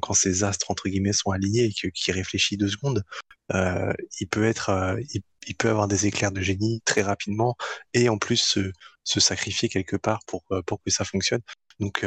quand, 0.00 0.14
ses 0.14 0.44
astres 0.44 0.70
entre 0.70 0.88
guillemets 0.88 1.12
sont 1.12 1.30
alignés 1.30 1.64
et 1.64 1.90
qu'il 1.90 2.14
réfléchit 2.14 2.56
deux 2.56 2.68
secondes, 2.68 3.04
euh, 3.52 3.92
il 4.20 4.28
peut 4.28 4.44
être, 4.44 4.70
euh, 4.70 5.00
il, 5.46 5.56
peut 5.56 5.68
avoir 5.70 5.88
des 5.88 6.06
éclairs 6.06 6.32
de 6.32 6.40
génie 6.40 6.80
très 6.84 7.02
rapidement 7.02 7.56
et 7.94 8.08
en 8.08 8.18
plus 8.18 8.36
se, 8.36 8.72
se 9.04 9.20
sacrifier 9.20 9.68
quelque 9.68 9.96
part 9.96 10.20
pour 10.26 10.44
euh, 10.52 10.62
pour 10.62 10.82
que 10.82 10.90
ça 10.90 11.04
fonctionne. 11.04 11.42
Donc 11.80 12.04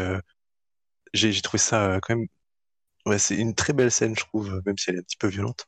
j'ai 1.13 1.41
trouvé 1.41 1.59
ça 1.59 1.99
quand 2.01 2.15
même, 2.15 2.27
ouais, 3.05 3.19
c'est 3.19 3.35
une 3.35 3.55
très 3.55 3.73
belle 3.73 3.91
scène 3.91 4.15
je 4.17 4.23
trouve, 4.25 4.61
même 4.65 4.77
si 4.77 4.89
elle 4.89 4.97
est 4.97 4.99
un 4.99 5.03
petit 5.03 5.17
peu 5.17 5.27
violente. 5.27 5.65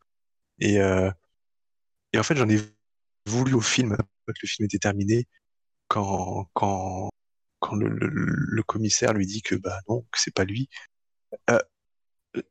Et 0.59 0.76
et 0.76 2.19
en 2.19 2.23
fait 2.23 2.36
j'en 2.36 2.49
ai 2.49 2.59
voulu 3.26 3.53
au 3.53 3.61
film 3.61 3.97
quand 4.26 4.34
le 4.41 4.47
film 4.47 4.65
était 4.65 4.80
terminé 4.80 5.28
quand 5.88 6.49
quand 6.53 7.09
quand 7.59 7.76
le, 7.76 8.63
commissaire 8.63 9.13
lui 9.13 9.26
dit 9.26 9.41
que 9.41 9.55
bah 9.55 9.80
non 9.89 10.01
que 10.11 10.19
c'est 10.19 10.34
pas 10.34 10.45
lui 10.45 10.69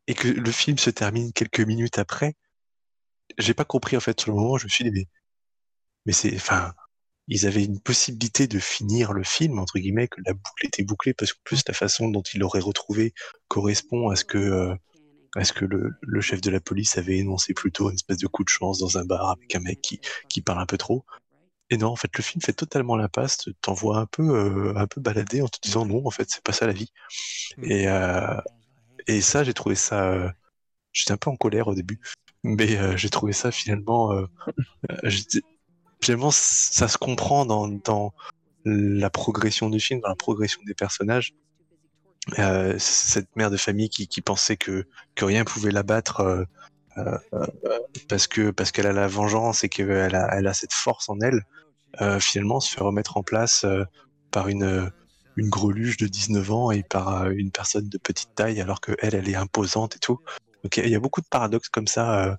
et 0.07 0.15
que 0.15 0.29
le 0.29 0.51
film 0.53 0.79
se 0.79 0.91
termine 0.91 1.33
quelques 1.33 1.61
minutes 1.61 1.99
après, 1.99 2.35
j'ai 3.39 3.55
pas 3.55 3.65
compris 3.65 3.97
en 3.97 4.01
fait 4.01 4.21
sur 4.21 4.33
le 4.33 4.39
moment. 4.39 4.59
Je 4.59 4.65
me 4.65 4.71
suis 4.71 4.91
dit 4.91 5.09
mais 6.07 6.13
c'est 6.13 6.35
enfin 6.37 6.75
ils 7.29 7.47
avaient 7.47 7.65
une 7.65 7.81
possibilité 7.81 8.47
de 8.47 8.59
finir 8.59 9.13
le 9.15 9.25
film 9.25 9.59
entre 9.59 9.79
guillemets 9.79 10.09
que 10.09 10.21
la 10.27 10.35
boucle 10.35 10.67
était 10.67 10.85
bouclée 10.85 11.15
parce 11.15 11.33
que 11.33 11.39
plus 11.45 11.63
la 11.67 11.75
façon 11.75 12.09
dont 12.09 12.23
il 12.23 12.41
l'aurait 12.41 12.61
retrouvé 12.61 13.15
correspond 13.49 14.11
à 14.11 14.17
ce 14.17 14.25
que 14.25 14.39
euh, 14.39 14.75
ce 15.43 15.53
que 15.53 15.65
le, 15.65 15.93
le, 16.03 16.21
chef 16.21 16.41
de 16.41 16.51
la 16.51 16.61
police 16.61 16.99
avait 16.99 17.19
énoncé 17.19 17.55
plutôt 17.55 17.89
une 17.89 17.97
espèce 17.97 18.19
de 18.19 18.27
coup 18.27 18.45
de 18.45 18.51
chance 18.51 18.79
dans 18.79 18.99
un 18.99 19.05
bar 19.05 19.31
avec 19.31 19.55
un 19.55 19.61
mec 19.61 19.81
qui, 19.81 20.01
qui 20.29 20.43
parle 20.43 20.61
un 20.61 20.67
peu 20.67 20.79
trop 20.79 21.05
et 21.71 21.77
non, 21.79 21.89
en 21.89 21.97
fait, 21.97 22.11
le 22.17 22.23
film 22.23 22.43
fait 22.43 22.53
totalement 22.53 22.97
l'impasse, 22.97 23.49
t'envoie 23.63 23.99
un 23.99 24.07
peu, 24.07 24.23
euh, 24.23 24.77
un 24.77 24.87
peu 24.87 25.01
balader 25.01 25.43
en 25.43 25.49
te 25.49 25.59
disant 25.63 25.87
non, 25.87 26.07
en 26.07 26.11
fait, 26.11 26.29
c'est 26.31 26.43
pas 26.43 26.53
ça 26.53 26.67
la 26.67 26.73
vie. 26.73 26.93
Mm. 27.57 27.65
Et, 27.71 27.89
euh, 27.89 28.41
et 29.07 29.21
ça, 29.21 29.45
j'ai 29.45 29.55
trouvé 29.55 29.75
ça. 29.75 30.11
euh, 30.13 30.31
J'étais 30.93 31.13
un 31.13 31.17
peu 31.17 31.31
en 31.31 31.37
colère 31.37 31.69
au 31.69 31.75
début, 31.75 32.01
mais 32.45 32.97
j'ai 32.97 33.11
trouvé 33.11 33.33
ça 33.33 33.51
finalement. 33.51 34.13
finalement, 36.01 36.31
ça 36.31 36.87
se 36.87 36.99
comprend 36.99 37.47
dans, 37.47 37.67
dans 37.67 38.15
la 38.65 39.11
progression 39.11 39.71
du 39.71 39.81
film, 39.81 40.01
dans 40.01 40.09
la 40.09 40.15
progression 40.15 40.61
des 40.65 40.75
personnages. 40.75 41.35
Cette 42.79 43.35
mère 43.35 43.51
de 43.51 43.57
famille 43.57 43.89
qui, 43.89 44.07
qui 44.07 44.21
pensait 44.21 44.57
que, 44.57 44.87
que 45.17 45.25
rien 45.25 45.45
pouvait 45.45 45.73
l'abattre 45.73 46.47
euh, 46.99 47.19
parce 48.09 48.27
que 48.27 48.51
parce 48.51 48.73
qu'elle 48.73 48.87
a 48.87 48.93
la 48.93 49.09
vengeance 49.09 49.65
et 49.65 49.69
qu'elle 49.69 50.15
a, 50.15 50.37
elle 50.37 50.47
a 50.47 50.55
cette 50.55 50.73
force 50.73 51.09
en 51.09 51.21
elle, 51.21 51.43
euh, 52.01 52.21
finalement 52.21 52.61
se 52.61 52.73
fait 52.75 52.83
remettre 52.83 53.17
en 53.17 53.23
place 53.23 53.65
euh, 53.65 53.85
par 54.31 54.49
une, 54.49 54.91
une 55.37 55.49
greluche 55.49 55.97
de 55.97 56.07
19 56.07 56.51
ans 56.53 56.71
et 56.71 56.83
par 56.83 57.29
une 57.31 57.51
personne 57.51 57.89
de 57.89 57.99
petite 57.99 58.35
taille 58.35 58.61
alors 58.61 58.81
que 58.81 58.93
elle, 59.01 59.15
elle 59.15 59.29
est 59.29 59.37
imposante 59.37 59.97
et 59.97 59.99
tout. 60.01 60.19
Donc 60.63 60.77
il 60.79 60.89
y 60.89 60.95
a- 60.95 61.01
beaucoup 61.01 61.21
de 61.21 61.27
paradoxes 61.29 61.69
comme 61.69 61.87
ça 61.87 62.39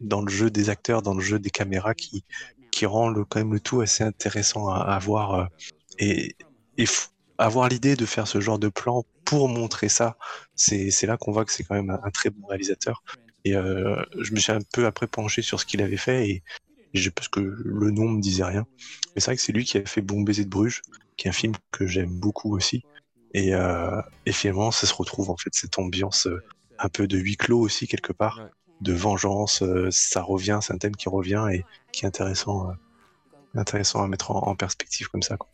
dans 0.00 0.22
le 0.22 0.30
jeu 0.30 0.50
des 0.50 0.70
acteurs, 0.70 1.02
dans 1.02 1.14
le 1.14 1.20
jeu 1.20 1.38
des 1.38 1.50
caméras 1.50 1.94
qui, 1.94 2.24
qui 2.70 2.86
rend 2.86 3.08
le, 3.10 3.24
quand 3.24 3.38
même 3.40 3.52
le 3.52 3.60
tout 3.60 3.80
assez 3.80 4.02
intéressant 4.04 4.68
à, 4.68 4.78
à 4.80 4.98
voir 4.98 5.48
et, 5.98 6.36
et 6.78 6.84
f- 6.84 7.08
avoir 7.40 7.68
l'idée 7.68 7.96
de 7.96 8.06
faire 8.06 8.28
ce 8.28 8.40
genre 8.40 8.58
de 8.58 8.68
plan 8.68 9.04
pour 9.24 9.48
montrer 9.48 9.88
ça, 9.88 10.16
c'est 10.54 11.06
là 11.06 11.16
qu'on 11.16 11.32
voit 11.32 11.44
que 11.44 11.52
c'est 11.52 11.64
quand 11.64 11.74
même 11.74 11.90
un, 11.90 12.00
un 12.02 12.10
très 12.10 12.30
bon 12.30 12.46
réalisateur. 12.46 13.02
Et 13.44 13.56
euh, 13.56 14.02
je 14.18 14.32
me 14.32 14.38
suis 14.38 14.52
un 14.52 14.60
peu 14.72 14.86
après 14.86 15.06
penché 15.06 15.42
sur 15.42 15.58
ce 15.60 15.66
qu'il 15.66 15.82
avait 15.82 15.96
fait 15.96 16.28
et, 16.28 16.42
je, 16.92 17.08
parce 17.10 17.28
que 17.28 17.40
le 17.40 17.90
nom 17.90 18.08
me 18.08 18.20
disait 18.20 18.44
rien. 18.44 18.66
Mais 19.14 19.20
c'est 19.20 19.26
vrai 19.26 19.36
que 19.36 19.42
c'est 19.42 19.52
lui 19.52 19.64
qui 19.64 19.78
a 19.78 19.86
fait 19.86 20.02
Bon 20.02 20.22
baiser 20.22 20.44
de 20.44 20.50
Bruges, 20.50 20.82
qui 21.16 21.26
est 21.26 21.30
un 21.30 21.32
film 21.34 21.54
que 21.70 21.86
j'aime 21.86 22.10
beaucoup 22.18 22.54
aussi. 22.54 22.82
Et, 23.32 23.54
euh, 23.54 24.02
et 24.26 24.32
finalement, 24.32 24.72
ça 24.72 24.86
se 24.86 24.94
retrouve 24.94 25.30
en 25.30 25.36
fait 25.36 25.50
cette 25.54 25.78
ambiance 25.78 26.26
euh, 26.26 26.42
un 26.78 26.88
peu 26.88 27.06
de 27.06 27.16
huis 27.16 27.36
clos 27.36 27.60
aussi 27.60 27.86
quelque 27.86 28.12
part, 28.12 28.40
de 28.80 28.92
vengeance. 28.92 29.62
euh, 29.62 29.88
ça 29.90 30.22
revient, 30.22 30.58
c'est 30.62 30.74
un 30.74 30.78
thème 30.78 30.96
qui 30.96 31.08
revient 31.08 31.46
et 31.52 31.64
qui 31.92 32.04
est 32.04 32.08
intéressant, 32.08 32.70
euh, 32.70 32.74
intéressant 33.54 34.02
à 34.02 34.08
mettre 34.08 34.32
en, 34.32 34.48
en 34.48 34.56
perspective 34.56 35.08
comme 35.08 35.22
ça. 35.22 35.36
quoi. 35.36 35.48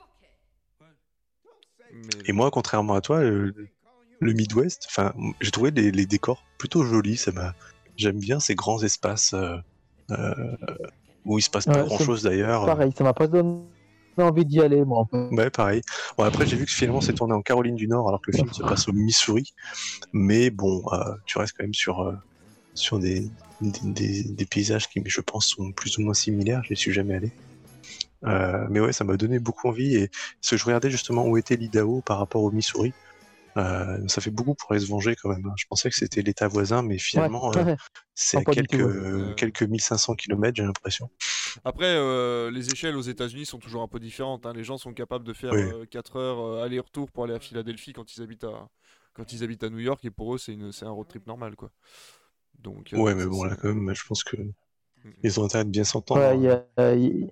Et 2.27 2.33
moi, 2.33 2.51
contrairement 2.51 2.95
à 2.95 3.01
toi, 3.01 3.23
le, 3.23 3.55
le 4.21 4.33
Midwest, 4.33 4.87
enfin, 4.89 5.15
j'ai 5.41 5.51
trouvé 5.51 5.71
les, 5.71 5.91
les 5.93 6.07
décors 6.07 6.47
plutôt 6.59 6.85
jolis. 6.85 7.17
Ça 7.17 7.33
m'a, 7.33 7.55
j'aime 7.97 8.19
bien 8.19 8.41
ces 8.41 8.55
grands 8.55 8.83
espaces 8.83 9.35
euh, 9.35 9.57
euh, 10.13 10.35
où 11.25 11.39
il 11.39 11.43
se 11.43 11.51
passe 11.51 11.67
pas 11.67 11.73
Ouais, 11.73 11.87
grand 11.87 11.99
chose 11.99 12.23
d'ailleurs. 12.23 12.67
Pareil, 12.67 12.93
ça 12.97 13.05
m'a 13.05 13.15
pas 13.15 13.27
donné 13.27 13.67
envie 14.19 14.45
d'y 14.47 14.61
aller, 14.61 14.85
moi. 14.85 15.07
Ouais, 15.33 15.51
pareil. 15.51 15.83
Bon, 16.17 16.25
après, 16.25 16.47
j'ai 16.47 16.57
vu 16.57 16.65
que 16.67 16.71
finalement 16.73 17.01
c'est 17.01 17.13
tourné 17.15 17.35
en 17.35 17.43
Caroline 17.43 17.75
du 17.75 17.89
Nord 17.89 18.09
alors 18.09 18.21
que 18.21 18.31
le 18.31 18.37
film 18.37 18.53
se 18.53 18.63
passe 18.63 18.87
au 18.89 18.93
Missouri. 18.93 19.53
Mais 20.13 20.51
bon, 20.51 20.83
euh, 20.93 21.15
tu 21.27 21.39
restes 21.39 21.55
quand 21.57 21.65
même 21.65 21.75
sur, 21.75 22.01
euh, 22.03 22.15
sur 22.75 22.99
des, 23.01 23.33
des, 23.61 23.73
des- 23.83 24.25
des 24.25 24.47
paysages 24.47 24.89
qui, 24.89 25.03
je 25.07 25.21
pense, 25.23 25.49
sont 25.49 25.73
plus 25.73 25.99
ou 25.99 26.03
moins 26.03 26.15
similaires. 26.15 26.63
Je 26.67 26.75
n'y 26.75 26.79
suis 26.79 26.93
jamais 26.93 27.15
allé. 27.17 27.35
Euh, 28.25 28.67
mais 28.71 28.81
ouais, 28.81 28.93
ça 28.93 29.05
m'a 29.05 29.17
donné 29.17 29.39
beaucoup 29.39 29.69
envie. 29.69 29.95
Et 29.97 30.11
ce 30.41 30.53
que 30.53 30.57
je 30.57 30.65
regardais 30.65 30.91
justement 30.91 31.27
où 31.27 31.37
était 31.37 31.57
l'Idaho 31.57 32.01
par 32.03 32.19
rapport 32.19 32.43
au 32.43 32.51
Missouri, 32.51 32.93
euh, 33.57 34.07
ça 34.09 34.21
fait 34.21 34.31
beaucoup 34.31 34.55
pour 34.55 34.73
aller 34.73 34.81
se 34.81 34.89
venger 34.89 35.17
quand 35.17 35.31
même. 35.31 35.47
hein. 35.47 35.55
Je 35.57 35.65
pensais 35.69 35.89
que 35.89 35.97
c'était 35.97 36.23
l'état 36.23 36.49
voisin, 36.49 36.83
mais 36.83 36.99
finalement, 36.99 37.49
Ouais, 37.51 37.59
euh, 37.59 37.77
c'est 38.15 38.37
à 38.39 38.45
quelques, 38.45 38.71
tout, 38.71 38.77
ouais. 38.79 38.83
euh, 38.85 39.29
Ouais. 39.29 39.35
quelques 39.35 39.63
1500 39.63 40.15
km, 40.15 40.57
j'ai 40.57 40.63
l'impression. 40.65 41.11
Après, 41.65 41.87
euh, 41.87 42.51
les 42.51 42.71
échelles 42.71 42.97
aux 42.97 43.01
États-Unis 43.03 43.47
sont 43.47 43.59
toujours 43.59 43.83
un 43.83 43.89
peu 43.89 43.99
différentes. 43.99 44.45
hein. 44.47 44.53
Les 44.53 44.65
gens 44.65 44.77
sont 44.77 44.93
capables 44.93 45.25
de 45.25 45.33
faire 45.33 45.53
Oui. 45.55 45.87
4 45.91 46.17
heures 46.17 46.39
euh, 46.41 46.65
aller-retour 46.65 47.11
pour 47.11 47.25
aller 47.25 47.35
à 47.35 47.41
Philadelphie 47.41 47.93
quand 47.95 48.15
ils 48.17 48.23
habitent 48.23 48.45
à, 48.45 48.69
quand 49.15 49.33
ils 49.33 49.43
habitent 49.43 49.65
à 49.65 49.71
New 49.71 49.79
York, 49.79 50.05
et 50.05 50.11
pour 50.11 50.35
eux, 50.35 50.39
c'est 50.39 50.53
une... 50.53 50.73
c'est 50.73 50.85
un 50.85 50.91
road 50.91 51.09
trip 51.09 51.27
normal. 51.27 51.57
Quoi. 51.57 51.71
Donc, 52.59 52.93
euh, 52.93 52.99
Ouais, 52.99 53.15
mais 53.15 53.25
bon, 53.27 53.45
là, 53.45 53.57
quand 53.57 53.73
même, 53.73 53.95
je 53.95 54.05
pense 54.07 54.23
que 54.25 54.37
Mm. 55.05 55.11
ils 55.23 55.41
ont 55.41 55.45
intérêt 55.45 55.65
de 55.65 55.71
bien 55.71 55.85
s'entendre. 55.85 56.21
Ouais, 56.21 56.27
hein. 56.27 56.35
il 56.35 56.43
y 56.43 56.49
a- 56.51 57.27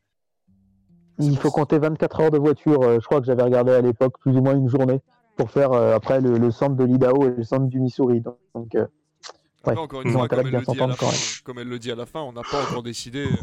il- 1.19 1.37
faut 1.39 1.51
compter 1.51 1.79
24 1.79 2.21
heures 2.21 2.31
de 2.31 2.39
voiture. 2.39 2.83
euh, 2.83 2.99
Je 3.01 3.05
crois 3.07 3.21
que 3.21 3.27
j'avais 3.27 3.43
regardé 3.43 3.73
à 3.73 3.81
l'époque 3.81 4.19
plus 4.21 4.37
ou 4.37 4.41
moins 4.43 4.55
une 4.55 4.69
journée 4.69 5.01
pour 5.37 5.51
faire 5.51 5.73
euh, 5.73 5.95
après 5.95 6.21
le, 6.21 6.39
le 6.39 6.51
centre 6.51 6.77
de 6.77 6.85
l'Idaho 6.85 7.27
et 7.27 7.31
le 7.37 7.43
centre 7.45 7.67
du 7.67 7.81
Missouri. 7.81 8.21
Donc, 8.21 8.37
donc, 8.55 8.75
euh, 8.75 8.87
Après, 9.61 9.75
Ouais, 9.75 9.81
encore 9.81 10.03
ils 10.03 10.09
une 10.11 10.17
ont 10.17 10.19
fois, 10.21 10.29
comme 10.29 10.41
elle, 10.41 10.51
bien 10.51 10.61
le 10.61 10.65
dit 10.67 10.81
à 10.83 10.87
la 10.87 10.95
fin, 10.97 11.07
comme 11.45 11.59
elle 11.59 11.69
le 11.69 11.79
dit 11.79 11.91
à 11.91 11.95
la 11.97 12.07
fin, 12.07 12.21
on 12.21 12.33
n'a 12.33 12.43
pas 12.43 12.63
encore 12.63 12.83
décidé. 12.83 13.25
euh, 13.27 13.37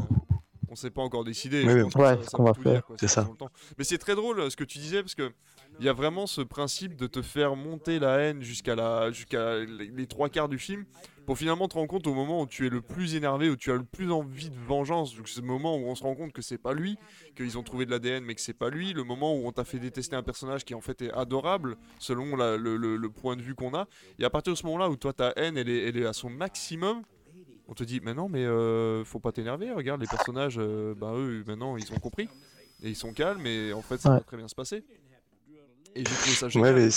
on 0.70 0.76
s'est 0.76 0.90
pas 0.92 1.02
encore 1.02 1.26
décidé. 1.26 1.66
Ouais, 1.66 1.80
je 1.80 1.98
ouais. 1.98 2.18
ce 2.24 2.30
qu'on 2.30 2.44
va 2.44 2.54
faire. 2.54 2.84
C'est 2.98 3.08
ça. 3.10 3.28
Mais 3.78 3.84
c'est 3.84 3.98
très 3.98 4.16
drôle 4.16 4.50
ce 4.50 4.56
que 4.56 4.64
tu 4.64 4.78
disais 4.78 5.02
parce 5.02 5.16
que 5.16 5.32
il 5.80 5.86
y 5.86 5.90
a 5.90 5.94
vraiment 5.94 6.28
ce 6.28 6.42
principe 6.42 6.96
de 6.96 7.08
te 7.08 7.22
faire 7.22 7.56
monter 7.56 7.98
la 8.00 8.18
haine 8.20 8.42
jusqu'à 8.42 8.76
la 8.76 9.12
jusqu'à 9.12 9.60
les 9.60 10.06
trois 10.08 10.30
quarts 10.30 10.50
du 10.50 10.60
film 10.60 10.86
pour 11.26 11.38
finalement 11.38 11.68
te 11.68 11.76
rendre 11.76 11.88
compte 11.88 12.08
au 12.08 12.14
moment 12.14 12.42
où 12.42 12.48
tu 12.48 12.66
es 12.66 12.70
le 12.70 12.82
plus 12.82 13.16
énervé, 13.16 13.50
où 13.50 13.56
tu 13.56 13.72
as 13.72 13.76
le 13.76 13.84
plus 13.86 14.12
envie 14.12 14.50
de 14.50 14.58
vengeance, 14.68 15.16
donc 15.16 15.28
le 15.36 15.42
moment 15.44 15.78
où 15.78 15.82
on 15.86 15.96
se 15.96 16.04
rend 16.04 16.16
compte 16.16 16.34
que 16.34 16.42
c'est 16.42 16.58
pas 16.58 16.74
lui, 16.74 16.98
qu'ils 17.36 17.58
ont 17.58 17.64
trouvé 17.64 17.86
de 17.86 17.92
l'ADN 17.92 18.24
mais 18.26 18.36
que 18.36 18.42
c'est 18.42 18.54
pas 18.58 18.70
lui, 18.70 18.94
le 18.94 19.04
moment 19.04 19.36
où 19.36 19.48
on 19.48 19.52
t'a 19.52 19.64
fait 19.64 19.80
détester 19.80 20.16
un 20.16 20.24
personnage 20.24 20.66
qui 20.66 20.74
en 20.76 20.82
fait 20.82 21.02
est 21.04 21.12
adorable 21.14 21.78
selon 22.00 22.36
la- 22.36 22.58
le, 22.58 22.76
le- 22.76 22.98
le 22.98 23.10
point 23.10 23.36
de 23.36 23.42
vue 23.42 23.56
qu'on 23.56 23.74
a, 23.74 23.88
et 24.20 24.26
à 24.26 24.30
partir 24.30 24.54
de 24.54 24.58
ce 24.58 24.66
moment-là 24.66 24.90
où 24.90 24.98
toi 24.98 25.14
ta 25.14 25.32
haine 25.36 25.58
elle 25.58 25.70
est, 25.70 25.88
elle 25.88 25.98
est 25.98 26.06
à 26.06 26.14
son 26.14 26.30
maximum, 26.30 27.04
on 27.68 27.74
te 27.74 27.84
dit 27.84 28.02
mais 28.04 28.14
non 28.14 28.28
mais 28.28 28.44
euh, 28.46 29.06
faut 29.06 29.20
pas 29.20 29.32
t'énerver, 29.32 29.72
regarde 29.72 30.02
les 30.02 30.08
personnages, 30.08 30.58
euh, 30.60 30.94
bah 30.96 31.14
eux 31.16 31.44
maintenant 31.48 31.78
ils 31.78 31.92
ont 31.94 32.00
compris 32.00 32.28
et 32.84 32.90
ils 32.90 32.96
sont 32.96 33.14
calmes 33.14 33.46
et 33.46 33.72
en 33.74 33.82
fait 33.82 34.00
ça 34.02 34.10
Ouais. 34.10 34.18
va 34.18 34.22
très 34.24 34.38
bien 34.38 34.48
se 34.48 34.56
passer. 34.56 34.84
Et 35.96 36.04
j'ai 36.06 36.16
trouvé 36.16 36.36
ça 36.36 36.46
Ouais, 36.48 36.52
génial. 36.52 36.76
mais 36.76 36.90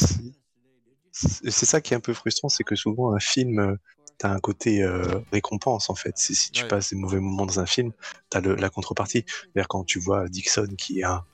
c'est 1.12 1.66
ça 1.66 1.80
qui 1.80 1.94
est 1.94 1.96
un 1.96 2.00
peu 2.00 2.12
frustrant, 2.14 2.48
c'est 2.48 2.64
que 2.64 2.74
souvent 2.76 3.14
un 3.14 3.20
film, 3.20 3.78
t'as 4.18 4.30
un 4.30 4.38
côté 4.40 4.82
euh, 4.82 5.20
récompense 5.32 5.90
en 5.90 5.94
fait. 5.94 6.16
Si 6.18 6.50
tu 6.50 6.62
Ouais. 6.62 6.68
passes 6.68 6.90
des 6.90 6.96
mauvais 6.96 7.20
moments 7.20 7.46
dans 7.46 7.60
un 7.60 7.66
film, 7.66 7.92
t'as 8.30 8.40
la 8.40 8.70
contrepartie. 8.70 9.24
C'est-à-dire 9.28 9.68
quand 9.68 9.84
tu 9.84 9.98
vois 9.98 10.28
Dixon 10.28 10.68
qui 10.78 11.00
est 11.00 11.04
un 11.04 11.24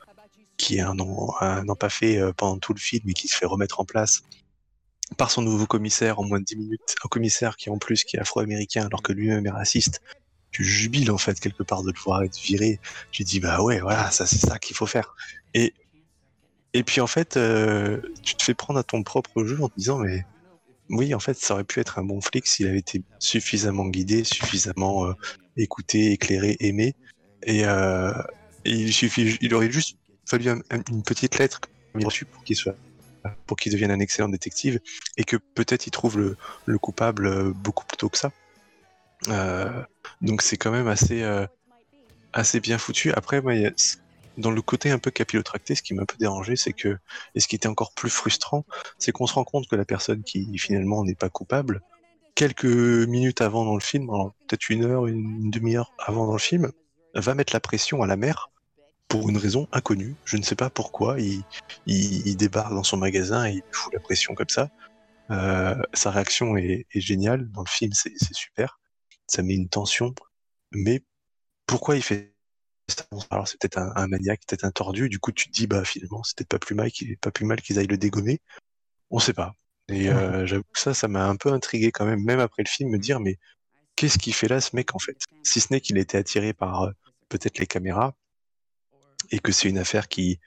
qui 0.56 0.76
est 0.76 0.80
un 0.80 0.96
un 1.40 1.68
empaffé 1.68 2.18
euh, 2.18 2.32
pendant 2.34 2.58
tout 2.58 2.74
le 2.74 2.78
film 2.80 3.08
et 3.08 3.14
qui 3.14 3.28
se 3.28 3.36
fait 3.36 3.46
remettre 3.46 3.80
en 3.80 3.84
place 3.86 4.22
par 5.16 5.30
son 5.30 5.40
nouveau 5.42 5.66
commissaire 5.66 6.20
en 6.20 6.24
moins 6.24 6.38
de 6.38 6.44
10 6.44 6.56
minutes, 6.56 6.94
un 7.04 7.08
commissaire 7.08 7.56
qui 7.56 7.70
en 7.70 7.78
plus 7.78 8.04
qui 8.04 8.16
est 8.16 8.20
afro-américain 8.20 8.84
alors 8.86 9.02
que 9.02 9.12
lui-même 9.12 9.46
est 9.46 9.50
raciste. 9.50 10.02
Tu 10.52 10.64
jubiles 10.64 11.11
en 11.11 11.18
fait 11.18 11.38
quelque 11.40 11.62
part 11.62 11.82
de 11.82 11.90
le 11.92 11.98
voir 12.00 12.22
être 12.22 12.38
viré. 12.38 12.80
J'ai 13.12 13.24
dit 13.24 13.40
bah 13.40 13.62
ouais 13.62 13.80
voilà 13.80 14.11
ça 14.11 14.26
c'est 14.26 14.38
ça 14.38 14.58
qu'il 14.58 14.76
faut 14.76 14.86
faire. 14.86 15.14
Et 15.54 15.72
et 16.74 16.84
puis 16.84 17.00
en 17.00 17.06
fait, 17.06 17.36
euh, 17.36 18.00
tu 18.22 18.36
te 18.36 18.42
fais 18.44 18.54
prendre 18.54 18.78
à 18.80 18.84
ton 18.84 19.02
propre 19.02 19.44
jeu 19.44 19.60
en 19.62 19.68
te 19.68 19.74
disant 19.76 19.98
mais 19.98 20.24
oui, 20.90 21.14
en 21.14 21.20
fait, 21.20 21.34
ça 21.38 21.54
aurait 21.54 21.64
pu 21.64 21.80
être 21.80 21.98
un 21.98 22.04
bon 22.04 22.20
flic 22.20 22.46
s'il 22.46 22.66
avait 22.66 22.78
été 22.78 23.02
suffisamment 23.20 23.86
guidé, 23.86 24.24
suffisamment 24.24 25.06
euh, 25.06 25.12
écouté, 25.56 26.12
éclairé, 26.12 26.56
aimé. 26.60 26.94
Et, 27.44 27.64
euh, 27.66 28.12
il 28.64 28.92
suffit, 28.92 29.38
il 29.40 29.54
aurait 29.54 29.70
juste 29.70 29.96
fallu 30.28 30.48
un- 30.50 30.60
un- 30.70 30.82
une 30.90 31.02
petite 31.02 31.38
lettre 31.38 31.60
comme 31.60 32.00
il 32.00 32.04
a 32.04 32.08
reçu 32.08 32.24
pour 32.26 32.42
qu'il 32.44 32.56
soit, 32.56 32.76
pour 33.46 33.56
qu'il 33.56 33.72
devienne 33.72 33.90
un 33.90 34.00
excellent 34.00 34.28
détective 34.28 34.80
et 35.16 35.24
que 35.24 35.36
peut-être 35.54 35.86
il 35.86 35.90
trouve 35.90 36.18
le, 36.18 36.36
le 36.66 36.78
coupable 36.78 37.52
beaucoup 37.54 37.84
plus 37.86 37.96
tôt 37.96 38.08
que 38.08 38.18
ça. 38.18 38.30
Donc 40.20 40.42
c'est 40.42 40.56
quand 40.56 40.70
même 40.70 40.88
assez, 40.88 41.22
assez 42.32 42.60
bien 42.60 42.78
foutu. 42.78 43.12
Après, 43.12 43.40
moi, 43.40 43.54
dans 44.38 44.50
le 44.50 44.62
côté 44.62 44.90
un 44.90 44.98
peu 44.98 45.10
capillotracté, 45.10 45.74
ce 45.74 45.82
qui 45.82 45.94
m'a 45.94 46.02
un 46.02 46.06
peu 46.06 46.16
dérangé, 46.18 46.56
c'est 46.56 46.72
que, 46.72 46.98
et 47.34 47.40
ce 47.40 47.48
qui 47.48 47.56
était 47.56 47.68
encore 47.68 47.92
plus 47.92 48.10
frustrant, 48.10 48.64
c'est 48.98 49.12
qu'on 49.12 49.26
se 49.26 49.34
rend 49.34 49.44
compte 49.44 49.68
que 49.68 49.76
la 49.76 49.84
personne 49.84 50.22
qui 50.22 50.56
finalement 50.58 51.04
n'est 51.04 51.14
pas 51.14 51.28
coupable, 51.28 51.82
quelques 52.34 52.64
minutes 52.64 53.40
avant 53.40 53.64
dans 53.64 53.74
le 53.74 53.80
film, 53.80 54.08
peut-être 54.46 54.70
une 54.70 54.84
heure, 54.84 55.06
une 55.06 55.50
demi-heure 55.50 55.92
avant 55.98 56.26
dans 56.26 56.32
le 56.32 56.38
film, 56.38 56.72
va 57.14 57.34
mettre 57.34 57.52
la 57.52 57.60
pression 57.60 58.02
à 58.02 58.06
la 58.06 58.16
mère 58.16 58.50
pour 59.08 59.28
une 59.28 59.36
raison 59.36 59.68
inconnue. 59.72 60.14
Je 60.24 60.36
ne 60.36 60.42
sais 60.42 60.54
pas 60.54 60.70
pourquoi. 60.70 61.20
Il, 61.20 61.42
il, 61.86 62.26
il 62.26 62.36
débarque 62.36 62.72
dans 62.72 62.84
son 62.84 62.96
magasin 62.96 63.46
et 63.46 63.54
il 63.54 63.62
fout 63.72 63.92
la 63.92 64.00
pression 64.00 64.34
comme 64.34 64.48
ça. 64.48 64.70
Euh, 65.30 65.76
sa 65.92 66.10
réaction 66.10 66.56
est, 66.56 66.86
est 66.92 67.00
géniale. 67.00 67.50
Dans 67.50 67.62
le 67.62 67.68
film, 67.68 67.92
c'est 67.92 68.12
super. 68.32 68.78
Ça 69.26 69.42
met 69.42 69.54
une 69.54 69.68
tension. 69.68 70.14
Mais 70.72 71.04
pourquoi 71.66 71.96
il 71.96 72.02
fait 72.02 72.29
Alors 73.30 73.49
c'est 73.49 73.59
peut-être 73.61 73.78
un, 73.78 73.93
un 73.97 74.07
maniaque, 74.07 74.41
peut-être 74.47 74.64
un 74.64 74.70
tordu. 74.70 75.09
Du 75.09 75.18
coup, 75.18 75.32
tu 75.32 75.49
te 75.49 75.53
dis, 75.53 75.66
bah 75.66 75.84
finalement, 75.84 76.22
c'est 76.22 76.36
peut-être 76.36 76.49
pas 76.49 76.59
plus 76.59 76.74
mal 76.74 76.91
qu'il 76.91 77.16
pas 77.18 77.30
plus 77.30 77.45
mal 77.45 77.61
qu'ils 77.61 77.78
aillent 77.78 77.86
le 77.86 77.99
dégommer. 77.99 78.41
On 79.11 79.18
sait 79.18 79.32
pas. 79.32 79.55
Et 79.88 80.09
euh, 80.11 80.47
j'avoue 80.47 80.62
que 80.72 80.78
ça, 80.78 80.95
ça 80.95 81.09
m'a 81.09 81.26
un 81.26 81.36
peu 81.36 81.53
intrigué 81.53 81.91
quand 81.91 82.07
même, 82.07 82.22
même 82.22 82.41
après 82.41 82.62
le 82.62 82.68
film, 82.68 82.91
me 82.91 82.99
dire, 82.99 83.18
mais 83.20 83.38
qu'est-ce 83.97 84.18
qu'il 84.18 84.34
fait 84.34 84.49
là, 84.49 84.61
ce 84.61 84.76
mec, 84.76 84.95
en 84.95 84.99
fait? 84.99 85.16
Si 85.43 85.61
ce 85.61 85.72
n'est 85.72 85.80
qu'il 85.80 85.99
était 85.99 86.18
attiré 86.18 86.53
par 86.53 86.82
euh, 86.82 86.93
peut-être 87.28 87.59
les 87.59 87.66
caméras, 87.66 88.14
et 89.30 89.38
que 89.38 89.53
c'est 89.53 89.68
une 89.68 89.78
affaire 89.78 90.09
qui, 90.09 90.38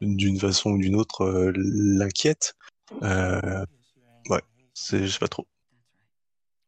d'une 0.00 0.38
façon 0.38 0.70
ou 0.70 0.78
d'une 0.78 0.96
autre, 0.96 1.22
euh, 1.22 1.52
l'inquiète. 1.54 2.54
Ouais, 4.28 4.42
c'est- 4.74 5.06
je 5.06 5.12
sais 5.12 5.18
pas 5.18 5.28
trop. 5.28 5.46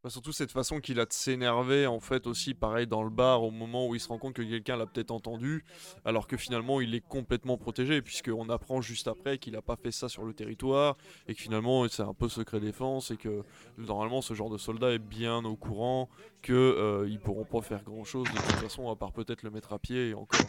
Bah, 0.03 0.09
surtout 0.09 0.33
cette 0.33 0.51
façon 0.51 0.81
qu'il 0.81 0.99
a 0.99 1.05
de 1.05 1.13
s'énerver, 1.13 1.87
en 1.87 2.01
fait, 2.01 2.27
aussi, 2.27 2.55
pareil, 2.55 2.87
dans 2.87 3.03
le 3.03 3.11
bar, 3.11 3.43
au 3.43 3.51
moment 3.51 3.87
où 3.87 3.95
il 3.95 4.01
se 4.01 4.09
rend 4.09 4.17
compte 4.17 4.33
que 4.33 4.41
quelqu'un 4.41 4.77
l'a 4.77 4.87
peut-être 4.87 5.11
entendu, 5.11 5.63
alors 6.07 6.27
que 6.27 6.39
finalement, 6.39 6.81
il 6.81 6.95
est 6.95 7.07
complètement 7.07 7.59
protégé, 7.59 8.01
puisqu'on 8.01 8.49
apprend 8.49 8.81
juste 8.81 9.09
après 9.09 9.37
qu'il 9.37 9.53
n'a 9.53 9.61
pas 9.61 9.77
fait 9.77 9.91
ça 9.91 10.09
sur 10.09 10.25
le 10.25 10.33
territoire, 10.33 10.97
et 11.29 11.35
que 11.35 11.41
finalement, 11.43 11.87
c'est 11.89 12.03
un 12.03 12.15
peu 12.15 12.31
secret 12.31 12.61
défense, 12.61 13.11
et 13.11 13.19
que 13.19 13.43
normalement, 13.77 14.23
ce 14.23 14.33
genre 14.33 14.49
de 14.49 14.57
soldat 14.57 14.93
est 14.93 14.99
bien 14.99 15.45
au 15.45 15.57
courant 15.57 16.09
qu'ils 16.43 16.55
euh, 16.55 17.07
ils 17.07 17.21
pourront 17.21 17.45
pas 17.45 17.61
faire 17.61 17.85
grand-chose 17.85 18.27
de 18.27 18.37
toute 18.37 18.53
façon, 18.53 18.91
à 18.91 18.97
part 18.97 19.13
peut-être 19.13 19.43
le 19.43 19.51
mettre 19.51 19.75
à 19.75 19.79
pied, 19.79 20.09
et 20.09 20.15
encore. 20.15 20.41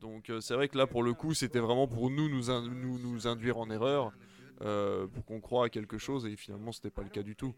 Donc 0.00 0.30
euh, 0.30 0.40
c'est 0.40 0.54
vrai 0.54 0.68
que 0.68 0.78
là, 0.78 0.86
pour 0.86 1.02
le 1.02 1.12
coup, 1.12 1.34
c'était 1.34 1.58
vraiment 1.58 1.88
pour 1.88 2.08
nous 2.08 2.30
nous, 2.30 2.44
nous, 2.70 2.98
nous 2.98 3.26
induire 3.26 3.58
en 3.58 3.68
erreur. 3.68 4.12
Euh, 4.62 5.06
pour 5.06 5.24
qu'on 5.24 5.40
croit 5.40 5.66
à 5.66 5.68
quelque 5.68 5.98
chose 5.98 6.26
et 6.26 6.34
finalement 6.34 6.72
c'était 6.72 6.90
pas 6.90 7.02
le 7.02 7.10
cas 7.10 7.22
du 7.22 7.36
tout. 7.36 7.54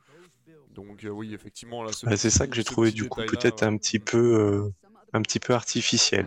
Donc 0.74 1.04
euh, 1.04 1.08
oui 1.08 1.32
effectivement 1.32 1.82
là. 1.82 1.92
c'est 1.92 2.28
ça 2.28 2.46
que 2.46 2.54
j'ai 2.54 2.64
trouvé 2.64 2.92
du 2.92 3.08
coup 3.08 3.22
peut-être 3.22 3.62
un 3.62 3.78
petit 3.78 3.98
peu 3.98 4.18
euh, 4.18 4.68
un 5.14 5.22
petit 5.22 5.40
peu 5.40 5.54
artificiel. 5.54 6.26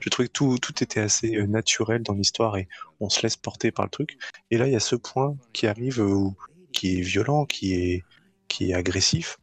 Je 0.00 0.10
trouvais 0.10 0.26
que 0.26 0.32
tout, 0.32 0.58
tout 0.58 0.82
était 0.82 0.98
assez 0.98 1.46
naturel 1.46 2.02
dans 2.02 2.14
l'histoire 2.14 2.56
et 2.56 2.66
on 2.98 3.08
se 3.08 3.22
laisse 3.22 3.36
porter 3.36 3.70
par 3.70 3.84
le 3.84 3.90
truc. 3.90 4.18
Et 4.50 4.58
là 4.58 4.66
il 4.66 4.72
y 4.72 4.76
a 4.76 4.80
ce 4.80 4.96
point 4.96 5.36
qui 5.52 5.68
arrive 5.68 6.00
où, 6.00 6.34
qui 6.72 6.98
est 6.98 7.02
violent, 7.02 7.46
qui 7.46 7.74
est 7.74 8.04
qui 8.48 8.72
est 8.72 8.74
agressif 8.74 9.38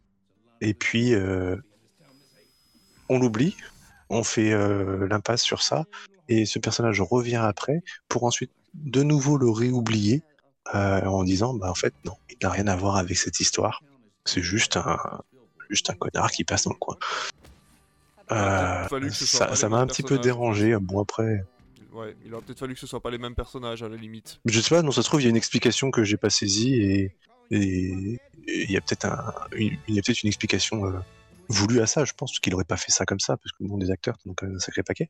et 0.59 0.74
puis 0.74 1.13
on 3.07 3.20
l'oublie, 3.20 3.55
on 4.09 4.24
fait 4.24 4.51
l'impasse 5.07 5.43
sur 5.43 5.63
ça 5.63 5.86
et 6.28 6.45
ce 6.45 6.59
personnage 6.59 6.99
revient 6.99 7.38
après 7.41 7.84
pour 8.09 8.26
ensuite 8.26 8.51
de 8.74 9.01
nouveau 9.01 9.38
le 9.38 9.49
réoublier 9.49 10.24
euh, 10.76 11.01
en 11.05 11.24
disant 11.24 11.53
bah 11.53 11.70
en 11.70 11.76
fait 11.76 11.93
non, 12.05 12.15
il 12.30 12.38
n'a 12.41 12.49
rien 12.49 12.68
à 12.68 12.76
voir 12.76 12.97
avec 12.97 13.18
cette 13.18 13.39
histoire. 13.39 13.82
C'est 14.26 14.41
juste 14.41 14.78
un 14.78 14.97
juste 15.70 15.89
un 15.89 15.93
connard 15.93 16.32
qui 16.32 16.43
passe 16.43 16.65
dans 16.65 16.72
le 16.72 16.78
coin. 16.78 16.97
Euh, 18.32 18.88
ça 19.11 19.70
m'a 19.70 19.80
un 19.80 19.88
petit 19.88 20.03
peu 20.03 20.18
dérangé. 20.18 20.78
Bon 20.78 21.01
après. 21.01 21.45
Ouais, 21.93 22.15
il 22.26 22.34
aurait 22.34 22.43
peut-être 22.43 22.59
fallu 22.59 22.74
que 22.74 22.80
ce 22.80 22.88
soit 22.88 22.99
pas 22.99 23.09
les 23.09 23.18
mêmes 23.18 23.34
personnages 23.34 23.82
à 23.82 23.89
la 23.89 23.95
limite. 23.95 24.39
Je 24.45 24.59
sais 24.59 24.76
pas, 24.76 24.82
non, 24.82 24.91
ça 24.91 25.01
se 25.01 25.07
trouve 25.07 25.22
il 25.22 25.24
y 25.24 25.28
a 25.28 25.30
une 25.30 25.38
explication 25.38 25.89
que 25.89 26.03
j'ai 26.03 26.18
pas 26.18 26.30
saisie 26.30 26.76
et 26.76 27.15
il 27.49 28.20
y 28.47 28.78
a 28.78 28.82
peut-être 28.82 29.05
un, 29.05 29.15
a 29.15 29.47
peut-être 29.49 30.22
une 30.24 30.28
explication 30.28 30.86
euh, 30.86 30.99
voulue 31.47 31.80
à 31.80 31.88
ça. 31.88 32.05
Je 32.05 32.13
pense 32.13 32.39
qu'il 32.39 32.53
aurait 32.53 32.65
pas 32.65 32.78
fait 32.78 32.91
ça 32.91 33.05
comme 33.05 33.20
ça 33.20 33.38
parce 33.38 33.51
que 33.53 33.63
bon, 33.63 33.78
des 33.78 33.89
acteurs, 33.89 34.18
donc 34.26 34.43
un 34.43 34.59
sacré 34.59 34.84
paquet. 34.84 35.09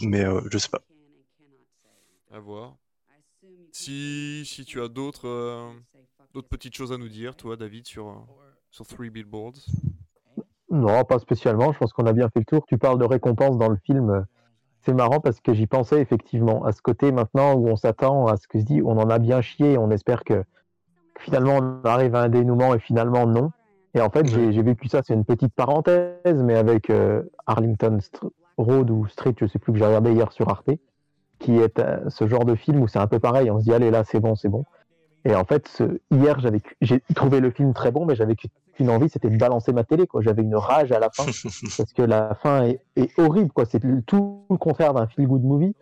Mais 0.00 0.24
je 0.50 0.58
sais 0.58 0.70
pas. 0.70 0.80
À 2.32 2.38
voir. 2.38 2.76
Si, 3.76 4.44
si 4.44 4.64
tu 4.64 4.80
as 4.80 4.86
d'autres 4.86 5.26
euh, 5.26 5.68
d'autres 6.32 6.46
petites 6.46 6.76
choses 6.76 6.92
à 6.92 6.96
nous 6.96 7.08
dire, 7.08 7.34
toi, 7.34 7.56
David, 7.56 7.88
sur, 7.88 8.06
euh, 8.06 8.12
sur 8.70 8.86
Three 8.86 9.10
Billboards? 9.10 9.66
Non, 10.70 11.02
pas 11.02 11.18
spécialement. 11.18 11.72
Je 11.72 11.78
pense 11.78 11.92
qu'on 11.92 12.06
a 12.06 12.12
bien 12.12 12.28
fait 12.28 12.38
le 12.38 12.44
tour. 12.44 12.64
Tu 12.68 12.78
parles 12.78 13.00
de 13.00 13.04
récompense 13.04 13.58
dans 13.58 13.68
le 13.68 13.76
film. 13.84 14.24
C'est 14.82 14.94
marrant 14.94 15.18
parce 15.18 15.40
que 15.40 15.52
j'y 15.52 15.66
pensais 15.66 16.00
effectivement 16.00 16.64
à 16.64 16.70
ce 16.70 16.82
côté 16.82 17.10
maintenant 17.10 17.54
où 17.54 17.66
on 17.66 17.74
s'attend 17.74 18.28
à 18.28 18.36
ce 18.36 18.46
que 18.46 18.60
se 18.60 18.64
dit 18.64 18.80
on 18.80 18.96
en 18.96 19.10
a 19.10 19.18
bien 19.18 19.40
chié. 19.40 19.76
On 19.76 19.90
espère 19.90 20.22
que, 20.22 20.44
finalement 21.18 21.56
on 21.56 21.88
arrive 21.88 22.14
à 22.14 22.20
un 22.20 22.28
dénouement 22.28 22.76
et 22.76 22.78
finalement 22.78 23.26
non. 23.26 23.50
Et 23.94 24.00
en 24.00 24.08
fait, 24.08 24.28
j'ai 24.28 24.62
vécu 24.62 24.86
ça. 24.86 25.02
C'est 25.04 25.14
une 25.14 25.24
petite 25.24 25.52
parenthèse, 25.52 26.44
mais 26.44 26.54
avec 26.54 26.90
euh, 26.90 27.24
Arlington 27.46 27.98
Road 28.56 28.88
ou 28.90 29.08
Street, 29.08 29.34
je 29.40 29.46
sais 29.46 29.58
plus 29.58 29.72
que 29.72 29.80
j'ai 29.80 29.84
regardé 29.84 30.12
hier 30.12 30.30
sur 30.30 30.48
Arte 30.48 30.70
qui 31.44 31.58
est 31.58 31.78
euh, 31.78 31.98
ce 32.08 32.26
genre 32.26 32.46
de 32.46 32.54
film 32.54 32.80
où 32.80 32.88
c'est 32.88 32.98
un 32.98 33.06
peu 33.06 33.18
pareil, 33.18 33.50
on 33.50 33.58
se 33.58 33.64
dit 33.64 33.74
allez 33.74 33.90
là 33.90 34.02
c'est 34.04 34.20
bon, 34.20 34.34
c'est 34.34 34.48
bon. 34.48 34.64
Et 35.26 35.34
en 35.34 35.44
fait, 35.44 35.68
ce, 35.68 36.00
hier 36.10 36.40
j'avais 36.40 36.60
j'ai 36.80 37.02
trouvé 37.14 37.40
le 37.40 37.50
film 37.50 37.74
très 37.74 37.90
bon, 37.90 38.06
mais 38.06 38.14
j'avais 38.14 38.34
qu'une 38.34 38.90
envie, 38.90 39.08
c'était 39.10 39.28
de 39.28 39.36
balancer 39.36 39.72
ma 39.72 39.84
télé. 39.84 40.06
Quoi. 40.06 40.22
J'avais 40.22 40.42
une 40.42 40.56
rage 40.56 40.90
à 40.92 40.98
la 40.98 41.10
fin 41.10 41.24
parce 41.76 41.92
que 41.92 42.02
la 42.02 42.34
fin 42.34 42.64
est, 42.64 42.80
est 42.96 43.18
horrible. 43.18 43.50
Quoi. 43.52 43.64
C'est 43.66 43.80
tout 44.06 44.44
le 44.50 44.56
contraire 44.56 44.94
d'un 44.94 45.06
feel 45.06 45.26
good 45.26 45.44
movie. 45.44 45.74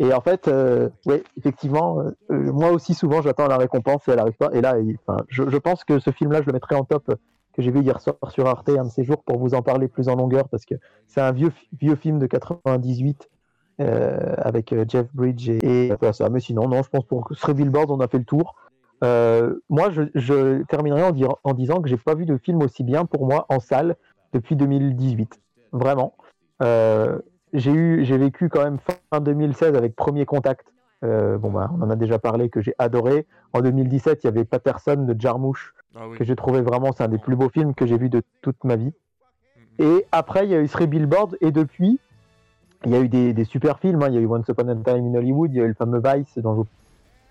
Et 0.00 0.12
en 0.12 0.20
fait, 0.20 0.48
euh, 0.48 0.88
oui, 1.06 1.22
effectivement, 1.38 2.00
euh, 2.00 2.12
moi 2.30 2.72
aussi 2.72 2.94
souvent 2.94 3.22
j'attends 3.22 3.46
la 3.46 3.58
récompense 3.58 4.08
et 4.08 4.10
elle 4.10 4.16
n'arrive 4.16 4.36
pas. 4.36 4.50
Et 4.52 4.60
là, 4.60 4.74
enfin, 5.06 5.22
je, 5.28 5.48
je, 5.48 5.56
pense 5.56 5.84
que 5.84 5.98
ce 5.98 6.10
film-là, 6.10 6.40
je 6.40 6.46
le 6.46 6.52
mettrai 6.52 6.74
en 6.74 6.84
top 6.84 7.14
que 7.54 7.62
j'ai 7.62 7.70
vu 7.70 7.80
hier 7.80 8.00
soir 8.00 8.16
sur 8.30 8.46
Arte 8.46 8.68
un 8.70 8.84
de 8.84 8.90
ces 8.90 9.04
jours 9.04 9.22
pour 9.22 9.38
vous 9.38 9.54
en 9.54 9.62
parler 9.62 9.88
plus 9.88 10.08
en 10.08 10.16
longueur 10.16 10.48
parce 10.48 10.64
que 10.64 10.74
c'est 11.06 11.20
un 11.20 11.32
vieux 11.32 11.52
vieux 11.78 11.94
film 11.94 12.18
de 12.18 12.26
98 12.26 13.22
euh, 13.22 13.33
avec 13.78 14.72
euh, 14.72 14.84
Jeff 14.88 15.06
Bridge 15.14 15.48
et, 15.48 15.88
et 15.88 16.12
ça. 16.12 16.28
Mais 16.28 16.40
sinon, 16.40 16.68
non, 16.68 16.82
je 16.82 16.90
pense 16.90 17.04
pour 17.04 17.28
Three 17.36 17.54
Billboards, 17.54 17.90
on 17.90 18.00
a 18.00 18.08
fait 18.08 18.18
le 18.18 18.24
tour. 18.24 18.54
Euh, 19.02 19.54
moi, 19.68 19.90
je, 19.90 20.02
je, 20.14 20.62
terminerai 20.64 21.02
en, 21.02 21.10
dire, 21.10 21.34
en 21.44 21.52
disant 21.52 21.80
que 21.82 21.88
j'ai 21.88 21.96
pas 21.96 22.14
vu 22.14 22.24
de 22.26 22.36
film 22.36 22.62
aussi 22.62 22.84
bien 22.84 23.04
pour 23.04 23.26
moi 23.26 23.46
en 23.48 23.60
salle 23.60 23.96
depuis 24.32 24.56
2018. 24.56 25.40
Vraiment. 25.72 26.14
Euh, 26.62 27.18
j'ai 27.52 27.72
eu, 27.72 28.04
j'ai 28.04 28.16
vécu 28.16 28.48
quand 28.48 28.64
même 28.64 28.78
fin 28.78 29.20
2016 29.20 29.74
avec 29.74 29.94
Premier 29.94 30.24
Contact. 30.24 30.66
Euh, 31.04 31.36
bon, 31.36 31.50
bah, 31.50 31.70
on 31.76 31.82
en 31.82 31.90
a 31.90 31.96
déjà 31.96 32.18
parlé 32.18 32.48
que 32.48 32.60
j'ai 32.60 32.74
adoré. 32.78 33.26
En 33.52 33.60
2017, 33.60 34.20
il 34.22 34.26
y 34.26 34.28
avait 34.28 34.44
Patterson 34.44 34.96
de 34.96 35.20
Jarmouche 35.20 35.74
ah 35.94 36.08
oui. 36.08 36.16
que 36.16 36.24
j'ai 36.24 36.34
trouvé 36.34 36.62
vraiment, 36.62 36.92
c'est 36.92 37.04
un 37.04 37.08
des 37.08 37.18
plus 37.18 37.36
beaux 37.36 37.50
films 37.50 37.74
que 37.74 37.86
j'ai 37.86 37.98
vu 37.98 38.08
de 38.08 38.22
toute 38.40 38.62
ma 38.64 38.76
vie. 38.76 38.92
Mm-hmm. 39.78 39.84
Et 39.84 40.06
après, 40.12 40.46
il 40.46 40.50
y 40.50 40.54
a 40.54 40.60
eu 40.60 40.68
Three 40.68 40.86
Billboards 40.86 41.34
et 41.40 41.50
depuis, 41.52 42.00
il 42.84 42.92
y 42.92 42.94
a 42.94 43.00
eu 43.00 43.08
des, 43.08 43.44
super 43.44 43.78
films, 43.78 44.02
hein. 44.02 44.08
il 44.08 44.14
y 44.14 44.18
a 44.18 44.20
eu 44.20 44.26
Once 44.26 44.46
Upon 44.48 44.68
a 44.68 44.74
Time 44.76 45.06
in 45.06 45.14
Hollywood, 45.14 45.52
il 45.52 45.58
y 45.58 45.60
a 45.60 45.64
eu 45.64 45.68
le 45.68 45.74
fameux 45.74 46.00
Vice 46.04 46.38
dont 46.38 46.52
je 46.52 46.60
vous 46.60 46.66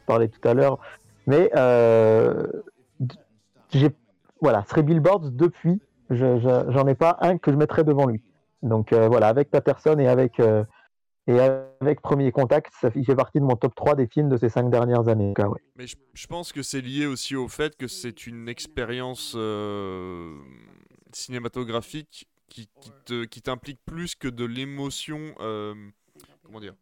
parlais 0.06 0.28
tout 0.28 0.48
à 0.48 0.54
l'heure. 0.54 0.80
Mais 1.28 1.50
euh, 1.56 2.48
voilà, 4.42 4.64
Three 4.64 4.84
Billboards 4.84 5.32
depuis, 5.32 5.82
j'en 6.10 6.88
ai 6.88 6.96
pas 6.96 7.18
un 7.22 7.38
que 7.38 7.52
je 7.52 7.58
mettrais 7.58 7.84
devant 7.84 8.08
lui. 8.08 8.22
Donc 8.62 8.94
euh, 8.94 9.08
voilà, 9.08 9.28
avec 9.28 9.50
Patterson 9.50 9.98
et 10.00 10.08
avec 10.08 10.40
euh, 10.40 10.64
et 11.28 11.40
avec 11.40 12.02
Premier 12.02 12.32
Contact, 12.34 12.74
ça 12.82 12.92
fait, 12.92 13.16
partie 13.16 13.40
de 13.40 13.46
mon 13.46 13.56
top 13.56 13.74
3 13.76 13.96
des 13.96 14.08
films 14.08 14.28
de 14.28 14.36
ces 14.36 14.50
cinq 14.50 14.70
dernières 14.70 15.08
années. 15.08 15.34
Mais 15.78 15.88
je, 15.88 15.96
je, 16.14 16.28
pense 16.28 16.52
que 16.52 16.62
c'est 16.62 16.82
lié 16.82 17.06
aussi 17.06 17.38
au 17.38 17.48
fait 17.48 17.78
que 17.78 17.88
c'est 17.88 18.28
une 18.28 18.50
expérience 18.50 19.34
euh, 19.38 20.36
cinématographique 21.14 22.28
qui, 22.54 22.70
qui 23.30 23.42
t'implique 23.42 23.80
plus 23.86 24.16
que 24.16 24.28
de 24.28 24.46
l'émotion. 24.46 25.36
Euh, 25.40 25.74
comment 26.44 26.60
dire 26.60 26.76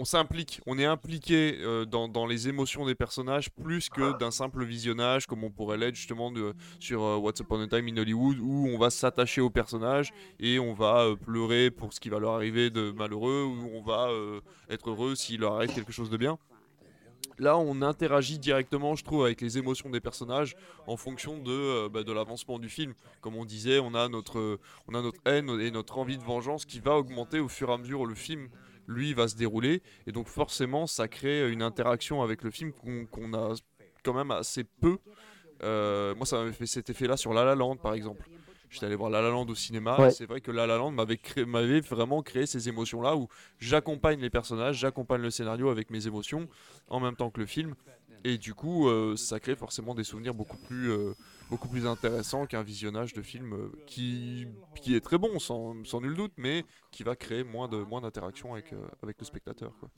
on 0.00 0.06
s'implique, 0.06 0.62
on 0.66 0.78
est 0.78 0.86
impliqué 0.86 1.58
euh, 1.60 1.84
dans, 1.84 2.08
dans, 2.08 2.26
les 2.26 2.48
émotions 2.48 2.86
des 2.86 2.94
personnages 2.94 3.50
plus 3.50 3.90
que 3.90 4.16
d'un 4.16 4.30
simple 4.30 4.64
visionnage 4.64 5.26
comme 5.26 5.44
on 5.44 5.50
pourrait 5.50 5.76
l'être 5.76 5.94
justement 5.94 6.32
de, 6.32 6.54
sur 6.78 7.02
euh, 7.02 7.16
What's 7.16 7.40
Upon 7.40 7.60
a 7.60 7.66
Time 7.66 7.86
in 7.86 7.98
Hollywood 7.98 8.38
où 8.40 8.66
on 8.68 8.78
va 8.78 8.88
s'attacher 8.88 9.42
aux 9.42 9.50
personnages 9.50 10.14
et 10.38 10.58
on 10.58 10.72
va 10.72 11.00
euh, 11.00 11.16
pleurer 11.16 11.70
pour 11.70 11.92
ce 11.92 12.00
qui 12.00 12.08
va 12.08 12.18
leur 12.18 12.32
arriver 12.32 12.70
de 12.70 12.92
malheureux 12.92 13.44
ou 13.44 13.70
on 13.74 13.82
va 13.82 14.08
être 14.70 14.88
heureux 14.88 15.14
s'il 15.14 15.40
leur 15.40 15.56
arrive 15.56 15.74
quelque 15.74 15.92
chose 15.92 16.08
de 16.08 16.16
bien. 16.16 16.38
Là, 17.40 17.56
on 17.56 17.80
interagit 17.80 18.38
directement, 18.38 18.94
je 18.96 19.02
trouve, 19.02 19.24
avec 19.24 19.40
les 19.40 19.56
émotions 19.56 19.88
des 19.88 20.00
personnages 20.00 20.56
en 20.86 20.98
fonction 20.98 21.38
de, 21.38 21.50
euh, 21.50 21.88
bah, 21.88 22.02
l'avancement 22.06 22.58
du 22.58 22.68
film. 22.68 22.92
Comme 23.22 23.34
on 23.34 23.46
disait, 23.46 23.78
on 23.78 23.94
a, 23.94 24.10
notre, 24.10 24.60
on 24.86 24.94
a 24.94 25.00
notre 25.00 25.20
haine 25.24 25.48
et 25.58 25.70
notre 25.70 25.96
envie 25.96 26.18
de 26.18 26.22
vengeance 26.22 26.66
qui 26.66 26.80
va 26.80 26.96
augmenter 26.96 27.40
au 27.40 27.48
fur 27.48 27.70
et 27.70 27.72
à 27.72 27.78
mesure 27.78 28.00
où 28.00 28.06
le 28.06 28.14
film, 28.14 28.50
lui, 28.86 29.14
va 29.14 29.26
se 29.26 29.36
dérouler. 29.36 29.82
Et 30.06 30.12
donc, 30.12 30.28
forcément, 30.28 30.86
ça 30.86 31.08
crée 31.08 31.50
une 31.50 31.62
interaction 31.62 32.22
avec 32.22 32.42
le 32.42 32.50
film 32.50 32.72
qu'on 32.72 33.06
qu 33.06 33.34
a 33.34 33.54
quand 34.04 34.12
même 34.12 34.32
assez 34.32 34.64
peu. 34.64 34.98
Euh, 35.62 36.14
moi, 36.16 36.26
ça 36.26 36.40
m'avait 36.40 36.52
fait 36.52 36.66
cet 36.66 36.90
effet-là 36.90 37.16
sur 37.16 37.32
La 37.32 37.44
La 37.44 37.54
Land, 37.54 37.76
par 37.76 37.94
exemple. 37.94 38.28
J'étais 38.70 38.86
allé 38.86 38.94
voir 38.94 39.10
La 39.10 39.20
La 39.20 39.30
Land 39.30 39.46
au 39.46 39.54
cinéma. 39.54 40.00
Ouais. 40.00 40.10
C'est 40.10 40.26
vrai 40.26 40.40
que 40.40 40.52
La 40.52 40.66
La 40.66 40.76
Land 40.76 40.92
m'avait 40.92 41.80
vraiment 41.80 42.22
créé 42.22 42.46
ces 42.46 42.68
émotions-là 42.68 43.16
où 43.16 43.28
j'accompagne 43.58 44.20
les 44.20 44.30
personnages, 44.30 44.78
j'accompagne 44.78 45.20
le 45.20 45.30
scénario 45.30 45.70
avec 45.70 45.90
mes 45.90 46.06
émotions 46.06 46.48
en 46.88 47.00
même 47.00 47.16
temps 47.16 47.30
que 47.30 47.40
le 47.40 47.46
film. 47.46 47.74
Et 48.22 48.38
du 48.38 48.54
coup, 48.54 48.88
euh, 48.88 49.16
ça 49.16 49.40
crée 49.40 49.56
forcément 49.56 49.94
des 49.94 50.04
souvenirs 50.04 50.34
beaucoup 50.34 50.58
plus, 50.58 50.90
euh, 50.90 51.14
beaucoup 51.48 51.68
plus 51.68 51.86
intéressants 51.86 52.46
qu'un 52.46 52.62
visionnage 52.62 53.14
de 53.14 53.22
film 53.22 53.54
euh, 53.54 53.72
qui, 53.86 54.46
qui 54.76 54.94
est 54.94 55.00
très 55.00 55.16
bon, 55.16 55.38
sans, 55.38 55.82
sans, 55.84 56.00
nul 56.02 56.14
doute, 56.14 56.32
mais 56.36 56.64
qui 56.90 57.02
va 57.02 57.16
créer 57.16 57.44
moins 57.44 57.68
moins 57.84 58.02
avec, 58.04 58.74
avec 59.02 59.16
le 59.18 59.24
spectateur. 59.24 59.72
Quoi. 59.80 59.88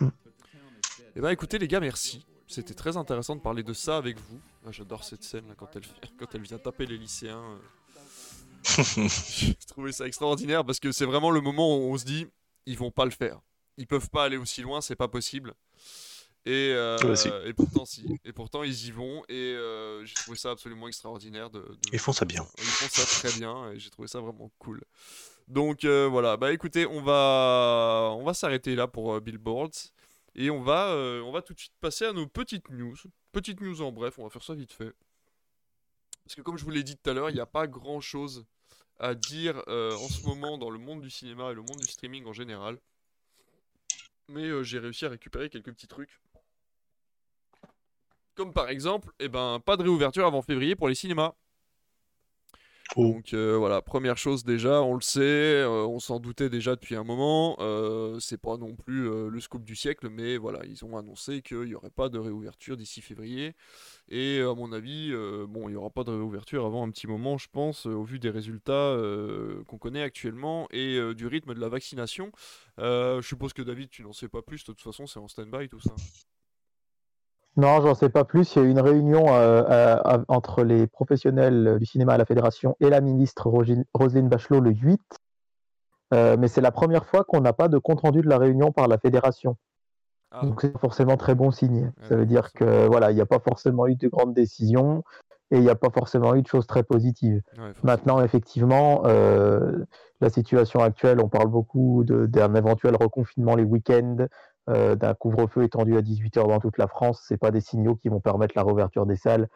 Mm. 0.00 0.10
Et 1.16 1.20
bah 1.20 1.32
écoutez 1.32 1.58
les 1.58 1.68
gars, 1.68 1.80
merci. 1.80 2.24
C'était 2.48 2.74
très 2.74 2.96
intéressant 2.96 3.36
de 3.36 3.40
parler 3.40 3.62
de 3.62 3.72
ça 3.72 3.96
avec 3.98 4.18
vous. 4.18 4.40
Ah, 4.66 4.72
J'adore 4.72 5.04
cette 5.04 5.22
scène 5.22 5.46
là, 5.48 5.54
quand, 5.56 5.76
elle, 5.76 5.82
quand 6.18 6.34
elle 6.34 6.40
vient 6.40 6.58
taper 6.58 6.86
les 6.86 6.96
lycéens. 6.96 7.58
J'ai 8.64 9.54
trouvé 9.66 9.92
ça 9.92 10.06
extraordinaire 10.06 10.64
parce 10.64 10.80
que 10.80 10.90
c'est 10.90 11.04
vraiment 11.04 11.30
le 11.30 11.40
moment 11.40 11.76
où 11.76 11.92
on 11.92 11.98
se 11.98 12.04
dit 12.04 12.26
ils 12.66 12.76
vont 12.76 12.90
pas 12.90 13.04
le 13.04 13.10
faire. 13.10 13.40
Ils 13.76 13.86
peuvent 13.86 14.10
pas 14.10 14.24
aller 14.24 14.36
aussi 14.36 14.62
loin, 14.62 14.80
c'est 14.80 14.96
pas 14.96 15.08
possible. 15.08 15.54
Et, 16.46 16.72
euh, 16.72 16.96
et, 17.44 17.52
pourtant, 17.52 17.84
si. 17.84 18.06
Et 18.24 18.32
pourtant, 18.32 18.62
ils 18.62 18.86
y 18.86 18.90
vont. 18.90 19.22
Et 19.28 19.34
euh, 19.34 20.04
j'ai 20.06 20.14
trouvé 20.14 20.38
ça 20.38 20.50
absolument 20.50 20.88
extraordinaire. 20.88 21.50
De, 21.50 21.58
de, 21.60 21.78
Ils 21.92 21.98
font 21.98 22.12
ça 22.12 22.24
bien. 22.24 22.46
Ils 22.58 22.64
font 22.64 22.88
ça 22.88 23.28
très 23.28 23.38
bien. 23.38 23.72
Et 23.72 23.78
j'ai 23.78 23.90
trouvé 23.90 24.08
ça 24.08 24.20
vraiment 24.20 24.50
cool. 24.58 24.82
Donc 25.46 25.84
euh, 25.84 26.06
voilà. 26.08 26.36
Bah 26.36 26.52
écoutez, 26.52 26.86
on 26.86 27.02
va, 27.02 28.14
on 28.18 28.24
va 28.24 28.34
s'arrêter 28.34 28.74
là 28.74 28.86
pour 28.86 29.14
euh, 29.14 29.20
Billboards. 29.20 29.92
Et 30.40 30.50
on 30.50 30.62
va, 30.62 30.92
euh, 30.92 31.20
on 31.22 31.32
va 31.32 31.42
tout 31.42 31.52
de 31.52 31.58
suite 31.58 31.74
passer 31.80 32.04
à 32.04 32.12
nos 32.12 32.28
petites 32.28 32.70
news. 32.70 32.94
Petites 33.32 33.60
news 33.60 33.82
en 33.82 33.90
bref, 33.90 34.20
on 34.20 34.22
va 34.22 34.30
faire 34.30 34.44
ça 34.44 34.54
vite 34.54 34.72
fait. 34.72 34.92
Parce 36.22 36.36
que 36.36 36.42
comme 36.42 36.56
je 36.56 36.64
vous 36.64 36.70
l'ai 36.70 36.84
dit 36.84 36.96
tout 36.96 37.10
à 37.10 37.12
l'heure, 37.12 37.28
il 37.28 37.34
n'y 37.34 37.40
a 37.40 37.46
pas 37.46 37.66
grand-chose 37.66 38.46
à 39.00 39.16
dire 39.16 39.60
euh, 39.66 39.92
en 39.96 40.08
ce 40.08 40.24
moment 40.24 40.56
dans 40.56 40.70
le 40.70 40.78
monde 40.78 41.00
du 41.00 41.10
cinéma 41.10 41.50
et 41.50 41.54
le 41.54 41.62
monde 41.62 41.80
du 41.80 41.88
streaming 41.88 42.24
en 42.24 42.32
général. 42.32 42.78
Mais 44.28 44.44
euh, 44.44 44.62
j'ai 44.62 44.78
réussi 44.78 45.06
à 45.06 45.08
récupérer 45.08 45.50
quelques 45.50 45.72
petits 45.72 45.88
trucs. 45.88 46.20
Comme 48.36 48.52
par 48.52 48.68
exemple, 48.68 49.12
eh 49.18 49.26
ben, 49.26 49.58
pas 49.58 49.76
de 49.76 49.82
réouverture 49.82 50.24
avant 50.24 50.42
février 50.42 50.76
pour 50.76 50.86
les 50.86 50.94
cinémas. 50.94 51.34
Oh. 52.96 53.12
Donc 53.12 53.34
euh, 53.34 53.56
voilà, 53.58 53.82
première 53.82 54.16
chose 54.16 54.44
déjà, 54.44 54.82
on 54.82 54.94
le 54.94 55.02
sait, 55.02 55.20
euh, 55.20 55.86
on 55.86 55.98
s'en 55.98 56.20
doutait 56.20 56.48
déjà 56.48 56.74
depuis 56.74 56.96
un 56.96 57.04
moment, 57.04 57.56
euh, 57.60 58.18
c'est 58.18 58.40
pas 58.40 58.56
non 58.56 58.74
plus 58.74 59.08
le 59.28 59.40
scoop 59.40 59.62
du 59.62 59.76
siècle, 59.76 60.08
mais 60.08 60.38
voilà, 60.38 60.60
ils 60.64 60.84
ont 60.84 60.96
annoncé 60.96 61.42
qu'il 61.42 61.64
n'y 61.64 61.74
aurait 61.74 61.90
pas 61.90 62.08
de 62.08 62.18
réouverture 62.18 62.76
d'ici 62.76 63.02
février, 63.02 63.54
et 64.08 64.40
à 64.40 64.54
mon 64.54 64.72
avis, 64.72 65.12
bon, 65.48 65.68
il 65.68 65.72
n'y 65.72 65.76
aura 65.76 65.90
pas 65.90 66.04
de 66.04 66.10
réouverture 66.10 66.64
avant 66.64 66.86
un 66.86 66.90
petit 66.90 67.06
moment, 67.06 67.36
je 67.36 67.48
pense, 67.52 67.84
au 67.86 68.04
vu 68.04 68.18
des 68.18 68.30
résultats 68.30 68.96
qu'on 69.66 69.78
connaît 69.78 70.02
actuellement 70.02 70.66
et 70.70 70.98
du 71.14 71.26
rythme 71.26 71.54
de 71.54 71.60
la 71.60 71.68
vaccination. 71.68 72.32
Je 72.78 73.20
suppose 73.22 73.52
que 73.52 73.62
David, 73.62 73.90
tu 73.90 74.02
n'en 74.02 74.12
sais 74.12 74.28
pas 74.28 74.42
plus, 74.42 74.62
de 74.62 74.72
toute 74.72 74.80
façon, 74.80 75.06
c'est 75.06 75.18
en 75.18 75.28
stand-by 75.28 75.68
tout 75.68 75.80
ça. 75.80 75.94
Non, 77.58 77.80
j'en 77.80 77.96
sais 77.96 78.08
pas 78.08 78.24
plus. 78.24 78.54
Il 78.54 78.62
y 78.62 78.64
a 78.64 78.68
eu 78.68 78.70
une 78.70 78.80
réunion 78.80 79.26
euh, 79.30 79.64
euh, 79.68 80.24
entre 80.28 80.62
les 80.62 80.86
professionnels 80.86 81.78
du 81.80 81.86
cinéma 81.86 82.14
à 82.14 82.16
la 82.16 82.24
Fédération 82.24 82.76
et 82.78 82.88
la 82.88 83.00
ministre 83.00 83.48
Roselyne 83.48 84.28
Bachelot 84.28 84.60
le 84.60 84.70
8. 84.70 85.00
Euh, 86.14 86.36
mais 86.38 86.46
c'est 86.46 86.60
la 86.60 86.70
première 86.70 87.04
fois 87.04 87.24
qu'on 87.24 87.40
n'a 87.40 87.52
pas 87.52 87.66
de 87.66 87.76
compte-rendu 87.78 88.22
de 88.22 88.28
la 88.28 88.38
réunion 88.38 88.70
par 88.70 88.86
la 88.86 88.96
Fédération. 88.96 89.56
Ah, 90.30 90.42
Donc 90.42 90.60
c'est 90.60 90.78
forcément 90.78 91.16
très 91.16 91.34
bon 91.34 91.50
signe. 91.50 91.90
Ça 92.08 92.14
veut 92.14 92.26
dire 92.26 92.52
que 92.52 92.86
voilà, 92.86 93.10
il 93.10 93.16
n'y 93.16 93.20
a 93.20 93.26
pas 93.26 93.40
forcément 93.40 93.88
eu 93.88 93.96
de 93.96 94.06
grandes 94.06 94.34
décisions 94.34 95.02
et 95.50 95.56
il 95.56 95.62
n'y 95.62 95.70
a 95.70 95.74
pas 95.74 95.90
forcément 95.90 96.34
eu 96.34 96.42
de 96.42 96.46
choses 96.46 96.66
très 96.66 96.82
positives. 96.82 97.42
ouais. 97.58 97.72
Maintenant, 97.82 98.22
effectivement, 98.22 99.02
euh, 99.06 99.84
la 100.20 100.30
situation 100.30 100.80
actuelle, 100.80 101.20
on 101.22 101.28
parle 101.28 101.48
beaucoup 101.48 102.04
d'un 102.04 102.54
éventuel 102.54 102.96
reconfinement 102.96 103.54
les 103.54 103.64
week-ends, 103.64 104.26
euh, 104.68 104.94
d'un 104.96 105.14
couvre-feu 105.14 105.62
étendu 105.64 105.96
à 105.96 106.02
18h 106.02 106.46
dans 106.46 106.60
toute 106.60 106.78
la 106.78 106.86
France. 106.88 107.24
C'est 107.26 107.36
pas 107.38 107.50
des 107.50 107.60
signaux 107.60 107.96
qui 107.96 108.08
vont 108.08 108.20
permettre 108.20 108.54
la 108.56 108.62
réouverture 108.62 109.06
des 109.06 109.16
salles. 109.16 109.48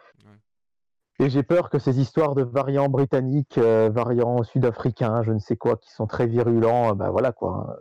Et 1.19 1.29
j'ai 1.31 1.43
peur 1.43 1.69
que 1.71 1.79
ces 1.79 2.01
histoires 2.01 2.35
de 2.35 2.43
variants 2.43 2.89
britanniques, 2.89 3.59
euh, 3.59 3.91
variants 3.93 4.43
sud-africains, 4.43 5.23
je 5.23 5.33
ne 5.33 5.39
sais 5.39 5.57
quoi, 5.57 5.77
qui 5.77 5.91
sont 5.93 6.07
très 6.07 6.27
virulents, 6.27 6.91
euh, 6.91 6.95
ben 6.95 7.11
voilà 7.11 7.33
quoi. 7.33 7.79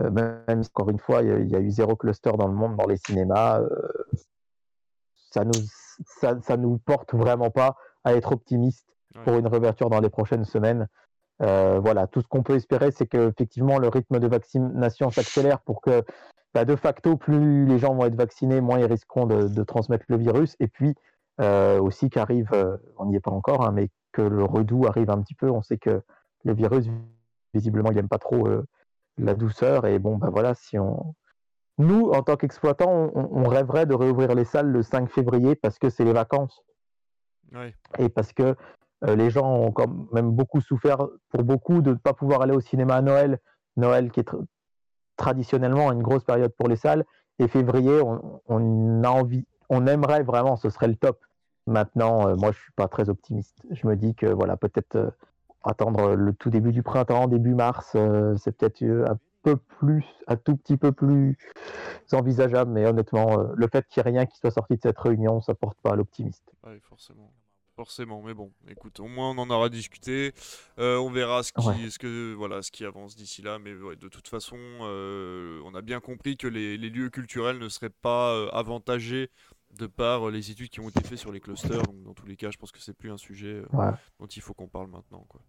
Euh, 0.00 0.10
même 0.10 0.62
si, 0.62 0.70
encore 0.74 0.90
une 0.90 0.98
fois, 0.98 1.22
il 1.22 1.28
y, 1.28 1.32
a- 1.32 1.38
il 1.38 1.48
y 1.48 1.56
a 1.56 1.60
eu 1.60 1.70
zéro 1.70 1.96
cluster 1.96 2.32
dans 2.38 2.46
le 2.48 2.54
monde, 2.54 2.76
dans 2.76 2.86
les 2.86 2.96
cinémas, 2.96 3.60
ça 5.30 5.44
nous, 5.44 5.60
ça, 6.06 6.40
ça 6.40 6.56
nous 6.56 6.78
porte 6.78 7.14
vraiment 7.14 7.50
pas 7.50 7.76
à 8.04 8.14
être 8.14 8.32
optimiste 8.32 8.86
Ouais. 9.16 9.22
pour 9.24 9.34
une 9.34 9.46
réouverture 9.46 9.88
dans 9.90 10.00
les 10.00 10.10
prochaines 10.10 10.44
semaines. 10.44 10.86
Euh, 11.42 11.78
voilà, 11.80 12.06
tout 12.06 12.20
ce 12.20 12.26
qu'on 12.26 12.42
peut 12.42 12.54
espérer, 12.54 12.90
c'est 12.90 13.06
que 13.06 13.28
effectivement 13.28 13.78
le 13.78 13.88
rythme 13.88 14.18
de 14.18 14.26
vaccination 14.26 15.10
s'accélère 15.10 15.60
pour 15.60 15.80
que, 15.80 16.04
bah, 16.54 16.64
de 16.64 16.74
facto, 16.74 17.16
plus 17.16 17.64
les 17.64 17.78
gens 17.78 17.94
vont 17.94 18.04
être 18.04 18.16
vaccinés, 18.16 18.60
moins 18.60 18.78
ils 18.78 18.86
risqueront 18.86 19.26
de, 19.26 19.48
de 19.48 19.62
transmettre 19.62 20.04
le 20.08 20.16
virus. 20.16 20.56
Et 20.60 20.68
puis 20.68 20.94
euh, 21.40 21.80
aussi 21.80 22.10
qu'arrive, 22.10 22.50
euh, 22.52 22.76
on 22.96 23.06
n'y 23.06 23.16
est 23.16 23.20
pas 23.20 23.30
encore, 23.30 23.64
hein, 23.64 23.72
mais 23.72 23.88
que 24.12 24.22
le 24.22 24.44
redout 24.44 24.86
arrive 24.86 25.10
un 25.10 25.20
petit 25.22 25.34
peu. 25.34 25.50
On 25.50 25.62
sait 25.62 25.78
que 25.78 26.02
le 26.44 26.52
virus, 26.52 26.86
visiblement, 27.54 27.90
il 27.90 27.96
n'aime 27.96 28.08
pas 28.08 28.18
trop 28.18 28.48
la 29.18 29.34
douceur. 29.34 29.86
Et 29.86 29.98
bon, 29.98 30.16
bah 30.16 30.30
voilà, 30.30 30.54
si 30.54 30.78
on, 30.78 31.14
nous, 31.78 32.10
en 32.10 32.22
tant 32.22 32.36
qu'exploitants, 32.36 33.10
on, 33.14 33.28
on 33.30 33.48
rêverait 33.48 33.86
de 33.86 33.94
réouvrir 33.94 34.34
les 34.34 34.44
salles 34.44 34.70
le 34.70 34.82
5 34.82 35.08
février 35.10 35.54
parce 35.54 35.78
que 35.78 35.88
c'est 35.90 36.04
les 36.04 36.12
vacances 36.12 36.62
Ouais. 37.54 37.74
et 37.98 38.10
parce 38.10 38.34
que 38.34 38.56
les 39.06 39.30
gens 39.30 39.48
ont 39.48 39.72
quand 39.72 40.12
même 40.12 40.30
beaucoup 40.30 40.60
souffert 40.60 41.06
pour 41.30 41.44
beaucoup 41.44 41.82
de 41.82 41.90
ne 41.90 41.96
pas 41.96 42.14
pouvoir 42.14 42.42
aller 42.42 42.54
au 42.54 42.60
cinéma 42.60 42.96
à 42.96 43.02
Noël. 43.02 43.38
Noël 43.76 44.10
qui 44.10 44.20
est 44.20 44.28
tr- 44.28 44.44
traditionnellement 45.16 45.92
une 45.92 46.02
grosse 46.02 46.24
période 46.24 46.52
pour 46.56 46.68
les 46.68 46.76
salles. 46.76 47.04
Et 47.38 47.46
février, 47.46 48.00
on, 48.48 49.02
a 49.04 49.08
envie, 49.08 49.46
on 49.68 49.86
aimerait 49.86 50.22
vraiment, 50.22 50.56
ce 50.56 50.70
serait 50.70 50.88
le 50.88 50.96
top. 50.96 51.20
Maintenant, 51.66 52.28
euh, 52.28 52.34
moi, 52.34 52.50
je 52.52 52.58
suis 52.58 52.72
pas 52.72 52.88
très 52.88 53.08
optimiste. 53.10 53.58
Je 53.70 53.86
me 53.86 53.94
dis 53.94 54.14
que 54.14 54.26
voilà, 54.26 54.56
peut-être 54.56 54.96
euh, 54.96 55.10
attendre 55.62 56.14
le 56.14 56.32
tout 56.32 56.50
début 56.50 56.72
du 56.72 56.82
printemps, 56.82 57.28
début 57.28 57.54
mars, 57.54 57.92
euh, 57.94 58.36
c'est 58.36 58.56
peut-être 58.56 58.82
euh, 58.82 59.04
un 59.08 59.18
peu 59.42 59.56
plus, 59.56 60.04
un 60.26 60.36
tout 60.36 60.56
petit 60.56 60.76
peu 60.76 60.90
plus 60.92 61.36
envisageable. 62.12 62.72
Mais 62.72 62.86
honnêtement, 62.86 63.38
euh, 63.38 63.52
le 63.54 63.68
fait 63.68 63.86
qu'il 63.86 64.02
n'y 64.02 64.08
ait 64.08 64.12
rien 64.12 64.26
qui 64.26 64.38
soit 64.38 64.50
sorti 64.50 64.76
de 64.76 64.80
cette 64.82 64.98
réunion, 64.98 65.40
ça 65.40 65.54
porte 65.54 65.78
pas 65.82 65.92
à 65.92 65.96
l'optimiste. 65.96 66.50
Ouais, 66.66 66.80
forcément. 66.80 67.30
Forcément, 67.82 68.20
mais 68.22 68.34
bon, 68.34 68.50
écoute, 68.68 68.98
au 68.98 69.06
moins 69.06 69.30
on 69.30 69.38
en 69.38 69.50
aura 69.50 69.68
discuté. 69.68 70.32
Euh, 70.80 70.96
on 70.96 71.10
verra 71.12 71.44
ce 71.44 71.52
qui, 71.52 71.64
Ouais. 71.64 71.90
ce 71.90 71.96
que, 72.00 72.34
voilà, 72.34 72.60
ce 72.60 72.72
qui 72.72 72.84
avance 72.84 73.14
d'ici 73.14 73.40
là. 73.40 73.60
Mais 73.60 73.72
ouais, 73.72 73.94
de 73.94 74.08
toute 74.08 74.26
façon, 74.26 74.56
euh, 74.58 75.60
on 75.64 75.72
a 75.76 75.80
bien 75.80 76.00
compris 76.00 76.36
que 76.36 76.48
les, 76.48 76.76
les 76.76 76.90
lieux 76.90 77.08
culturels 77.08 77.58
ne 77.58 77.68
seraient 77.68 77.88
pas 78.02 78.32
euh, 78.34 78.48
avantagés 78.50 79.30
de 79.78 79.86
par 79.86 80.26
euh, 80.26 80.32
les 80.32 80.50
études 80.50 80.70
qui 80.70 80.80
ont 80.80 80.88
été 80.88 81.04
faites 81.04 81.18
sur 81.18 81.30
les 81.30 81.38
clusters. 81.38 81.80
Donc, 81.84 82.02
dans 82.02 82.14
tous 82.14 82.26
les 82.26 82.34
cas, 82.34 82.50
je 82.50 82.56
pense 82.56 82.72
que 82.72 82.80
c'est 82.80 82.94
plus 82.94 83.12
un 83.12 83.16
sujet 83.16 83.62
Ouais. 83.72 83.92
dont 84.18 84.26
il 84.26 84.42
faut 84.42 84.54
qu'on 84.54 84.66
parle 84.66 84.88
maintenant. 84.90 85.24
Quoi. 85.28 85.40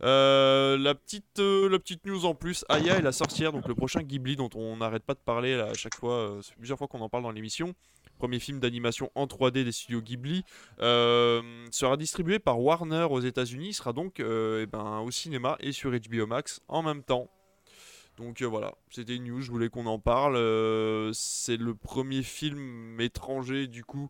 La, 0.00 0.94
petite, 0.94 1.38
la 1.38 1.78
petite 1.78 2.04
news 2.04 2.26
en 2.26 2.34
plus, 2.34 2.66
Aya 2.68 2.98
et 2.98 3.02
la 3.02 3.12
sorcière, 3.12 3.52
donc 3.52 3.66
le 3.68 3.74
prochain 3.74 4.02
Ghibli 4.02 4.36
dont 4.36 4.50
on 4.54 4.76
n'arrête 4.76 5.04
pas 5.04 5.14
de 5.14 5.18
parler 5.20 5.56
là, 5.56 5.68
à 5.70 5.74
chaque 5.74 5.94
fois, 5.94 6.40
c'est 6.42 6.56
plusieurs 6.56 6.76
fois 6.76 6.88
qu'on 6.88 7.00
en 7.00 7.08
parle 7.08 7.22
dans 7.22 7.30
l'émission. 7.30 7.72
Premier 8.24 8.40
film 8.40 8.58
d'animation 8.58 9.10
en 9.16 9.26
3D 9.26 9.64
des 9.64 9.72
studios 9.72 10.00
Ghibli 10.00 10.44
euh, 10.80 11.42
sera 11.70 11.98
distribué 11.98 12.38
par 12.38 12.58
Warner 12.58 13.06
aux 13.10 13.20
États-Unis. 13.20 13.68
Il 13.68 13.74
sera 13.74 13.92
donc 13.92 14.18
euh, 14.18 14.62
eh 14.62 14.66
ben, 14.66 15.00
au 15.00 15.10
cinéma 15.10 15.58
et 15.60 15.72
sur 15.72 15.90
HBO 15.90 16.26
Max 16.26 16.62
en 16.66 16.82
même 16.82 17.02
temps. 17.02 17.28
Donc 18.16 18.40
euh, 18.40 18.46
voilà, 18.46 18.72
c'était 18.88 19.14
une 19.14 19.24
news, 19.24 19.42
je 19.42 19.50
voulais 19.50 19.68
qu'on 19.68 19.84
en 19.84 19.98
parle. 19.98 20.36
C'est 21.12 21.58
le 21.58 21.74
premier 21.74 22.22
film 22.22 22.98
étranger 22.98 23.66
du 23.66 23.84
coup 23.84 24.08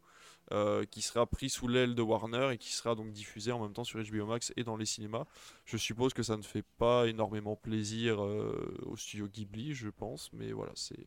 qui 0.93 1.03
sera 1.03 1.27
pris 1.27 1.51
sous 1.51 1.67
l'aile 1.67 1.97
de 1.97 2.03
Warner 2.03 2.51
et 2.53 2.59
qui 2.59 2.73
sera 2.73 2.95
donc 2.95 3.11
diffusé 3.11 3.51
en 3.51 3.61
même 3.61 3.73
temps 3.73 3.83
sur 3.83 4.01
HBO 4.01 4.27
Max 4.27 4.53
et 4.57 4.63
dans 4.63 4.77
les 4.77 4.87
cinémas. 4.87 5.25
Je 5.65 5.77
suppose 5.77 6.15
que 6.15 6.23
ça 6.23 6.37
ne 6.37 6.43
fait 6.43 6.65
pas 6.79 7.09
énormément 7.09 7.57
plaisir 7.57 8.23
euh, 8.23 8.79
au 8.87 8.97
studio 8.97 9.27
Ghibli, 9.27 9.75
je 9.75 9.89
pense, 9.89 10.33
mais 10.33 10.53
voilà, 10.53 10.71
c'est. 10.77 11.05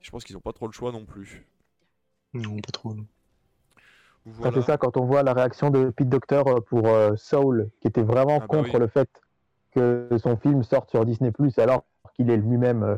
je 0.00 0.10
pense 0.10 0.24
qu'ils 0.24 0.36
n'ont 0.36 0.40
pas 0.40 0.54
trop 0.54 0.68
le 0.68 0.72
choix 0.72 0.90
non 0.90 1.04
plus. 1.04 1.46
Non, 2.34 2.56
pas 2.56 2.72
trop. 2.72 2.94
non. 2.94 3.04
Ça 4.26 4.32
Voilà. 4.40 4.52
fait 4.52 4.62
ça 4.62 4.76
quand 4.76 4.96
on 4.96 5.04
voit 5.06 5.22
la 5.22 5.32
réaction 5.32 5.70
de 5.70 5.90
Pete 5.90 6.08
Docter 6.08 6.42
euh, 6.46 6.60
pour 6.60 6.86
euh, 6.88 7.16
Soul, 7.16 7.70
qui 7.80 7.88
était 7.88 8.02
vraiment 8.02 8.36
Ah 8.36 8.40
bah 8.40 8.46
contre 8.48 8.74
oui. 8.74 8.80
le 8.80 8.86
fait 8.88 9.08
que 9.74 10.08
son 10.18 10.36
film 10.36 10.62
sorte 10.62 10.90
sur 10.90 11.04
Disney+, 11.04 11.32
alors 11.58 11.84
qu'il 12.14 12.30
est 12.30 12.36
lui-même, 12.36 12.82
euh, 12.82 12.96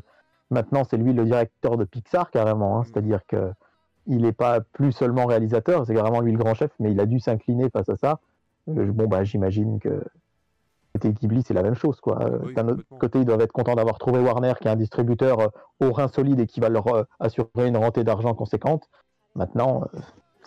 maintenant 0.50 0.82
c'est 0.88 0.96
lui 0.96 1.12
le 1.12 1.24
directeur 1.24 1.76
de 1.76 1.84
Pixar 1.84 2.30
carrément, 2.30 2.76
hein, 2.78 2.80
Mm. 2.80 2.84
c'est-à-dire 2.84 3.20
que 3.26 3.52
il 4.06 4.22
n'est 4.22 4.32
pas 4.32 4.60
plus 4.60 4.90
seulement 4.92 5.26
réalisateur, 5.26 5.86
c'est 5.86 5.94
carrément 5.94 6.20
lui 6.20 6.32
le 6.32 6.38
grand 6.38 6.54
chef, 6.54 6.72
mais 6.80 6.90
il 6.90 6.98
a 6.98 7.06
dû 7.06 7.20
s'incliner 7.20 7.68
face 7.70 7.88
à 7.88 7.96
ça. 7.96 8.18
Euh, 8.68 8.90
bon 8.90 9.06
bah 9.06 9.22
j'imagine 9.22 9.78
que 9.78 10.02
côté 10.94 11.12
Ghibli 11.12 11.42
c'est 11.42 11.54
la 11.54 11.62
même 11.62 11.74
chose 11.74 12.00
quoi. 12.00 12.18
Oui, 12.42 12.54
D'un 12.54 12.68
autre 12.68 12.82
côté 12.98 13.20
ils 13.20 13.24
doivent 13.24 13.40
être 13.42 13.52
contents 13.52 13.74
d'avoir 13.76 13.98
trouvé 13.98 14.18
Warner 14.18 14.54
qui 14.60 14.66
est 14.66 14.70
un 14.70 14.76
distributeur 14.76 15.50
au 15.80 15.92
rein 15.92 16.08
solide 16.08 16.40
et 16.40 16.46
qui 16.46 16.58
va 16.60 16.68
leur 16.70 17.06
assurer 17.20 17.68
une 17.68 17.76
rentrée 17.76 18.02
d'argent 18.04 18.34
conséquente. 18.34 18.88
Maintenant 19.34 19.84
euh, 19.94 19.98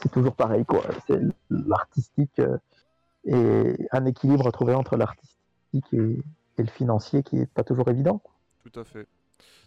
c'est 0.02 0.12
toujours 0.12 0.36
pareil 0.36 0.66
quoi. 0.66 0.84
C'est 1.08 1.20
l'artistique 1.50 2.40
euh, 2.40 2.58
et 3.26 3.76
un 3.92 4.06
équilibre 4.06 4.52
trouvé 4.52 4.74
entre 4.74 4.98
l'artistique 4.98 5.86
et, 5.94 6.20
et 6.58 6.64
le 6.64 6.68
financier 6.68 7.24
qui 7.24 7.38
est 7.38 7.46
pas 7.46 7.64
toujours 7.64 7.88
évident. 7.90 8.22
Tout 8.64 8.80
à 8.80 8.84
fait. 8.84 9.08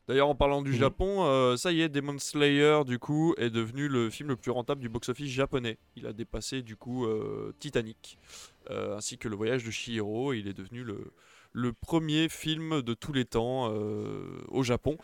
D'ailleurs, 0.08 0.28
en 0.28 0.36
parlant 0.36 0.62
du 0.62 0.70
Mhm. 0.70 0.76
Japon, 0.76 1.24
euh, 1.24 1.56
ça 1.56 1.72
y 1.72 1.80
est, 1.80 1.88
Demon 1.88 2.16
Slayer, 2.18 2.82
du 2.86 3.00
coup, 3.00 3.34
est 3.38 3.50
devenu 3.50 3.88
le 3.88 4.08
film 4.08 4.28
le 4.28 4.36
plus 4.36 4.52
rentable 4.52 4.80
du 4.80 4.88
box-office 4.88 5.30
japonais. 5.32 5.78
Il 5.96 6.06
a 6.06 6.12
dépassé, 6.12 6.62
du 6.62 6.76
coup, 6.76 7.06
euh, 7.06 7.52
Titanic, 7.58 8.16
euh, 8.70 8.96
ainsi 8.96 9.18
que 9.18 9.28
Le 9.28 9.34
Voyage 9.34 9.64
de 9.64 9.70
Chihiro. 9.72 10.32
Il 10.32 10.46
est 10.46 10.54
devenu 10.54 10.84
le, 10.84 11.12
le 11.52 11.72
premier 11.72 12.28
film 12.28 12.82
de 12.82 12.94
tous 12.94 13.12
les 13.12 13.24
temps 13.24 13.68
au 14.48 14.62
Japon. 14.62 14.96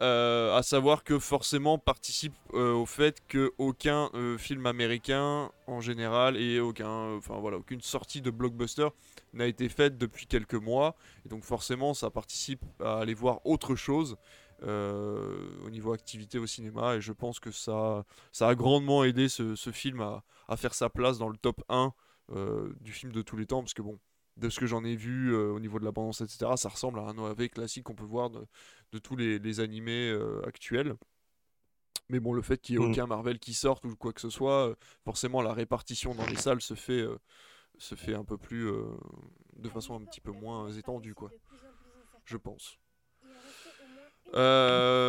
Euh, 0.00 0.56
à 0.56 0.62
savoir 0.62 1.02
que 1.02 1.18
forcément 1.18 1.76
participe 1.76 2.36
euh, 2.54 2.72
au 2.72 2.86
fait 2.86 3.20
qu'aucun 3.28 4.10
film 4.38 4.66
américain 4.66 5.50
en 5.66 5.80
général 5.80 6.36
et 6.36 6.60
aucun, 6.60 7.16
enfin 7.16 7.38
voilà, 7.40 7.56
aucune 7.56 7.80
sortie 7.80 8.22
de 8.22 8.30
blockbuster 8.30 8.88
n'a 9.32 9.46
été 9.46 9.68
faite 9.68 9.98
depuis 9.98 10.26
quelques 10.26 10.54
mois. 10.54 10.94
Et 11.26 11.28
donc 11.28 11.44
forcément, 11.44 11.94
ça 11.94 12.10
participe 12.10 12.64
à 12.80 12.98
aller 12.98 13.14
voir 13.14 13.40
autre 13.44 13.74
chose 13.74 14.16
euh, 14.64 15.48
au 15.64 15.70
niveau 15.70 15.92
activité 15.92 16.38
au 16.38 16.46
cinéma. 16.46 16.96
Et 16.96 17.00
je 17.00 17.12
pense 17.12 17.38
que 17.38 17.52
ça, 17.52 18.04
ça 18.32 18.48
a 18.48 18.54
grandement 18.56 19.04
aidé 19.04 19.28
ce, 19.28 19.54
film 19.72 20.00
à, 20.00 20.24
à 20.48 20.56
faire 20.56 20.74
sa 20.74 20.90
place 20.90 21.18
dans 21.18 21.28
le 21.28 21.36
top 21.36 21.62
1 21.68 21.92
euh, 22.32 22.74
du 22.80 22.92
film 22.92 23.12
de 23.12 23.22
tous 23.22 23.36
les 23.36 23.46
temps. 23.46 23.60
Parce 23.62 23.74
que 23.74 23.82
bon, 23.82 23.98
de 24.38 24.48
ce 24.48 24.58
que 24.60 24.66
j'en 24.66 24.84
ai 24.84 24.96
vu 24.96 25.34
euh, 25.34 25.50
au 25.52 25.60
niveau 25.60 25.78
de 25.78 25.84
la 25.84 25.92
bande 25.92 26.14
etc., 26.20 26.52
ça 26.56 26.68
ressemble 26.68 26.98
à 27.00 27.02
un 27.02 27.18
OAV 27.18 27.48
classique 27.48 27.84
qu'on 27.84 27.94
peut 27.94 28.04
voir 28.04 28.30
de, 28.30 28.46
de 28.92 28.98
tous 28.98 29.16
les, 29.16 29.38
les 29.38 29.60
animés 29.60 30.10
euh, 30.10 30.40
actuels. 30.46 30.94
Mais 32.08 32.20
bon, 32.20 32.32
le 32.32 32.40
fait 32.42 32.58
qu'il 32.60 32.78
n'y 32.78 32.84
ait 32.84 32.88
Mm. 32.88 32.90
aucun 32.92 33.06
Marvel 33.06 33.38
qui 33.38 33.52
sorte 33.52 33.84
ou 33.84 33.94
quoi 33.96 34.12
que 34.12 34.20
ce 34.20 34.30
soit, 34.30 34.68
euh, 34.68 34.74
forcément 35.04 35.42
la 35.42 35.52
répartition 35.52 36.14
dans 36.14 36.26
les 36.26 36.36
salles 36.36 36.62
se 36.62 36.74
fait, 36.74 37.04
se 37.76 37.94
fait 37.94 38.14
un 38.14 38.24
peu 38.24 38.38
plus. 38.38 38.70
de 39.56 39.68
façon 39.68 39.94
un 40.00 40.04
petit 40.04 40.20
peu 40.20 40.32
moins 40.32 40.70
étendue, 40.70 41.14
quoi. 41.14 41.30
Je 42.24 42.36
pense. 42.36 42.78
Euh, 44.34 45.07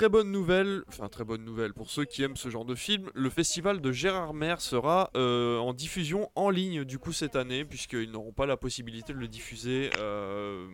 très 0.00 0.08
bonne 0.08 0.32
nouvelle, 0.32 0.82
enfin 0.88 1.10
très 1.10 1.24
bonne 1.24 1.44
nouvelle 1.44 1.74
pour 1.74 1.90
ceux 1.90 2.06
qui 2.06 2.22
aiment 2.22 2.38
ce 2.38 2.48
genre 2.48 2.64
de 2.64 2.74
film. 2.74 3.10
Le 3.12 3.28
festival 3.28 3.82
de 3.82 3.92
Gérard 3.92 4.32
Mer 4.32 4.62
sera 4.62 5.10
euh, 5.14 5.58
en 5.58 5.74
diffusion 5.74 6.30
en 6.36 6.48
ligne 6.48 6.84
du 6.84 6.98
coup 6.98 7.12
cette 7.12 7.36
année, 7.36 7.66
puisqu'ils 7.66 8.10
n'auront 8.10 8.32
pas 8.32 8.46
la 8.46 8.56
possibilité 8.56 9.12
de 9.12 9.18
le 9.18 9.28
diffuser 9.28 9.90
euh, 9.98 10.66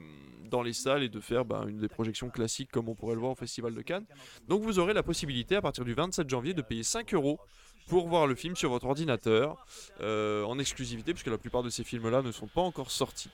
dans 0.49 0.62
les 0.62 0.72
salles 0.72 1.03
et 1.03 1.09
de 1.09 1.18
faire 1.18 1.45
bah, 1.45 1.64
une 1.66 1.79
des 1.79 1.89
projections 1.89 2.31
classiques 2.31 2.70
comme 2.70 2.89
on 2.89 2.95
pourrait 2.95 3.16
le 3.16 3.20
voir 3.20 3.33
au 3.33 3.35
festival 3.35 3.74
de 3.74 3.83
Cannes. 3.83 4.07
Donc 4.47 4.62
vous 4.62 4.79
aurez 4.79 4.95
la 4.95 5.03
possibilité 5.03 5.57
à 5.57 5.61
partir 5.61 5.85
du 5.85 5.95
27 5.95 6.31
janvier 6.31 6.55
de 6.55 6.62
payer 6.62 6.85
5 6.85 7.12
euros 7.12 7.41
pour 7.89 8.07
voir 8.07 8.29
le 8.29 8.37
film 8.37 8.55
sur 8.55 8.70
votre 8.70 8.87
ordinateur 8.87 9.66
euh, 10.03 10.45
en 10.45 10.57
exclusivité, 10.61 11.14
puisque 11.14 11.27
la 11.27 11.39
plupart 11.39 11.64
de 11.64 11.70
ces 11.70 11.83
films-là 11.83 12.22
ne 12.22 12.31
sont 12.31 12.47
pas 12.47 12.62
encore 12.62 12.93
sortis. 12.93 13.31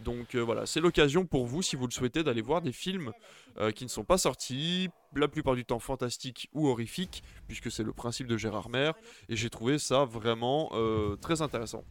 Donc 0.00 0.34
euh, 0.34 0.40
voilà, 0.40 0.66
c'est 0.66 0.80
l'occasion 0.80 1.24
pour 1.24 1.46
vous, 1.46 1.62
si 1.62 1.76
vous 1.76 1.86
le 1.86 1.92
souhaitez, 1.92 2.22
d'aller 2.22 2.42
voir 2.42 2.60
des 2.62 2.72
films 2.72 3.12
euh, 3.58 3.70
qui 3.70 3.84
ne 3.84 3.88
sont 3.88 4.04
pas 4.04 4.18
sortis, 4.18 4.88
la 5.14 5.28
plupart 5.28 5.54
du 5.54 5.64
temps 5.64 5.78
fantastiques 5.78 6.48
ou 6.52 6.68
horrifiques, 6.68 7.22
puisque 7.46 7.70
c'est 7.70 7.84
le 7.84 7.92
principe 7.92 8.26
de 8.26 8.36
Gérard 8.36 8.68
Mer, 8.68 8.94
et 9.28 9.36
j'ai 9.36 9.50
trouvé 9.50 9.78
ça 9.78 10.04
vraiment 10.04 10.70
euh, 10.72 11.16
très 11.16 11.42
intéressant. 11.42 11.84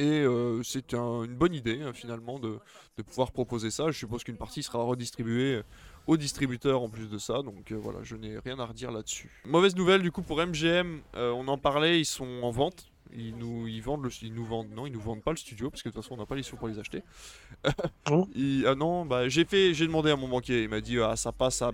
Et 0.00 0.24
c'est 0.62 0.94
un- 0.94 1.24
une 1.24 1.34
bonne 1.34 1.54
idée 1.54 1.82
hein, 1.82 1.92
finalement 1.92 2.38
de, 2.38 2.60
pouvoir 3.02 3.32
proposer 3.32 3.70
ça. 3.72 3.90
Je 3.90 3.98
suppose 3.98 4.22
qu'une 4.22 4.36
partie 4.36 4.62
sera 4.62 4.80
redistribuée 4.80 5.62
aux 6.06 6.16
distributeurs 6.16 6.82
en 6.82 6.88
plus 6.88 7.08
de 7.08 7.18
ça, 7.18 7.42
donc 7.42 7.72
voilà, 7.72 7.98
je 8.04 8.14
n'ai 8.14 8.38
rien 8.38 8.60
à 8.60 8.64
redire 8.66 8.92
là-dessus. 8.92 9.28
Mauvaise 9.44 9.74
nouvelle 9.74 10.02
du 10.02 10.12
coup 10.12 10.22
pour 10.22 10.38
MGM, 10.40 11.00
on 11.14 11.48
en 11.48 11.58
parlait, 11.58 12.00
ils 12.00 12.04
sont 12.04 12.40
en 12.42 12.50
vente. 12.52 12.92
Ils 13.16 13.36
nous, 13.36 13.66
ils 13.66 13.80
vendent 13.82 14.04
le, 14.04 14.10
ils 14.22 14.32
nous 14.34 14.44
vendent, 14.44 14.70
non, 14.70 14.86
ils 14.86 14.92
nous 14.92 15.00
vendent 15.00 15.22
pas 15.22 15.30
le 15.32 15.36
studio 15.36 15.70
parce 15.70 15.82
que 15.82 15.88
de 15.88 15.94
toute 15.94 16.02
façon 16.02 16.14
on 16.14 16.18
n'a 16.18 16.26
pas 16.26 16.34
les 16.36 16.42
sous 16.42 16.56
pour 16.56 16.68
les 16.68 16.78
acheter. 16.78 17.02
Oh. 18.10 18.26
Il- 18.34 18.66
ah 18.66 18.74
non, 18.74 19.04
bah 19.06 19.28
j'ai 19.28 19.44
fait, 19.44 19.74
j'ai 19.74 19.86
demandé 19.86 20.10
à 20.10 20.16
mon 20.16 20.28
banquier, 20.28 20.62
il 20.64 20.68
m'a 20.68 20.80
dit 20.80 20.98
ah 21.00 21.16
ça 21.16 21.32
passe, 21.32 21.56
ça, 21.56 21.72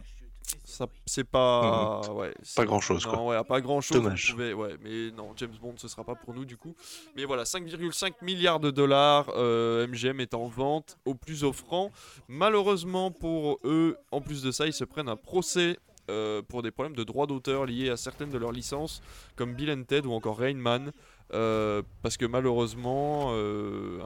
ça 0.65 0.87
c'est 1.07 1.25
pas, 1.25 2.01
ouais, 2.13 2.35
c'est- 2.43 2.65
grand-chose, 2.65 3.05
quoi. 3.05 3.17
Non, 3.17 3.29
ouais, 3.29 3.45
pas 3.45 3.61
grand 3.61 3.81
chose. 3.81 3.97
Dommage. 4.03 4.35
ouais, 4.39 4.77
mais 4.83 5.11
non, 5.11 5.33
James 5.37 5.55
Bond 5.61 5.75
ce 5.77 5.89
sera 5.89 6.05
pas 6.05 6.15
pour 6.15 6.35
nous 6.35 6.45
du 6.45 6.57
coup. 6.57 6.75
Mais 7.17 7.25
voilà, 7.25 7.45
5,5 7.45 8.15
milliards 8.23 8.61
de 8.61 8.71
dollars, 8.71 9.31
euh, 9.37 9.87
MGM 9.87 10.21
est 10.21 10.35
en 10.35 10.47
vente 10.47 10.99
au 11.05 11.15
plus 11.15 11.45
offrant. 11.45 11.91
Malheureusement 12.29 13.11
pour 13.11 13.59
eux, 13.65 13.97
en 14.11 14.21
plus 14.21 14.43
de 14.43 14.51
ça, 14.51 14.67
ils 14.67 14.73
se 14.73 14.85
prennent 14.85 15.09
un 15.09 15.17
procès. 15.17 15.79
euh, 16.11 16.43
pour 16.43 16.61
des 16.63 16.71
problèmes 16.71 16.95
de 16.95 17.03
droits 17.03 17.27
d'auteur 17.27 17.65
liés 17.65 17.89
à 17.89 17.97
certaines 17.97 18.29
de 18.29 18.37
leurs 18.37 18.53
licences, 18.53 19.01
comme 19.37 19.55
Bill 19.55 19.71
and 19.71 19.85
Ted 19.85 20.07
ou 20.07 20.13
encore 20.13 20.37
Rain 20.39 20.53
Man, 20.53 20.93
euh, 21.33 21.83
parce 22.03 22.17
que 22.17 22.27
malheureusement, 22.27 23.29
euh, 23.31 23.99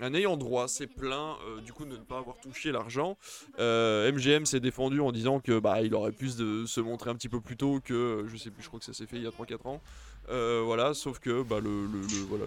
un, 0.00 0.14
ayant 0.14 0.36
droit 0.36 0.66
s'est 0.66 0.86
plaint 0.86 1.36
euh, 1.46 1.60
du 1.60 1.72
coup 1.72 1.84
de 1.84 1.90
ne 1.90 1.96
pas 1.96 2.18
avoir 2.18 2.36
touché 2.38 2.72
l'argent. 2.72 3.16
MGM 3.58 4.46
s'est 4.46 4.60
défendu 4.60 5.00
en 5.00 5.12
disant 5.12 5.40
que 5.40 5.58
bah 5.58 5.82
il 5.82 5.94
aurait 5.94 6.12
pu 6.12 6.28
se, 6.28 6.80
montrer 6.80 7.10
un 7.10 7.14
petit 7.14 7.28
peu 7.28 7.40
plus 7.40 7.56
tôt 7.56 7.80
que 7.84 8.24
je 8.28 8.36
sais 8.36 8.50
plus, 8.50 8.62
je 8.62 8.68
crois 8.68 8.80
que 8.80 8.86
ça 8.86 8.92
s'est 8.92 9.06
fait 9.06 9.16
il 9.16 9.22
y 9.22 9.26
a 9.26 9.30
3-4 9.30 9.68
ans. 9.68 9.80
Voilà, 10.28 10.94
sauf 10.94 11.18
que 11.18 11.42
bah, 11.42 11.60
le, 11.60 11.86
voilà, 12.28 12.44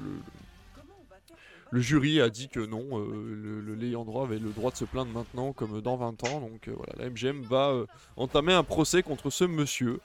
le, 1.72 1.80
jury 1.80 2.20
a 2.20 2.30
dit 2.30 2.50
que 2.50 2.60
non, 2.60 2.84
l'ayant 3.80 4.04
droit 4.04 4.24
avait 4.24 4.40
le 4.40 4.50
droit 4.50 4.72
de 4.72 4.78
se 4.78 4.86
plaindre 4.86 5.12
maintenant 5.12 5.54
comme 5.54 5.80
dans 5.82 5.96
20 5.96 6.24
ans. 6.28 6.42
Donc 6.42 6.68
voilà, 6.68 6.94
la 6.98 7.10
MGM 7.10 7.44
va 7.44 7.86
entamer 8.18 8.54
un 8.54 8.64
procès 8.64 9.04
contre 9.04 9.30
ce 9.30 9.46
monsieur 9.46 10.00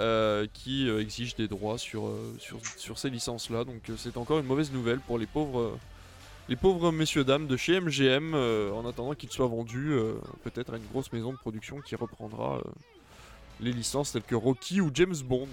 euh, 0.00 0.46
qui 0.52 0.88
euh, 0.88 1.00
exige 1.00 1.36
des 1.36 1.48
droits 1.48 1.78
sur, 1.78 2.06
euh, 2.06 2.34
sur, 2.38 2.58
sur 2.76 2.98
ces 2.98 3.10
licences-là. 3.10 3.64
Donc 3.64 3.82
c'est 3.96 4.16
encore 4.16 4.38
une 4.38 4.46
mauvaise 4.46 4.72
nouvelle 4.72 5.00
pour 5.00 5.18
les 5.18 5.26
pauvres, 5.26 5.78
les 6.48 6.56
pauvres 6.56 6.90
messieurs 6.92 7.24
dames 7.24 7.46
de 7.46 7.56
chez 7.56 7.80
MGM 7.80 8.34
en 8.34 8.86
attendant 8.86 9.14
qu'ils 9.14 9.30
soient 9.30 9.46
vendus 9.46 9.96
peut-être 10.42 10.74
à 10.74 10.76
une 10.76 10.86
grosse 10.92 11.12
maison 11.12 11.32
de 11.32 11.38
production 11.38 11.80
qui 11.80 11.94
reprendra 11.96 12.60
les 13.60 13.72
licences 13.72 14.12
telles 14.12 14.22
que 14.22 14.34
Rocky 14.34 14.80
ou 14.80 14.90
James 14.92 15.14
Bond. 15.24 15.48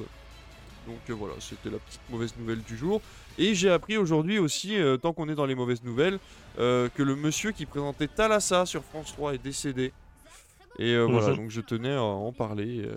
Donc 0.87 0.97
euh, 1.09 1.13
voilà, 1.13 1.35
c'était 1.39 1.69
la 1.69 1.77
petite 1.77 2.01
mauvaise 2.09 2.33
nouvelle 2.37 2.61
du 2.63 2.75
jour. 2.75 3.01
Et 3.37 3.53
j'ai 3.55 3.69
appris 3.69 3.97
aujourd'hui 3.97 4.39
aussi, 4.39 4.77
euh, 4.77 4.97
tant 4.97 5.13
qu'on 5.13 5.29
est 5.29 5.35
dans 5.35 5.45
les 5.45 5.55
mauvaises 5.55 5.83
nouvelles, 5.83 6.19
euh, 6.59 6.89
que 6.95 7.03
le 7.03 7.15
monsieur 7.15 7.51
qui 7.51 7.65
présentait 7.65 8.07
Thalassa 8.07 8.65
sur 8.65 8.83
France 8.83 9.13
3 9.13 9.35
est 9.35 9.43
décédé. 9.43 9.93
Et 10.79 10.97
voilà, 10.97 11.29
Mhm. 11.29 11.35
donc 11.35 11.49
je 11.51 11.61
tenais 11.61 11.93
à 11.93 12.01
en 12.01 12.31
parler, 12.31 12.87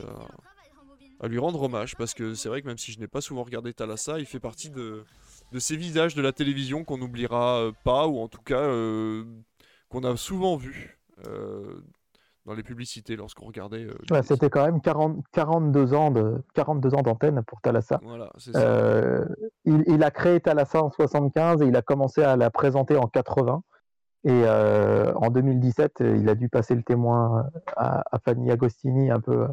à 1.21 1.29
lui 1.29 1.39
rendre 1.39 1.63
hommage, 1.63 1.97
parce 1.97 2.13
que 2.15 2.35
c'est 2.35 2.49
vrai 2.49 2.61
que 2.63 2.67
même 2.67 2.79
si 2.79 2.93
je 2.93 3.01
n'ai 3.01 3.07
pas 3.09 3.21
souvent 3.21 3.43
regardé 3.45 3.73
Thalassa, 3.73 4.19
il 4.19 4.27
fait 4.27 4.41
partie 4.41 4.71
de, 4.71 5.05
de 5.53 5.59
ces 5.59 5.77
visages 5.77 6.15
de 6.15 6.23
la 6.23 6.33
télévision 6.33 6.85
qu'on 6.85 6.99
n'oubliera 6.99 7.59
euh, 7.61 7.73
pas, 7.85 8.07
ou 8.07 8.19
en 8.19 8.29
tout 8.29 8.43
cas 8.43 8.59
euh, 8.61 9.25
qu'on 9.89 10.03
a 10.05 10.17
souvent 10.17 10.57
vu 10.57 10.99
euh, 11.29 11.81
dans 12.47 12.53
les 12.55 12.63
publicités 12.63 13.17
lorsqu'on 13.17 13.47
regardait. 13.47 13.85
euh, 13.85 13.95
Ouais, 14.11 14.23
C'était 14.23 14.51
quand 14.51 14.65
même 14.67 14.81
40, 14.83 15.25
42 15.33 15.95
ans 15.95 16.11
de 16.11 16.43
42 16.55 16.95
ans 16.95 17.03
d'antenne 17.03 17.43
pour 17.47 17.61
Thalassa. 17.63 18.01
Voilà, 18.03 18.31
ça. 18.37 19.25
Il, 19.65 19.83
il 19.87 20.03
a 20.03 20.11
créé 20.11 20.41
Thalassa 20.41 20.83
en 20.83 20.91
75 20.91 21.63
et 21.63 21.67
il 21.67 21.77
a 21.77 21.83
commencé 21.83 22.23
à 22.23 22.37
la 22.37 22.51
présenter 22.51 22.97
en 22.97 23.07
80. 23.07 23.63
Et 24.27 24.31
en 24.49 25.29
2017, 25.31 26.01
euh, 26.01 26.17
il 26.17 26.29
a 26.31 26.35
dû 26.35 26.49
passer 26.49 26.75
le 26.75 26.83
témoin 26.83 27.47
à, 27.77 28.03
à 28.11 28.19
Fanny 28.19 28.51
Agostini 28.51 29.11
un 29.11 29.21
peu 29.21 29.47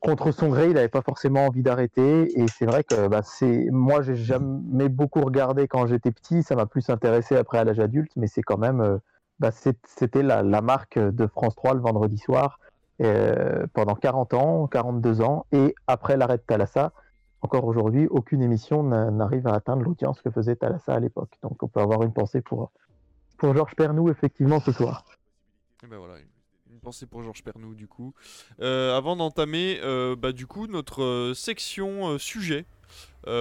contre 0.00 0.32
son 0.32 0.48
gré. 0.48 0.68
Il 0.68 0.74
n'avait 0.74 0.88
pas 0.88 1.02
forcément 1.02 1.46
envie 1.46 1.62
d'arrêter. 1.62 2.38
Et 2.38 2.48
c'est 2.48 2.66
vrai 2.66 2.82
que 2.82 3.08
bah, 3.08 3.22
c'est 3.22 3.66
moi, 3.70 4.02
j'ai 4.02 4.16
jamais 4.16 4.88
beaucoup 4.88 5.20
regardé 5.20 5.68
quand 5.68 5.86
j'étais 5.86 6.10
petit. 6.10 6.42
Ça 6.42 6.56
m'a 6.56 6.66
plus 6.66 6.90
intéressé 6.90 7.36
après 7.36 7.58
à 7.58 7.64
l'âge 7.64 7.80
adulte, 7.80 8.10
mais 8.16 8.26
c'est 8.26 8.42
quand 8.42 8.58
même, 8.58 8.80
euh, 8.80 8.98
bah, 9.38 9.50
c'était 9.52 10.22
la, 10.22 10.42
marque 10.60 10.98
de 10.98 11.26
France 11.26 11.54
3 11.54 11.74
le 11.74 11.80
vendredi 11.80 12.18
soir 12.18 12.58
euh, 13.02 13.66
pendant 13.72 13.94
40 13.94 14.34
ans, 14.34 14.66
42 14.66 15.20
ans. 15.20 15.46
Et 15.52 15.74
après 15.86 16.16
l'arrêt 16.16 16.38
de 16.38 16.42
Thalassa, 16.42 16.92
encore 17.42 17.64
aujourd'hui, 17.64 18.06
aucune 18.08 18.42
émission 18.42 18.82
n'a- 18.82 19.10
n'arrive 19.10 19.46
à 19.46 19.54
atteindre 19.54 19.82
l'audience 19.82 20.20
que 20.20 20.30
faisait 20.30 20.56
Thalassa 20.56 20.94
à 20.94 21.00
l'époque. 21.00 21.38
Donc 21.42 21.62
on 21.62 21.68
peut 21.68 21.80
avoir 21.80 22.02
une 22.02 22.12
pensée 22.12 22.40
pour, 22.42 22.70
pour 23.38 23.54
Georges 23.54 23.74
Pernou, 23.74 24.10
effectivement, 24.10 24.60
ce 24.60 24.72
soir. 24.72 25.04
Et 25.82 25.86
ben 25.86 25.96
voilà, 25.96 26.16
pensée 26.80 27.06
pour 27.06 27.22
Georges 27.22 27.42
Pernou 27.42 27.74
du 27.74 27.86
coup. 27.86 28.14
Euh, 28.60 28.96
avant 28.96 29.16
d'entamer, 29.16 29.80
euh, 29.82 30.16
bah, 30.16 30.32
du 30.32 30.46
coup, 30.46 30.66
notre 30.66 31.02
euh, 31.02 31.34
section 31.34 32.18
sujet, 32.18 32.66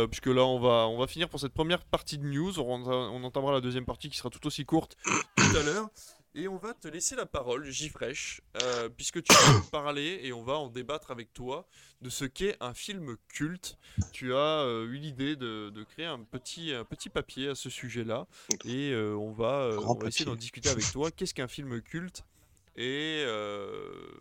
puisque 0.09 0.27
là 0.27 0.45
on 0.45 0.59
va, 0.59 0.87
on 0.87 0.97
va 0.97 1.07
finir 1.07 1.29
pour 1.29 1.39
cette 1.39 1.53
première 1.53 1.83
partie 1.83 2.17
de 2.17 2.25
news, 2.25 2.59
on, 2.59 2.85
on 2.85 3.23
entamera 3.23 3.51
la 3.51 3.61
deuxième 3.61 3.85
partie 3.85 4.09
qui 4.09 4.17
sera 4.17 4.29
tout 4.29 4.45
aussi 4.45 4.65
courte 4.65 4.97
tout 5.35 5.57
à 5.57 5.63
l'heure. 5.63 5.89
Et 6.35 6.47
on 6.47 6.57
va 6.57 6.75
te 6.75 6.87
laisser 6.87 7.15
la 7.15 7.25
parole, 7.25 7.65
euh, 7.65 8.89
puisque 8.89 9.23
tu 9.23 9.33
vas 9.33 9.53
nous 9.53 9.63
parler 9.71 10.19
et 10.23 10.31
on 10.31 10.43
va 10.43 10.53
en 10.53 10.69
débattre 10.69 11.09
avec 11.09 11.33
toi 11.33 11.67
de 12.01 12.09
ce 12.09 12.23
qu'est 12.25 12.55
un 12.59 12.75
film 12.75 13.17
culte. 13.29 13.77
Tu 14.11 14.33
as 14.33 14.61
euh, 14.61 14.85
eu 14.85 14.97
l'idée 14.97 15.35
de, 15.35 15.71
de 15.71 15.83
créer 15.83 16.05
un 16.05 16.19
petit, 16.19 16.71
un 16.71 16.85
petit 16.85 17.09
papier 17.09 17.49
à 17.49 17.55
ce 17.55 17.69
sujet-là 17.69 18.27
et 18.63 18.91
euh, 18.91 19.15
on 19.15 19.31
va, 19.31 19.71
Grand 19.75 19.95
on 19.95 19.99
va 19.99 20.07
essayer 20.07 20.25
d'en 20.25 20.35
discuter 20.35 20.69
avec 20.69 20.91
toi. 20.91 21.09
Qu'est-ce 21.09 21.33
qu'un 21.33 21.47
film 21.47 21.81
culte? 21.81 22.23
Et, 22.75 23.23
euh, 23.25 24.11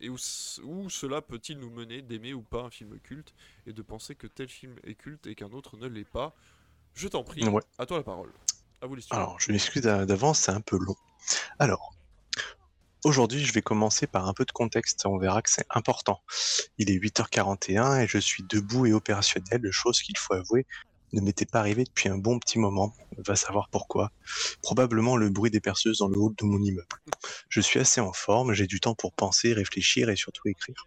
et 0.00 0.08
où, 0.08 0.16
cela 0.18 1.20
peut-il 1.22 1.58
nous 1.58 1.70
mener 1.70 2.02
d'aimer 2.02 2.34
ou 2.34 2.42
pas 2.42 2.62
un 2.62 2.70
film 2.70 2.98
culte 3.00 3.34
et 3.66 3.72
de 3.72 3.82
penser 3.82 4.14
que 4.14 4.26
tel 4.26 4.48
film 4.48 4.76
est 4.84 4.94
culte 4.94 5.26
et 5.26 5.34
qu'un 5.34 5.50
autre 5.52 5.76
ne 5.76 5.86
l'est 5.86 6.04
pas? 6.08 6.34
Je 6.94 7.08
t'en 7.08 7.22
prie, 7.24 7.46
Ouais. 7.48 7.62
à 7.78 7.86
toi 7.86 7.98
la 7.98 8.02
parole. 8.04 8.32
À 8.80 8.86
vous 8.86 8.94
les 8.94 9.02
studios. 9.02 9.18
Alors, 9.20 9.40
je 9.40 9.50
m'excuse 9.52 9.82
d'a- 9.82 10.06
d'avance, 10.06 10.38
c'est 10.40 10.52
un 10.52 10.60
peu 10.60 10.78
long. 10.78 10.96
Alors, 11.58 11.94
aujourd'hui, 13.04 13.44
je 13.44 13.52
vais 13.52 13.62
commencer 13.62 14.06
par 14.06 14.26
un 14.28 14.34
peu 14.34 14.44
de 14.44 14.52
contexte. 14.52 15.04
On 15.06 15.18
verra 15.18 15.42
que 15.42 15.50
c'est 15.50 15.66
important. 15.70 16.22
Il 16.78 16.90
est 16.90 16.94
8h41 16.94 18.00
et 18.00 18.06
je 18.06 18.18
suis 18.18 18.42
debout 18.44 18.86
et 18.86 18.92
opérationnel, 18.92 19.68
chose 19.70 20.00
qu'il 20.00 20.16
faut 20.16 20.34
avouer 20.34 20.66
ne 21.12 21.20
m'était 21.20 21.46
pas 21.46 21.60
arrivée 21.60 21.84
depuis 21.84 22.08
un 22.08 22.18
bon 22.18 22.38
petit 22.38 22.58
moment. 22.58 22.94
Va 23.18 23.36
savoir 23.36 23.68
pourquoi. 23.70 24.12
Probablement 24.62 25.16
le 25.16 25.30
bruit 25.30 25.50
des 25.50 25.60
perceuses 25.60 25.98
dans 25.98 26.08
le 26.08 26.18
hall 26.18 26.34
de 26.36 26.44
mon 26.44 26.60
immeuble. 26.62 26.86
Je 27.48 27.60
suis 27.60 27.80
assez 27.80 28.00
en 28.00 28.12
forme, 28.12 28.52
j'ai 28.52 28.66
du 28.66 28.80
temps 28.80 28.94
pour 28.94 29.12
penser, 29.12 29.52
réfléchir 29.52 30.10
et 30.10 30.16
surtout 30.16 30.48
écrire. 30.48 30.86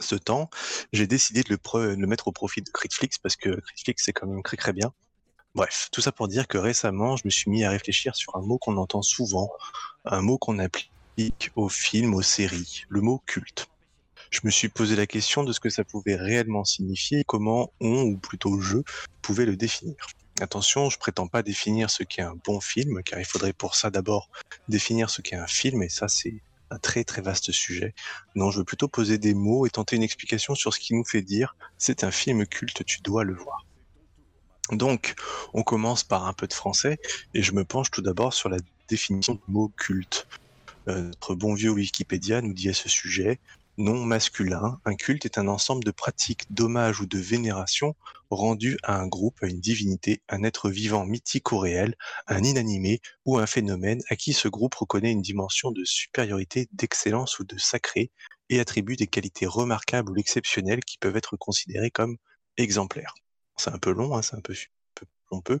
Ce 0.00 0.14
temps, 0.14 0.48
j'ai 0.92 1.06
décidé 1.06 1.42
de 1.42 1.50
le, 1.50 1.56
de 1.96 2.00
le 2.00 2.06
mettre 2.06 2.28
au 2.28 2.32
profit 2.32 2.62
de 2.62 2.70
Critflix 2.70 3.18
parce 3.18 3.36
que 3.36 3.60
Critflix 3.60 4.04
c'est 4.04 4.12
quand 4.12 4.26
même 4.26 4.42
très 4.42 4.56
très 4.56 4.72
bien. 4.72 4.92
Bref, 5.54 5.88
tout 5.90 6.00
ça 6.00 6.12
pour 6.12 6.28
dire 6.28 6.46
que 6.46 6.58
récemment, 6.58 7.16
je 7.16 7.22
me 7.24 7.30
suis 7.30 7.50
mis 7.50 7.64
à 7.64 7.70
réfléchir 7.70 8.14
sur 8.14 8.36
un 8.36 8.42
mot 8.42 8.58
qu'on 8.58 8.76
entend 8.76 9.02
souvent, 9.02 9.50
un 10.04 10.20
mot 10.20 10.38
qu'on 10.38 10.58
applique 10.58 10.92
aux 11.56 11.68
films, 11.68 12.14
aux 12.14 12.22
séries, 12.22 12.84
le 12.88 13.00
mot 13.00 13.22
culte. 13.26 13.68
Je 14.30 14.40
me 14.44 14.50
suis 14.50 14.68
posé 14.68 14.96
la 14.96 15.06
question 15.06 15.44
de 15.44 15.52
ce 15.52 15.60
que 15.60 15.70
ça 15.70 15.84
pouvait 15.84 16.16
réellement 16.16 16.64
signifier 16.64 17.24
comment 17.26 17.72
on, 17.80 18.02
ou 18.02 18.18
plutôt 18.18 18.60
je, 18.60 18.78
pouvait 19.22 19.46
le 19.46 19.56
définir. 19.56 19.96
Attention, 20.40 20.90
je 20.90 20.98
prétends 20.98 21.26
pas 21.26 21.42
définir 21.42 21.90
ce 21.90 22.02
qu'est 22.02 22.22
un 22.22 22.36
bon 22.44 22.60
film, 22.60 23.02
car 23.02 23.18
il 23.18 23.24
faudrait 23.24 23.52
pour 23.52 23.74
ça 23.74 23.90
d'abord 23.90 24.30
définir 24.68 25.10
ce 25.10 25.22
qu'est 25.22 25.36
un 25.36 25.46
film, 25.46 25.82
et 25.82 25.88
ça 25.88 26.08
c'est 26.08 26.42
un 26.70 26.78
très 26.78 27.04
très 27.04 27.22
vaste 27.22 27.50
sujet. 27.50 27.94
Non, 28.34 28.50
je 28.50 28.58
veux 28.58 28.64
plutôt 28.64 28.88
poser 28.88 29.18
des 29.18 29.34
mots 29.34 29.66
et 29.66 29.70
tenter 29.70 29.96
une 29.96 30.02
explication 30.02 30.54
sur 30.54 30.74
ce 30.74 30.78
qui 30.78 30.94
nous 30.94 31.04
fait 31.04 31.22
dire 31.22 31.56
c'est 31.78 32.04
un 32.04 32.10
film 32.10 32.46
culte, 32.46 32.84
tu 32.84 33.00
dois 33.00 33.24
le 33.24 33.34
voir. 33.34 33.64
Donc, 34.70 35.14
on 35.54 35.62
commence 35.62 36.04
par 36.04 36.26
un 36.26 36.34
peu 36.34 36.46
de 36.46 36.52
français 36.52 36.98
et 37.32 37.42
je 37.42 37.52
me 37.52 37.64
penche 37.64 37.90
tout 37.90 38.02
d'abord 38.02 38.34
sur 38.34 38.50
la 38.50 38.58
définition 38.88 39.34
du 39.34 39.40
mot 39.48 39.72
culte. 39.76 40.26
Euh, 40.88 41.02
notre 41.02 41.34
bon 41.34 41.54
vieux 41.54 41.70
Wikipédia 41.70 42.42
nous 42.42 42.52
dit 42.52 42.68
à 42.68 42.74
ce 42.74 42.88
sujet 42.88 43.38
non 43.78 44.04
masculin, 44.04 44.80
un 44.84 44.96
culte 44.96 45.24
est 45.24 45.38
un 45.38 45.46
ensemble 45.46 45.84
de 45.84 45.92
pratiques 45.92 46.52
d'hommage 46.52 47.00
ou 47.00 47.06
de 47.06 47.18
vénération 47.18 47.94
rendues 48.28 48.76
à 48.82 48.98
un 48.98 49.06
groupe, 49.06 49.38
à 49.40 49.46
une 49.46 49.60
divinité, 49.60 50.20
un 50.28 50.42
être 50.42 50.68
vivant 50.68 51.06
mythique 51.06 51.52
ou 51.52 51.58
réel, 51.58 51.94
un 52.26 52.42
inanimé 52.42 53.00
ou 53.24 53.38
un 53.38 53.46
phénomène 53.46 54.02
à 54.10 54.16
qui 54.16 54.32
ce 54.32 54.48
groupe 54.48 54.74
reconnaît 54.74 55.12
une 55.12 55.22
dimension 55.22 55.70
de 55.70 55.84
supériorité, 55.84 56.68
d'excellence 56.72 57.38
ou 57.38 57.44
de 57.44 57.56
sacré 57.56 58.10
et 58.50 58.60
attribue 58.60 58.96
des 58.96 59.06
qualités 59.06 59.46
remarquables 59.46 60.10
ou 60.10 60.16
exceptionnelles 60.16 60.84
qui 60.84 60.98
peuvent 60.98 61.16
être 61.16 61.36
considérées 61.36 61.90
comme 61.92 62.16
exemplaires. 62.56 63.14
C'est 63.56 63.70
un 63.70 63.78
peu 63.78 63.92
long, 63.92 64.16
hein, 64.16 64.22
c'est 64.22 64.36
un 64.36 64.40
peu, 64.40 64.54
un 65.30 65.40
peu 65.40 65.60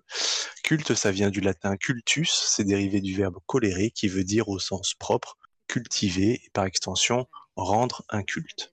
Culte, 0.64 0.94
ça 0.94 1.12
vient 1.12 1.30
du 1.30 1.40
latin 1.40 1.76
cultus, 1.76 2.30
c'est 2.48 2.64
dérivé 2.64 3.00
du 3.00 3.14
verbe 3.16 3.38
colérer 3.46 3.90
qui 3.90 4.08
veut 4.08 4.24
dire 4.24 4.48
au 4.48 4.58
sens 4.58 4.94
propre 4.94 5.36
cultiver 5.68 6.40
et 6.44 6.50
par 6.52 6.64
extension 6.64 7.28
rendre 7.58 8.02
un 8.08 8.22
culte. 8.22 8.72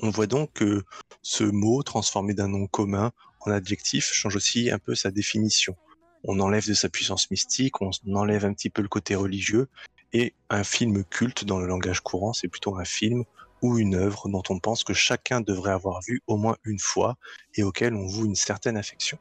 On 0.00 0.10
voit 0.10 0.26
donc 0.26 0.52
que 0.52 0.84
ce 1.22 1.44
mot, 1.44 1.82
transformé 1.82 2.34
d'un 2.34 2.48
nom 2.48 2.66
commun 2.66 3.12
en 3.40 3.50
adjectif, 3.50 4.12
change 4.12 4.36
aussi 4.36 4.70
un 4.70 4.78
peu 4.78 4.94
sa 4.94 5.10
définition. 5.10 5.76
On 6.24 6.38
enlève 6.40 6.66
de 6.66 6.74
sa 6.74 6.88
puissance 6.88 7.30
mystique, 7.30 7.82
on 7.82 7.90
enlève 8.14 8.44
un 8.44 8.52
petit 8.52 8.70
peu 8.70 8.82
le 8.82 8.88
côté 8.88 9.14
religieux, 9.14 9.68
et 10.12 10.34
un 10.50 10.62
film 10.62 11.04
culte 11.04 11.44
dans 11.44 11.58
le 11.58 11.66
langage 11.66 12.00
courant, 12.00 12.32
c'est 12.32 12.48
plutôt 12.48 12.76
un 12.76 12.84
film 12.84 13.24
ou 13.62 13.78
une 13.78 13.94
œuvre 13.94 14.28
dont 14.28 14.42
on 14.50 14.58
pense 14.58 14.84
que 14.84 14.92
chacun 14.92 15.40
devrait 15.40 15.72
avoir 15.72 16.02
vu 16.02 16.22
au 16.26 16.36
moins 16.36 16.56
une 16.64 16.78
fois 16.78 17.16
et 17.54 17.62
auquel 17.62 17.94
on 17.94 18.06
voue 18.06 18.26
une 18.26 18.34
certaine 18.34 18.76
affection. 18.76 19.18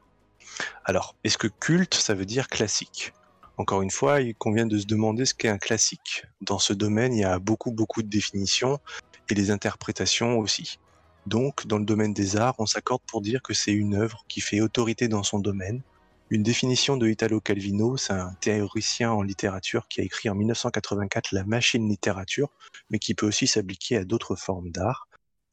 Alors, 0.83 1.15
est-ce 1.23 1.37
que 1.37 1.47
culte, 1.47 1.93
ça 1.93 2.13
veut 2.13 2.25
dire 2.25 2.47
classique? 2.47 3.13
Encore 3.57 3.81
une 3.81 3.91
fois, 3.91 4.21
il 4.21 4.33
convient 4.35 4.65
de 4.65 4.77
se 4.77 4.85
demander 4.85 5.25
ce 5.25 5.33
qu'est 5.33 5.49
un 5.49 5.57
classique. 5.57 6.23
Dans 6.41 6.59
ce 6.59 6.73
domaine, 6.73 7.13
il 7.13 7.21
y 7.21 7.23
a 7.23 7.37
beaucoup, 7.39 7.71
beaucoup 7.71 8.01
de 8.01 8.07
définitions 8.07 8.79
et 9.29 9.33
des 9.33 9.51
interprétations 9.51 10.39
aussi. 10.39 10.79
Donc, 11.27 11.67
dans 11.67 11.77
le 11.77 11.85
domaine 11.85 12.13
des 12.13 12.37
arts, 12.37 12.55
on 12.57 12.65
s'accorde 12.65 13.01
pour 13.05 13.21
dire 13.21 13.41
que 13.41 13.53
c'est 13.53 13.71
une 13.71 13.95
œuvre 13.95 14.25
qui 14.27 14.41
fait 14.41 14.61
autorité 14.61 15.07
dans 15.07 15.23
son 15.23 15.39
domaine. 15.39 15.81
Une 16.31 16.43
définition 16.43 16.97
de 16.97 17.09
Italo 17.09 17.41
Calvino, 17.41 17.97
c'est 17.97 18.13
un 18.13 18.33
théoricien 18.39 19.11
en 19.11 19.21
littérature 19.21 19.87
qui 19.87 20.01
a 20.01 20.03
écrit 20.03 20.29
en 20.29 20.35
1984 20.35 21.33
La 21.33 21.43
machine 21.43 21.87
littérature, 21.87 22.49
mais 22.89 22.99
qui 22.99 23.13
peut 23.13 23.27
aussi 23.27 23.47
s'appliquer 23.47 23.97
à 23.97 24.05
d'autres 24.05 24.35
formes 24.35 24.71
d'art. 24.71 25.07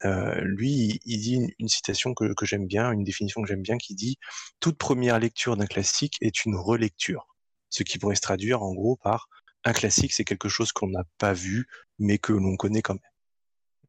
Euh, 0.05 0.39
lui, 0.41 1.01
il 1.05 1.19
dit 1.19 1.53
une, 1.59 1.67
citation 1.67 2.13
que 2.13 2.45
j'aime 2.45 2.65
bien, 2.65 2.91
une 2.91 3.03
définition 3.03 3.41
que 3.41 3.47
j'aime 3.47 3.61
bien, 3.61 3.77
qui 3.77 3.93
dit 3.93 4.17
Toute 4.61 4.77
première 4.77 5.19
lecture 5.19 5.57
d'un 5.57 5.67
classique 5.67 6.15
est 6.21 6.45
une 6.45 6.55
relecture 6.55 7.27
ce 7.69 7.83
qui 7.83 7.97
pourrait 7.97 8.15
se 8.15 8.21
traduire 8.21 8.63
en 8.63 8.73
gros 8.73 8.95
par 8.95 9.29
un 9.65 9.73
classique, 9.73 10.13
c'est 10.13 10.23
quelque 10.23 10.49
chose 10.49 10.71
qu'on 10.71 10.87
n'a 10.87 11.03
pas 11.17 11.33
vu, 11.33 11.67
mais 11.97 12.17
que 12.17 12.33
l'on 12.33 12.55
connaît 12.55 12.81
quand 12.81 12.93
même. 12.95 13.01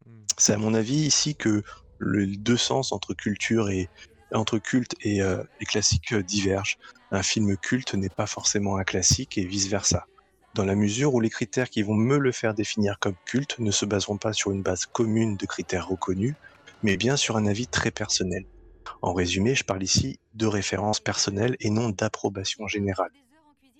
Hmm. 0.06 0.24
C'est 0.36 0.52
à 0.52 0.58
mon 0.58 0.74
avis 0.74 0.96
ici 0.96 1.36
que 1.36 1.62
les 2.00 2.36
deux 2.36 2.56
sens 2.56 2.92
entre 2.92 3.14
culture 3.14 3.68
et 3.68 3.88
entre 4.32 4.58
culte 4.58 4.94
et, 5.02 5.22
euh, 5.22 5.42
classique 5.66 6.12
euh, 6.12 6.22
divergent. 6.22 6.78
Un 7.10 7.22
film 7.22 7.56
culte 7.56 7.94
n'est 7.94 8.08
pas 8.08 8.26
forcément 8.26 8.76
un 8.76 8.84
classique 8.84 9.38
et 9.38 9.44
vice 9.44 9.68
versa. 9.68 10.06
Dans 10.54 10.64
la 10.64 10.74
mesure 10.74 11.14
où 11.14 11.20
les 11.20 11.30
critères 11.30 11.70
qui 11.70 11.82
vont 11.82 11.94
me 11.94 12.18
le 12.18 12.32
faire 12.32 12.54
définir 12.54 12.98
comme 12.98 13.14
culte 13.24 13.58
ne 13.58 13.70
se 13.70 13.84
baseront 13.84 14.18
pas 14.18 14.32
sur 14.32 14.50
une 14.50 14.62
base 14.62 14.86
commune 14.86 15.36
de 15.36 15.46
critères 15.46 15.88
reconnus, 15.88 16.34
mais 16.82 16.96
bien 16.96 17.16
sur 17.16 17.36
un 17.36 17.46
avis 17.46 17.66
très 17.66 17.90
personnel. 17.90 18.44
En 19.02 19.12
résumé, 19.12 19.54
je 19.54 19.64
parle 19.64 19.82
ici 19.82 20.18
de 20.34 20.46
référence 20.46 21.00
personnelle 21.00 21.56
et 21.60 21.70
non 21.70 21.90
d'approbation 21.90 22.66
générale. 22.66 23.12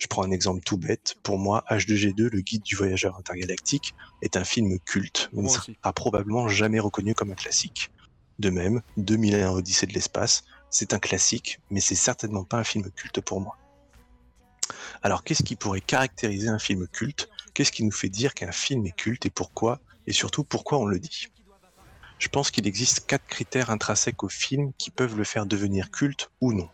Je 0.01 0.07
prends 0.07 0.23
un 0.23 0.31
exemple 0.31 0.63
tout 0.63 0.77
bête. 0.77 1.15
Pour 1.21 1.37
moi, 1.37 1.63
H2G2, 1.69 2.31
le 2.31 2.41
guide 2.41 2.63
du 2.63 2.75
voyageur 2.75 3.15
intergalactique, 3.17 3.93
est 4.23 4.35
un 4.35 4.43
film 4.43 4.79
culte, 4.79 5.29
mais 5.31 5.43
ne 5.43 5.47
sera 5.47 5.93
probablement 5.93 6.47
jamais 6.47 6.79
reconnu 6.79 7.13
comme 7.13 7.31
un 7.31 7.35
classique. 7.35 7.91
De 8.39 8.49
même, 8.49 8.81
2001 8.97 9.51
Odyssée 9.51 9.85
de 9.85 9.93
l'espace, 9.93 10.43
c'est 10.71 10.95
un 10.95 10.99
classique, 10.99 11.59
mais 11.69 11.81
c'est 11.81 11.93
certainement 11.93 12.43
pas 12.43 12.57
un 12.57 12.63
film 12.63 12.89
culte 12.89 13.21
pour 13.21 13.41
moi. 13.41 13.57
Alors, 15.03 15.23
qu'est-ce 15.23 15.43
qui 15.43 15.55
pourrait 15.55 15.81
caractériser 15.81 16.47
un 16.47 16.57
film 16.57 16.87
culte? 16.87 17.29
Qu'est-ce 17.53 17.71
qui 17.71 17.83
nous 17.83 17.91
fait 17.91 18.09
dire 18.09 18.33
qu'un 18.33 18.51
film 18.51 18.87
est 18.87 18.95
culte 18.95 19.27
et 19.27 19.29
pourquoi? 19.29 19.79
Et 20.07 20.13
surtout, 20.13 20.43
pourquoi 20.43 20.79
on 20.79 20.85
le 20.85 20.97
dit? 20.97 21.27
Je 22.17 22.27
pense 22.27 22.49
qu'il 22.49 22.65
existe 22.65 23.05
quatre 23.05 23.27
critères 23.27 23.69
intrinsèques 23.69 24.23
au 24.23 24.29
film 24.29 24.71
qui 24.79 24.89
peuvent 24.89 25.15
le 25.15 25.25
faire 25.25 25.45
devenir 25.45 25.91
culte 25.91 26.31
ou 26.41 26.53
non. 26.53 26.69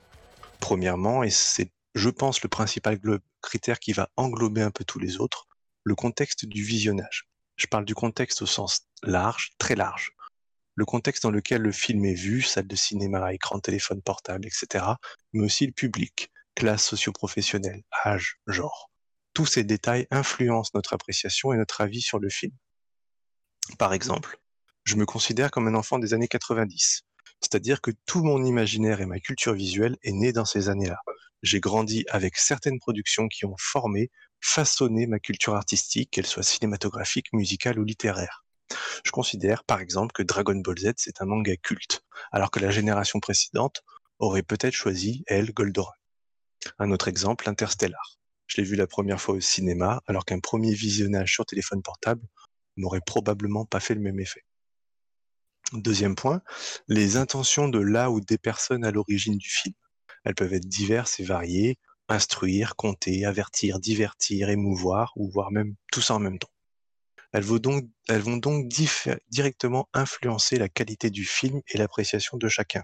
Premièrement, 0.61 1.23
et 1.23 1.29
c'est 1.29 1.69
je 1.97 2.09
pense, 2.09 2.43
le 2.43 2.49
principal 2.49 2.99
critère 3.41 3.79
qui 3.79 3.91
va 3.91 4.09
englober 4.17 4.61
un 4.61 4.71
peu 4.71 4.83
tous 4.83 4.99
les 4.99 5.17
autres, 5.17 5.47
le 5.83 5.95
contexte 5.95 6.45
du 6.45 6.63
visionnage. 6.63 7.27
Je 7.55 7.65
parle 7.65 7.85
du 7.85 7.95
contexte 7.95 8.43
au 8.43 8.45
sens 8.45 8.87
large, 9.01 9.53
très 9.57 9.75
large. 9.75 10.11
Le 10.75 10.85
contexte 10.85 11.23
dans 11.23 11.31
lequel 11.31 11.63
le 11.63 11.71
film 11.71 12.05
est 12.05 12.13
vu, 12.13 12.43
salle 12.43 12.67
de 12.67 12.75
cinéma, 12.75 13.33
écran 13.33 13.59
téléphone 13.59 14.01
portable, 14.03 14.45
etc., 14.45 14.85
mais 15.33 15.43
aussi 15.43 15.65
le 15.65 15.71
public, 15.71 16.31
classe 16.53 16.85
socio-professionnelle, 16.85 17.81
âge, 18.05 18.39
genre. 18.45 18.91
Tous 19.33 19.47
ces 19.47 19.63
détails 19.63 20.05
influencent 20.11 20.71
notre 20.75 20.93
appréciation 20.93 21.51
et 21.51 21.57
notre 21.57 21.81
avis 21.81 22.01
sur 22.01 22.19
le 22.19 22.29
film. 22.29 22.53
Par 23.79 23.93
exemple, 23.93 24.37
je 24.83 24.95
me 24.95 25.05
considère 25.07 25.49
comme 25.49 25.67
un 25.67 25.75
enfant 25.75 25.97
des 25.97 26.13
années 26.13 26.27
90, 26.27 27.01
c'est-à-dire 27.41 27.81
que 27.81 27.91
tout 28.05 28.23
mon 28.23 28.43
imaginaire 28.45 29.01
et 29.01 29.07
ma 29.07 29.19
culture 29.19 29.53
visuelle 29.53 29.97
est 30.03 30.13
né 30.13 30.31
dans 30.31 30.45
ces 30.45 30.69
années-là 30.69 30.99
j'ai 31.43 31.59
grandi 31.59 32.05
avec 32.09 32.37
certaines 32.37 32.79
productions 32.79 33.27
qui 33.27 33.45
ont 33.45 33.55
formé, 33.57 34.11
façonné 34.41 35.07
ma 35.07 35.19
culture 35.19 35.55
artistique, 35.55 36.11
qu'elle 36.11 36.25
soit 36.25 36.43
cinématographique, 36.43 37.31
musicale 37.33 37.79
ou 37.79 37.83
littéraire. 37.83 38.45
Je 39.03 39.11
considère 39.11 39.63
par 39.63 39.79
exemple 39.79 40.11
que 40.13 40.23
Dragon 40.23 40.55
Ball 40.55 40.77
Z 40.77 40.93
c'est 40.97 41.21
un 41.21 41.25
manga 41.25 41.55
culte, 41.57 42.03
alors 42.31 42.51
que 42.51 42.59
la 42.59 42.71
génération 42.71 43.19
précédente 43.19 43.83
aurait 44.19 44.43
peut-être 44.43 44.73
choisi, 44.73 45.23
elle, 45.27 45.53
Goldorak. 45.53 45.95
Un 46.79 46.91
autre 46.91 47.07
exemple, 47.07 47.49
Interstellar. 47.49 48.17
Je 48.47 48.57
l'ai 48.57 48.67
vu 48.67 48.75
la 48.75 48.87
première 48.87 49.21
fois 49.21 49.35
au 49.35 49.41
cinéma, 49.41 50.01
alors 50.07 50.25
qu'un 50.25 50.39
premier 50.39 50.73
visionnage 50.73 51.33
sur 51.33 51.45
téléphone 51.45 51.81
portable 51.81 52.25
n'aurait 52.77 53.01
probablement 53.05 53.65
pas 53.65 53.79
fait 53.79 53.93
le 53.93 54.01
même 54.01 54.19
effet. 54.19 54.43
Deuxième 55.73 56.15
point, 56.15 56.41
les 56.87 57.17
intentions 57.17 57.67
de 57.67 57.79
là 57.79 58.09
ou 58.09 58.21
des 58.21 58.37
personnes 58.37 58.85
à 58.85 58.91
l'origine 58.91 59.37
du 59.37 59.49
film. 59.49 59.75
Elles 60.27 60.35
peuvent 60.35 60.53
être 60.53 60.67
diverses 60.67 61.21
et 61.21 61.23
variées, 61.23 61.77
instruire, 62.09 62.75
compter, 62.75 63.23
avertir, 63.23 63.79
divertir, 63.79 64.49
émouvoir, 64.49 65.13
ou 65.15 65.29
voire 65.29 65.51
même 65.51 65.75
tout 65.89 66.01
ça 66.01 66.15
en 66.15 66.19
même 66.19 66.37
temps. 66.37 66.51
Elles 67.31 67.45
vont 67.45 67.59
donc, 67.59 67.85
elles 68.09 68.19
vont 68.19 68.35
donc 68.35 68.67
directement 69.29 69.87
influencer 69.93 70.57
la 70.57 70.67
qualité 70.67 71.09
du 71.11 71.23
film 71.23 71.61
et 71.69 71.77
l'appréciation 71.77 72.37
de 72.37 72.49
chacun. 72.49 72.83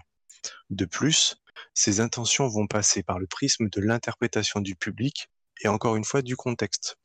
De 0.70 0.86
plus, 0.86 1.36
ces 1.74 2.00
intentions 2.00 2.48
vont 2.48 2.66
passer 2.66 3.02
par 3.02 3.18
le 3.18 3.26
prisme 3.26 3.68
de 3.68 3.80
l'interprétation 3.82 4.60
du 4.60 4.74
public 4.74 5.28
et 5.60 5.68
encore 5.68 5.96
une 5.96 6.04
fois 6.04 6.22
du 6.22 6.36
contexte. 6.36 6.96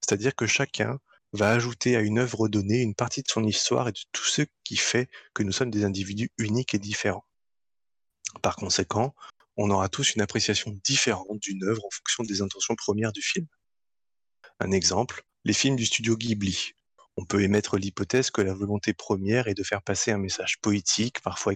C'est-à-dire 0.00 0.36
que 0.36 0.46
chacun 0.46 1.00
va 1.32 1.50
ajouter 1.50 1.96
à 1.96 2.02
une 2.02 2.20
œuvre 2.20 2.46
donnée 2.46 2.82
une 2.82 2.94
partie 2.94 3.24
de 3.24 3.28
son 3.28 3.42
histoire 3.42 3.88
et 3.88 3.92
de 3.92 4.00
tout 4.12 4.24
ce 4.24 4.42
qui 4.62 4.76
fait 4.76 5.10
que 5.34 5.42
nous 5.42 5.50
sommes 5.50 5.72
des 5.72 5.84
individus 5.84 6.30
uniques 6.38 6.74
et 6.74 6.78
différents. 6.78 7.24
Par 8.42 8.54
conséquent, 8.54 9.12
on 9.58 9.70
aura 9.70 9.88
tous 9.88 10.14
une 10.14 10.22
appréciation 10.22 10.70
différente 10.84 11.40
d'une 11.40 11.64
œuvre 11.64 11.84
en 11.84 11.90
fonction 11.90 12.22
des 12.22 12.42
intentions 12.42 12.76
premières 12.76 13.12
du 13.12 13.22
film. 13.22 13.46
Un 14.60 14.70
exemple, 14.70 15.24
les 15.44 15.52
films 15.52 15.76
du 15.76 15.84
studio 15.84 16.16
Ghibli. 16.16 16.72
On 17.16 17.24
peut 17.24 17.42
émettre 17.42 17.76
l'hypothèse 17.76 18.30
que 18.30 18.40
la 18.40 18.54
volonté 18.54 18.94
première 18.94 19.48
est 19.48 19.54
de 19.54 19.64
faire 19.64 19.82
passer 19.82 20.12
un 20.12 20.18
message 20.18 20.60
poétique, 20.60 21.20
parfois 21.20 21.54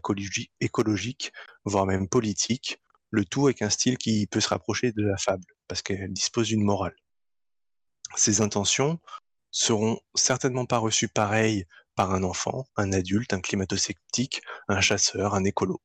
écologique, 0.61 1.33
voire 1.65 1.87
même 1.87 2.09
politique, 2.09 2.79
le 3.11 3.25
tout 3.25 3.47
avec 3.47 3.63
un 3.63 3.71
style 3.71 3.97
qui 3.97 4.27
peut 4.27 4.41
se 4.41 4.49
rapprocher 4.49 4.91
de 4.91 5.03
la 5.03 5.17
fable, 5.17 5.45
parce 5.69 5.83
qu'elle 5.83 6.13
dispose 6.13 6.49
d'une 6.49 6.65
morale. 6.65 6.97
Ces 8.17 8.41
intentions 8.41 8.99
seront 9.53 10.01
certainement 10.17 10.67
pas 10.67 10.79
reçues 10.79 11.09
pareilles 11.09 11.67
par 11.95 12.13
un 12.13 12.25
enfant, 12.25 12.67
un 12.77 12.93
adulte, 12.93 13.33
un 13.33 13.41
climato-sceptique, 13.41 14.43
un 14.67 14.81
chasseur, 14.81 15.35
un 15.35 15.45
écolo. 15.45 15.81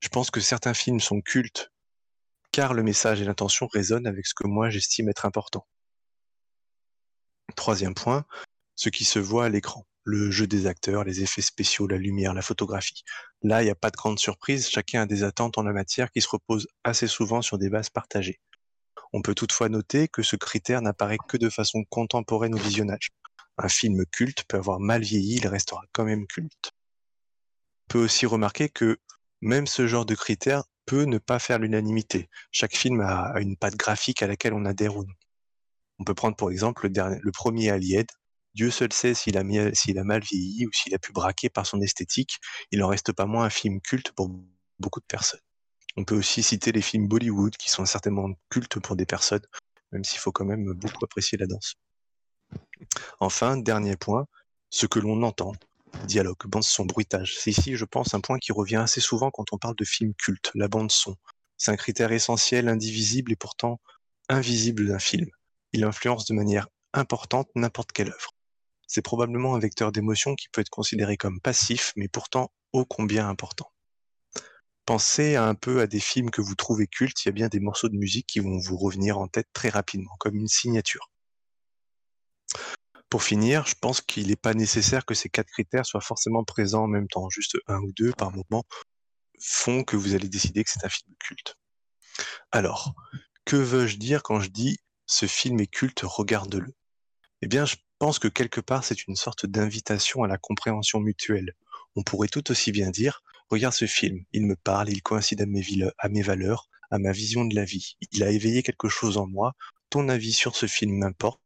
Je 0.00 0.08
pense 0.08 0.30
que 0.30 0.40
certains 0.40 0.74
films 0.74 1.00
sont 1.00 1.20
cultes 1.20 1.72
car 2.52 2.74
le 2.74 2.82
message 2.82 3.20
et 3.20 3.24
l'intention 3.24 3.66
résonnent 3.66 4.06
avec 4.06 4.26
ce 4.26 4.34
que 4.34 4.46
moi 4.46 4.70
j'estime 4.70 5.08
être 5.08 5.24
important. 5.24 5.66
Troisième 7.56 7.94
point, 7.94 8.24
ce 8.76 8.90
qui 8.90 9.04
se 9.04 9.18
voit 9.18 9.46
à 9.46 9.48
l'écran. 9.48 9.86
Le 10.04 10.30
jeu 10.30 10.46
des 10.46 10.66
acteurs, 10.66 11.04
les 11.04 11.22
effets 11.22 11.42
spéciaux, 11.42 11.86
la 11.86 11.96
lumière, 11.96 12.34
la 12.34 12.42
photographie. 12.42 13.04
Là, 13.42 13.62
il 13.62 13.66
n'y 13.66 13.70
a 13.70 13.76
pas 13.76 13.90
de 13.90 13.96
grande 13.96 14.18
surprise, 14.18 14.68
chacun 14.68 15.02
a 15.02 15.06
des 15.06 15.22
attentes 15.22 15.58
en 15.58 15.62
la 15.62 15.72
matière 15.72 16.10
qui 16.10 16.20
se 16.20 16.28
reposent 16.28 16.66
assez 16.84 17.06
souvent 17.06 17.40
sur 17.40 17.56
des 17.56 17.70
bases 17.70 17.90
partagées. 17.90 18.40
On 19.12 19.22
peut 19.22 19.34
toutefois 19.34 19.68
noter 19.68 20.08
que 20.08 20.22
ce 20.22 20.36
critère 20.36 20.82
n'apparaît 20.82 21.18
que 21.28 21.36
de 21.36 21.48
façon 21.48 21.84
contemporaine 21.88 22.54
au 22.54 22.58
visionnage. 22.58 23.10
Un 23.58 23.68
film 23.68 24.04
culte 24.06 24.44
peut 24.48 24.56
avoir 24.56 24.80
mal 24.80 25.02
vieilli, 25.02 25.36
il 25.36 25.46
restera 25.46 25.82
quand 25.92 26.04
même 26.04 26.26
culte. 26.26 26.72
On 27.84 27.92
peut 27.92 28.04
aussi 28.04 28.26
remarquer 28.26 28.68
que 28.68 28.98
même 29.42 29.66
ce 29.66 29.86
genre 29.86 30.06
de 30.06 30.14
critères 30.14 30.62
peut 30.86 31.04
ne 31.04 31.18
pas 31.18 31.38
faire 31.38 31.58
l'unanimité. 31.58 32.30
Chaque 32.50 32.76
film 32.76 33.00
a 33.00 33.34
une 33.40 33.56
patte 33.56 33.76
graphique 33.76 34.22
à 34.22 34.26
laquelle 34.26 34.54
on 34.54 34.64
adhère 34.64 34.96
ou 34.96 35.04
non. 35.04 35.14
On 35.98 36.04
peut 36.04 36.14
prendre 36.14 36.36
pour 36.36 36.50
exemple 36.50 36.88
le 36.88 37.32
premier 37.32 37.70
Alied. 37.70 38.06
Dieu 38.54 38.70
seul 38.70 38.92
sait 38.92 39.14
s'il 39.14 39.36
a, 39.36 39.40
a, 39.40 40.04
mal 40.04 40.22
vieilli 40.22 40.66
ou 40.66 40.70
s'il 40.72 40.94
a 40.94 40.98
pu 40.98 41.12
braquer 41.12 41.48
par 41.48 41.66
son 41.66 41.80
esthétique. 41.80 42.38
Il 42.70 42.80
n'en 42.80 42.88
reste 42.88 43.12
pas 43.12 43.26
moins 43.26 43.44
un 43.44 43.50
film 43.50 43.80
culte 43.80 44.12
pour 44.12 44.30
beaucoup 44.78 45.00
de 45.00 45.06
personnes. 45.06 45.40
On 45.96 46.04
peut 46.04 46.16
aussi 46.16 46.42
citer 46.42 46.72
les 46.72 46.82
films 46.82 47.08
Bollywood 47.08 47.56
qui 47.56 47.70
sont 47.70 47.84
certainement 47.84 48.30
cultes 48.48 48.80
pour 48.80 48.96
des 48.96 49.06
personnes, 49.06 49.44
même 49.90 50.04
s'il 50.04 50.18
faut 50.18 50.32
quand 50.32 50.44
même 50.44 50.72
beaucoup 50.72 51.04
apprécier 51.04 51.38
la 51.38 51.46
danse. 51.46 51.74
Enfin, 53.20 53.56
dernier 53.56 53.96
point, 53.96 54.26
ce 54.70 54.86
que 54.86 54.98
l'on 54.98 55.22
entend. 55.22 55.52
Dialogue, 56.06 56.46
bande 56.46 56.64
son, 56.64 56.84
bruitage. 56.84 57.36
C'est 57.38 57.50
ici, 57.50 57.76
je 57.76 57.84
pense, 57.84 58.14
un 58.14 58.20
point 58.20 58.38
qui 58.38 58.52
revient 58.52 58.76
assez 58.76 59.00
souvent 59.00 59.30
quand 59.30 59.52
on 59.52 59.58
parle 59.58 59.76
de 59.76 59.84
films 59.84 60.14
cultes, 60.14 60.50
la 60.54 60.68
bande 60.68 60.90
son. 60.90 61.16
C'est 61.56 61.70
un 61.70 61.76
critère 61.76 62.12
essentiel, 62.12 62.68
indivisible 62.68 63.32
et 63.32 63.36
pourtant 63.36 63.80
invisible 64.28 64.88
d'un 64.88 64.98
film. 64.98 65.28
Il 65.72 65.84
influence 65.84 66.26
de 66.26 66.34
manière 66.34 66.68
importante 66.92 67.48
n'importe 67.54 67.92
quelle 67.92 68.08
œuvre. 68.08 68.32
C'est 68.86 69.02
probablement 69.02 69.54
un 69.54 69.58
vecteur 69.58 69.92
d'émotion 69.92 70.34
qui 70.34 70.48
peut 70.48 70.60
être 70.60 70.70
considéré 70.70 71.16
comme 71.16 71.40
passif, 71.40 71.92
mais 71.96 72.08
pourtant 72.08 72.52
ô 72.72 72.84
combien 72.84 73.28
important. 73.28 73.70
Pensez 74.84 75.36
un 75.36 75.54
peu 75.54 75.80
à 75.80 75.86
des 75.86 76.00
films 76.00 76.30
que 76.30 76.40
vous 76.40 76.56
trouvez 76.56 76.88
cultes, 76.88 77.24
il 77.24 77.28
y 77.28 77.30
a 77.30 77.32
bien 77.32 77.48
des 77.48 77.60
morceaux 77.60 77.88
de 77.88 77.96
musique 77.96 78.26
qui 78.26 78.40
vont 78.40 78.58
vous 78.58 78.76
revenir 78.76 79.18
en 79.18 79.28
tête 79.28 79.46
très 79.52 79.68
rapidement, 79.68 80.16
comme 80.18 80.34
une 80.34 80.48
signature. 80.48 81.11
Pour 83.12 83.24
finir, 83.24 83.66
je 83.66 83.74
pense 83.78 84.00
qu'il 84.00 84.28
n'est 84.28 84.36
pas 84.36 84.54
nécessaire 84.54 85.04
que 85.04 85.12
ces 85.12 85.28
quatre 85.28 85.50
critères 85.50 85.84
soient 85.84 86.00
forcément 86.00 86.44
présents 86.44 86.84
en 86.84 86.88
même 86.88 87.08
temps. 87.08 87.28
Juste 87.28 87.58
un 87.68 87.78
ou 87.80 87.92
deux 87.92 88.12
par 88.12 88.32
moment 88.32 88.64
font 89.38 89.84
que 89.84 89.96
vous 89.96 90.14
allez 90.14 90.30
décider 90.30 90.64
que 90.64 90.70
c'est 90.70 90.82
un 90.82 90.88
film 90.88 91.14
culte. 91.18 91.58
Alors, 92.52 92.94
que 93.44 93.56
veux-je 93.56 93.98
dire 93.98 94.22
quand 94.22 94.40
je 94.40 94.48
dis 94.48 94.78
ce 95.04 95.26
film 95.26 95.60
est 95.60 95.66
culte, 95.66 96.00
regarde-le? 96.02 96.72
Eh 97.42 97.48
bien, 97.48 97.66
je 97.66 97.76
pense 97.98 98.18
que 98.18 98.28
quelque 98.28 98.62
part, 98.62 98.82
c'est 98.82 99.06
une 99.06 99.16
sorte 99.16 99.44
d'invitation 99.44 100.22
à 100.22 100.26
la 100.26 100.38
compréhension 100.38 100.98
mutuelle. 100.98 101.52
On 101.96 102.02
pourrait 102.04 102.28
tout 102.28 102.50
aussi 102.50 102.72
bien 102.72 102.88
dire, 102.88 103.22
regarde 103.50 103.74
ce 103.74 103.86
film, 103.86 104.24
il 104.32 104.46
me 104.46 104.56
parle, 104.56 104.88
il 104.88 105.02
coïncide 105.02 105.42
à 105.42 105.44
mes, 105.44 106.22
valeurs, 106.22 106.70
à 106.90 106.98
ma 106.98 107.12
vision 107.12 107.44
de 107.44 107.54
la 107.54 107.66
vie. 107.66 107.98
Il 108.10 108.22
a 108.22 108.30
éveillé 108.30 108.62
quelque 108.62 108.88
chose 108.88 109.18
en 109.18 109.26
moi. 109.26 109.52
Ton 109.90 110.08
avis 110.08 110.32
sur 110.32 110.56
ce 110.56 110.64
film 110.64 110.96
m'importe 110.96 111.41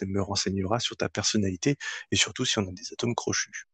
et 0.00 0.06
me 0.06 0.22
renseignera 0.22 0.80
sur 0.80 0.96
ta 0.96 1.08
personnalité 1.08 1.76
et 2.10 2.16
surtout 2.16 2.44
si 2.44 2.58
on 2.58 2.62
a 2.62 2.72
des 2.72 2.92
atomes 2.92 3.14
crochus. 3.14 3.68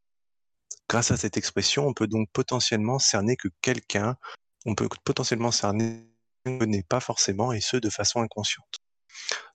Grâce 0.89 1.11
à 1.11 1.17
cette 1.17 1.37
expression, 1.37 1.87
on 1.87 1.93
peut 1.93 2.07
donc 2.07 2.29
potentiellement 2.33 2.99
cerner 2.99 3.37
que 3.37 3.49
quelqu'un, 3.61 4.17
on 4.65 4.75
peut 4.75 4.89
potentiellement 5.05 5.53
cerner 5.53 6.09
ne 6.47 6.59
connaît 6.59 6.83
pas 6.83 7.01
forcément 7.01 7.53
et 7.53 7.61
ce 7.61 7.77
de 7.77 7.91
façon 7.91 8.21
inconsciente. 8.21 8.79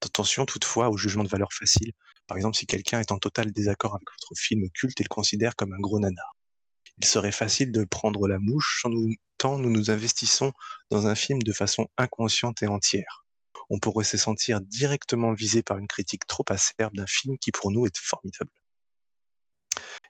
Attention 0.01 0.45
toutefois 0.45 0.89
au 0.89 0.97
jugement 0.97 1.23
de 1.23 1.29
valeur 1.29 1.51
facile. 1.51 1.93
Par 2.27 2.37
exemple, 2.37 2.57
si 2.57 2.65
quelqu'un 2.65 2.99
est 2.99 3.11
en 3.11 3.17
total 3.17 3.51
désaccord 3.51 3.95
avec 3.95 4.07
votre 4.09 4.39
film 4.39 4.69
culte 4.71 4.99
et 5.01 5.03
le 5.03 5.09
considère 5.09 5.55
comme 5.55 5.73
un 5.73 5.79
gros 5.79 5.99
nanar. 5.99 6.35
Il 6.99 7.05
serait 7.05 7.31
facile 7.31 7.71
de 7.71 7.83
prendre 7.85 8.27
la 8.27 8.37
mouche 8.39 8.85
tant 9.37 9.57
nous 9.57 9.69
nous 9.69 9.89
investissons 9.89 10.51
dans 10.91 11.07
un 11.07 11.15
film 11.15 11.41
de 11.41 11.51
façon 11.51 11.87
inconsciente 11.97 12.61
et 12.61 12.67
entière 12.67 13.22
on 13.73 13.79
pourrait 13.79 14.05
se 14.05 14.17
sentir 14.17 14.61
directement 14.61 15.33
visé 15.33 15.63
par 15.63 15.79
une 15.79 15.87
critique 15.87 16.27
trop 16.27 16.45
acerbe 16.49 16.95
d'un 16.95 17.07
film 17.07 17.39
qui 17.39 17.51
pour 17.51 17.71
nous 17.71 17.87
est 17.87 17.97
formidable. 17.97 18.51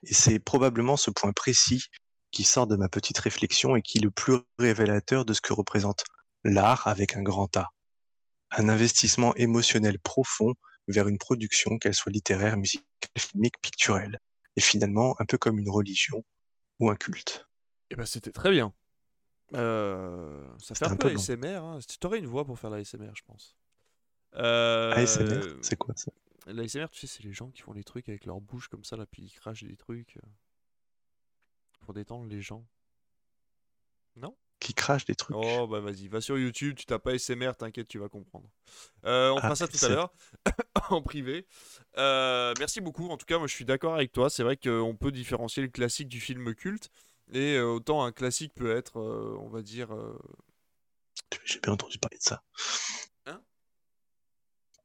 Et 0.02 0.12
c'est 0.12 0.38
probablement 0.38 0.98
ce 0.98 1.10
point 1.10 1.32
précis 1.32 1.86
qui 2.30 2.44
sort 2.44 2.66
de 2.66 2.76
ma 2.76 2.90
petite 2.90 3.18
réflexion 3.18 3.74
et 3.74 3.80
qui 3.80 3.98
est 3.98 4.02
le 4.02 4.10
plus 4.10 4.36
révélateur 4.58 5.24
de 5.24 5.32
ce 5.32 5.40
que 5.40 5.54
représente 5.54 6.04
l'art 6.44 6.86
avec 6.88 7.16
un 7.16 7.22
grand 7.22 7.56
A. 7.56 7.70
Un 8.50 8.68
investissement 8.68 9.34
émotionnel 9.36 9.98
profond 9.98 10.52
vers 10.86 11.08
une 11.08 11.16
production, 11.16 11.78
qu'elle 11.78 11.94
soit 11.94 12.12
littéraire, 12.12 12.58
musicale, 12.58 12.84
filmique, 13.16 13.58
picturelle, 13.62 14.18
et 14.56 14.60
finalement 14.60 15.16
un 15.20 15.24
peu 15.24 15.38
comme 15.38 15.58
une 15.58 15.70
religion 15.70 16.22
ou 16.80 16.90
un 16.90 16.96
culte. 16.96 17.46
Eh 17.88 17.94
ben 17.94 18.04
c'était 18.04 18.30
très 18.30 18.50
bien. 18.50 18.74
Euh, 19.52 20.42
ça 20.58 20.74
fait 20.74 20.86
un, 20.86 20.96
peu, 20.96 21.08
ASMR. 21.08 21.46
Hein. 21.46 21.78
Tu 21.86 22.06
aurais 22.06 22.18
une 22.18 22.26
voix 22.26 22.44
pour 22.44 22.58
faire 22.58 22.70
l'ASMR, 22.70 23.12
je 23.14 23.22
pense. 23.22 23.56
Euh... 24.36 24.92
ASMR, 24.92 25.56
c'est 25.60 25.76
quoi 25.76 25.94
ça? 25.96 26.10
L'ASMR, 26.46 26.86
tu 26.90 27.00
sais, 27.00 27.06
c'est 27.06 27.22
les 27.22 27.32
gens 27.32 27.50
qui 27.50 27.62
font 27.62 27.74
des 27.74 27.84
trucs 27.84 28.08
avec 28.08 28.26
leur 28.26 28.40
bouche 28.40 28.68
comme 28.68 28.84
ça, 28.84 28.96
là, 28.96 29.06
puis 29.06 29.22
ils 29.22 29.32
crachent 29.32 29.64
des 29.64 29.76
trucs 29.76 30.16
euh, 30.16 30.28
pour 31.80 31.94
détendre 31.94 32.26
les 32.28 32.42
gens. 32.42 32.66
Non? 34.16 34.36
Qui 34.60 34.74
crachent 34.74 35.04
des 35.04 35.14
trucs? 35.14 35.36
Oh, 35.36 35.66
bah 35.66 35.80
vas-y, 35.80 36.08
va 36.08 36.20
sur 36.20 36.38
YouTube, 36.38 36.74
tu 36.76 36.86
tapes 36.86 37.06
ASMR, 37.06 37.52
t'inquiète, 37.56 37.88
tu 37.88 37.98
vas 37.98 38.08
comprendre. 38.08 38.48
Euh, 39.04 39.30
on 39.30 39.38
ah, 39.38 39.42
fera 39.42 39.56
ça 39.56 39.68
tout 39.68 39.82
à 39.84 39.88
l'heure, 39.88 40.12
en 40.90 41.00
privé. 41.00 41.46
Merci 41.96 42.80
beaucoup, 42.80 43.08
en 43.08 43.16
tout 43.16 43.26
cas, 43.26 43.38
moi 43.38 43.46
je 43.46 43.54
suis 43.54 43.64
d'accord 43.64 43.94
avec 43.94 44.12
toi, 44.12 44.28
c'est 44.28 44.42
vrai 44.42 44.56
qu'on 44.56 44.96
peut 44.96 45.12
différencier 45.12 45.62
le 45.62 45.68
classique 45.68 46.08
du 46.08 46.20
film 46.20 46.54
culte. 46.54 46.90
Et 47.34 47.56
euh, 47.56 47.66
autant 47.66 48.04
un 48.04 48.12
classique 48.12 48.54
peut 48.54 48.74
être, 48.74 49.00
euh, 49.00 49.36
on 49.40 49.48
va 49.48 49.60
dire. 49.60 49.92
Euh, 49.92 50.16
J'ai 51.44 51.58
bien 51.58 51.72
entendu 51.72 51.98
parler 51.98 52.16
de 52.16 52.22
ça. 52.22 52.44
Hein? 53.26 53.42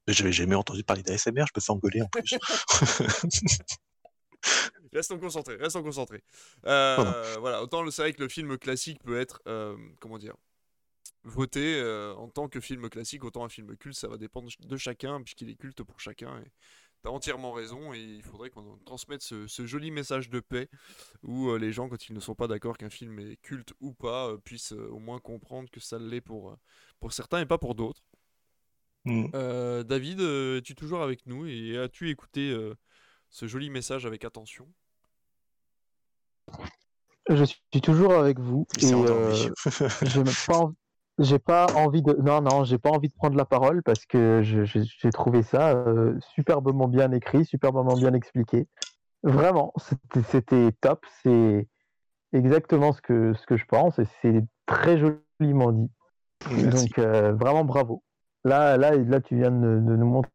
J'avais 0.08 0.32
jamais 0.32 0.56
entendu 0.56 0.84
parler 0.84 1.04
d'ASMR, 1.04 1.46
je 1.48 1.54
peux 1.54 1.62
s'engueuler 1.62 2.02
en 2.02 2.08
plus. 2.08 2.32
restons 4.92 5.20
concentrés, 5.20 5.58
restons 5.58 5.84
concentrés. 5.84 6.24
voilà, 6.64 7.62
autant 7.62 7.88
c'est 7.92 8.02
vrai 8.02 8.14
que 8.14 8.24
le 8.24 8.30
film 8.30 8.58
classique 8.58 9.04
peut 9.04 9.20
être, 9.20 9.44
comment 10.00 10.18
dire, 10.18 10.34
voté 11.24 11.80
en 12.18 12.30
tant 12.30 12.50
que 12.50 12.60
film 12.60 12.90
classique, 12.90 13.24
autant 13.24 13.46
un 13.46 13.50
film 13.50 13.78
culte, 13.78 13.96
ça 13.96 14.08
va 14.08 14.18
dépendre 14.18 14.50
de 14.60 14.78
chacun, 14.78 15.22
puisqu'il 15.22 15.52
est 15.52 15.56
culte 15.56 15.84
pour 15.84 16.00
chacun. 16.00 16.40
Et 16.40 16.52
T'as 17.02 17.10
entièrement 17.12 17.54
raison 17.54 17.94
et 17.94 18.00
il 18.00 18.24
faudrait 18.24 18.50
qu'on 18.50 18.78
transmette 18.86 19.22
ce, 19.22 19.48
joli 19.66 19.90
message 19.90 20.30
de 20.30 20.42
paix 20.42 20.70
où 21.24 21.50
euh, 21.50 21.58
les 21.58 21.72
gens, 21.72 21.88
quand 21.88 22.10
ils 22.10 22.14
ne 22.14 22.20
sont 22.20 22.36
pas 22.36 22.48
d'accord 22.48 22.78
qu'un 22.78 22.90
film 22.90 23.20
est 23.20 23.38
culte 23.38 23.74
ou 23.80 23.94
pas, 23.94 24.28
euh, 24.28 24.38
puissent 24.38 24.74
euh, 24.74 24.90
au 24.92 25.00
moins 25.00 25.20
comprendre 25.20 25.70
que 25.70 25.80
ça 25.80 25.98
l'est 25.98 26.20
pour, 26.20 26.58
pour 27.00 27.14
certains 27.14 27.40
et 27.40 27.46
pas 27.46 27.58
pour 27.58 27.76
d'autres. 27.76 28.04
Mm. 29.06 29.30
David, 29.84 30.20
es-tu 30.20 30.76
toujours 30.76 31.02
avec 31.02 31.26
nous 31.26 31.48
et 31.48 31.78
as-tu 31.78 32.10
écouté 32.10 32.54
ce 33.30 33.48
joli 33.48 33.70
message 33.70 34.06
avec 34.06 34.26
attention? 34.26 34.68
Je 37.30 37.46
suis 37.46 37.82
toujours 37.82 38.14
avec 38.16 38.40
vous. 38.40 38.68
Et, 38.80 38.88
je 38.88 40.20
n'ai 40.20 40.32
pas, 40.48 40.70
j'ai 41.20 41.38
pas 41.38 41.68
envie 41.76 42.02
de 42.02 42.14
non 42.14 42.42
non 42.42 42.64
j'ai 42.64 42.78
pas 42.78 42.90
envie 42.90 43.10
de 43.10 43.14
prendre 43.14 43.36
la 43.36 43.46
parole 43.46 43.84
parce 43.84 44.06
que 44.06 44.42
j'ai 44.42 45.10
trouvé 45.12 45.44
ça 45.44 45.72
euh, 45.72 46.18
superbement 46.34 46.88
bien 46.88 47.12
écrit 47.12 47.46
superbement 47.46 47.96
bien 47.96 48.14
expliqué. 48.14 48.68
Vraiment 49.24 49.74
c'était 50.26 50.72
top. 50.80 51.06
C'est 51.22 51.68
exactement 52.32 52.94
ce 52.94 53.02
que 53.02 53.34
ce 53.34 53.46
que 53.46 53.58
je 53.58 53.66
pense 53.66 54.00
et 54.00 54.06
c'est 54.22 54.46
très 54.66 54.98
joliment 54.98 55.74
dit. 55.74 55.92
Donc 56.50 56.98
euh, 56.98 57.34
vraiment 57.34 57.66
bravo. 57.66 58.02
Là 58.46 58.78
là 58.78 58.96
là 58.96 59.20
tu 59.20 59.36
viens 59.36 59.52
de, 59.52 59.80
nous 59.80 60.06
montrer 60.06 60.32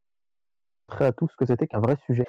à 1.00 1.12
tous 1.12 1.28
ce 1.28 1.36
que 1.36 1.46
c'était 1.46 1.66
qu'un 1.66 1.80
vrai 1.80 1.96
sujet. 2.06 2.26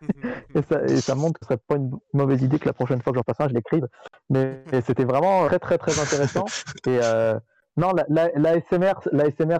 Et, 0.54 0.62
ça, 0.62 0.82
et, 0.84 1.00
ça, 1.00 1.14
montre 1.14 1.40
que 1.40 1.46
ce 1.46 1.48
serait 1.48 1.62
pas 1.66 1.76
une 1.76 1.90
mauvaise 2.12 2.42
idée 2.42 2.58
que 2.58 2.66
la 2.66 2.74
prochaine 2.74 3.00
fois 3.00 3.12
que 3.12 3.18
j'en 3.18 3.22
passe 3.22 3.40
un 3.40 3.48
je 3.48 3.54
l'écrive. 3.54 3.88
Mais 4.28 4.62
c'était 4.84 5.04
vraiment 5.04 5.46
très 5.46 5.58
très 5.58 5.78
très 5.78 5.98
intéressant. 5.98 6.44
Et 6.86 7.00
euh, 7.02 7.38
non, 7.76 7.92
la, 8.08 8.30
la, 8.36 8.60
SMR, 8.60 8.94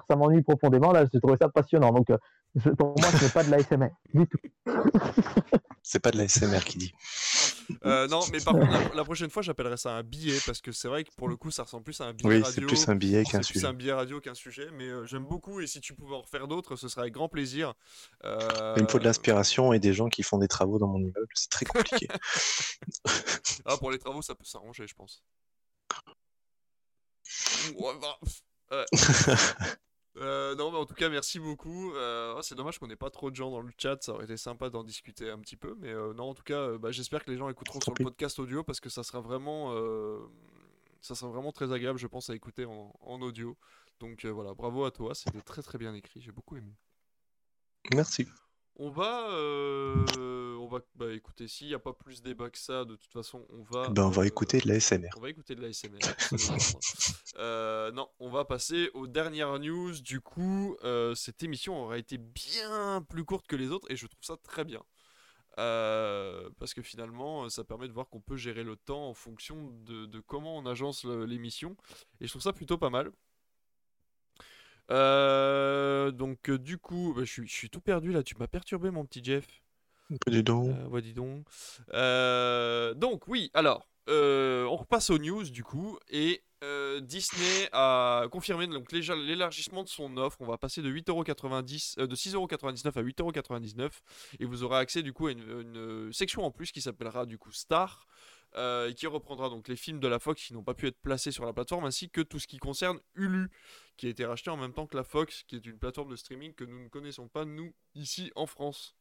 ça 0.08 0.16
m'ennuie 0.16 0.42
profondément. 0.42 0.92
Là, 0.92 1.04
j'ai 1.12 1.18
trouvé 1.18 1.36
ça 1.40 1.48
passionnant. 1.48 1.90
Donc, 1.90 2.10
euh, 2.10 2.18
pour 2.76 2.94
moi, 2.98 3.08
ce 3.10 3.24
n'est 3.24 3.30
pas 3.30 3.42
de 3.42 3.50
la 3.50 3.58
SMR 3.58 3.90
du 4.14 4.26
tout. 4.28 4.38
c'est 5.82 5.98
pas 5.98 6.12
de 6.12 6.18
la 6.18 6.28
SMR 6.28 6.64
qui 6.64 6.78
dit. 6.78 6.94
Euh, 7.84 8.06
non, 8.06 8.20
mais 8.30 8.38
par 8.38 8.54
contre, 8.54 8.94
la, 8.94 9.04
prochaine 9.04 9.30
fois, 9.30 9.42
j'appellerai 9.42 9.76
ça 9.76 9.96
un 9.96 10.04
billet 10.04 10.38
parce 10.46 10.60
que 10.60 10.70
c'est 10.70 10.86
vrai 10.86 11.02
que 11.02 11.10
pour 11.16 11.28
le 11.28 11.36
coup, 11.36 11.50
ça 11.50 11.64
ressemble 11.64 11.82
plus 11.82 12.00
à 12.00 12.04
un 12.04 12.12
billet 12.12 12.40
radio. 12.40 12.46
Oui, 12.46 12.52
c'est 12.54 12.60
plus 12.60 12.88
un 12.88 12.94
billet 12.94 13.24
qu'un 13.24 13.42
sujet. 13.42 13.60
C'est 13.60 13.66
un 13.66 13.72
billet 13.72 13.92
radio 13.92 14.20
qu'un 14.20 14.34
sujet, 14.34 14.68
mais 14.72 14.84
euh, 14.84 15.04
j'aime 15.06 15.24
beaucoup 15.24 15.60
et 15.60 15.66
si 15.66 15.80
tu 15.80 15.94
pouvais 15.94 16.14
en 16.14 16.20
refaire 16.20 16.46
d'autres, 16.46 16.76
ce 16.76 16.86
serait 16.86 17.02
avec 17.02 17.14
grand 17.14 17.28
plaisir. 17.28 17.74
Il 18.22 18.82
me 18.82 18.88
faut 18.88 19.00
de 19.00 19.04
l'inspiration 19.04 19.72
et 19.72 19.80
des 19.80 19.92
gens 19.92 20.08
qui 20.08 20.22
font 20.22 20.38
des 20.38 20.48
travaux 20.48 20.78
dans 20.78 20.88
mon 20.88 21.00
immeuble, 21.00 21.26
c'est 21.34 21.50
très 21.50 21.64
compliqué. 21.64 22.06
ah, 23.64 23.76
pour 23.76 23.90
les 23.90 23.98
travaux, 23.98 24.22
ça 24.22 24.36
peut 24.36 24.44
s'arranger, 24.44 24.86
je 24.86 24.94
pense. 24.94 25.24
Euh, 30.16 30.54
non, 30.54 30.70
mais 30.70 30.78
en 30.78 30.86
tout 30.86 30.94
cas, 30.94 31.08
merci 31.08 31.40
beaucoup. 31.40 31.92
Euh, 31.94 32.40
c'est 32.42 32.54
dommage 32.54 32.78
qu'on 32.78 32.86
n'ait 32.86 32.94
pas 32.94 33.10
trop 33.10 33.32
de 33.32 33.36
gens 33.36 33.50
dans 33.50 33.60
le 33.60 33.72
chat. 33.76 34.00
Ça 34.00 34.12
aurait 34.12 34.24
été 34.24 34.36
sympa 34.36 34.70
d'en 34.70 34.84
discuter 34.84 35.28
un 35.28 35.40
petit 35.40 35.56
peu. 35.56 35.74
Mais 35.80 35.88
euh, 35.88 36.14
non, 36.14 36.30
en 36.30 36.34
tout 36.34 36.44
cas, 36.44 36.78
bah, 36.78 36.92
j'espère 36.92 37.24
que 37.24 37.32
les 37.32 37.36
gens 37.36 37.48
écouteront 37.48 37.80
sur 37.80 37.94
le 37.98 38.04
podcast 38.04 38.38
audio 38.38 38.62
parce 38.62 38.78
que 38.78 38.88
ça 38.88 39.02
sera 39.02 39.20
vraiment, 39.20 39.74
ça 41.00 41.16
sera 41.16 41.32
vraiment 41.32 41.50
très 41.50 41.72
agréable, 41.72 41.98
je 41.98 42.06
pense, 42.06 42.30
à 42.30 42.34
écouter 42.36 42.64
en, 42.64 42.94
en 43.00 43.20
audio. 43.22 43.56
Donc 43.98 44.24
voilà, 44.24 44.54
bravo 44.54 44.84
à 44.84 44.92
toi. 44.92 45.16
C'était 45.16 45.42
très 45.42 45.62
très 45.62 45.78
bien 45.78 45.92
écrit. 45.94 46.20
J'ai 46.20 46.30
beaucoup 46.32 46.56
aimé. 46.56 46.76
Merci. 47.92 48.28
On 48.76 48.90
va, 48.90 49.30
euh, 49.30 50.56
on 50.56 50.66
va, 50.66 50.80
bah 50.96 51.12
écoutez, 51.12 51.46
s'il 51.46 51.68
n'y 51.68 51.74
a 51.74 51.78
pas 51.78 51.92
plus 51.92 52.22
débat 52.22 52.50
que 52.50 52.58
ça, 52.58 52.84
de 52.84 52.96
toute 52.96 53.12
façon, 53.12 53.46
on 53.50 53.62
va. 53.62 53.88
Ben, 53.88 54.02
on 54.02 54.08
va 54.08 54.22
euh, 54.22 54.26
écouter 54.26 54.58
de 54.58 54.66
la 54.66 54.80
SMR. 54.80 55.10
On 55.16 55.20
va 55.20 55.30
écouter 55.30 55.54
de 55.54 55.62
la 55.62 55.72
SMR. 55.72 55.98
Euh, 57.38 57.90
non, 57.90 58.08
on 58.20 58.30
va 58.30 58.44
passer 58.44 58.90
aux 58.94 59.08
dernières 59.08 59.58
news. 59.58 59.92
Du 60.00 60.20
coup, 60.20 60.76
euh, 60.84 61.16
cette 61.16 61.42
émission 61.42 61.82
aura 61.82 61.98
été 61.98 62.16
bien 62.16 63.04
plus 63.08 63.24
courte 63.24 63.48
que 63.48 63.56
les 63.56 63.72
autres 63.72 63.90
et 63.90 63.96
je 63.96 64.06
trouve 64.06 64.22
ça 64.22 64.36
très 64.36 64.64
bien. 64.64 64.80
Euh, 65.58 66.48
parce 66.60 66.74
que 66.74 66.82
finalement, 66.82 67.48
ça 67.48 67.64
permet 67.64 67.88
de 67.88 67.92
voir 67.92 68.08
qu'on 68.08 68.20
peut 68.20 68.36
gérer 68.36 68.62
le 68.62 68.76
temps 68.76 69.08
en 69.08 69.14
fonction 69.14 69.72
de, 69.84 70.06
de 70.06 70.20
comment 70.20 70.56
on 70.56 70.66
agence 70.66 71.04
l'émission. 71.04 71.76
Et 72.20 72.26
je 72.26 72.30
trouve 72.30 72.42
ça 72.42 72.52
plutôt 72.52 72.78
pas 72.78 72.90
mal. 72.90 73.10
Euh, 74.90 76.10
donc, 76.10 76.50
euh, 76.50 76.58
du 76.58 76.78
coup, 76.78 77.14
bah, 77.16 77.24
je 77.24 77.30
suis, 77.32 77.46
je 77.46 77.52
suis 77.52 77.70
tout 77.70 77.80
perdu 77.80 78.12
là. 78.12 78.22
Tu 78.22 78.36
m'as 78.38 78.46
perturbé, 78.46 78.90
mon 78.90 79.04
petit 79.04 79.22
Jeff. 79.22 79.46
Euh, 80.68 80.86
ouais, 80.88 81.02
dis 81.02 81.14
donc. 81.14 81.46
Euh, 81.92 82.94
donc, 82.94 83.26
oui, 83.28 83.50
alors, 83.54 83.86
on 84.08 84.76
repasse 84.76 85.10
aux 85.10 85.18
news 85.18 85.44
du 85.44 85.64
coup. 85.64 85.98
Et 86.10 86.42
Disney 87.02 87.68
a 87.72 88.26
confirmé 88.30 88.66
donc, 88.66 88.90
l'élargissement 88.92 89.82
de 89.82 89.88
son 89.88 90.16
offre. 90.16 90.38
On 90.40 90.46
va 90.46 90.58
passer 90.58 90.82
de 90.82 90.90
8,90€, 90.90 92.00
euh, 92.00 92.06
de 92.06 92.16
6,99€ 92.16 92.98
à 92.98 93.02
8,99€. 93.02 93.90
Et 94.40 94.44
vous 94.44 94.62
aurez 94.62 94.78
accès 94.78 95.02
du 95.02 95.12
coup 95.12 95.26
à 95.26 95.32
une, 95.32 95.42
une 95.42 96.12
section 96.12 96.44
en 96.44 96.50
plus 96.50 96.72
qui 96.72 96.80
s'appellera 96.80 97.26
du 97.26 97.38
coup 97.38 97.52
Star. 97.52 98.06
Euh, 98.56 98.88
et 98.88 98.94
qui 98.94 99.06
reprendra 99.06 99.48
donc 99.48 99.68
les 99.68 99.76
films 99.76 100.00
de 100.00 100.08
la 100.08 100.18
Fox 100.18 100.44
qui 100.46 100.52
n'ont 100.52 100.62
pas 100.62 100.74
pu 100.74 100.86
être 100.86 100.98
placés 101.00 101.32
sur 101.32 101.44
la 101.44 101.52
plateforme 101.52 101.84
ainsi 101.84 102.10
que 102.10 102.20
tout 102.20 102.38
ce 102.38 102.46
qui 102.46 102.58
concerne 102.58 103.00
Hulu 103.14 103.50
qui 103.96 104.06
a 104.06 104.10
été 104.10 104.24
racheté 104.24 104.50
en 104.50 104.56
même 104.56 104.72
temps 104.72 104.86
que 104.86 104.96
la 104.96 105.04
Fox 105.04 105.42
qui 105.44 105.56
est 105.56 105.66
une 105.66 105.78
plateforme 105.78 106.10
de 106.10 106.16
streaming 106.16 106.54
que 106.54 106.64
nous 106.64 106.82
ne 106.82 106.88
connaissons 106.88 107.28
pas 107.28 107.44
nous 107.44 107.74
ici 107.94 108.30
en 108.34 108.46
France. 108.46 108.96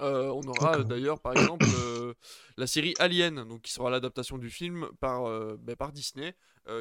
Euh, 0.00 0.30
on 0.30 0.42
aura 0.42 0.78
euh, 0.78 0.82
d'ailleurs 0.82 1.20
par 1.20 1.32
exemple 1.32 1.64
euh, 1.78 2.14
la 2.56 2.66
série 2.66 2.94
Alien, 2.98 3.44
donc 3.44 3.62
qui 3.62 3.72
sera 3.72 3.88
l'adaptation 3.88 4.36
du 4.36 4.50
film 4.50 4.88
par, 5.00 5.26
euh, 5.26 5.56
ben, 5.60 5.76
par 5.76 5.92
Disney, 5.92 6.34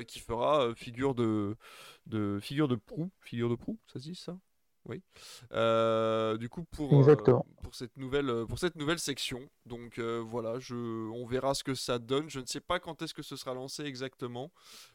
qui 0.08 0.20
fera 0.20 0.76
figure 0.76 1.16
de, 1.16 1.58
de 2.06 2.38
figure 2.40 2.68
de 2.68 2.76
proue, 2.76 3.12
figure 3.20 3.50
de 3.50 3.56
proue, 3.56 3.80
ça 3.88 4.00
se 4.00 4.04
dit 4.04 4.16
ça? 4.16 4.38
Oui. 4.86 5.04
Euh, 5.52 6.38
du 6.38 6.50
coup 6.50 6.64
pour, 6.64 6.90
euh, 7.08 7.38
pour 7.62 7.76
cette 7.76 7.96
nouvelle 7.98 8.30
euh, 8.30 8.46
pour 8.48 8.58
cette 8.58 8.76
nouvelle 8.76 8.98
section, 9.00 9.48
donc 9.68 10.00
euh, 10.00 10.24
voilà, 10.26 10.58
je, 10.60 10.76
on 11.12 11.26
verra 11.26 11.54
ce 11.54 11.64
que 11.64 11.76
ça 11.76 12.00
donne. 12.00 12.30
Je 12.30 12.40
ne 12.40 12.46
sais 12.48 12.62
pas 12.62 12.80
quand 12.80 13.02
est-ce 13.02 13.14
que 13.14 13.22
ce 13.22 13.36
sera 13.36 13.54
lancé 13.54 13.84
exactement, 13.84 14.52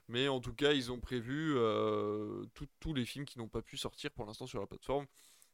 mais 0.09 0.27
en 0.29 0.41
tout 0.41 0.53
cas 0.55 0.73
ils 0.73 0.91
ont 0.91 0.99
prévu 1.01 1.55
tout- 2.55 2.67
tous 2.81 2.95
les 2.95 3.05
films 3.05 3.25
qui 3.27 3.39
n'ont 3.39 3.49
pas 3.49 3.63
pu 3.63 3.77
sortir 3.77 4.11
pour 4.11 4.27
l'instant 4.27 4.47
sur 4.47 4.61
la 4.61 4.67
plateforme 4.67 5.07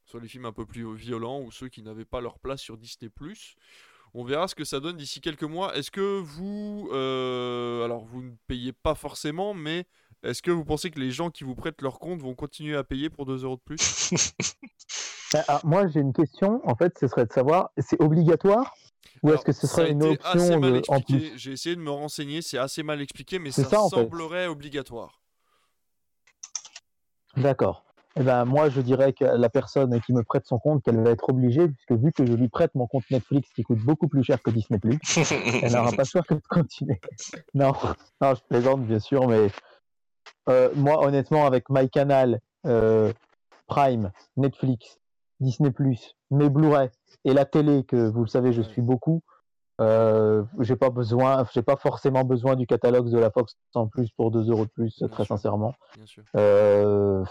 soit 0.04 0.20
les 0.20 0.26
films 0.28 0.46
un 0.46 0.52
peu 0.52 0.66
plus 0.66 0.94
violents 0.96 1.40
ou 1.42 1.52
ceux 1.52 1.68
qui 1.68 1.80
n'avaient 1.80 2.04
pas 2.04 2.20
leur 2.20 2.40
place 2.40 2.60
sur 2.60 2.76
Disney+. 2.76 3.08
On 4.14 4.24
verra 4.24 4.46
ce 4.48 4.54
que 4.54 4.64
ça 4.64 4.78
donne 4.80 4.96
d'ici 4.96 5.20
quelques 5.20 5.42
mois. 5.44 5.74
Est-ce 5.76 5.90
que 5.90 6.20
vous, 6.20 6.88
euh, 6.92 7.84
alors 7.84 8.04
vous 8.04 8.22
ne 8.22 8.32
payez 8.46 8.72
pas 8.72 8.94
forcément, 8.94 9.54
mais 9.54 9.86
est-ce 10.22 10.42
que 10.42 10.50
vous 10.50 10.64
pensez 10.64 10.90
que 10.90 11.00
les 11.00 11.10
gens 11.10 11.30
qui 11.30 11.44
vous 11.44 11.54
prêtent 11.54 11.80
leur 11.80 11.98
compte 11.98 12.20
vont 12.20 12.34
continuer 12.34 12.76
à 12.76 12.84
payer 12.84 13.08
pour 13.08 13.24
2 13.26 13.44
euros 13.44 13.56
de 13.56 13.62
plus? 13.62 13.78
Ah, 15.34 15.44
ah, 15.48 15.60
moi, 15.64 15.86
j'ai 15.88 16.00
une 16.00 16.12
question. 16.12 16.60
En 16.68 16.76
fait, 16.76 16.98
ce 16.98 17.08
serait 17.08 17.24
de 17.24 17.32
savoir, 17.32 17.70
c'est 17.78 17.98
obligatoire? 18.02 18.74
Ou 19.22 19.32
est-ce 19.32 19.42
que 19.46 19.52
ce 19.52 19.66
serait 19.66 19.90
une 19.92 20.02
option 20.02 20.60
mal 20.60 20.72
de- 20.72 20.82
en 20.88 20.96
expliqué. 20.98 21.30
plus? 21.30 21.38
J'ai 21.38 21.52
essayé 21.52 21.74
de 21.74 21.80
me 21.80 21.88
renseigner, 21.90 22.42
c'est 22.42 22.58
assez 22.58 22.82
mal 22.82 23.00
expliqué, 23.00 23.38
mais 23.38 23.50
ça, 23.50 23.64
ça, 23.64 23.80
en 23.80 23.88
fait. 23.88 23.96
semblerait 23.96 24.46
obligatoire. 24.46 25.22
D'accord. 27.38 27.82
Eh 28.16 28.22
ben, 28.22 28.44
moi, 28.44 28.68
je 28.68 28.80
dirais 28.80 29.12
que 29.12 29.24
la 29.24 29.48
personne 29.48 29.98
qui 30.02 30.12
me 30.12 30.22
prête 30.22 30.46
son 30.46 30.58
compte, 30.58 30.82
qu'elle 30.82 31.02
va 31.02 31.10
être 31.10 31.30
obligée, 31.30 31.68
puisque 31.68 31.92
vu 31.92 32.12
que 32.12 32.26
je 32.26 32.32
lui 32.34 32.48
prête 32.48 32.74
mon 32.74 32.86
compte 32.86 33.04
Netflix 33.10 33.48
qui 33.54 33.62
coûte 33.62 33.78
beaucoup 33.78 34.08
plus 34.08 34.22
cher 34.22 34.42
que 34.42 34.50
Disney+, 34.50 34.78
elle 35.62 35.72
n'aura 35.72 35.92
pas 35.92 36.02
le 36.02 36.08
choix 36.08 36.22
que 36.22 36.34
de 36.34 36.42
continuer. 36.48 37.00
non, 37.54 37.72
non, 38.20 38.34
je 38.34 38.42
plaisante, 38.48 38.84
bien 38.84 38.98
sûr, 38.98 39.26
mais 39.28 39.48
euh, 40.48 40.70
moi, 40.74 41.06
honnêtement, 41.06 41.46
avec 41.46 41.70
MyCanal, 41.70 42.40
euh, 42.66 43.12
Prime, 43.66 44.10
Netflix, 44.36 44.98
Disney+, 45.40 45.72
mes 46.30 46.50
Blu-ray 46.50 46.90
et 47.24 47.32
la 47.32 47.46
télé, 47.46 47.84
que 47.84 48.10
vous 48.10 48.22
le 48.22 48.28
savez, 48.28 48.52
je 48.52 48.62
suis 48.62 48.82
beaucoup, 48.82 49.22
euh, 49.80 50.44
j'ai 50.60 50.76
pas 50.76 50.90
besoin, 50.90 51.44
j'ai 51.54 51.62
pas 51.62 51.76
forcément 51.76 52.24
besoin 52.24 52.56
du 52.56 52.66
catalogue 52.66 53.10
de 53.10 53.18
la 53.18 53.30
Fox 53.30 53.56
en 53.74 53.88
plus 53.88 54.10
pour 54.10 54.30
2 54.30 54.50
euros 54.50 54.64
de 54.64 54.70
plus, 54.70 55.02
très 55.10 55.24
sincèrement. 55.24 55.74
Bien 55.96 56.06
sûr. 56.06 56.22
Euh, 56.36 57.24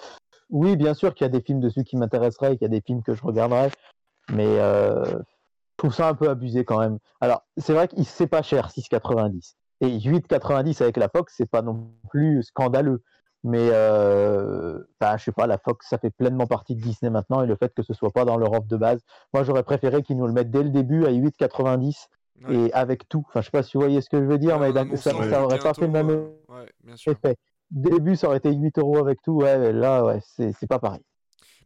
oui, 0.52 0.76
bien 0.76 0.94
sûr 0.94 1.14
qu'il 1.14 1.26
y 1.26 1.30
a 1.30 1.32
des 1.32 1.42
films 1.42 1.60
dessus 1.60 1.84
qui 1.84 1.98
m'intéresseraient, 1.98 2.58
qu'il 2.58 2.64
y 2.64 2.66
a 2.66 2.70
des 2.70 2.82
films 2.82 3.02
que 3.02 3.14
je 3.16 3.24
regarderais, 3.24 3.72
mais 4.32 4.60
euh, 4.60 5.04
je 5.06 5.78
trouve 5.78 5.94
ça 5.94 6.08
un 6.08 6.14
peu 6.14 6.30
abusé 6.30 6.64
quand 6.66 6.80
même. 6.80 7.00
Alors, 7.20 7.44
c'est 7.58 7.74
vrai 7.74 7.88
que 7.88 7.96
c'est 8.04 8.28
pas 8.28 8.42
cher, 8.42 8.70
6,90. 8.70 9.56
Et 9.82 9.98
8,90 9.98 10.82
avec 10.84 10.98
la 10.98 11.10
Fox, 11.10 11.34
c'est 11.36 11.50
pas 11.50 11.62
non 11.62 11.92
plus 12.10 12.44
scandaleux. 12.44 13.02
Mais, 13.44 13.70
euh, 13.72 14.78
enfin, 15.00 15.18
je 15.18 15.24
sais 15.24 15.32
pas, 15.32 15.48
la 15.48 15.58
Fox, 15.58 15.88
ça 15.90 15.98
fait 15.98 16.12
pleinement 16.12 16.46
partie 16.46 16.76
de 16.76 16.82
Disney 16.82 17.10
maintenant, 17.10 17.42
et 17.42 17.48
le 17.48 17.56
fait 17.56 17.74
que 17.74 17.82
ce 17.82 17.94
soit 17.94 18.12
pas 18.12 18.24
dans 18.24 18.38
leur 18.38 18.52
offre 18.52 18.68
de 18.68 18.78
base, 18.78 19.02
moi 19.34 19.44
j'aurais 19.44 19.64
préféré 19.64 20.04
qu'ils 20.04 20.18
nous 20.18 20.28
le 20.28 20.34
mettent 20.34 20.52
dès 20.52 20.62
le 20.62 20.70
début 20.70 21.06
à 21.06 21.10
8,90 21.12 22.08
Ouais. 22.48 22.56
et 22.56 22.74
avec 22.74 23.08
tout. 23.08 23.24
Enfin, 23.28 23.42
je 23.42 23.46
sais 23.46 23.52
pas 23.52 23.62
si 23.62 23.78
vous 23.78 23.82
voyez 23.82 24.02
ce 24.02 24.10
que 24.10 24.20
je 24.20 24.26
veux 24.26 24.40
dire, 24.40 24.60
Ouais, 24.60 24.72
mais 24.74 24.96
ça, 24.98 25.16
aurait 25.16 25.30
pas 25.30 25.48
bientôt, 25.48 25.74
fait 25.74 25.86
le 25.86 25.92
même 25.92 26.10
Ouais, 26.10 26.72
bien 26.84 26.96
sûr. 26.96 27.12
effet. 27.12 27.38
Début, 27.72 28.16
ça 28.16 28.28
aurait 28.28 28.38
été 28.38 28.54
8 28.54 28.78
euros 28.80 28.98
avec 28.98 29.22
tout, 29.22 29.34
ouais, 29.34 29.72
là, 29.72 30.04
ouais, 30.04 30.20
c'est 30.22 30.68
pas 30.68 30.80
pareil. 30.80 31.02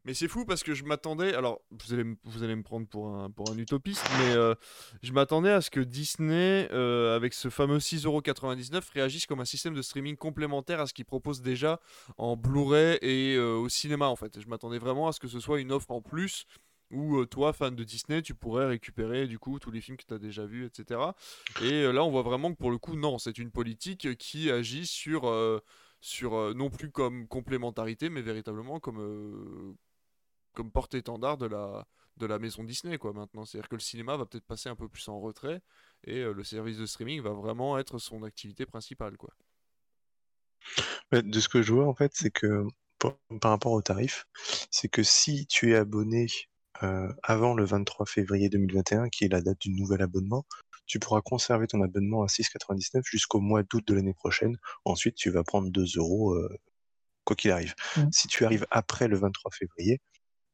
Mais 0.06 0.14
c'est 0.14 0.28
fou 0.28 0.46
parce 0.46 0.62
que 0.62 0.76
je 0.76 0.84
m'attendais. 0.84 1.34
Alors, 1.34 1.62
vous 1.72 1.94
allez, 1.94 2.04
vous 2.24 2.44
allez 2.44 2.56
me 2.56 2.62
prendre 2.62 2.88
pour 2.88 3.08
un, 3.08 3.32
pour 3.32 3.50
un 3.52 3.58
utopiste, 3.58 4.08
mais 4.20 4.36
euh, 4.36 4.54
je 5.02 5.12
m'attendais 5.12 5.50
à 5.50 5.62
ce 5.62 5.72
que 5.72 5.80
Disney, 5.80 6.70
euh, 6.72 7.16
avec 7.16 7.34
ce 7.34 7.50
fameux 7.50 7.80
6,99€, 7.80 8.92
réagisse 8.94 9.26
comme 9.26 9.40
un 9.40 9.46
système 9.46 9.74
de 9.74 9.82
streaming 9.82 10.16
complémentaire 10.16 10.80
à 10.80 10.86
ce 10.86 10.94
qu'il 10.94 11.06
propose 11.06 11.42
déjà 11.42 11.80
en 12.20 12.38
Blu-ray 12.38 13.00
et 13.02 13.36
euh, 13.36 13.56
au 13.56 13.68
cinéma, 13.68 14.06
en 14.06 14.16
fait. 14.16 14.40
Je 14.40 14.48
m'attendais 14.48 14.78
vraiment 14.78 15.08
à 15.08 15.12
ce 15.12 15.20
que 15.20 15.28
ce 15.28 15.40
soit 15.40 15.60
une 15.60 15.72
offre 15.72 15.90
en 15.90 16.02
plus 16.02 16.46
où 16.92 17.26
toi, 17.26 17.52
fan 17.52 17.76
de 17.76 17.84
Disney, 17.84 18.22
tu 18.22 18.36
pourrais 18.36 18.68
récupérer 18.68 19.26
du 19.26 19.40
coup 19.40 19.58
tous 19.58 19.72
les 19.72 19.82
films 19.82 19.98
que 19.98 20.06
tu 20.08 20.14
as 20.14 20.20
déjà 20.20 20.46
vus, 20.46 20.68
etc. 20.68 21.00
Et 21.64 21.92
là, 21.92 22.04
on 22.04 22.12
voit 22.12 22.22
vraiment 22.22 22.54
que 22.54 22.58
pour 22.58 22.70
le 22.70 22.78
coup, 22.78 22.96
non, 22.96 23.18
c'est 23.18 23.40
une 23.40 23.50
politique 23.50 24.16
qui 24.18 24.52
agit 24.52 24.86
sur. 24.86 25.24
Sur 26.02 26.36
euh, 26.36 26.54
non 26.54 26.70
plus 26.70 26.92
comme 26.92 27.28
complémentarité, 27.28 28.10
mais 28.10 28.22
véritablement 28.22 28.80
comme, 28.80 29.00
euh, 29.00 29.76
comme 30.54 30.72
porte-étendard 30.72 31.38
de 31.38 31.48
la, 31.48 31.88
de 32.18 32.26
la 32.26 32.40
maison 32.40 32.64
Disney 32.64 32.98
quoi 32.98 33.14
maintenant. 33.14 33.46
C'est-à-dire 33.46 33.70
que 33.70 33.76
le 33.76 33.82
cinéma 33.82 34.18
va 34.18 34.26
peut-être 34.26 34.46
passer 34.46 34.70
un 34.70 34.76
peu 34.76 34.88
plus 34.88 35.08
en 35.08 35.20
retrait 35.20 35.62
et 36.04 36.20
euh, 36.20 36.34
le 36.34 36.44
service 36.44 36.78
de 36.78 36.86
streaming 36.86 37.22
va 37.22 37.32
vraiment 37.32 37.78
être 37.78 37.98
son 37.98 38.24
activité 38.24 38.66
principale 38.66 39.18
quoi. 39.18 39.34
De 41.12 41.40
ce 41.40 41.48
que 41.48 41.62
je 41.62 41.74
vois, 41.74 41.88
en 41.88 41.94
fait, 41.94 42.12
c'est 42.16 42.32
que 42.32 42.66
par, 43.00 43.52
rapport 43.52 43.72
au 43.72 43.82
tarif, 43.84 44.26
c'est 44.72 44.88
que 44.88 45.04
si 45.04 45.46
tu 45.46 45.72
es 45.72 45.76
abonné 45.76 46.26
avant 47.22 47.54
le 47.54 47.64
23 47.64 48.08
février 48.08 48.50
2021, 48.50 49.10
qui 49.10 49.26
est 49.26 49.28
la 49.28 49.42
date 49.42 49.60
du 49.62 49.70
nouvel 49.70 50.02
abonnement, 50.02 50.44
tu 50.86 51.00
pourras 51.00 51.22
conserver 51.22 51.68
ton 51.68 51.82
abonnement 51.82 52.24
à 52.24 52.28
6,99 52.28 53.02
jusqu'au 53.06 53.40
mois 53.40 53.64
d'août 53.64 53.84
de 53.88 53.94
l'année 53.94 54.14
prochaine. 54.14 54.58
Ensuite, 54.86 55.16
tu 55.16 55.30
vas 55.30 55.44
prendre 55.44 55.70
2 55.70 55.86
euros, 55.98 56.34
euh, 56.34 56.50
quoi 57.24 57.36
qu'il 57.36 57.52
arrive. 57.52 57.74
Mm. 57.98 58.04
Si 58.12 58.28
tu 58.28 58.46
arrives 58.46 58.66
après 58.72 59.08
le 59.08 59.18
23 59.18 59.52
février, 59.52 60.02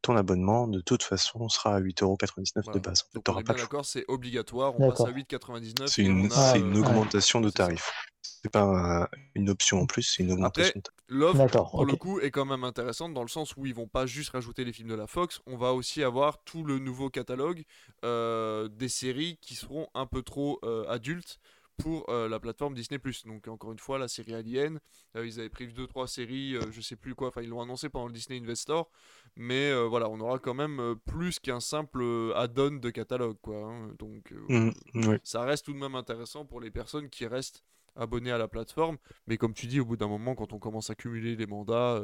ton 0.01 0.15
abonnement, 0.15 0.67
de 0.67 0.81
toute 0.81 1.03
façon, 1.03 1.47
sera 1.49 1.75
à 1.75 1.79
8,99 1.79 2.01
euros 2.03 2.17
de 2.17 2.61
Voilà. 2.65 2.79
base. 2.81 3.03
Donc 3.13 3.23
on 3.29 3.33
est 3.33 3.35
pas 3.35 3.41
bien 3.43 3.53
le 3.53 3.57
choix. 3.59 3.65
d'accord, 3.65 3.85
c'est 3.85 4.05
obligatoire, 4.07 4.75
on 4.79 4.89
passe 4.89 5.01
à 5.01 5.11
8,99 5.11 5.87
C'est 5.87 6.01
et 6.01 6.05
une, 6.05 6.31
a, 6.33 6.57
une 6.57 6.75
euh, 6.75 6.79
augmentation 6.79 7.41
de 7.41 7.49
tarif. 7.49 7.91
C'est 8.23 8.51
pas 8.51 8.61
un- 8.61 9.07
une 9.35 9.49
option 9.49 9.81
en 9.81 9.85
plus, 9.85 10.03
c'est 10.03 10.23
une 10.23 10.31
augmentation 10.31 10.73
de 10.75 10.81
tarif. 10.81 10.97
L'offre, 11.07 11.69
pour 11.71 11.85
le 11.85 11.95
coup, 11.95 12.19
est 12.19 12.31
quand 12.31 12.45
même 12.45 12.63
intéressante 12.63 13.13
dans 13.13 13.21
le 13.21 13.27
sens 13.27 13.55
où 13.57 13.65
ils 13.65 13.73
vont 13.75 13.87
pas 13.87 14.05
juste 14.05 14.29
rajouter 14.31 14.63
les 14.63 14.73
films 14.73 14.89
de 14.89 14.95
la 14.95 15.07
Fox, 15.07 15.41
on 15.45 15.57
va 15.57 15.73
aussi 15.73 16.03
avoir 16.03 16.43
tout 16.43 16.63
le 16.63 16.79
nouveau 16.79 17.09
catalogue 17.09 17.63
euh, 18.05 18.67
des 18.69 18.89
séries 18.89 19.37
qui 19.41 19.55
seront 19.55 19.87
un 19.93 20.05
peu 20.05 20.21
trop 20.23 20.59
euh, 20.63 20.85
adultes 20.87 21.39
pour 21.81 22.09
euh, 22.09 22.27
la 22.29 22.39
plateforme 22.39 22.73
Disney+. 22.73 22.99
Donc 23.25 23.47
encore 23.47 23.71
une 23.71 23.79
fois, 23.79 23.97
la 23.97 24.07
série 24.07 24.33
Alien, 24.33 24.79
euh, 25.15 25.25
ils 25.25 25.39
avaient 25.39 25.49
prévu 25.49 25.73
2-3 25.73 26.07
séries, 26.07 26.55
euh, 26.55 26.71
je 26.71 26.81
sais 26.81 26.95
plus 26.95 27.15
quoi, 27.15 27.29
enfin 27.29 27.41
ils 27.41 27.49
l'ont 27.49 27.61
annoncé 27.61 27.89
pendant 27.89 28.07
le 28.07 28.13
Disney 28.13 28.39
Investor, 28.39 28.89
mais 29.35 29.73
voilà, 29.87 30.09
on 30.09 30.19
aura 30.19 30.39
quand 30.39 30.53
même 30.53 30.95
plus 31.05 31.39
qu'un 31.39 31.59
simple 31.59 32.33
add-on 32.35 32.71
de 32.77 32.89
catalogue, 32.89 33.37
quoi. 33.41 33.57
hein. 33.57 33.91
Donc 33.99 34.33
oui. 34.49 35.17
ça 35.23 35.43
reste 35.43 35.65
tout 35.65 35.73
de 35.73 35.77
même 35.79 35.95
intéressant 35.95 36.45
pour 36.45 36.61
les 36.61 36.71
personnes 36.71 37.09
qui 37.09 37.25
restent 37.25 37.63
abonnées 37.95 38.31
à 38.31 38.37
la 38.37 38.47
plateforme. 38.47 38.97
Mais 39.27 39.37
comme 39.37 39.53
tu 39.53 39.67
dis, 39.67 39.79
au 39.79 39.85
bout 39.85 39.97
d'un 39.97 40.07
moment, 40.07 40.35
quand 40.35 40.53
on 40.53 40.59
commence 40.59 40.89
à 40.89 40.95
cumuler 40.95 41.35
les 41.35 41.47
mandats, 41.47 42.01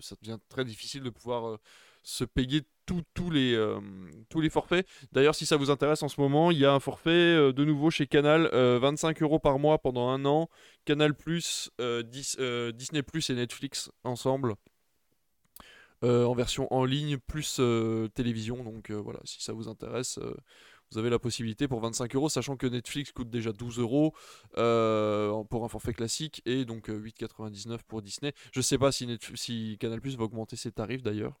ça 0.00 0.16
devient 0.22 0.38
très 0.48 0.64
difficile 0.64 1.02
de 1.02 1.10
pouvoir 1.10 1.58
se 2.02 2.24
payer 2.24 2.62
les, 3.30 3.54
euh, 3.54 3.80
tous 4.28 4.40
les 4.40 4.50
forfaits. 4.50 4.86
D'ailleurs, 5.12 5.34
si 5.34 5.46
ça 5.46 5.56
vous 5.56 5.70
intéresse 5.70 6.02
en 6.02 6.08
ce 6.08 6.20
moment, 6.20 6.50
il 6.50 6.58
y 6.58 6.64
a 6.64 6.72
un 6.72 6.80
forfait 6.80 7.10
euh, 7.10 7.52
de 7.52 7.64
nouveau 7.64 7.90
chez 7.90 8.06
Canal, 8.06 8.48
euh, 8.52 8.78
25 8.80 9.22
euros 9.22 9.38
par 9.38 9.58
mois 9.58 9.78
pendant 9.78 10.08
un 10.08 10.24
an. 10.24 10.48
Canal 10.84 11.14
euh, 11.80 12.02
Dis- 12.02 12.36
euh, 12.38 12.72
Disney 12.72 13.02
et 13.02 13.34
Netflix 13.34 13.90
ensemble. 14.04 14.54
en 16.02 16.34
version 16.34 16.72
en 16.72 16.84
ligne 16.84 17.18
plus 17.18 17.60
télévision. 18.14 18.62
Donc 18.62 18.90
voilà, 18.90 19.20
si 19.24 19.42
ça 19.42 19.52
vous 19.52 19.68
intéresse, 19.68 20.18
vous 20.92 20.98
avez 20.98 21.10
la 21.10 21.18
possibilité 21.18 21.66
pour 21.66 21.80
25 21.80 22.14
euros, 22.14 22.28
sachant 22.28 22.56
que 22.56 22.66
Netflix 22.66 23.10
coûte 23.10 23.28
déjà 23.28 23.52
12 23.52 23.78
euros 23.80 24.14
pour 24.54 25.64
un 25.64 25.68
forfait 25.68 25.94
classique 25.94 26.42
et 26.46 26.64
donc 26.64 26.88
8,99 26.88 27.78
pour 27.88 28.02
Disney. 28.02 28.32
Je 28.52 28.60
sais 28.60 28.78
pas 28.78 28.92
si, 28.92 29.18
si 29.34 29.76
Canal 29.80 30.00
Plus 30.00 30.16
va 30.16 30.24
augmenter 30.24 30.54
ses 30.56 30.70
tarifs 30.70 31.02
d'ailleurs, 31.02 31.40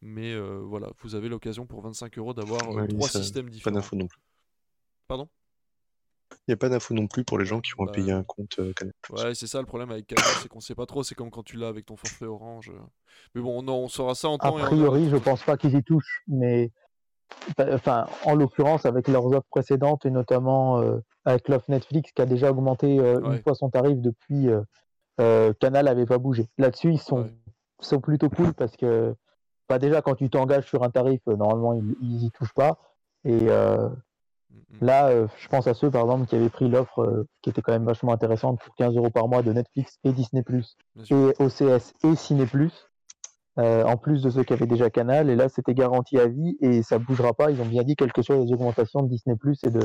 mais 0.00 0.36
voilà, 0.38 0.88
vous 1.02 1.14
avez 1.14 1.28
l'occasion 1.28 1.66
pour 1.66 1.82
25 1.82 2.18
euros 2.18 2.34
d'avoir 2.34 2.60
trois 2.88 3.08
systèmes 3.08 3.48
différents. 3.48 3.74
Pas 3.74 3.80
d'infos 3.80 3.96
non 3.96 4.06
plus. 4.06 4.20
Pardon? 5.08 5.28
Il 6.32 6.50
n'y 6.50 6.54
a 6.54 6.56
pas 6.56 6.70
d'infos 6.70 6.94
non 6.94 7.06
plus 7.06 7.24
pour 7.24 7.38
les 7.38 7.44
gens 7.44 7.60
qui 7.60 7.72
vont 7.76 7.84
bah, 7.84 7.92
payer 7.92 8.12
un 8.12 8.24
compte 8.24 8.58
Canal+. 8.74 8.94
Ouais, 9.10 9.34
c'est 9.34 9.46
ça 9.46 9.60
le 9.60 9.66
problème 9.66 9.90
avec 9.90 10.06
Canal, 10.06 10.24
c'est 10.40 10.48
qu'on 10.48 10.60
sait 10.60 10.74
pas 10.74 10.86
trop. 10.86 11.02
C'est 11.02 11.14
comme 11.14 11.30
quand 11.30 11.42
tu 11.42 11.56
l'as 11.56 11.68
avec 11.68 11.86
ton 11.86 11.96
forfait 11.96 12.24
Orange. 12.24 12.72
Mais 13.34 13.42
bon, 13.42 13.62
non, 13.62 13.84
on 13.84 13.88
saura 13.88 14.14
ça 14.14 14.28
en 14.28 14.38
temps. 14.38 14.56
A 14.56 14.60
priori, 14.60 15.10
je 15.10 15.16
pense 15.16 15.42
pas 15.42 15.56
qu'ils 15.56 15.74
y 15.74 15.82
touchent, 15.82 16.22
mais 16.26 16.72
enfin, 17.58 18.06
en 18.24 18.34
l'occurrence, 18.34 18.86
avec 18.86 19.08
leurs 19.08 19.26
offres 19.26 19.48
précédentes 19.50 20.06
et 20.06 20.10
notamment 20.10 20.80
euh, 20.80 20.98
avec 21.24 21.48
l'offre 21.48 21.70
Netflix 21.70 22.12
qui 22.12 22.22
a 22.22 22.26
déjà 22.26 22.50
augmenté 22.50 22.98
euh, 22.98 23.20
une 23.24 23.42
fois 23.42 23.54
son 23.54 23.70
tarif 23.70 23.98
depuis 23.98 24.48
euh, 25.20 25.52
Canal 25.60 25.86
n'avait 25.86 26.06
pas 26.06 26.18
bougé. 26.18 26.48
Là-dessus, 26.58 26.92
ils 26.92 27.00
sont, 27.00 27.28
sont 27.80 28.00
plutôt 28.00 28.30
cool 28.30 28.54
parce 28.54 28.76
que 28.76 29.14
bah, 29.72 29.78
déjà, 29.78 30.02
quand 30.02 30.14
tu 30.14 30.28
t'engages 30.30 30.66
sur 30.66 30.82
un 30.82 30.90
tarif, 30.90 31.20
normalement, 31.26 31.72
ils, 31.74 31.84
n'y 32.02 32.26
y 32.26 32.30
touchent 32.30 32.54
pas. 32.54 32.78
Et 33.24 33.40
mm. 33.40 33.94
là, 34.80 35.26
je 35.36 35.48
pense 35.48 35.66
à 35.66 35.74
ceux, 35.74 35.90
par 35.90 36.02
exemple, 36.02 36.26
qui 36.26 36.36
avaient 36.36 36.50
pris 36.50 36.68
l'offre 36.68 37.26
qui 37.40 37.50
était 37.50 37.62
quand 37.62 37.72
même 37.72 37.86
vachement 37.86 38.12
intéressante 38.12 38.60
pour 38.60 38.74
15 38.74 38.96
euros 38.96 39.10
par 39.10 39.28
mois 39.28 39.42
de 39.42 39.52
Netflix 39.52 39.98
et 40.04 40.12
Disney, 40.12 40.44
et 41.10 41.14
OCS 41.14 41.94
et 42.04 42.16
Ciné. 42.16 42.46
Euh, 43.58 43.84
en 43.84 43.98
plus 43.98 44.22
de 44.22 44.30
ceux 44.30 44.44
qui 44.44 44.54
avaient 44.54 44.66
déjà 44.66 44.88
Canal. 44.88 45.28
Et 45.28 45.36
là, 45.36 45.48
c'était 45.48 45.74
garanti 45.74 46.18
à 46.18 46.26
vie 46.26 46.56
et 46.60 46.82
ça 46.82 46.98
bougera 46.98 47.34
pas. 47.34 47.50
Ils 47.50 47.60
ont 47.60 47.66
bien 47.66 47.82
dit 47.82 47.96
quelque 47.96 48.22
chose 48.22 48.46
des 48.46 48.52
augmentations 48.52 49.02
de 49.02 49.08
Disney 49.08 49.36
Plus 49.36 49.58
et 49.64 49.70
de, 49.70 49.80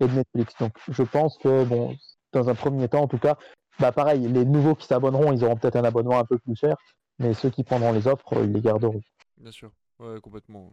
et 0.00 0.08
de 0.08 0.12
Netflix. 0.12 0.54
Donc, 0.58 0.72
je 0.88 1.02
pense 1.02 1.38
que, 1.38 1.64
bon, 1.64 1.94
dans 2.32 2.48
un 2.48 2.54
premier 2.54 2.88
temps, 2.88 3.02
en 3.02 3.08
tout 3.08 3.18
cas, 3.18 3.36
bah 3.78 3.92
pareil, 3.92 4.26
les 4.28 4.44
nouveaux 4.44 4.74
qui 4.74 4.86
s'abonneront, 4.86 5.32
ils 5.32 5.44
auront 5.44 5.56
peut-être 5.56 5.76
un 5.76 5.84
abonnement 5.84 6.18
un 6.18 6.24
peu 6.24 6.38
plus 6.38 6.56
cher, 6.56 6.76
mais 7.18 7.32
ceux 7.32 7.50
qui 7.50 7.64
prendront 7.64 7.92
les 7.92 8.06
offres, 8.06 8.24
ils 8.42 8.52
les 8.52 8.60
garderont. 8.60 9.00
Bien 9.38 9.52
sûr, 9.52 9.72
ouais, 9.98 10.20
complètement. 10.20 10.72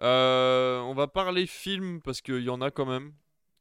Euh, 0.00 0.80
on 0.80 0.94
va 0.94 1.06
parler 1.06 1.46
film 1.46 2.00
parce 2.02 2.20
qu'il 2.20 2.42
y 2.42 2.50
en 2.50 2.60
a 2.60 2.70
quand 2.70 2.86
même 2.86 3.12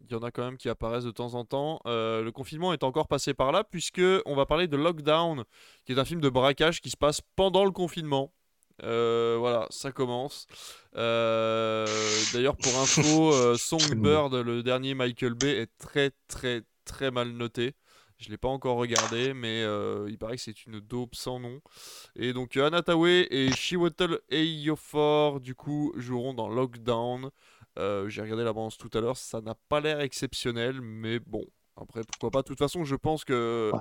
il 0.05 0.11
y 0.11 0.15
en 0.15 0.23
a 0.23 0.31
quand 0.31 0.43
même 0.43 0.57
qui 0.57 0.67
apparaissent 0.67 1.05
de 1.05 1.11
temps 1.11 1.33
en 1.35 1.45
temps. 1.45 1.79
Euh, 1.85 2.21
le 2.23 2.31
confinement 2.33 2.73
est 2.73 2.83
encore 2.83 3.07
passé 3.07 3.33
par 3.33 3.53
là, 3.53 3.63
puisque 3.63 4.01
on 4.25 4.35
va 4.35 4.45
parler 4.45 4.67
de 4.67 4.75
Lockdown, 4.75 5.45
qui 5.85 5.93
est 5.93 5.99
un 5.99 6.03
film 6.03 6.19
de 6.19 6.27
braquage 6.27 6.81
qui 6.81 6.89
se 6.89 6.97
passe 6.97 7.21
pendant 7.37 7.63
le 7.63 7.71
confinement. 7.71 8.33
Euh, 8.83 9.37
voilà, 9.39 9.65
ça 9.69 9.93
commence. 9.93 10.45
D'ailleurs, 10.93 12.57
pour 12.57 12.77
info, 12.79 13.55
Songbird, 13.57 14.33
le 14.33 14.61
dernier 14.61 14.93
Michael 14.93 15.35
Bay, 15.35 15.55
est 15.55 15.71
très 15.77 16.11
très 16.27 16.63
très 16.83 17.09
mal 17.09 17.29
noté. 17.29 17.73
Je 18.23 18.29
ne 18.29 18.33
l'ai 18.33 18.37
pas 18.37 18.47
encore 18.47 18.77
regardé, 18.77 19.33
mais 19.33 19.61
il 20.07 20.17
paraît 20.17 20.37
que 20.37 20.41
c'est 20.41 20.65
une 20.65 20.79
dope 20.79 21.15
sans 21.15 21.39
nom. 21.39 21.61
Et 22.15 22.33
donc 22.33 22.57
Anataway 22.57 23.27
et 23.29 23.51
Chiwetel 23.51 24.19
Ejiofor, 24.29 25.39
du 25.39 25.55
coup, 25.55 25.93
joueront 25.97 26.33
dans 26.33 26.49
Lockdown. 26.49 27.29
Euh, 27.79 28.07
j'ai 28.09 28.21
regardé 28.21 28.43
l'avance 28.43 28.77
tout 28.77 28.89
à 28.93 29.01
l'heure, 29.01 29.17
ça 29.17 29.41
n'a 29.41 29.55
pas 29.55 29.79
l'air 29.79 29.99
exceptionnel, 29.99 30.79
mais 30.81 31.19
bon, 31.19 31.43
après, 31.75 32.01
pourquoi 32.03 32.29
pas. 32.29 32.41
De 32.43 32.47
toute 32.47 32.59
façon, 32.59 32.83
je 32.83 32.95
pense 32.95 33.25
que 33.25 33.71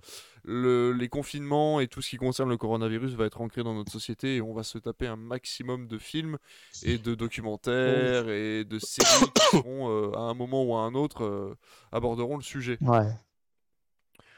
le, 0.44 0.93
les 0.93 1.09
confinements 1.09 1.78
et 1.78 1.89
tout 1.89 2.01
ce 2.01 2.10
qui 2.10 2.16
concerne 2.16 2.48
le 2.48 2.56
coronavirus 2.56 3.12
va 3.12 3.27
être 3.27 3.43
ancré 3.43 3.62
dans 3.62 3.74
notre 3.74 3.93
société 3.93 4.36
et 4.36 4.40
on 4.40 4.55
va 4.55 4.62
se 4.62 4.78
taper 4.78 5.06
un 5.06 5.16
maximum 5.16 5.89
de 5.89 5.98
films 5.98 6.39
et 6.85 6.97
de 6.97 7.14
documentaires 7.14 8.31
et 8.31 8.64
de 8.64 8.78
séries 8.78 9.31
qui 9.35 9.43
seront, 9.51 9.90
euh, 9.90 10.16
à 10.16 10.20
un 10.20 10.35
moment 10.35 10.64
ou 10.64 10.74
à 10.74 10.81
un 10.81 10.94
autre, 10.94 11.24
euh, 11.24 11.55
aborderont 11.93 12.36
le 12.36 12.43
sujet. 12.43 12.78
Ouais. 12.81 13.12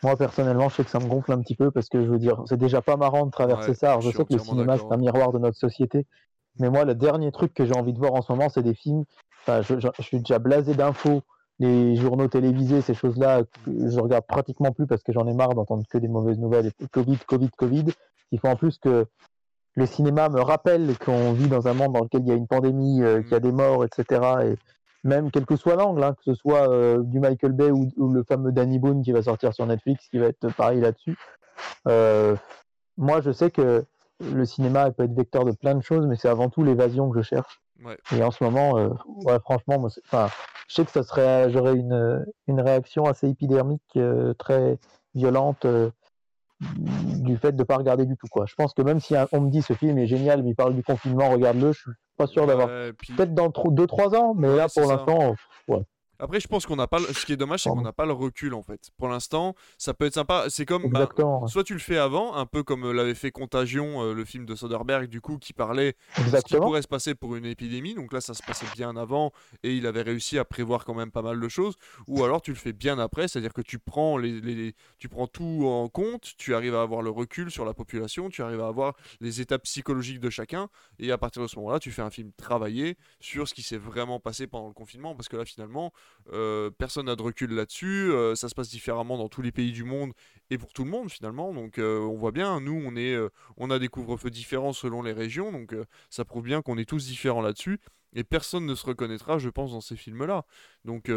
Moi, 0.05 0.17
personnellement, 0.17 0.69
je 0.69 0.77
sais 0.77 0.85
que 0.85 0.91
ça 0.91 1.01
me 1.01 1.07
gonfle 1.07 1.33
un 1.33 1.41
petit 1.41 1.57
peu 1.57 1.73
parce 1.73 1.89
que 1.89 2.05
je 2.05 2.09
veux 2.09 2.19
dire, 2.19 2.43
c'est 2.47 2.59
déjà 2.59 2.81
pas 2.83 2.97
marrant 2.97 3.27
de 3.27 3.31
traverser 3.31 3.75
ça. 3.75 3.89
Alors, 3.89 4.03
je 4.03 4.11
sais 4.11 4.25
que 4.25 4.33
le 4.33 4.39
cinéma, 4.39 4.79
c'est 4.79 4.93
un 4.93 4.99
miroir 4.99 5.33
de 5.33 5.39
notre 5.39 5.57
société. 5.57 6.07
Mais 6.61 6.71
moi, 6.71 6.85
le 6.85 6.95
dernier 6.95 7.33
truc 7.33 7.53
que 7.53 7.65
j'ai 7.65 7.75
envie 7.75 7.93
de 7.93 7.99
voir 7.99 8.15
en 8.15 8.23
ce 8.23 8.31
moment, 8.31 8.49
c'est 8.49 8.63
des 8.63 8.75
films 8.75 9.05
je, 9.47 10.03
suis 10.03 10.19
déjà 10.19 10.39
blasé 10.39 10.75
d'infos, 10.75 11.23
les 11.59 11.97
journaux 11.97 12.29
télévisés, 12.29 12.81
ces 12.81 12.95
choses-là, 12.95 13.43
je 13.67 14.01
regarde 14.01 14.27
pratiquement 14.27 14.73
plus 14.73 14.87
parce 14.87 15.03
que 15.03 15.13
j'en 15.13 15.27
ai 15.27 15.35
marre 15.35 15.55
d'entendre 15.55 15.85
que 15.89 15.99
des 15.99 16.09
mauvaises 16.09 16.39
nouvelles. 16.39 16.73
Covid, 16.91 17.19
Covid, 17.27 17.51
Covid. 17.51 17.87
Il 18.33 18.41
faut 18.41 18.49
en 18.49 18.57
plus 18.57 18.79
que 18.79 19.07
le 19.77 19.87
cinéma 19.87 20.29
me 20.29 20.41
rappelle 20.41 20.97
qu'on 20.99 21.33
vit 21.33 21.49
dans 21.49 21.69
un 21.69 21.75
monde 21.75 21.93
dans 21.93 22.03
lequel 22.03 22.23
il 22.23 22.29
y 22.29 22.33
a 22.33 22.35
une 22.35 22.47
pandémie, 22.47 23.03
euh, 23.03 23.23
qu'il 23.23 23.33
y 23.33 23.35
a 23.35 23.41
des 23.41 23.53
morts, 23.53 23.85
etc. 23.85 24.21
Et 24.45 24.57
même 25.05 25.31
quel 25.31 25.47
que 25.47 25.57
soit 25.57 25.77
l'angle, 25.77 26.03
hein, 26.03 26.15
que 26.15 26.25
ce 26.25 26.35
soit 26.35 26.69
euh, 26.71 27.03
du 27.03 27.21
Michael 27.21 27.53
Bay 27.53 27.71
ou, 27.71 28.09
le 28.09 28.25
fameux 28.25 28.53
Danny 28.53 28.79
Boone 28.79 29.03
qui 29.03 29.13
va 29.13 29.23
sortir 29.23 29.55
sur 29.55 29.67
Netflix, 29.67 30.09
qui 30.09 30.19
va 30.19 30.27
être 30.27 30.53
pareil 30.55 30.81
là-dessus. 30.81 31.17
Euh, 31.87 32.35
moi, 32.97 33.21
je 33.21 33.31
sais 33.31 33.51
que 33.51 33.85
le 34.21 34.45
cinéma 34.45 34.91
peut 34.91 35.05
être 35.05 35.15
vecteur 35.15 35.45
de 35.45 35.53
plein 35.53 35.75
de 35.75 35.83
choses, 35.83 36.07
mais 36.07 36.17
c'est 36.17 36.29
avant 36.29 36.49
tout 36.49 36.65
l'évasion 36.65 37.11
que 37.11 37.21
je 37.21 37.27
cherche. 37.27 37.61
Et 38.17 38.23
en 38.23 38.31
ce 38.31 38.43
moment, 38.43 38.79
euh, 38.79 38.89
ouais, 39.27 39.39
franchement, 39.41 39.79
moi, 39.79 39.91
je 39.91 40.75
sais 40.75 40.85
que 40.85 40.91
ça 40.91 41.03
serait, 41.03 41.51
j'aurais 41.51 41.75
une, 41.75 42.25
une 42.47 42.61
réaction 42.61 43.05
assez 43.05 43.29
épidermique, 43.29 43.99
très 44.39 44.79
violente 45.15 45.67
du 46.61 47.37
fait 47.37 47.53
de 47.53 47.59
ne 47.59 47.65
pas 47.65 47.77
regarder 47.77 48.07
du 48.07 48.17
tout. 48.17 48.27
Quoi. 48.31 48.47
Je 48.47 48.55
pense 48.55 48.75
que 48.75 48.83
même 48.83 49.01
si 49.01 49.15
on 49.33 49.41
me 49.41 49.51
dit 49.51 49.63
ce 49.63 49.73
film 49.73 49.99
est 49.99 50.07
génial, 50.07 50.43
mais 50.43 50.51
il 50.51 50.55
parle 50.55 50.75
du 50.75 50.83
confinement, 50.83 51.31
regarde-le, 51.31 51.73
je 51.73 51.81
suis 51.81 51.91
pas 52.17 52.27
sûr 52.27 52.47
d'avoir. 52.47 52.69
Peut-être 52.69 53.35
dans 53.35 53.49
2-3 53.49 54.17
ans, 54.17 54.35
mais 54.35 54.55
là 54.55 54.67
pour 54.75 54.87
l'instant, 54.87 55.35
ouais. 55.69 55.83
Après, 56.19 56.41
je 56.41 56.47
pense 56.47 56.67
qu'on 56.67 56.77
n'a 56.77 56.87
pas. 56.87 57.01
Ce 57.01 57.27
qui 57.27 57.33
est 57.33 57.37
dommage, 57.37 57.63
c'est 57.63 57.71
qu'on 57.71 57.83
n'a 57.83 57.93
pas 57.93 58.07
le 58.07 58.13
recul 58.13 58.55
en 58.55 58.63
fait. 58.63 58.91
Pour 58.97 59.09
l'instant, 59.09 59.55
ça 59.79 59.95
peut 59.95 60.07
être 60.07 60.15
sympa. 60.15 60.47
C'est 60.49 60.65
comme. 60.67 60.89
Bah, 60.91 61.09
soit 61.47 61.65
tu 61.65 61.73
le 61.73 61.81
fais 61.81 61.99
avant, 61.99 62.35
un 62.35 62.47
peu 62.47 62.63
comme 62.63 62.85
euh, 62.85 62.93
l'avait 62.93 63.15
fait 63.15 63.31
Contagion, 63.31 64.03
euh, 64.03 64.15
le 64.15 64.25
film 64.25 64.47
de 64.47 64.55
Soderbergh, 64.55 65.09
du 65.09 65.21
coup, 65.21 65.39
qui 65.39 65.53
parlait 65.53 65.97
de 66.19 66.37
ce 66.37 66.43
qui 66.43 66.57
pourrait 66.57 66.83
se 66.83 66.89
passer 66.89 67.15
pour 67.15 67.35
une 67.37 67.45
épidémie. 67.45 67.95
Donc 67.95 68.13
là, 68.13 68.21
ça 68.21 68.35
se 68.35 68.43
passait 68.43 68.67
bien 68.75 68.97
avant 68.97 69.33
et 69.63 69.75
il 69.75 69.87
avait 69.87 70.03
réussi 70.03 70.39
à 70.39 70.45
prévoir 70.45 70.85
quand 70.85 70.95
même 70.95 71.11
pas 71.11 71.23
mal 71.23 71.41
de 71.41 71.49
choses. 71.49 71.75
Ou 72.07 72.23
alors, 72.25 72.43
tu 72.43 72.53
le 72.53 72.57
fais 72.57 72.73
bien 72.73 72.99
après, 72.99 73.29
c'est-à-dire 73.29 73.53
que 73.53 73.63
tu 73.63 73.79
prends, 73.79 74.17
les, 74.17 74.75
tu 74.99 75.09
prends 75.09 75.27
tout 75.27 75.65
en 75.67 75.89
compte, 75.89 76.35
tu 76.37 76.55
arrives 76.55 76.75
à 76.75 76.83
avoir 76.83 77.03
le 77.03 77.11
recul 77.11 77.51
sur 77.51 77.65
la 77.65 77.75
population, 77.75 78.29
tu 78.29 78.43
arrives 78.43 78.61
à 78.61 78.69
avoir 78.69 78.95
les 79.21 79.41
étapes 79.41 79.65
psychologiques 79.65 80.21
de 80.21 80.31
chacun. 80.31 80.69
Et 80.99 81.11
à 81.11 81.19
partir 81.19 81.43
de 81.43 81.49
ce 81.49 81.57
moment-là, 81.57 81.81
tu 81.81 81.91
fais 81.91 82.03
un 82.03 82.11
film 82.11 82.31
travaillé 82.37 82.97
sur 83.21 83.49
ce 83.49 83.55
qui 83.55 83.63
s'est 83.63 83.79
vraiment 83.79 84.21
passé 84.21 84.47
pendant 84.47 84.69
le 84.69 84.75
confinement. 84.75 85.15
Parce 85.15 85.29
que 85.29 85.37
là, 85.37 85.45
finalement, 85.45 85.93
euh, 86.33 86.71
personne 86.71 87.07
n'a 87.07 87.17
de 87.17 87.23
recul 87.23 87.51
là-dessus. 87.53 88.11
Euh, 88.11 88.35
ça 88.35 88.49
se 88.49 88.55
passe 88.55 88.71
différemment 88.71 89.19
dans 89.19 89.29
tous 89.29 89.43
les 89.43 89.53
pays 89.53 89.73
du 89.73 89.85
monde 89.85 90.13
et 90.51 90.59
pour 90.59 90.73
tout 90.73 90.85
le 90.85 90.91
monde 90.91 91.11
finalement. 91.11 91.53
Donc 91.53 91.79
euh, 91.79 92.01
on 92.01 92.17
voit 92.17 92.33
bien, 92.33 92.61
nous 92.61 92.83
on, 92.85 92.97
est, 92.97 93.17
on 93.57 93.71
a 93.71 93.79
des 93.79 93.89
couvre-feux 93.89 94.31
différents 94.31 94.73
selon 94.73 95.03
les 95.03 95.13
régions. 95.13 95.53
Donc 95.53 95.75
ça 96.11 96.25
prouve 96.25 96.45
bien 96.45 96.63
qu'on 96.63 96.79
est 96.79 96.89
tous 96.89 97.07
différents 97.07 97.43
là-dessus. 97.43 97.81
Et 98.17 98.23
personne 98.23 98.65
ne 98.65 98.77
se 98.77 98.87
reconnaîtra, 98.87 99.39
je 99.39 99.49
pense, 99.49 99.73
dans 99.73 99.81
ces 99.81 99.97
films-là. 99.97 100.45
Donc 100.85 101.11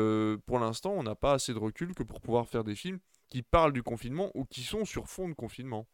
pour 0.46 0.60
l'instant, 0.60 0.92
on 0.92 1.04
n'a 1.04 1.16
pas 1.16 1.34
assez 1.34 1.54
de 1.54 1.60
recul 1.60 1.94
que 1.94 2.04
pour 2.04 2.22
pouvoir 2.22 2.48
faire 2.48 2.64
des 2.64 2.76
films 2.76 3.00
qui 3.30 3.44
parlent 3.44 3.74
du 3.74 3.84
confinement 3.84 4.32
ou 4.34 4.46
qui 4.46 4.64
sont 4.64 4.86
sur 4.86 5.08
fond 5.08 5.30
de 5.30 5.34
confinement. 5.34 5.88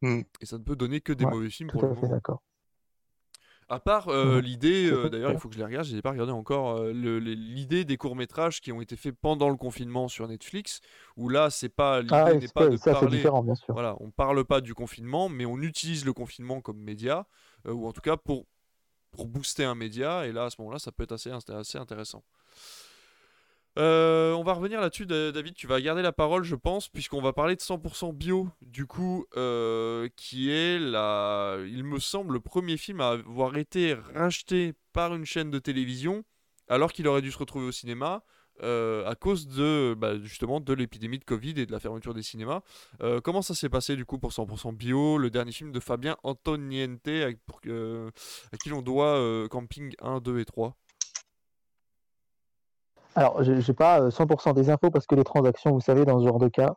Hmm. 0.00 0.22
Et 0.40 0.46
ça 0.46 0.58
ne 0.58 0.64
peut 0.64 0.74
donner 0.74 1.00
que 1.00 1.12
des 1.12 1.26
mauvais 1.26 1.50
films 1.50 1.70
pour 1.70 1.82
le 1.82 1.94
moment. 1.94 2.08
D'accord. 2.08 2.42
À 3.72 3.80
part 3.80 4.08
euh, 4.08 4.42
l'idée, 4.42 4.90
euh, 4.90 5.08
d'ailleurs, 5.08 5.32
il 5.32 5.38
faut 5.38 5.48
que 5.48 5.54
je 5.54 5.58
les 5.58 5.64
regarde, 5.64 5.86
je 5.86 5.94
n'ai 5.94 6.02
pas 6.02 6.10
regardé 6.10 6.30
encore, 6.30 6.76
euh, 6.76 6.92
l'idée 6.92 7.86
des 7.86 7.96
courts-métrages 7.96 8.60
qui 8.60 8.70
ont 8.70 8.82
été 8.82 8.96
faits 8.96 9.14
pendant 9.18 9.48
le 9.48 9.56
confinement 9.56 10.08
sur 10.08 10.28
Netflix, 10.28 10.82
où 11.16 11.30
là, 11.30 11.48
c'est 11.48 11.70
pas 11.70 12.02
l'idée 12.02 12.14
ah, 12.14 12.34
n'est 12.34 12.48
pas 12.48 12.68
de 12.68 12.76
ça, 12.76 12.92
parler. 12.92 13.16
Différent, 13.16 13.42
bien 13.42 13.54
sûr. 13.54 13.72
Voilà, 13.72 13.96
on 14.00 14.10
parle 14.10 14.44
pas 14.44 14.60
du 14.60 14.74
confinement, 14.74 15.30
mais 15.30 15.46
on 15.46 15.56
utilise 15.56 16.04
le 16.04 16.12
confinement 16.12 16.60
comme 16.60 16.76
média, 16.76 17.26
ou 17.66 17.88
en 17.88 17.92
tout 17.92 18.02
cas 18.02 18.18
pour, 18.18 18.44
pour 19.10 19.26
booster 19.26 19.64
un 19.64 19.74
média, 19.74 20.26
et 20.26 20.32
là, 20.32 20.44
à 20.44 20.50
ce 20.50 20.56
moment-là, 20.60 20.78
ça 20.78 20.92
peut 20.92 21.04
être 21.04 21.12
assez, 21.12 21.30
assez 21.30 21.78
intéressant. 21.78 22.22
Euh, 23.78 24.32
on 24.34 24.42
va 24.42 24.52
revenir 24.52 24.80
là-dessus, 24.80 25.06
David. 25.06 25.54
Tu 25.54 25.66
vas 25.66 25.80
garder 25.80 26.02
la 26.02 26.12
parole, 26.12 26.44
je 26.44 26.56
pense, 26.56 26.88
puisqu'on 26.88 27.22
va 27.22 27.32
parler 27.32 27.56
de 27.56 27.60
100% 27.60 28.12
bio, 28.12 28.48
du 28.60 28.86
coup, 28.86 29.24
euh, 29.36 30.08
qui 30.16 30.50
est, 30.50 30.78
la, 30.78 31.56
il 31.66 31.84
me 31.84 31.98
semble, 31.98 32.34
le 32.34 32.40
premier 32.40 32.76
film 32.76 33.00
à 33.00 33.10
avoir 33.10 33.56
été 33.56 33.94
racheté 34.14 34.74
par 34.92 35.14
une 35.14 35.24
chaîne 35.24 35.50
de 35.50 35.58
télévision, 35.58 36.24
alors 36.68 36.92
qu'il 36.92 37.08
aurait 37.08 37.22
dû 37.22 37.32
se 37.32 37.38
retrouver 37.38 37.66
au 37.66 37.72
cinéma. 37.72 38.22
Euh, 38.62 39.08
à 39.08 39.14
cause 39.14 39.48
de 39.48 39.94
bah, 39.98 40.18
justement 40.22 40.60
de 40.60 40.74
l'épidémie 40.74 41.18
de 41.18 41.24
Covid 41.24 41.54
et 41.56 41.64
de 41.64 41.72
la 41.72 41.80
fermeture 41.80 42.12
des 42.12 42.22
cinémas. 42.22 42.60
comment 43.24 43.40
ça 43.40 43.54
s'est 43.54 43.70
passé 43.70 43.96
du 43.96 44.04
coup 44.04 44.18
pour 44.18 44.30
100% 44.30 44.76
bio, 44.76 45.16
le 45.16 45.30
dernier 45.30 45.52
film 45.52 45.72
de 45.72 45.80
Fabien 45.80 46.16
Antoniente, 46.22 47.08
à 47.08 47.32
qui 48.58 48.68
l'on 48.68 48.82
doit 48.82 49.48
Camping 49.48 49.94
1, 50.02 50.20
2 50.20 50.40
et 50.40 50.44
3 50.44 50.76
alors, 53.14 53.42
je 53.42 53.52
n'ai 53.52 53.74
pas 53.74 54.08
100% 54.08 54.50
euh, 54.50 54.52
des 54.54 54.70
infos 54.70 54.90
parce 54.90 55.06
que 55.06 55.14
les 55.14 55.24
transactions, 55.24 55.72
vous 55.72 55.80
savez, 55.80 56.04
dans 56.04 56.18
ce 56.20 56.24
genre 56.26 56.38
de 56.38 56.48
cas, 56.48 56.76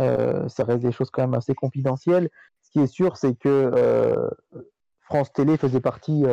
euh, 0.00 0.48
ça 0.48 0.64
reste 0.64 0.82
des 0.82 0.92
choses 0.92 1.10
quand 1.10 1.22
même 1.22 1.34
assez 1.34 1.54
confidentielles. 1.54 2.28
ce 2.62 2.70
qui 2.70 2.80
est 2.80 2.86
sûr, 2.86 3.16
c'est 3.16 3.34
que 3.34 3.48
euh, 3.48 4.30
France 5.00 5.32
Télé 5.32 5.56
faisait 5.56 5.80
partie. 5.80 6.24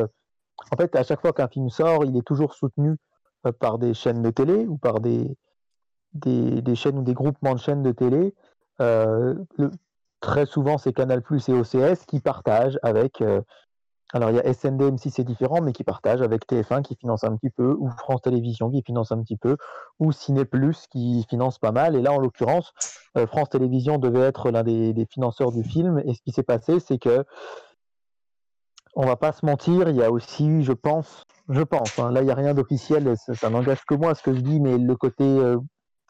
en 0.71 0.77
fait, 0.77 0.95
à 0.95 1.03
chaque 1.03 1.21
fois 1.21 1.33
qu'un 1.33 1.47
film 1.47 1.69
sort, 1.69 2.05
il 2.05 2.15
est 2.17 2.25
toujours 2.25 2.53
soutenu 2.53 2.97
par 3.59 3.77
des 3.77 3.93
chaînes 3.93 4.21
de 4.21 4.31
télé 4.31 4.65
ou 4.65 4.77
par 4.77 4.99
des, 4.99 5.37
des, 6.13 6.75
chaînes 6.75 6.97
ou 6.99 7.03
des 7.03 7.13
groupements 7.13 7.53
de 7.53 7.59
chaînes 7.59 7.83
de 7.83 7.91
télé. 7.91 8.33
Très 10.21 10.45
souvent, 10.45 10.77
c'est 10.77 10.93
Canal 10.93 11.21
et 11.47 11.53
OCS 11.53 12.05
qui 12.05 12.19
partagent 12.19 12.79
avec. 12.83 13.23
Alors, 14.13 14.29
il 14.29 14.35
y 14.35 14.39
a 14.39 14.53
SND, 14.53 14.81
M6, 14.81 15.09
c'est 15.09 15.23
différent, 15.23 15.61
mais 15.61 15.73
qui 15.73 15.83
partagent 15.83 16.21
avec 16.21 16.47
TF1 16.47 16.83
qui 16.83 16.95
finance 16.95 17.23
un 17.23 17.35
petit 17.35 17.49
peu, 17.49 17.75
ou 17.79 17.89
France 17.89 18.21
Télévisions 18.21 18.69
qui 18.69 18.81
finance 18.83 19.11
un 19.11 19.21
petit 19.21 19.35
peu, 19.35 19.57
ou 19.99 20.11
Ciné 20.11 20.45
Plus 20.45 20.85
qui 20.87 21.25
finance 21.27 21.57
pas 21.57 21.71
mal. 21.71 21.95
Et 21.95 22.01
là, 22.01 22.13
en 22.13 22.19
l'occurrence, 22.19 22.73
euh, 23.17 23.25
France 23.25 23.49
Télévisions 23.49 23.97
devait 23.97 24.21
être 24.21 24.51
l'un 24.51 24.63
des, 24.63 24.93
des 24.93 25.05
financeurs 25.05 25.51
du 25.51 25.63
film. 25.63 26.01
Et 26.05 26.13
ce 26.13 26.21
qui 26.21 26.31
s'est 26.31 26.43
passé, 26.43 26.79
c'est 26.79 26.99
que, 26.99 27.25
on 28.95 29.05
va 29.05 29.17
pas 29.17 29.33
se 29.33 29.45
mentir, 29.45 29.89
il 29.89 29.95
y 29.95 30.03
a 30.03 30.11
aussi, 30.11 30.63
je 30.63 30.71
pense, 30.71 31.25
je 31.49 31.61
pense, 31.61 31.99
hein, 31.99 32.11
là, 32.11 32.21
il 32.21 32.25
n'y 32.25 32.31
a 32.31 32.35
rien 32.35 32.53
d'officiel, 32.53 33.17
ça, 33.17 33.33
ça 33.33 33.49
n'engage 33.49 33.83
que 33.85 33.95
moi 33.95 34.15
ce 34.15 34.23
que 34.23 34.33
je 34.33 34.39
dis, 34.39 34.59
mais 34.61 34.77
le 34.77 34.95
côté 34.95 35.25
euh, 35.25 35.57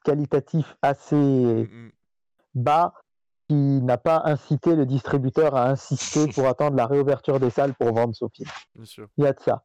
qualitatif 0.04 0.76
assez 0.84 1.16
Mm, 1.16 1.88
mm. 1.88 1.92
bas 2.56 2.94
qui 3.48 3.82
n'a 3.82 3.98
pas 3.98 4.22
incité 4.26 4.76
le 4.76 4.86
distributeur 4.86 5.56
à 5.56 5.70
insister 5.70 6.28
pour 6.36 6.48
attendre 6.48 6.76
la 6.76 6.88
réouverture 6.88 7.40
des 7.40 7.50
salles 7.50 7.74
pour 7.74 7.94
vendre 7.94 8.16
son 8.16 8.30
film. 8.30 8.50
Bien 8.76 8.86
sûr. 8.86 9.08
Il 9.18 9.24
y 9.24 9.28
a 9.28 9.34
de 9.34 9.40
ça. 9.40 9.64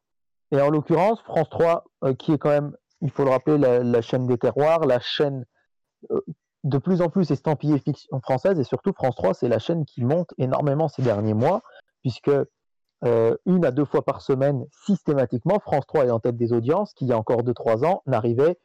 Et 0.53 0.61
en 0.61 0.71
l'occurrence, 0.71 1.21
France 1.23 1.49
3, 1.51 1.85
euh, 2.05 2.15
qui 2.15 2.33
est 2.33 2.39
quand 2.39 2.51
même, 2.51 2.77
il 3.01 3.11
faut 3.11 3.25
le 3.25 3.31
rappeler, 3.31 3.57
la, 3.57 3.83
la 3.83 4.03
chaîne 4.03 4.27
des 4.27 4.37
terroirs, 4.37 4.81
la 4.81 5.01
chaîne 5.01 5.47
euh, 6.11 6.21
de 6.65 6.79
plus 6.79 7.01
en 7.01 7.09
plus 7.09 7.31
estampillée 7.31 7.79
fiction 7.79 8.21
française, 8.21 8.59
et 8.59 8.65
surtout 8.65 8.93
France 8.93 9.15
3, 9.17 9.35
c'est 9.35 9.49
la 9.49 9.59
chaîne 9.59 9.85
qui 9.85 10.05
monte 10.05 10.35
énormément 10.39 10.89
ces 10.89 11.03
derniers 11.03 11.35
mois, 11.35 11.63
puisque 12.03 12.31
euh, 13.05 13.37
une 13.47 13.65
à 13.65 13.71
deux 13.71 13.85
fois 13.85 14.05
par 14.05 14.21
semaine, 14.21 14.67
systématiquement, 14.85 15.59
France 15.59 15.87
3 15.87 16.07
est 16.07 16.11
en 16.11 16.21
tête 16.21 16.37
des 16.37 16.53
audiences, 16.53 16.93
qui 16.93 17.07
il 17.07 17.09
y 17.09 17.13
a 17.13 17.19
encore 17.19 17.43
2-3 17.43 17.87
ans 17.87 18.03
n'arrivait 18.07 18.59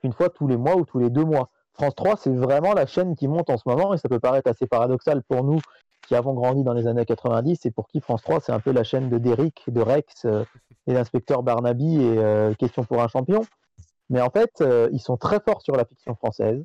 qu'une 0.00 0.12
fois 0.12 0.30
tous 0.30 0.48
les 0.48 0.56
mois 0.56 0.76
ou 0.76 0.84
tous 0.84 0.98
les 0.98 1.10
deux 1.10 1.24
mois. 1.24 1.50
France 1.78 1.94
3, 1.94 2.16
c'est 2.16 2.34
vraiment 2.34 2.74
la 2.74 2.86
chaîne 2.86 3.14
qui 3.14 3.28
monte 3.28 3.50
en 3.50 3.56
ce 3.56 3.62
moment, 3.66 3.94
et 3.94 3.98
ça 3.98 4.08
peut 4.08 4.18
paraître 4.18 4.50
assez 4.50 4.66
paradoxal 4.66 5.22
pour 5.22 5.44
nous 5.44 5.60
qui 6.08 6.16
avons 6.16 6.34
grandi 6.34 6.64
dans 6.64 6.72
les 6.72 6.86
années 6.86 7.04
90, 7.04 7.66
et 7.66 7.70
pour 7.70 7.86
qui 7.86 8.00
France 8.00 8.22
3, 8.22 8.40
c'est 8.40 8.50
un 8.52 8.60
peu 8.60 8.72
la 8.72 8.82
chaîne 8.82 9.08
de 9.10 9.18
Derrick, 9.18 9.62
de 9.68 9.80
Rex, 9.80 10.24
euh, 10.24 10.44
et 10.86 10.94
l'inspecteur 10.94 11.42
Barnaby 11.42 12.02
et 12.02 12.18
euh, 12.18 12.54
Question 12.54 12.82
pour 12.82 13.00
un 13.00 13.08
champion. 13.08 13.42
Mais 14.10 14.20
en 14.20 14.30
fait, 14.30 14.50
euh, 14.60 14.88
ils 14.92 15.00
sont 15.00 15.16
très 15.16 15.38
forts 15.38 15.62
sur 15.62 15.76
la 15.76 15.84
fiction 15.84 16.14
française. 16.16 16.64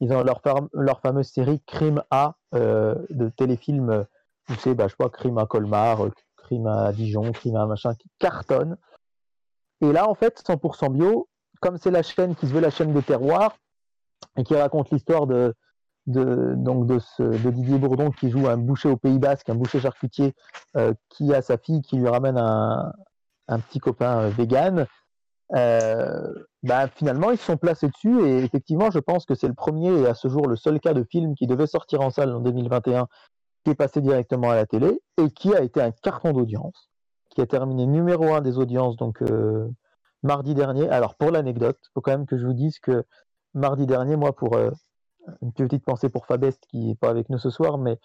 Ils 0.00 0.12
ont 0.12 0.22
leur, 0.22 0.40
fam- 0.40 0.68
leur 0.72 1.00
fameuse 1.00 1.28
série 1.28 1.60
Crime 1.66 2.02
A 2.10 2.34
de 2.52 3.28
téléfilm, 3.36 3.90
euh, 3.90 4.04
tu 4.48 4.56
sais, 4.56 4.74
bah, 4.74 4.88
je 4.88 4.96
pas, 4.96 5.08
Crime 5.08 5.38
à 5.38 5.46
Colmar, 5.46 6.08
Crime 6.36 6.66
à 6.66 6.92
Dijon, 6.92 7.32
Crime 7.32 7.56
à 7.56 7.66
machin, 7.66 7.94
qui 7.94 8.08
cartonne. 8.18 8.76
Et 9.80 9.92
là, 9.92 10.08
en 10.08 10.14
fait, 10.14 10.42
100% 10.46 10.90
bio, 10.90 11.28
comme 11.60 11.78
c'est 11.78 11.90
la 11.92 12.02
chaîne 12.02 12.34
qui 12.34 12.46
se 12.46 12.52
veut 12.52 12.60
la 12.60 12.70
chaîne 12.70 12.92
des 12.92 13.02
terroirs, 13.02 13.56
et 14.36 14.44
qui 14.44 14.54
raconte 14.54 14.90
l'histoire 14.90 15.26
de, 15.26 15.54
donc 16.06 16.86
de, 16.86 17.50
Didier 17.50 17.78
Bourdon 17.78 18.10
qui 18.10 18.30
joue 18.30 18.48
un 18.48 18.56
boucher 18.56 18.88
au 18.88 18.96
Pays 18.96 19.18
Basque, 19.18 19.48
un 19.48 19.54
boucher 19.54 19.80
charcutier, 19.80 20.34
euh, 20.76 20.94
qui 21.08 21.34
a 21.34 21.42
sa 21.42 21.58
fille 21.58 21.82
qui 21.82 21.96
lui 21.96 22.08
ramène 22.08 22.38
un, 22.38 22.92
petit 23.68 23.78
copain 23.78 24.20
euh, 24.20 24.28
vegan. 24.28 24.86
Euh, 25.56 26.32
bah, 26.62 26.86
finalement, 26.88 27.32
ils 27.32 27.38
se 27.38 27.44
sont 27.44 27.56
placés 27.56 27.88
dessus 27.88 28.24
et 28.24 28.44
effectivement, 28.44 28.90
je 28.90 29.00
pense 29.00 29.24
que 29.24 29.34
c'est 29.34 29.48
le 29.48 29.54
premier 29.54 29.90
et 30.00 30.06
à 30.06 30.14
ce 30.14 30.28
jour 30.28 30.46
le 30.46 30.56
seul 30.56 30.78
cas 30.78 30.94
de 30.94 31.02
film 31.02 31.34
qui 31.34 31.46
devait 31.46 31.66
sortir 31.66 32.00
en 32.02 32.10
salle 32.10 32.32
en 32.32 32.40
2021 32.40 33.08
qui 33.64 33.70
est 33.72 33.74
passé 33.74 34.00
directement 34.00 34.50
à 34.50 34.54
la 34.54 34.66
télé 34.66 35.00
et 35.18 35.30
qui 35.30 35.54
a 35.54 35.62
été 35.62 35.82
un 35.82 35.90
carton 35.90 36.32
d'audience, 36.32 36.88
qui 37.30 37.40
a 37.40 37.46
terminé 37.46 37.86
numéro 37.86 38.32
un 38.32 38.40
des 38.40 38.58
audiences 38.58 38.96
donc 38.96 39.22
mardi 40.22 40.54
dernier. 40.54 40.88
Alors 40.88 41.14
pour 41.14 41.30
l'anecdote, 41.30 41.78
faut 41.92 42.00
quand 42.00 42.12
même 42.12 42.26
que 42.26 42.38
je 42.38 42.46
vous 42.46 42.54
dise 42.54 42.78
que 42.78 43.04
mardi 43.54 43.86
dernier, 43.86 44.16
moi 44.16 44.32
pour 44.34 44.56
euh, 44.56 44.70
une 45.42 45.52
petite 45.52 45.84
pensée 45.84 46.08
pour 46.08 46.26
Fabest 46.26 46.62
qui 46.68 46.78
n'est 46.78 46.94
pas 46.94 47.10
avec 47.10 47.28
nous 47.30 47.38
ce 47.38 47.50
soir, 47.50 47.78
mais 47.78 47.98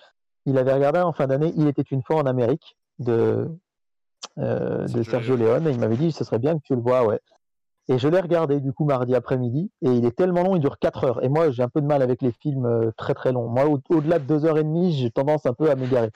il 0.46 0.58
avait 0.58 0.74
regardé 0.74 1.00
en 1.00 1.14
fin 1.14 1.28
d'année 1.28 1.54
Il 1.56 1.68
était 1.68 1.82
une 1.84 2.04
fois 2.04 2.18
en 2.18 2.26
Amérique 2.26 2.78
de, 3.00 3.50
euh, 4.38 4.86
de 4.88 5.04
Sergio 5.04 5.36
Leone 5.36 5.68
et 5.68 5.72
il 5.72 5.80
m'avait 5.80 5.98
dit 5.98 6.12
ce 6.12 6.24
serait 6.24 6.40
bien 6.40 6.58
que 6.58 6.64
tu 6.64 6.76
le 6.76 6.82
vois, 6.82 7.06
ouais. 7.06 7.20
Et 7.88 8.00
je 8.00 8.08
l'ai 8.08 8.20
regardé 8.20 8.60
du 8.60 8.74
coup 8.74 8.84
mardi 8.86 9.14
après-midi 9.14 9.72
et 9.84 9.90
il 9.90 10.06
est 10.06 10.16
tellement 10.16 10.44
long, 10.44 10.56
il 10.56 10.60
dure 10.62 10.80
4 10.80 11.04
heures. 11.04 11.24
Et 11.24 11.30
moi 11.30 11.52
j'ai 11.52 11.64
un 11.64 11.70
peu 11.70 11.82
de 11.82 11.86
mal 11.86 12.02
avec 12.02 12.22
les 12.22 12.32
films 12.32 12.66
euh, 12.66 12.92
très 12.98 13.14
très 13.14 13.32
longs. 13.32 13.48
Moi 13.48 13.66
au- 13.68 13.80
au-delà 13.90 14.20
de 14.20 14.26
2 14.26 14.46
heures 14.46 14.58
et 14.58 14.64
demie, 14.64 14.94
j'ai 14.94 15.12
tendance 15.12 15.46
un 15.46 15.54
peu 15.54 15.70
à 15.70 15.76
m'égarer. 15.76 16.10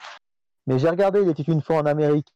Mais 0.66 0.78
j'ai 0.78 0.88
regardé 0.90 1.22
Il 1.22 1.28
était 1.28 1.42
une 1.44 1.62
fois 1.62 1.76
en 1.76 1.86
Amérique, 1.86 2.28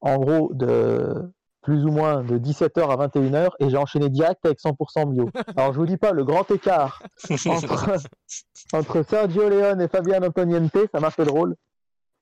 en 0.00 0.18
gros 0.18 0.52
de 0.52 1.32
plus 1.62 1.84
ou 1.84 1.90
moins 1.92 2.22
de 2.22 2.38
17h 2.38 2.80
à 2.90 3.06
21h 3.06 3.50
et 3.60 3.70
j'ai 3.70 3.76
enchaîné 3.76 4.08
direct 4.08 4.44
avec 4.44 4.58
100% 4.60 5.08
bio. 5.10 5.30
Alors 5.56 5.72
je 5.72 5.78
vous 5.78 5.86
dis 5.86 5.96
pas 5.96 6.12
le 6.12 6.24
grand 6.24 6.50
écart 6.50 7.02
entre, 7.48 7.92
entre 8.72 9.02
Sergio 9.02 9.48
Leone 9.48 9.80
et 9.80 9.88
Fabian 9.88 10.22
Antoniente, 10.22 10.76
ça 10.92 11.00
m'a 11.00 11.10
fait 11.10 11.24
drôle. 11.24 11.54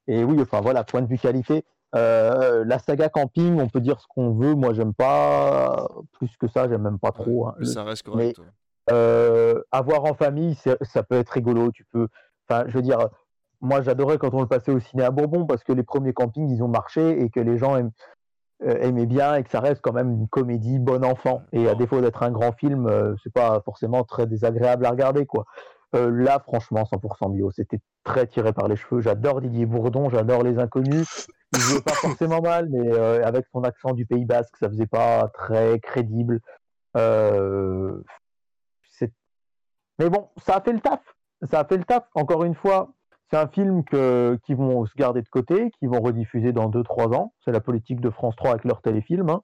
Et 0.07 0.25
oui, 0.25 0.39
enfin 0.41 0.61
voilà, 0.61 0.85
point 0.85 1.03
de 1.03 1.07
vue 1.07 1.19
qualité. 1.19 1.65
euh, 1.95 2.65
la 2.67 2.79
saga 2.79 3.09
camping, 3.09 3.61
on 3.61 3.69
peut 3.69 3.81
dire 3.81 4.01
ce 4.01 4.07
qu'on 4.09 4.33
veut. 4.33 4.55
Moi, 4.55 4.75
j'aime 4.75 4.93
pas 4.95 5.87
plus 6.13 6.31
que 6.39 6.49
ça. 6.49 6.69
J'aime 6.69 6.83
même 6.83 6.99
pas 6.99 7.13
trop. 7.13 7.47
hein. 7.49 7.55
Mais 7.59 7.67
ça 7.67 7.85
reste 7.85 8.03
correct. 8.05 8.39
ouais. 8.39 8.45
euh, 8.93 9.61
avoir 9.73 10.05
en 10.05 10.15
famille, 10.15 10.57
ça 10.83 11.03
peut 11.03 11.17
être 11.17 11.31
rigolo. 11.31 11.71
Tu 11.73 11.85
peux, 11.85 12.09
enfin, 12.49 12.65
je 12.69 12.75
veux 12.75 12.83
dire, 12.83 12.99
moi, 13.61 13.83
j'adorais 13.83 14.19
quand 14.19 14.33
on 14.35 14.41
le 14.41 14.47
passait 14.49 14.73
au 14.73 14.81
ciné 14.81 15.05
à 15.05 15.11
Bourbon 15.11 15.47
parce 15.47 15.63
que 15.65 15.73
les 15.73 15.83
premiers 15.83 16.13
campings, 16.13 16.49
ils 16.51 16.63
ont 16.63 16.69
marché 16.69 17.23
et 17.23 17.31
que 17.31 17.41
les 17.41 17.57
gens 17.59 17.77
aiment- 17.77 17.93
euh, 18.63 18.77
aimaient 18.81 19.07
bien 19.07 19.37
et 19.37 19.43
que 19.43 19.51
ça 19.51 19.61
reste 19.61 19.81
quand 19.81 19.93
même 19.93 20.11
une 20.11 20.29
comédie 20.29 20.79
bon 20.79 21.05
enfant. 21.05 21.43
Et 21.53 21.69
à 21.69 21.75
défaut 21.75 22.01
d'être 22.01 22.23
un 22.23 22.31
grand 22.31 22.53
film, 22.53 22.87
euh, 22.87 23.15
c'est 23.23 23.33
pas 23.33 23.61
forcément 23.65 24.05
très 24.05 24.27
désagréable 24.27 24.85
à 24.87 24.91
regarder, 24.91 25.27
quoi. 25.27 25.45
Euh, 25.95 26.11
là, 26.11 26.39
franchement, 26.39 26.85
100% 26.85 27.33
bio, 27.33 27.51
c'était 27.51 27.81
très 28.05 28.27
tiré 28.27 28.53
par 28.53 28.69
les 28.69 28.77
cheveux. 28.77 29.01
J'adore 29.01 29.41
Didier 29.41 29.67
Bourdon, 29.67 30.09
j'adore 30.11 30.43
Les 30.43 30.59
Inconnus. 30.59 31.27
Il 31.53 31.61
jouait 31.61 31.81
pas 31.81 31.95
forcément 31.95 32.41
mal, 32.41 32.69
mais 32.71 32.93
euh, 32.93 33.25
avec 33.25 33.47
son 33.53 33.65
accent 33.65 33.93
du 33.93 34.07
Pays 34.07 34.25
Basque, 34.25 34.55
ça 34.61 34.69
faisait 34.69 34.87
pas 34.87 35.29
très 35.35 35.81
crédible. 35.81 36.41
Mais 40.01 40.09
bon, 40.09 40.31
ça 40.45 40.57
a 40.57 40.61
fait 40.63 40.73
le 40.73 40.81
taf. 40.81 41.01
Ça 41.51 41.61
a 41.61 41.65
fait 41.65 41.77
le 41.77 41.85
taf. 41.85 42.05
Encore 42.15 42.45
une 42.45 42.55
fois, 42.55 42.91
c'est 43.31 43.37
un 43.37 43.47
film 43.49 43.85
que, 43.85 44.39
qui 44.45 44.55
vont 44.55 44.85
se 44.87 44.95
garder 44.97 45.23
de 45.23 45.29
côté, 45.29 45.71
qui 45.79 45.87
vont 45.87 46.01
rediffuser 46.01 46.53
dans 46.53 46.69
2-3 46.71 47.15
ans. 47.15 47.33
C'est 47.45 47.53
la 47.53 47.61
politique 47.61 48.01
de 48.01 48.11
France 48.11 48.35
3 48.37 48.51
avec 48.53 48.65
leur 48.65 48.83
téléfilm. 48.83 49.29
hein. 49.31 49.43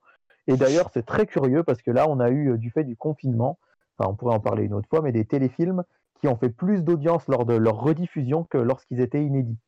Et 0.48 0.56
d'ailleurs, 0.56 0.90
c'est 0.92 1.04
très 1.06 1.26
curieux 1.26 1.62
parce 1.64 1.82
que 1.82 1.90
là, 1.90 2.06
on 2.08 2.20
a 2.20 2.30
eu, 2.30 2.52
euh, 2.52 2.56
du 2.58 2.70
fait 2.70 2.84
du 2.84 2.96
confinement, 2.96 3.58
enfin, 3.98 4.10
on 4.10 4.14
pourrait 4.14 4.34
en 4.34 4.40
parler 4.40 4.64
une 4.64 4.74
autre 4.74 4.88
fois, 4.88 5.02
mais 5.02 5.12
des 5.12 5.24
téléfilms 5.24 5.82
qui 6.20 6.28
ont 6.28 6.36
fait 6.36 6.48
plus 6.50 6.82
d'audience 6.82 7.26
lors 7.28 7.44
de 7.46 7.54
leur 7.54 7.80
rediffusion 7.80 8.44
que 8.44 8.58
lorsqu'ils 8.58 9.00
étaient 9.00 9.24
inédits. 9.24 9.58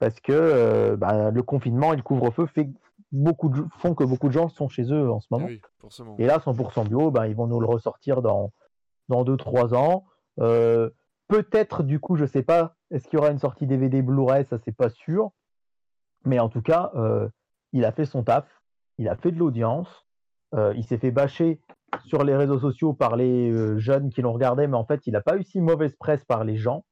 Parce 0.00 0.18
que 0.20 0.32
euh, 0.32 0.96
bah, 0.96 1.30
le 1.30 1.42
confinement 1.42 1.92
et 1.92 1.96
le 1.96 2.02
couvre-feu 2.02 2.46
fait 2.46 2.68
beaucoup 3.10 3.48
de- 3.48 3.64
font 3.78 3.94
que 3.94 4.04
beaucoup 4.04 4.28
de 4.28 4.32
gens 4.32 4.48
sont 4.48 4.68
chez 4.68 4.92
eux 4.92 5.10
en 5.10 5.20
ce 5.20 5.26
moment. 5.30 5.46
Oui. 5.46 5.60
Et 6.18 6.26
là, 6.26 6.38
100% 6.38 6.84
bio, 6.88 7.10
ben, 7.10 7.26
ils 7.26 7.34
vont 7.34 7.46
nous 7.46 7.58
le 7.60 7.66
ressortir 7.66 8.22
dans, 8.22 8.52
dans 9.08 9.24
2-3 9.24 9.74
ans. 9.74 10.04
Euh, 10.40 10.90
Peut-être, 11.28 11.82
du 11.82 12.00
coup, 12.00 12.16
je 12.16 12.24
sais 12.24 12.42
pas, 12.42 12.74
est-ce 12.90 13.06
qu'il 13.06 13.18
y 13.18 13.20
aura 13.20 13.30
une 13.30 13.38
sortie 13.38 13.66
DVD 13.66 14.00
Blu-ray 14.00 14.46
Ça, 14.46 14.58
c'est 14.64 14.74
pas 14.74 14.88
sûr. 14.88 15.30
Mais 16.24 16.38
en 16.38 16.48
tout 16.48 16.62
cas, 16.62 16.90
euh, 16.94 17.28
il 17.72 17.84
a 17.84 17.92
fait 17.92 18.06
son 18.06 18.22
taf, 18.22 18.44
il 18.96 19.08
a 19.08 19.16
fait 19.16 19.30
de 19.30 19.38
l'audience, 19.38 20.06
euh, 20.54 20.72
il 20.76 20.84
s'est 20.84 20.98
fait 20.98 21.10
bâcher 21.10 21.60
sur 22.04 22.24
les 22.24 22.34
réseaux 22.34 22.58
sociaux 22.58 22.92
par 22.92 23.16
les 23.16 23.50
euh, 23.50 23.78
jeunes 23.78 24.10
qui 24.10 24.22
l'ont 24.22 24.32
regardé, 24.32 24.66
mais 24.66 24.76
en 24.76 24.84
fait, 24.84 25.06
il 25.06 25.12
n'a 25.12 25.20
pas 25.20 25.36
eu 25.36 25.42
si 25.42 25.60
mauvaise 25.60 25.94
presse 25.96 26.24
par 26.24 26.44
les 26.44 26.56
gens. 26.56 26.84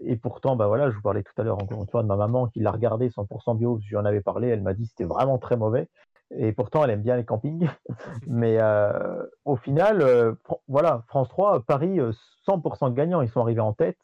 Et 0.00 0.16
pourtant, 0.16 0.56
bah 0.56 0.68
voilà, 0.68 0.90
je 0.90 0.96
vous 0.96 1.02
parlais 1.02 1.22
tout 1.22 1.32
à 1.36 1.42
l'heure 1.42 1.62
encore 1.62 1.82
une 1.82 1.88
fois 1.88 2.02
de 2.02 2.08
ma 2.08 2.16
maman 2.16 2.46
qui 2.46 2.60
l'a 2.60 2.70
regardé 2.70 3.10
100% 3.10 3.58
bio, 3.58 3.78
j'en 3.82 4.06
avais 4.06 4.22
parlé, 4.22 4.48
elle 4.48 4.62
m'a 4.62 4.72
dit 4.72 4.86
c'était 4.86 5.04
vraiment 5.04 5.36
très 5.36 5.56
mauvais. 5.58 5.86
Et 6.36 6.52
pourtant, 6.52 6.84
elle 6.84 6.90
aime 6.90 7.02
bien 7.02 7.16
les 7.16 7.24
campings. 7.24 7.68
Mais 8.26 8.58
euh, 8.60 9.24
au 9.44 9.56
final, 9.56 10.02
euh, 10.02 10.34
voilà, 10.68 11.04
France 11.08 11.28
3, 11.28 11.62
Paris, 11.62 12.00
euh, 12.00 12.12
100% 12.46 12.92
gagnant. 12.92 13.22
Ils 13.22 13.30
sont 13.30 13.40
arrivés 13.40 13.60
en 13.60 13.72
tête, 13.72 13.98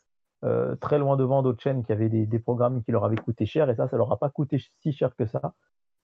euh, 0.45 0.75
très 0.77 0.99
loin 0.99 1.17
devant 1.17 1.43
d'autres 1.43 1.63
chaînes 1.63 1.85
qui 1.85 1.93
avaient 1.93 2.09
des, 2.09 2.27
des 2.27 2.39
programmes 2.39 2.83
qui 2.83 2.93
leur 2.93 3.05
avaient 3.05 3.17
coûté 3.17 3.47
cher. 3.47 3.69
Et 3.71 3.75
ça, 3.75 3.89
ça 3.89 3.97
leur 3.97 4.11
a 4.13 4.19
pas 4.19 4.31
coûté 4.31 4.59
si 4.81 4.93
cher 4.93 5.15
que 5.17 5.27
ça. 5.27 5.55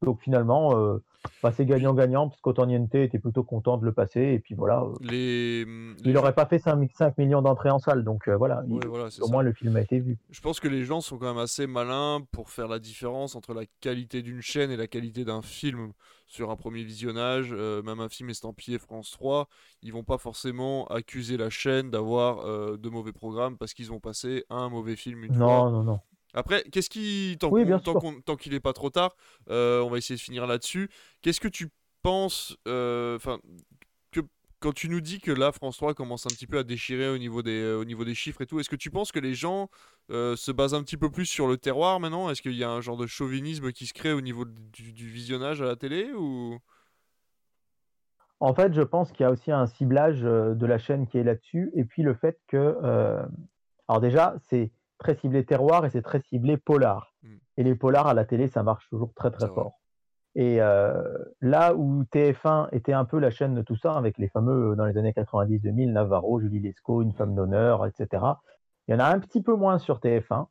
Donc 0.02 0.20
finalement, 0.22 0.76
euh, 0.78 1.02
bah, 1.42 1.52
c'est 1.52 1.66
gagnant-gagnant, 1.66 2.28
parce 2.30 2.40
qu'Otoniente 2.40 2.94
était 2.94 3.18
plutôt 3.18 3.42
content 3.44 3.76
de 3.76 3.84
le 3.84 3.92
passer. 3.92 4.20
Et 4.20 4.38
puis 4.38 4.54
voilà, 4.54 4.80
euh, 4.82 4.94
Les, 5.02 5.64
les 5.66 5.94
il 6.04 6.12
n'aurait 6.12 6.32
pas 6.32 6.46
fait 6.46 6.58
5, 6.58 6.90
5 6.94 7.18
millions 7.18 7.42
d'entrées 7.42 7.68
en 7.70 7.78
salle. 7.78 8.02
Donc 8.02 8.26
euh, 8.26 8.34
voilà, 8.36 8.62
il- 8.66 8.86
au 8.86 9.10
ça. 9.10 9.26
moins 9.30 9.42
le 9.42 9.52
film 9.52 9.76
a 9.76 9.82
été 9.82 10.00
vu. 10.00 10.16
Je 10.30 10.40
pense 10.40 10.58
que 10.58 10.68
les 10.68 10.84
gens 10.84 11.02
sont 11.02 11.18
quand 11.18 11.26
même 11.26 11.42
assez 11.42 11.66
malins 11.66 12.22
pour 12.32 12.48
faire 12.48 12.66
la 12.66 12.78
différence 12.78 13.36
entre 13.36 13.52
la 13.52 13.64
qualité 13.82 14.22
d'une 14.22 14.40
chaîne 14.40 14.70
et 14.70 14.76
la 14.78 14.86
qualité 14.86 15.26
d'un 15.26 15.42
film 15.42 15.92
sur 16.26 16.50
un 16.50 16.56
premier 16.56 16.82
visionnage. 16.82 17.50
Euh, 17.52 17.82
même 17.82 18.00
un 18.00 18.08
film 18.08 18.30
estampillé 18.30 18.78
France 18.78 19.10
3, 19.10 19.48
ils 19.82 19.92
vont 19.92 20.04
pas 20.04 20.16
forcément 20.16 20.86
accuser 20.86 21.36
la 21.36 21.50
chaîne 21.50 21.90
d'avoir 21.90 22.46
de 22.78 22.88
mauvais 22.88 23.12
programmes 23.12 23.58
parce 23.58 23.74
qu'ils 23.74 23.92
ont 23.92 24.00
passé 24.00 24.44
un 24.48 24.70
mauvais 24.70 24.96
film 24.96 25.24
une 25.24 25.34
fois. 25.34 25.46
Non, 25.46 25.70
non, 25.70 25.82
non. 25.82 26.00
Après, 26.34 26.62
qu'est-ce 26.70 26.90
qui, 26.90 27.36
tant 27.40 27.50
Oui, 27.50 27.64
qu'il 28.38 28.52
n'est 28.52 28.60
pas 28.60 28.72
trop 28.72 28.90
tard, 28.90 29.16
euh, 29.48 29.80
on 29.80 29.90
va 29.90 29.98
essayer 29.98 30.16
de 30.16 30.20
finir 30.20 30.46
là-dessus. 30.46 30.88
Qu'est-ce 31.22 31.40
que 31.40 31.48
tu 31.48 31.68
penses, 32.02 32.56
euh, 32.68 33.16
enfin, 33.16 33.38
que 34.12 34.20
quand 34.58 34.72
tu 34.72 34.88
nous 34.88 35.00
dis 35.00 35.20
que 35.20 35.30
là, 35.30 35.52
France 35.52 35.76
3 35.76 35.94
commence 35.94 36.26
un 36.26 36.30
petit 36.30 36.46
peu 36.46 36.58
à 36.58 36.62
déchirer 36.62 37.08
au 37.08 37.18
niveau 37.18 37.42
des, 37.42 37.60
euh, 37.60 37.78
au 37.78 37.84
niveau 37.84 38.04
des 38.04 38.14
chiffres 38.14 38.42
et 38.42 38.46
tout, 38.46 38.60
est-ce 38.60 38.70
que 38.70 38.76
tu 38.76 38.90
penses 38.90 39.12
que 39.12 39.18
les 39.18 39.34
gens 39.34 39.68
euh, 40.10 40.36
se 40.36 40.52
basent 40.52 40.74
un 40.74 40.82
petit 40.82 40.96
peu 40.96 41.10
plus 41.10 41.26
sur 41.26 41.46
le 41.46 41.56
terroir 41.56 42.00
maintenant? 42.00 42.30
Est-ce 42.30 42.42
qu'il 42.42 42.56
y 42.56 42.64
a 42.64 42.70
un 42.70 42.80
genre 42.80 42.96
de 42.96 43.06
chauvinisme 43.06 43.72
qui 43.72 43.86
se 43.86 43.92
crée 43.92 44.12
au 44.12 44.20
niveau 44.20 44.44
du, 44.44 44.92
du 44.92 45.08
visionnage 45.08 45.62
à 45.62 45.66
la 45.66 45.76
télé 45.76 46.12
ou? 46.12 46.58
En 48.42 48.54
fait, 48.54 48.72
je 48.72 48.80
pense 48.80 49.12
qu'il 49.12 49.24
y 49.24 49.26
a 49.26 49.30
aussi 49.30 49.52
un 49.52 49.66
ciblage 49.66 50.22
de 50.22 50.66
la 50.66 50.78
chaîne 50.78 51.06
qui 51.06 51.18
est 51.18 51.24
là-dessus, 51.24 51.70
et 51.74 51.84
puis 51.84 52.02
le 52.02 52.14
fait 52.14 52.40
que, 52.48 52.56
euh, 52.56 53.22
alors 53.86 54.00
déjà, 54.00 54.34
c'est 54.48 54.72
très 55.00 55.16
ciblé 55.16 55.44
terroir 55.44 55.84
et 55.84 55.90
c'est 55.90 56.02
très 56.02 56.20
ciblé 56.20 56.56
polar. 56.56 57.14
Mm. 57.22 57.28
Et 57.56 57.62
les 57.64 57.74
polars 57.74 58.06
à 58.06 58.14
la 58.14 58.24
télé, 58.24 58.46
ça 58.46 58.62
marche 58.62 58.88
toujours 58.88 59.12
très 59.14 59.32
très 59.32 59.46
vrai. 59.46 59.54
fort. 59.54 59.80
Et 60.36 60.62
euh, 60.62 61.02
là 61.40 61.74
où 61.74 62.04
TF1 62.04 62.68
était 62.70 62.92
un 62.92 63.04
peu 63.04 63.18
la 63.18 63.30
chaîne 63.30 63.54
de 63.56 63.62
tout 63.62 63.74
ça, 63.74 63.94
avec 63.94 64.16
les 64.18 64.28
fameux, 64.28 64.70
euh, 64.70 64.76
dans 64.76 64.84
les 64.84 64.96
années 64.96 65.12
90-2000, 65.12 65.92
Navarro, 65.92 66.40
Julie 66.40 66.60
Lescaut, 66.60 67.02
Une 67.02 67.12
femme 67.12 67.34
d'honneur, 67.34 67.84
etc., 67.86 68.22
il 68.86 68.92
y 68.92 68.94
en 68.94 69.00
a 69.00 69.06
un 69.06 69.18
petit 69.18 69.42
peu 69.42 69.54
moins 69.54 69.78
sur 69.78 69.98
TF1. 69.98 70.46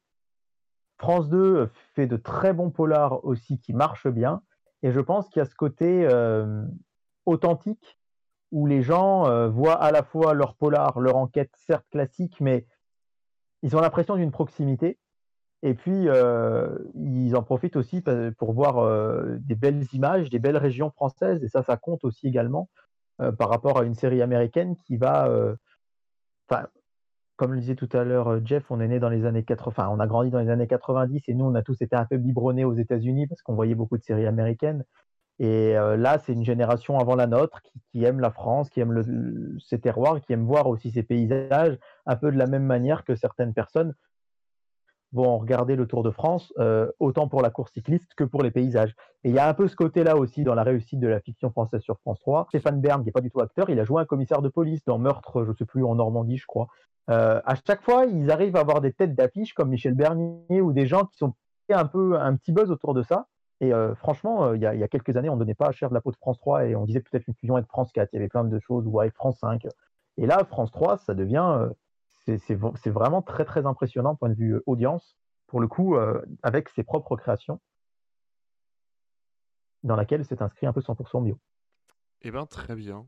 France 0.97 1.29
2 1.29 1.69
fait 1.95 2.07
de 2.07 2.17
très 2.17 2.53
bons 2.53 2.71
polars 2.71 3.23
aussi 3.25 3.59
qui 3.59 3.73
marchent 3.73 4.09
bien. 4.09 4.41
Et 4.83 4.91
je 4.91 4.99
pense 4.99 5.29
qu'il 5.29 5.39
y 5.39 5.41
a 5.41 5.45
ce 5.45 5.55
côté 5.55 6.07
euh, 6.09 6.65
authentique 7.25 7.97
où 8.51 8.65
les 8.65 8.81
gens 8.81 9.27
euh, 9.27 9.47
voient 9.47 9.81
à 9.81 9.91
la 9.91 10.03
fois 10.03 10.33
leur 10.33 10.55
polar, 10.55 10.99
leur 10.99 11.15
enquête, 11.17 11.51
certes 11.55 11.85
classique, 11.91 12.37
mais 12.39 12.65
ils 13.63 13.75
ont 13.75 13.81
l'impression 13.81 14.15
d'une 14.15 14.31
proximité. 14.31 14.97
Et 15.61 15.73
puis, 15.73 16.07
euh, 16.07 16.69
ils 16.95 17.35
en 17.35 17.43
profitent 17.43 17.75
aussi 17.75 18.01
pour 18.37 18.53
voir 18.53 18.77
euh, 18.79 19.37
des 19.39 19.55
belles 19.55 19.85
images, 19.93 20.29
des 20.29 20.39
belles 20.39 20.57
régions 20.57 20.89
françaises. 20.91 21.43
Et 21.43 21.49
ça, 21.49 21.63
ça 21.63 21.75
compte 21.75 22.05
aussi 22.05 22.27
également 22.27 22.69
euh, 23.21 23.31
par 23.31 23.49
rapport 23.49 23.77
à 23.77 23.83
une 23.83 23.95
série 23.95 24.21
américaine 24.21 24.75
qui 24.75 24.97
va. 24.97 25.29
comme 27.35 27.53
le 27.53 27.59
disait 27.59 27.75
tout 27.75 27.89
à 27.93 28.03
l'heure 28.03 28.45
Jeff, 28.45 28.69
on 28.69 28.79
est 28.81 28.87
né 28.87 28.99
dans 28.99 29.09
les 29.09 29.25
années 29.25 29.43
80, 29.43 29.71
enfin, 29.71 29.89
on 29.89 29.99
a 29.99 30.07
grandi 30.07 30.29
dans 30.29 30.39
les 30.39 30.49
années 30.49 30.67
90 30.67 31.23
et 31.27 31.33
nous, 31.33 31.45
on 31.45 31.55
a 31.55 31.61
tous 31.61 31.81
été 31.81 31.95
un 31.95 32.05
peu 32.05 32.17
biberonnés 32.17 32.65
aux 32.65 32.73
États-Unis 32.73 33.27
parce 33.27 33.41
qu'on 33.41 33.55
voyait 33.55 33.75
beaucoup 33.75 33.97
de 33.97 34.03
séries 34.03 34.25
américaines. 34.25 34.83
Et 35.39 35.77
euh, 35.77 35.95
là, 35.95 36.19
c'est 36.19 36.33
une 36.33 36.43
génération 36.43 36.99
avant 36.99 37.15
la 37.15 37.25
nôtre 37.25 37.61
qui, 37.91 38.03
aime 38.03 38.19
la 38.19 38.29
France, 38.29 38.69
qui 38.69 38.81
aime 38.81 39.57
ses 39.59 39.79
terroirs, 39.79 40.19
qui 40.21 40.33
aime 40.33 40.45
voir 40.45 40.67
aussi 40.67 40.91
ses 40.91 41.03
paysages, 41.03 41.77
un 42.05 42.15
peu 42.17 42.31
de 42.31 42.37
la 42.37 42.45
même 42.45 42.65
manière 42.65 43.05
que 43.05 43.15
certaines 43.15 43.53
personnes 43.53 43.93
vont 45.11 45.37
regarder 45.39 45.75
le 45.75 45.87
Tour 45.87 46.03
de 46.03 46.11
France, 46.11 46.53
euh, 46.59 46.91
autant 46.99 47.27
pour 47.27 47.41
la 47.41 47.49
course 47.49 47.71
cycliste 47.73 48.13
que 48.15 48.23
pour 48.23 48.43
les 48.43 48.51
paysages. 48.51 48.93
Et 49.23 49.29
il 49.29 49.35
y 49.35 49.39
a 49.39 49.47
un 49.47 49.53
peu 49.53 49.67
ce 49.67 49.75
côté-là 49.75 50.17
aussi 50.17 50.43
dans 50.43 50.53
la 50.55 50.63
réussite 50.63 50.99
de 50.99 51.07
la 51.07 51.19
fiction 51.19 51.49
française 51.49 51.81
sur 51.81 51.97
France 51.99 52.19
3. 52.19 52.45
Stéphane 52.49 52.79
Bern, 52.79 53.01
qui 53.01 53.07
n'est 53.07 53.11
pas 53.11 53.21
du 53.21 53.31
tout 53.31 53.39
acteur, 53.39 53.69
il 53.69 53.79
a 53.79 53.85
joué 53.85 54.01
un 54.01 54.05
commissaire 54.05 54.41
de 54.41 54.49
police 54.49 54.83
dans 54.85 54.99
Meurtre, 54.99 55.45
je 55.45 55.51
ne 55.51 55.55
sais 55.55 55.65
plus, 55.65 55.83
en 55.83 55.95
Normandie, 55.95 56.37
je 56.37 56.45
crois. 56.45 56.67
Euh, 57.09 57.41
à 57.45 57.55
chaque 57.55 57.81
fois, 57.81 58.05
ils 58.05 58.29
arrivent 58.29 58.55
à 58.55 58.59
avoir 58.59 58.81
des 58.81 58.93
têtes 58.93 59.15
d'affiche 59.15 59.53
comme 59.53 59.69
Michel 59.69 59.95
Bernier 59.95 60.61
ou 60.61 60.73
des 60.73 60.85
gens 60.85 61.05
qui 61.05 61.17
sont 61.17 61.33
un 61.71 61.85
peu 61.85 62.19
un 62.19 62.35
petit 62.35 62.51
buzz 62.51 62.69
autour 62.69 62.93
de 62.93 63.01
ça. 63.01 63.27
Et 63.61 63.73
euh, 63.73 63.93
franchement, 63.95 64.45
euh, 64.45 64.55
il 64.55 64.61
y, 64.61 64.65
a, 64.65 64.87
quelques 64.87 65.15
années, 65.17 65.29
on 65.29 65.35
ne 65.35 65.39
donnait 65.39 65.53
pas 65.55 65.71
cher 65.71 65.89
de 65.89 65.93
la 65.93 66.01
peau 66.01 66.11
de 66.11 66.15
France 66.17 66.37
3 66.39 66.65
et 66.65 66.75
on 66.75 66.85
disait 66.85 67.01
peut-être 67.01 67.27
une 67.27 67.33
fusion 67.33 67.55
avec 67.55 67.67
France 67.67 67.91
4. 67.91 68.09
Il 68.13 68.15
y 68.15 68.19
avait 68.19 68.29
plein 68.29 68.43
de 68.43 68.59
choses, 68.59 68.85
ou 68.87 68.99
avec 68.99 69.13
France 69.13 69.39
5. 69.39 69.67
Et 70.17 70.25
là, 70.25 70.43
France 70.45 70.71
3, 70.71 70.97
ça 70.97 71.13
devient. 71.13 71.57
euh, 71.59 71.69
c'est- 72.37 72.89
vraiment 72.89 73.23
très, 73.23 73.43
très 73.43 73.65
impressionnant 73.65 74.15
point 74.15 74.29
de 74.29 74.35
vue 74.35 74.61
audience, 74.67 75.17
pour 75.47 75.59
le 75.59 75.67
coup, 75.67 75.97
avec 76.43 76.69
ses 76.69 76.83
propres 76.83 77.15
créations, 77.15 77.59
dans 79.81 79.95
laquelle 79.95 80.23
c'est 80.23 80.43
inscrit 80.43 80.67
un 80.67 80.73
peu 80.73 80.81
100% 80.81 81.21
bio. 81.21 81.39
Eh 82.21 82.29
bien, 82.29 82.45
très 82.45 82.75
bien. 82.75 83.07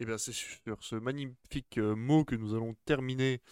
Eh 0.00 0.06
bien, 0.06 0.16
c'est 0.16 0.32
sur 0.32 0.82
ce 0.82 0.96
magnifique 0.96 1.76
mot 1.78 2.24
que 2.24 2.36
nous 2.36 2.54
allons 2.54 2.74
terminer 2.86 3.42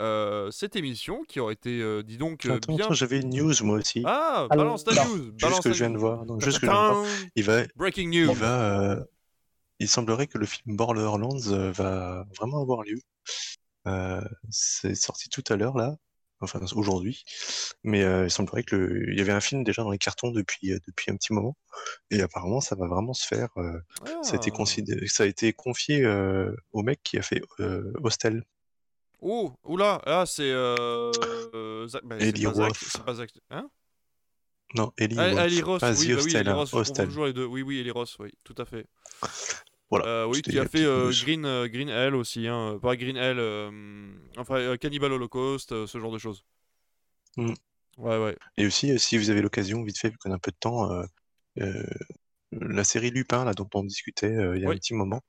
euh, 0.00 0.50
cette 0.50 0.76
émission 0.76 1.24
qui 1.24 1.40
aurait 1.40 1.54
été, 1.54 1.80
euh, 1.80 2.02
dis 2.02 2.18
donc, 2.18 2.46
euh, 2.46 2.56
Attends, 2.56 2.74
bien. 2.76 2.84
attends, 2.86 2.94
j'avais 2.94 3.20
une 3.20 3.30
news 3.30 3.52
moi 3.62 3.78
aussi. 3.78 4.02
Ah, 4.06 4.46
Alors, 4.50 4.64
balance 4.64 4.84
ta 4.84 4.94
non. 4.94 5.16
news. 5.16 5.32
juste 5.38 5.62
que 5.62 5.68
ta 5.68 5.72
je 5.72 5.78
viens 5.78 5.88
de 5.90 5.94
news. 5.94 6.00
voir. 6.00 6.24
Non, 6.26 6.38
juste 6.40 6.60
que 6.60 6.66
je 6.66 6.70
viens 6.70 6.88
de 6.90 6.94
voir. 6.94 7.06
Il 7.36 7.44
va, 7.44 7.62
Breaking 7.76 8.10
il 8.12 8.26
news. 8.26 8.34
va, 8.34 8.80
euh, 8.92 9.04
il 9.80 9.88
semblerait 9.88 10.26
que 10.26 10.38
le 10.38 10.46
film 10.46 10.76
Borderlands 10.76 11.48
euh, 11.52 11.70
va 11.72 12.24
vraiment 12.36 12.60
avoir 12.62 12.82
lieu. 12.82 12.98
Euh, 13.86 14.20
c'est 14.50 14.94
sorti 14.94 15.28
tout 15.30 15.44
à 15.48 15.56
l'heure 15.56 15.76
là, 15.76 15.96
enfin 16.40 16.60
aujourd'hui, 16.74 17.22
mais 17.84 18.02
euh, 18.02 18.26
il 18.26 18.30
semblerait 18.30 18.62
que 18.64 18.76
le... 18.76 19.12
il 19.12 19.18
y 19.18 19.20
avait 19.22 19.32
un 19.32 19.40
film 19.40 19.64
déjà 19.64 19.82
dans 19.82 19.90
les 19.90 19.98
cartons 19.98 20.30
depuis 20.30 20.72
euh, 20.72 20.78
depuis 20.86 21.10
un 21.10 21.16
petit 21.16 21.32
moment, 21.32 21.56
et 22.10 22.20
apparemment 22.20 22.60
ça 22.60 22.74
va 22.76 22.86
vraiment 22.86 23.14
se 23.14 23.26
faire. 23.26 23.48
euh, 23.56 23.78
ça 24.22 24.34
a 24.34 24.36
été 24.36 24.50
Ah. 24.52 24.56
considéré, 24.56 25.06
ça 25.06 25.22
a 25.22 25.26
été 25.26 25.52
confié 25.54 26.04
euh, 26.04 26.54
au 26.72 26.82
mec 26.82 27.00
qui 27.02 27.16
a 27.18 27.22
fait 27.22 27.40
euh, 27.60 27.92
Hostel. 28.02 28.44
Oh, 29.20 29.52
oula, 29.64 30.00
ah, 30.06 30.24
c'est. 30.26 30.50
Euh... 30.50 31.10
euh, 31.54 31.88
Zach- 31.88 32.04
bah, 32.04 32.16
Eli 32.18 32.42
Zach, 32.42 32.54
Roth. 32.54 32.76
c'est 32.80 33.04
pas 33.04 33.14
Zach. 33.14 33.30
Hein? 33.50 33.68
Non, 34.74 34.92
Eli 34.98 35.16
Ah, 35.18 35.46
Eli 35.46 35.62
Roth, 35.62 35.80
pas 35.80 35.92
oui, 35.94 36.14
bah 36.14 36.20
oui, 36.24 36.36
Eli 36.36 36.50
Roth, 36.50 36.74
Hostel. 36.74 37.06
toujours 37.08 37.26
les 37.26 37.32
deux. 37.32 37.46
Oui, 37.46 37.62
oui, 37.62 37.78
Eli 37.78 37.90
Roth, 37.90 38.14
oui, 38.20 38.30
tout 38.44 38.54
à 38.58 38.64
fait. 38.64 38.86
Voilà. 39.90 40.06
Euh, 40.06 40.26
oui, 40.26 40.42
qui 40.42 40.58
a 40.58 40.66
fait 40.68 40.84
euh. 40.84 41.10
Green, 41.22 41.46
euh, 41.46 41.66
Green 41.66 41.88
Hell 41.88 42.14
aussi, 42.14 42.46
hein. 42.46 42.74
euh, 42.74 42.78
Pas 42.78 42.94
Green 42.96 43.16
Hell, 43.16 43.38
euh, 43.38 44.12
enfin 44.36 44.56
euh, 44.56 44.76
Cannibal 44.76 45.12
Holocaust, 45.12 45.72
euh, 45.72 45.86
ce 45.86 45.98
genre 45.98 46.12
de 46.12 46.18
choses. 46.18 46.44
Mm. 47.38 47.54
Ouais, 47.96 48.18
ouais. 48.18 48.36
Et 48.58 48.66
aussi, 48.66 48.92
euh, 48.92 48.98
si 48.98 49.16
vous 49.16 49.30
avez 49.30 49.40
l'occasion, 49.40 49.82
vite 49.82 49.98
fait, 49.98 50.10
vu 50.10 50.18
qu'on 50.18 50.30
a 50.30 50.34
un 50.34 50.38
peu 50.38 50.50
de 50.50 50.56
temps, 50.60 50.92
euh, 50.92 51.04
euh, 51.60 51.82
la 52.52 52.84
série 52.84 53.10
Lupin, 53.10 53.44
là, 53.44 53.54
dont 53.54 53.68
on 53.74 53.82
discutait 53.82 54.26
euh, 54.26 54.56
il 54.56 54.62
y 54.62 54.66
a 54.66 54.68
Oui. 54.68 54.74
un 54.76 54.78
petit 54.78 54.94
moment. 54.94 55.22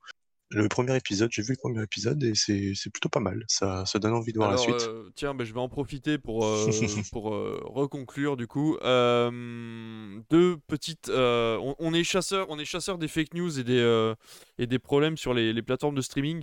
Le 0.52 0.68
premier 0.68 0.96
épisode, 0.96 1.30
j'ai 1.32 1.42
vu 1.42 1.52
le 1.52 1.56
premier 1.58 1.82
épisode 1.82 2.20
et 2.24 2.34
c'est 2.34 2.90
plutôt 2.92 3.08
pas 3.08 3.20
mal. 3.20 3.44
Ça, 3.46 3.86
ça 3.86 4.00
donne 4.00 4.14
envie 4.14 4.32
de 4.32 4.38
voir 4.38 4.50
Alors, 4.50 4.66
la 4.68 4.78
suite. 4.78 4.88
euh, 4.88 5.08
tiens, 5.14 5.32
bah, 5.32 5.44
je 5.44 5.54
vais 5.54 5.60
en 5.60 5.68
profiter 5.68 6.18
pour, 6.18 6.44
euh, 6.44 6.68
pour 7.12 7.32
euh, 7.32 7.60
reconclure 7.64 8.36
du 8.36 8.48
coup. 8.48 8.76
Deux 8.82 10.56
petites. 10.66 11.08
on, 11.08 11.76
on 11.78 11.94
est 11.94 12.02
chasseurs, 12.02 12.46
on 12.50 12.58
est 12.58 12.64
chasseurs 12.64 12.98
des 12.98 13.06
fake 13.06 13.34
news 13.34 13.60
et 13.60 13.64
des, 13.64 14.14
et 14.58 14.66
des 14.66 14.78
problèmes 14.80 15.16
sur 15.16 15.34
les, 15.34 15.52
les 15.52 15.62
plateformes 15.62 15.94
de 15.94 16.02
streaming. 16.02 16.42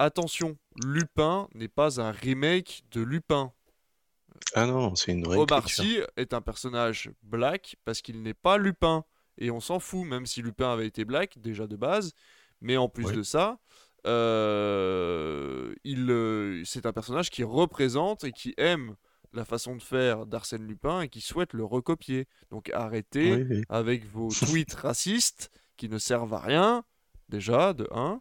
Attention, 0.00 0.56
Lupin 0.84 1.48
n'est 1.54 1.68
pas 1.68 2.00
un 2.00 2.10
remake 2.10 2.82
de 2.92 3.02
Lupin. 3.02 3.52
Ah 4.54 4.66
non, 4.66 4.94
c'est 4.94 5.12
une 5.12 5.24
vraie 5.24 5.36
Omar. 5.36 5.68
Sy 5.68 6.00
est 6.16 6.32
un 6.32 6.40
personnage 6.40 7.10
black 7.22 7.76
parce 7.84 8.02
qu'il 8.02 8.22
n'est 8.22 8.34
pas 8.34 8.58
Lupin. 8.58 9.04
Et 9.40 9.52
on 9.52 9.60
s'en 9.60 9.78
fout, 9.78 10.04
même 10.04 10.26
si 10.26 10.42
Lupin 10.42 10.72
avait 10.72 10.86
été 10.86 11.04
black 11.04 11.38
déjà 11.40 11.68
de 11.68 11.76
base. 11.76 12.12
Mais 12.60 12.76
en 12.76 12.88
plus 12.88 13.06
Oui. 13.06 13.12
de 13.14 13.22
ça, 13.22 13.58
euh, 14.06 15.74
il, 15.84 16.10
euh, 16.10 16.62
c'est 16.64 16.86
un 16.86 16.92
personnage 16.92 17.30
qui 17.30 17.44
représente 17.44 18.24
et 18.24 18.32
qui 18.32 18.54
aime 18.56 18.96
la 19.32 19.44
façon 19.44 19.76
de 19.76 19.82
faire 19.82 20.24
d'Arsène 20.26 20.66
Lupin 20.66 21.02
et 21.02 21.08
qui 21.08 21.20
souhaite 21.20 21.52
le 21.52 21.64
recopier. 21.64 22.26
Donc 22.50 22.70
arrêtez 22.72 23.34
Oui, 23.34 23.46
oui. 23.50 23.62
avec 23.68 24.04
vos 24.06 24.28
tweets 24.64 24.74
racistes 24.74 25.50
qui 25.76 25.88
ne 25.88 25.98
servent 25.98 26.34
à 26.34 26.40
rien, 26.40 26.84
déjà, 27.28 27.72
de 27.74 27.86
1. 27.92 28.20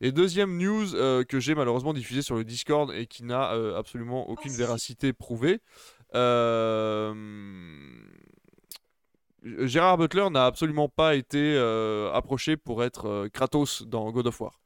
Et 0.00 0.10
deuxième 0.12 0.56
news 0.58 0.94
euh, 0.94 1.22
que 1.24 1.38
j'ai 1.38 1.54
malheureusement 1.54 1.92
diffusée 1.92 2.22
sur 2.22 2.34
le 2.34 2.44
Discord 2.44 2.90
et 2.92 3.06
qui 3.06 3.22
n'a 3.22 3.52
euh, 3.54 3.76
absolument 3.78 4.28
aucune 4.28 4.52
véracité 4.52 5.12
prouvée. 5.12 5.60
euh, 6.14 7.14
Gérard 9.42 9.98
Butler 9.98 10.28
n'a 10.30 10.46
absolument 10.46 10.88
pas 10.88 11.14
été 11.14 11.38
euh, 11.56 12.12
approché 12.12 12.56
pour 12.56 12.84
être 12.84 13.06
euh, 13.06 13.28
Kratos 13.28 13.82
dans 13.86 14.10
God 14.12 14.26
of 14.26 14.40
War. 14.40 14.60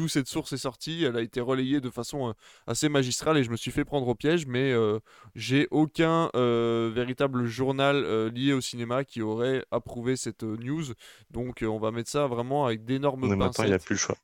cette 0.07 0.27
source 0.27 0.53
est 0.53 0.57
sortie. 0.57 1.03
Elle 1.03 1.15
a 1.18 1.22
été 1.22 1.41
relayée 1.41 1.81
de 1.81 1.89
façon 1.89 2.30
euh, 2.30 2.34
assez 2.65 2.89
magistrale 2.89 3.38
et 3.38 3.43
je 3.43 3.52
me 3.52 3.57
suis 3.57 3.72
fait 3.72 3.85
prendre 3.85 4.07
au 4.07 4.15
piège, 4.15 4.45
mais 4.47 4.72
euh, 4.72 4.99
j'ai 5.35 5.68
aucun 5.72 6.30
véritable 6.34 7.45
journal 7.45 8.27
lié 8.34 8.53
au 8.53 8.61
cinéma 8.61 9.03
qui 9.03 9.22
aurait 9.22 9.64
approuvé 9.72 10.15
cette 10.15 10.43
news. 10.43 10.85
Donc 11.30 11.64
on 11.68 11.77
va 11.77 11.91
mettre 11.91 12.10
ça 12.10 12.27
vraiment 12.27 12.65
avec 12.65 12.84
d'énormes 12.85 13.22
Mais 13.22 13.35
maintenant, 13.35 13.64
il 13.65 13.69
n'a 13.69 13.77
pincettes. 13.77 13.85
plus 13.85 13.93
le 13.95 13.99
choix. 13.99 14.15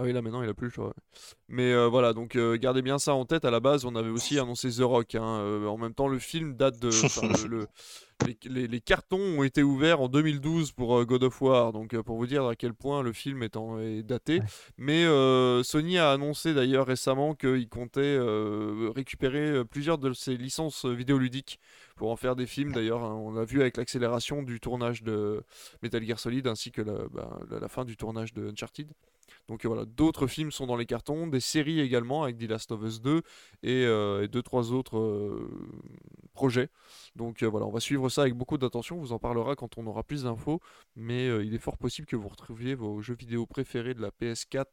Ah 0.00 0.04
oui, 0.04 0.12
là 0.12 0.22
maintenant 0.22 0.44
il 0.44 0.48
a 0.48 0.54
plus 0.54 0.68
le 0.68 0.72
choix. 0.72 0.94
Mais 1.48 1.72
euh, 1.72 1.88
voilà, 1.88 2.12
donc 2.12 2.36
euh, 2.36 2.56
gardez 2.56 2.82
bien 2.82 3.00
ça 3.00 3.14
en 3.14 3.24
tête. 3.24 3.44
À 3.44 3.50
la 3.50 3.58
base, 3.58 3.84
on 3.84 3.96
avait 3.96 4.10
aussi 4.10 4.38
annoncé 4.38 4.70
The 4.70 4.82
Rock. 4.82 5.16
hein, 5.16 5.40
euh, 5.40 5.66
en 5.66 5.76
même 5.76 5.92
temps, 5.92 6.06
le 6.06 6.20
film 6.20 6.54
date 6.54 6.78
de. 6.78 6.88
enfin, 7.04 7.26
le- 7.48 7.48
le- 7.48 7.66
les, 8.26 8.38
les- 8.48 8.68
les 8.68 8.80
cartons 8.80 9.18
ont 9.18 9.42
été 9.42 9.64
ouverts 9.64 10.00
en 10.00 10.06
2012 10.08 10.70
pour 10.70 11.04
God 11.04 11.24
of 11.24 11.42
War. 11.42 11.72
Donc 11.72 12.00
pour 12.02 12.16
vous 12.16 12.28
dire 12.28 12.44
à 12.46 12.54
quel 12.54 12.74
point 12.74 13.02
le 13.02 13.12
film 13.12 13.42
est, 13.42 13.56
en- 13.56 13.80
est 13.80 14.04
daté. 14.04 14.40
Mais 14.76 15.04
Sony 15.64 15.98
a 15.98 16.12
annoncé 16.12 16.54
d'ailleurs 16.54 16.86
récemment 16.86 17.34
qu'il 17.34 17.68
comptait 17.68 18.18
récupérer 18.94 19.64
plusieurs 19.64 19.98
de 19.98 20.12
ses 20.12 20.36
licences 20.36 20.84
vidéoludiques 20.84 21.58
pour 21.96 22.10
en 22.12 22.16
faire 22.16 22.36
des 22.36 22.46
films. 22.46 22.72
D'ailleurs, 22.72 23.02
hein, 23.02 23.14
on 23.14 23.32
l'a 23.32 23.44
vu 23.44 23.60
avec 23.60 23.76
l'accélération 23.76 24.42
du 24.44 24.60
tournage 24.60 25.02
de 25.02 25.42
Metal 25.82 26.04
Gear 26.04 26.18
Solid 26.20 26.46
ainsi 26.46 26.70
que 26.70 26.82
la, 26.82 26.94
bah, 27.10 27.40
la 27.50 27.68
fin 27.68 27.84
du 27.84 27.96
tournage 27.96 28.32
de 28.32 28.48
Uncharted. 28.48 28.88
Donc 29.48 29.64
voilà, 29.66 29.84
d'autres 29.84 30.26
films 30.26 30.50
sont 30.50 30.66
dans 30.66 30.76
les 30.76 30.86
cartons, 30.86 31.26
des 31.26 31.40
séries 31.40 31.80
également 31.80 32.22
avec 32.24 32.38
The 32.38 32.48
Last 32.48 32.72
of 32.72 32.82
Us 32.82 33.00
2 33.00 33.22
et, 33.62 33.84
euh, 33.84 34.24
et 34.24 34.28
deux 34.28 34.42
trois 34.42 34.72
autres 34.72 34.98
euh, 34.98 35.48
projets. 36.32 36.68
Donc 37.16 37.42
euh, 37.42 37.46
voilà, 37.46 37.66
on 37.66 37.70
va 37.70 37.80
suivre 37.80 38.08
ça 38.08 38.22
avec 38.22 38.34
beaucoup 38.34 38.58
d'attention. 38.58 38.96
On 38.96 39.00
vous 39.00 39.12
en 39.12 39.18
parlera 39.18 39.56
quand 39.56 39.78
on 39.78 39.86
aura 39.86 40.02
plus 40.02 40.24
d'infos, 40.24 40.60
mais 40.96 41.28
euh, 41.28 41.44
il 41.44 41.54
est 41.54 41.58
fort 41.58 41.78
possible 41.78 42.06
que 42.06 42.16
vous 42.16 42.28
retrouviez 42.28 42.74
vos 42.74 43.00
jeux 43.00 43.16
vidéo 43.16 43.46
préférés 43.46 43.94
de 43.94 44.00
la 44.00 44.10
PS4 44.10 44.64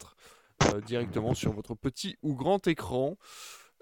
euh, 0.73 0.81
directement 0.81 1.33
sur 1.33 1.51
votre 1.53 1.75
petit 1.75 2.17
ou 2.21 2.35
grand 2.35 2.65
écran. 2.67 3.17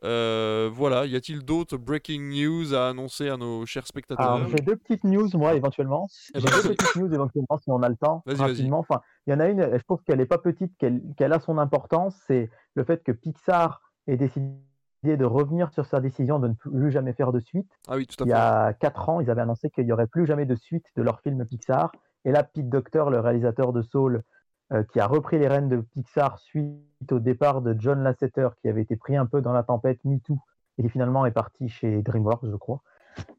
Euh, 0.04 0.70
voilà, 0.74 1.06
y 1.06 1.16
a-t-il 1.16 1.46
d'autres 1.46 1.78
breaking 1.78 2.20
news 2.30 2.74
à 2.74 2.90
annoncer 2.90 3.30
à 3.30 3.38
nos 3.38 3.66
chers 3.66 3.88
spectateurs? 3.88 4.50
J'ai 4.50 4.56
deux 4.62 4.76
petites 4.76 5.06
news, 5.06 5.30
moi, 5.34 5.56
éventuellement. 5.56 6.10
Eh 6.36 6.40
J'ai 6.42 6.46
ben, 6.46 6.62
deux 6.62 6.76
petites 6.76 6.96
news, 6.98 7.14
éventuellement, 7.14 7.58
si 7.58 7.70
on 7.70 7.82
a 7.82 7.88
le 7.88 7.96
temps, 7.96 8.22
Vas-y, 8.26 8.36
vas-y. 8.36 8.50
rapidement. 8.50 8.80
Enfin, 8.80 9.02
il 9.26 9.32
y 9.32 9.34
en 9.34 9.40
a 9.40 9.48
une, 9.48 9.78
je 9.78 9.84
trouve 9.84 10.04
qu'elle 10.04 10.18
n'est 10.18 10.26
pas 10.26 10.38
petite, 10.38 10.78
qu'elle 10.78 11.34
a 11.34 11.40
son 11.40 11.58
importance. 11.58 12.16
C'est 12.28 12.50
le 12.76 12.84
fait 12.84 13.04
que 13.04 13.12
Pixar 13.12 13.82
ait 14.08 14.18
décidé 14.18 14.58
de 15.04 15.26
revenir 15.26 15.72
sur 15.72 15.86
sa 15.86 16.02
décision 16.02 16.40
de 16.40 16.50
ne 16.50 16.54
plus 16.54 16.92
jamais 16.92 17.14
faire 17.14 17.32
de 17.32 17.40
suite. 17.40 17.72
Ah 17.88 17.96
oui, 17.96 18.06
tout 18.06 18.22
à 18.24 18.28
Il 18.28 18.30
y 18.30 18.34
a 18.34 18.74
4 18.74 19.10
ans, 19.10 19.20
ils 19.22 19.30
avaient 19.30 19.42
annoncé 19.42 19.70
qu'il 19.70 19.86
n'y 19.86 19.92
aurait 19.92 20.08
plus 20.08 20.26
jamais 20.26 20.46
de 20.46 20.56
suite 20.56 20.86
de 20.96 21.04
leur 21.04 21.22
film 21.22 21.46
Pixar. 21.46 21.92
Et 22.26 22.32
là, 22.32 22.44
Pete 22.44 22.70
Docter, 22.70 23.04
le 23.10 23.20
réalisateur 23.20 23.74
de 23.74 23.82
Soul, 23.82 24.24
euh, 24.72 24.84
qui 24.92 25.00
a 25.00 25.08
repris 25.08 25.40
les 25.40 25.48
rênes 25.48 25.70
de 25.70 25.82
Pixar 25.82 26.40
suite 26.40 27.12
au 27.12 27.20
départ 27.20 27.62
de 27.62 27.76
John 27.78 28.02
Lasseter, 28.02 28.50
qui 28.62 28.70
avait 28.70 28.82
été 28.82 28.96
pris 28.96 29.16
un 29.16 29.26
peu 29.26 29.42
dans 29.42 29.54
la 29.54 29.64
tempête 29.64 30.00
MeToo, 30.06 30.40
et 30.78 30.84
qui 30.84 30.90
finalement 30.90 31.26
est 31.26 31.32
parti 31.32 31.68
chez 31.68 32.02
DreamWorks, 32.02 32.50
je 32.50 32.56
crois. 32.56 32.82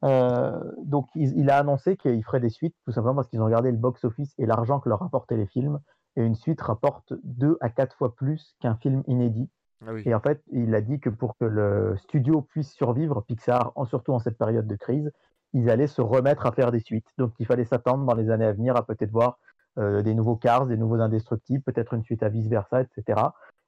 Euh, 0.05 0.61
donc, 0.85 1.09
il, 1.15 1.37
il 1.39 1.51
a 1.51 1.59
annoncé 1.59 1.97
qu'il 1.97 2.23
ferait 2.25 2.41
des 2.41 2.51
suites, 2.51 2.75
tout 2.85 2.93
simplement 2.93 3.15
parce 3.15 3.29
qu'ils 3.29 3.41
ont 3.41 3.47
regardé 3.47 3.71
le 3.71 3.79
box-office 3.79 4.35
et 4.39 4.47
l'argent 4.47 4.81
que 4.81 4.89
leur 4.89 5.01
rapportaient 5.01 5.37
les 5.37 5.47
films. 5.47 5.79
Et 6.17 6.23
une 6.23 6.37
suite 6.37 6.61
rapporte 6.61 7.13
2 7.25 7.59
à 7.61 7.71
4 7.71 7.97
fois 7.97 8.15
plus 8.15 8.55
qu'un 8.61 8.77
film 8.77 9.03
inédit. 9.07 9.51
Ah 9.87 9.93
oui. 9.93 10.03
Et 10.07 10.15
en 10.15 10.21
fait, 10.21 10.43
il 10.53 10.75
a 10.75 10.81
dit 10.81 11.01
que 11.01 11.11
pour 11.11 11.37
que 11.37 11.45
le 11.45 11.97
studio 11.99 12.43
puisse 12.43 12.73
survivre, 12.73 13.23
Pixar, 13.23 13.73
en, 13.75 13.85
surtout 13.85 14.13
en 14.13 14.19
cette 14.19 14.39
période 14.39 14.67
de 14.67 14.77
crise, 14.77 15.11
ils 15.53 15.71
allaient 15.71 15.87
se 15.87 16.03
remettre 16.03 16.47
à 16.47 16.53
faire 16.53 16.73
des 16.73 16.81
suites. 16.81 17.07
Donc 17.19 17.33
il 17.39 17.47
fallait 17.47 17.65
s'attendre 17.65 18.05
dans 18.05 18.15
les 18.15 18.31
années 18.31 18.45
à 18.45 18.53
venir 18.53 18.77
à 18.77 18.85
peut-être 18.85 19.11
voir 19.11 19.39
euh, 19.79 20.03
des 20.03 20.15
nouveaux 20.15 20.37
Cars, 20.37 20.67
des 20.67 20.77
nouveaux 20.77 21.01
Indestructibles, 21.01 21.63
peut-être 21.63 21.95
une 21.95 22.03
suite 22.03 22.23
à 22.23 22.29
vice-versa, 22.29 22.83
etc. 22.83 23.21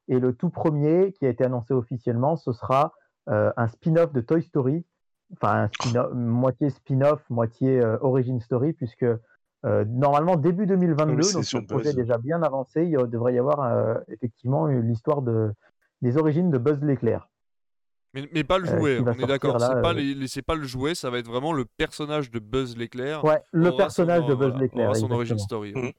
Et 0.08 0.18
le 0.20 0.34
tout 0.34 0.50
premier 0.50 1.12
qui 1.12 1.26
a 1.26 1.28
été 1.28 1.44
annoncé 1.44 1.74
officiellement, 1.74 2.36
ce 2.36 2.52
sera 2.52 2.92
euh, 3.28 3.52
un 3.56 3.68
spin-off 3.68 4.12
de 4.12 4.20
Toy 4.20 4.42
Story, 4.42 4.84
enfin 5.32 5.68
moitié 6.14 6.70
spin-off, 6.70 7.20
moitié 7.30 7.80
euh, 7.80 7.96
origin 8.00 8.40
story, 8.40 8.72
puisque 8.72 9.04
euh, 9.64 9.84
normalement 9.88 10.36
début 10.36 10.66
2022, 10.66 11.14
Oui, 11.16 11.24
c'est 11.24 11.34
donc 11.34 11.52
le 11.62 11.66
projet 11.66 11.90
est 11.90 11.92
Buzz. 11.94 11.96
déjà 12.04 12.18
bien 12.18 12.42
avancé, 12.42 12.84
il 12.84 12.96
devrait 13.08 13.34
y 13.34 13.38
avoir 13.38 13.60
euh, 13.62 13.94
effectivement 14.08 14.66
l'histoire 14.66 15.22
de, 15.22 15.52
des 16.02 16.16
origines 16.18 16.50
de 16.50 16.58
Buzz 16.58 16.80
l'éclair. 16.82 17.28
Mais, 18.14 18.28
mais 18.32 18.44
pas 18.44 18.58
le 18.58 18.64
jouet, 18.66 19.00
on 19.00 19.12
est 19.12 19.26
d'accord. 19.26 19.58
là, 19.58 19.72
C'est 19.74 19.82
pas, 19.82 19.90
euh, 19.90 19.94
les- 19.94 20.42
pas 20.42 20.54
le 20.54 20.62
jouet, 20.64 20.94
ça 20.94 21.10
va 21.10 21.18
être 21.18 21.26
vraiment 21.28 21.52
le 21.52 21.64
personnage 21.66 22.30
de 22.30 22.38
Buzz 22.38 22.76
l'éclair. 22.76 23.22
Ouais, 23.24 23.42
le 23.52 23.76
personnage 23.76 24.22
son- 24.22 24.28
de 24.28 24.34
Buzz 24.34 24.48
voilà, 24.50 24.62
l'éclair. 24.62 24.86
son 24.86 24.90
exactement. 24.92 25.16
origin 25.16 25.38
story. 25.38 25.74
ouais. 25.74 25.82
Mhm. 25.82 25.92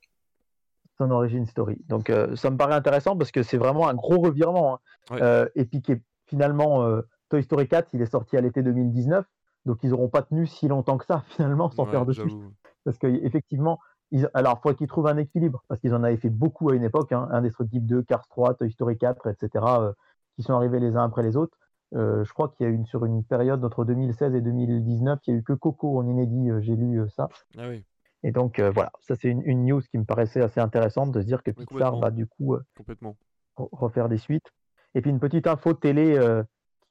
son 0.99 1.11
origin 1.11 1.45
story. 1.45 1.77
Donc 1.89 2.09
euh, 2.09 2.35
ça 2.35 2.49
me 2.49 2.57
paraît 2.57 2.73
intéressant 2.73 3.15
parce 3.15 3.31
que 3.31 3.43
c'est 3.43 3.57
vraiment 3.57 3.87
un 3.87 3.93
gros 3.93 4.17
revirement. 4.19 4.75
hein. 4.75 4.79
Ouais. 5.15 5.21
Euh, 5.21 5.47
et 5.53 5.65
puis 5.65 5.81
qui 5.83 5.91
est- 5.91 6.01
finalement, 6.25 6.83
euh, 6.85 7.01
Toy 7.29 7.43
Story 7.43 7.67
4, 7.67 7.89
il 7.93 8.01
est 8.01 8.05
sorti 8.07 8.37
à 8.37 8.41
l'été 8.41 8.63
2019, 8.63 9.25
donc 9.65 9.79
ils 9.83 9.89
n'auront 9.89 10.09
pas 10.09 10.21
tenu 10.21 10.47
si 10.47 10.67
longtemps 10.67 10.97
que 10.97 11.05
ça 11.05 11.23
finalement 11.29 11.69
sans 11.69 11.85
Ouais, 11.85 11.91
faire 11.91 12.05
de 12.05 12.13
suite. 12.13 12.37
Parce 12.83 12.97
qu'effectivement, 12.97 13.79
ils... 14.11 14.29
alors 14.33 14.61
faut 14.61 14.73
qu'ils 14.73 14.87
trouvent 14.87 15.07
un 15.07 15.17
équilibre 15.17 15.63
parce 15.67 15.81
qu'ils 15.81 15.93
en 15.93 16.03
avaient 16.03 16.17
fait 16.17 16.29
beaucoup 16.29 16.69
à 16.69 16.75
une 16.75 16.83
époque, 16.83 17.11
hein, 17.11 17.27
Indestructible 17.31 17.85
2, 17.85 18.03
Cars 18.03 18.27
3, 18.29 18.53
Toy 18.55 18.71
Story 18.71 18.97
4, 18.97 19.27
etc., 19.27 19.65
euh, 19.79 19.93
qui 20.35 20.43
sont 20.43 20.53
arrivés 20.53 20.79
les 20.79 20.95
uns 20.95 21.03
après 21.03 21.23
les 21.23 21.35
autres. 21.35 21.57
Euh, 21.95 22.23
je 22.25 22.33
crois 22.33 22.49
qu'il 22.49 22.65
y 22.65 22.69
a 22.69 22.71
eu 22.71 22.75
une, 22.75 22.85
sur 22.85 23.05
une 23.05 23.23
période 23.23 23.63
entre 23.63 23.85
2016 23.85 24.35
et 24.35 24.41
2019, 24.41 25.19
il 25.27 25.31
y 25.31 25.35
a 25.35 25.39
eu 25.39 25.43
que 25.43 25.53
Coco 25.53 25.97
en 25.99 26.05
inédit, 26.07 26.49
euh, 26.51 26.59
j'ai 26.61 26.75
lu 26.75 27.01
ça. 27.09 27.29
Ah 27.57 27.69
oui, 27.69 27.83
Et 28.23 28.31
donc 28.31 28.59
euh, 28.59 28.69
voilà, 28.71 28.91
ça 28.99 29.15
c'est 29.15 29.29
une, 29.29 29.41
une 29.45 29.65
news 29.65 29.81
qui 29.81 29.97
me 29.97 30.03
paraissait 30.03 30.41
assez 30.41 30.59
intéressante 30.59 31.11
de 31.13 31.21
se 31.21 31.25
dire 31.25 31.43
que 31.43 31.51
Oui, 31.51 31.65
Pixar 31.65 31.97
va 31.97 32.11
du 32.11 32.27
coup 32.27 32.55
euh, 32.55 32.63
complètement. 32.77 33.15
refaire 33.55 34.09
des 34.09 34.17
suites. 34.17 34.51
Et 34.95 35.01
puis 35.01 35.11
une 35.11 35.19
petite 35.19 35.47
info 35.47 35.73
télé 35.73 36.17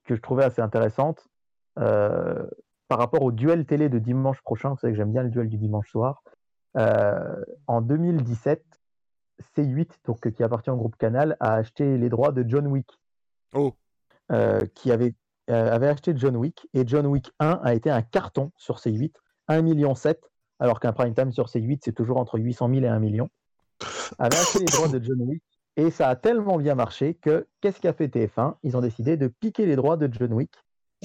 que 0.06 0.16
je 0.16 0.20
trouvais 0.20 0.44
assez 0.44 0.62
intéressante 0.62 1.28
euh, 1.78 2.46
par 2.88 2.98
rapport 2.98 3.22
au 3.22 3.32
duel 3.32 3.66
télé 3.66 3.88
de 3.88 3.98
dimanche 3.98 4.40
prochain. 4.42 4.70
Vous 4.70 4.78
savez 4.78 4.92
que 4.92 4.96
j'aime 4.96 5.12
bien 5.12 5.22
le 5.22 5.30
duel 5.30 5.48
du 5.48 5.58
dimanche 5.58 5.90
soir. 5.90 6.22
Euh, 6.76 7.44
en 7.66 7.80
2017, 7.80 8.64
C8, 9.56 9.90
donc, 10.04 10.30
qui 10.30 10.42
appartient 10.42 10.70
au 10.70 10.76
groupe 10.76 10.96
Canal, 10.96 11.36
a 11.40 11.54
acheté 11.54 11.98
les 11.98 12.08
droits 12.08 12.32
de 12.32 12.44
John 12.48 12.66
Wick, 12.66 12.88
Oh, 13.54 13.74
euh, 14.30 14.60
qui 14.74 14.90
avait, 14.92 15.14
avait 15.48 15.88
acheté 15.88 16.12
John 16.16 16.36
Wick. 16.36 16.66
Et 16.74 16.86
John 16.86 17.06
Wick 17.06 17.30
1 17.38 17.60
a 17.62 17.74
été 17.74 17.90
un 17.90 18.02
carton 18.02 18.52
sur 18.56 18.78
C8, 18.78 19.12
1,7 19.48 19.62
million, 19.62 19.94
alors 20.58 20.80
qu'un 20.80 20.92
prime 20.92 21.14
time 21.14 21.32
sur 21.32 21.46
C8, 21.46 21.80
c'est 21.82 21.92
toujours 21.92 22.18
entre 22.18 22.38
800 22.38 22.68
000 22.68 22.80
et 22.84 22.88
1 22.88 22.98
million. 22.98 23.28
Avait 24.18 24.36
acheté 24.36 24.60
les 24.60 24.66
droits 24.66 24.88
de 24.88 25.02
John 25.02 25.20
Wick. 25.22 25.42
Et 25.76 25.90
ça 25.90 26.08
a 26.08 26.16
tellement 26.16 26.56
bien 26.56 26.74
marché 26.74 27.14
que 27.14 27.46
qu'est-ce 27.60 27.80
qu'a 27.80 27.92
fait 27.92 28.08
TF1 28.08 28.56
Ils 28.62 28.76
ont 28.76 28.80
décidé 28.80 29.16
de 29.16 29.28
piquer 29.28 29.66
les 29.66 29.76
droits 29.76 29.96
de 29.96 30.08
John 30.12 30.32
Wick 30.32 30.52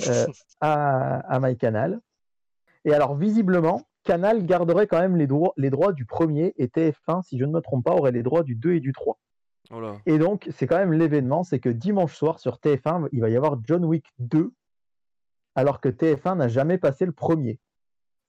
euh, 0.07 0.25
à, 0.61 1.17
à 1.19 1.39
MyCanal. 1.39 1.99
Et 2.85 2.93
alors, 2.93 3.15
visiblement, 3.15 3.85
Canal 4.03 4.45
garderait 4.45 4.87
quand 4.87 4.99
même 4.99 5.15
les 5.15 5.27
droits, 5.27 5.53
les 5.57 5.69
droits 5.69 5.93
du 5.93 6.05
premier 6.05 6.53
et 6.57 6.67
TF1, 6.67 7.21
si 7.23 7.37
je 7.37 7.45
ne 7.45 7.51
me 7.51 7.59
trompe 7.59 7.85
pas, 7.85 7.93
aurait 7.93 8.11
les 8.11 8.23
droits 8.23 8.43
du 8.43 8.55
2 8.55 8.73
et 8.73 8.79
du 8.79 8.93
3. 8.93 9.19
oh 9.71 9.79
là. 9.79 9.97
Et 10.05 10.17
donc, 10.17 10.47
c'est 10.51 10.65
quand 10.67 10.77
même 10.77 10.93
l'événement, 10.93 11.43
c'est 11.43 11.59
que 11.59 11.69
dimanche 11.69 12.15
soir 12.15 12.39
sur 12.39 12.57
TF1, 12.57 13.09
il 13.11 13.21
va 13.21 13.29
y 13.29 13.37
avoir 13.37 13.59
John 13.63 13.85
Wick 13.85 14.05
2, 14.19 14.51
alors 15.55 15.81
que 15.81 15.89
TF1 15.89 16.37
n'a 16.37 16.47
jamais 16.47 16.77
passé 16.77 17.05
le 17.05 17.11
premier. 17.11 17.59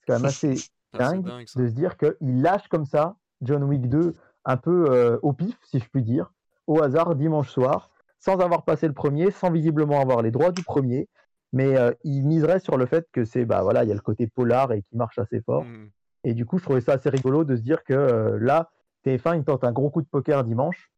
C'est 0.00 0.06
quand 0.08 0.18
même 0.18 0.24
assez 0.26 0.54
dingue, 0.92 1.24
de 1.24 1.46
se 1.46 1.72
dire 1.72 1.96
qu'il 1.96 2.42
lâche 2.42 2.68
comme 2.68 2.84
ça 2.84 3.16
John 3.40 3.64
Wick 3.64 3.88
2 3.88 4.14
un 4.44 4.56
peu 4.56 4.90
euh, 4.90 5.18
au 5.22 5.32
pif, 5.32 5.56
si 5.62 5.78
je 5.78 5.88
puis 5.88 6.02
dire, 6.02 6.31
au 6.66 6.82
hasard 6.82 7.14
dimanche 7.14 7.50
soir, 7.50 7.90
sans 8.18 8.38
avoir 8.38 8.64
passé 8.64 8.86
le 8.86 8.94
premier, 8.94 9.30
sans 9.30 9.50
visiblement 9.50 10.00
avoir 10.00 10.22
les 10.22 10.30
droits 10.30 10.52
du 10.52 10.62
premier. 10.62 11.08
Mais 11.52 11.76
euh, 11.76 11.92
il 12.04 12.22
miserait 12.26 12.60
sur 12.60 12.76
le 12.78 12.86
fait 12.86 13.06
que 13.12 13.24
c'est, 13.24 13.44
bah 13.44 13.62
voilà, 13.62 13.84
il 13.84 13.88
y 13.88 13.92
a 13.92 13.94
le 13.94 14.00
côté 14.00 14.26
polar 14.26 14.72
et 14.72 14.82
qui 14.82 14.96
marche 14.96 15.18
assez 15.18 15.40
fort. 15.42 15.64
Mhm. 15.64 15.90
Et 16.24 16.34
du 16.34 16.46
coup, 16.46 16.58
je 16.58 16.62
trouvais 16.64 16.80
ça 16.80 16.92
assez 16.92 17.10
rigolo 17.10 17.44
de 17.44 17.56
se 17.56 17.62
dire 17.62 17.82
que 17.84 17.92
euh, 17.92 18.38
là, 18.40 18.70
TF1, 19.04 19.38
il 19.38 19.44
tente 19.44 19.64
un 19.64 19.72
gros 19.72 19.90
coup 19.90 20.00
de 20.02 20.06
poker 20.06 20.44
dimanche. 20.44 20.90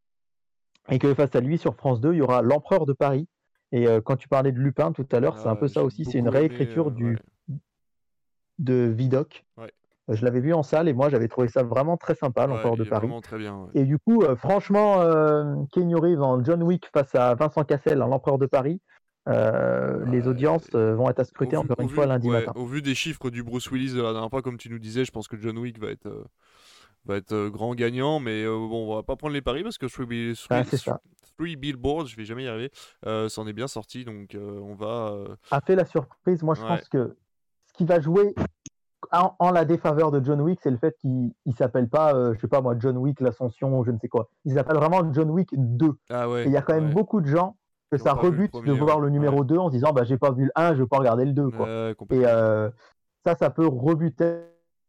Et 0.90 0.98
que 0.98 1.12
face 1.14 1.34
à 1.34 1.40
lui, 1.40 1.56
sur 1.56 1.74
France 1.74 2.00
2, 2.00 2.12
il 2.12 2.18
y 2.18 2.22
aura 2.22 2.42
l'Empereur 2.42 2.84
de 2.84 2.92
Paris. 2.92 3.26
Et 3.72 3.88
euh, 3.88 4.00
quand 4.02 4.16
tu 4.16 4.28
parlais 4.28 4.52
de 4.52 4.58
Lupin 4.60 4.92
tout 4.92 5.06
à 5.10 5.18
l'heure, 5.18 5.38
c'est 5.38 5.48
un 5.48 5.52
Ah, 5.52 5.56
peu 5.56 5.66
ça 5.66 5.82
aussi. 5.82 6.04
C'est 6.04 6.18
une 6.18 6.26
aimé, 6.26 6.38
réécriture 6.38 6.90
du, 6.90 7.14
ouais. 7.48 7.56
de 8.58 8.92
Vidocq. 8.94 9.44
Ouais. 9.56 9.72
Je 10.08 10.22
l'avais 10.24 10.40
vu 10.40 10.52
en 10.52 10.62
salle 10.62 10.88
et 10.88 10.92
moi, 10.92 11.08
j'avais 11.08 11.28
trouvé 11.28 11.48
ça 11.48 11.62
vraiment 11.62 11.96
très 11.96 12.14
sympa, 12.14 12.46
l'Empereur 12.46 12.72
Ouais, 12.72 12.78
de 12.78 12.84
Paris. 12.84 13.08
Très 13.22 13.38
bien. 13.38 13.56
ouais. 13.56 13.68
Et 13.74 13.84
du 13.84 13.98
coup, 13.98 14.22
euh, 14.22 14.36
franchement, 14.36 15.00
euh, 15.00 15.54
Keanu 15.72 15.96
Reeves 15.96 16.20
en 16.22 16.44
John 16.44 16.62
Wick 16.62 16.86
face 16.92 17.14
à 17.14 17.34
Vincent 17.34 17.64
Cassel 17.64 18.02
en 18.02 18.08
l'Empereur 18.08 18.36
de 18.38 18.44
Paris, 18.46 18.82
euh, 19.28 20.04
les 20.10 20.28
audiences 20.28 20.68
euh, 20.74 20.94
vont 20.94 21.08
être 21.08 21.20
à 21.20 21.24
scruter 21.24 21.56
encore 21.56 21.80
une 21.80 21.88
vu- 21.88 21.94
fois 21.94 22.04
lundi 22.04 22.28
ouais, 22.28 22.40
matin. 22.44 22.52
Au 22.54 22.66
vu 22.66 22.82
des 22.82 22.94
chiffres 22.94 23.30
du 23.30 23.42
Bruce 23.42 23.70
Willis 23.70 23.94
de 23.94 24.02
la 24.02 24.12
dernière 24.12 24.28
fois, 24.28 24.42
comme 24.42 24.58
tu 24.58 24.68
nous 24.68 24.78
disais, 24.78 25.06
je 25.06 25.10
pense 25.12 25.26
que 25.28 25.38
John 25.38 25.56
Wick 25.56 25.78
va 25.80 25.88
être, 25.90 26.26
va 27.06 27.16
être 27.16 27.48
grand 27.48 27.74
gagnant. 27.74 28.20
Mais 28.20 28.44
euh, 28.44 28.50
bon, 28.50 28.92
on 28.92 28.96
va 28.96 29.02
pas 29.02 29.16
prendre 29.16 29.32
les 29.32 29.40
paris 29.40 29.62
parce 29.62 29.78
que 29.78 29.86
Three, 29.86 30.34
Ah, 30.50 30.60
Three- 30.64 30.68
c'est 30.70 30.76
ça. 30.76 31.00
Three 31.38 31.56
Billboards, 31.56 32.06
je 32.08 32.16
vais 32.16 32.26
jamais 32.26 32.44
y 32.44 32.48
arriver, 32.48 32.70
euh, 33.06 33.30
c'en 33.30 33.46
est 33.46 33.54
bien 33.54 33.68
sorti. 33.68 34.04
Donc 34.04 34.34
euh, 34.34 34.60
on 34.60 34.74
va. 34.74 35.14
A 35.50 35.62
fait 35.62 35.74
la 35.76 35.86
surprise. 35.86 36.42
Moi, 36.42 36.54
je 36.54 36.60
Ouais. 36.62 36.68
pense 36.68 36.88
que 36.90 37.16
ce 37.68 37.72
qui 37.72 37.86
va 37.86 38.00
jouer 38.00 38.34
en, 39.12 39.34
en 39.38 39.50
la 39.50 39.64
défaveur 39.64 40.10
de 40.10 40.24
John 40.24 40.40
Wick, 40.40 40.60
c'est 40.62 40.70
le 40.70 40.76
fait 40.76 40.96
qu'il 40.98 41.32
ne 41.46 41.52
s'appelle 41.52 41.88
pas, 41.88 42.14
euh, 42.14 42.34
je 42.34 42.40
sais 42.40 42.48
pas 42.48 42.60
moi, 42.60 42.74
John 42.78 42.96
Wick, 42.96 43.20
l'Ascension 43.20 43.82
je 43.84 43.90
ne 43.90 43.98
sais 43.98 44.08
quoi. 44.08 44.28
Il 44.44 44.54
s'appelle 44.54 44.76
vraiment 44.76 45.12
John 45.12 45.30
Wick 45.30 45.50
2. 45.52 45.92
Ah 46.10 46.28
ouais. 46.28 46.44
Et 46.44 46.46
il 46.46 46.52
y 46.52 46.56
a 46.56 46.62
quand 46.62 46.74
même 46.74 46.88
ouais. 46.88 46.94
beaucoup 46.94 47.20
de 47.20 47.26
gens 47.26 47.56
que 47.90 47.98
ça 47.98 48.12
rebute 48.12 48.50
premier, 48.50 48.68
de 48.68 48.72
voir 48.72 48.98
le 48.98 49.10
numéro 49.10 49.44
2 49.44 49.56
en 49.56 49.68
se 49.68 49.72
disant 49.72 49.92
bah 49.92 50.04
j'ai 50.04 50.18
pas 50.18 50.32
vu 50.32 50.44
le 50.44 50.52
1, 50.56 50.74
je 50.74 50.80
veux 50.80 50.86
pas 50.86 50.98
regarder 50.98 51.24
le 51.24 51.32
2 51.32 51.50
quoi. 51.50 51.68
Et 52.10 52.26
euh, 52.26 52.70
ça, 53.24 53.34
ça 53.34 53.50
peut 53.50 53.66
rebuter 53.66 54.40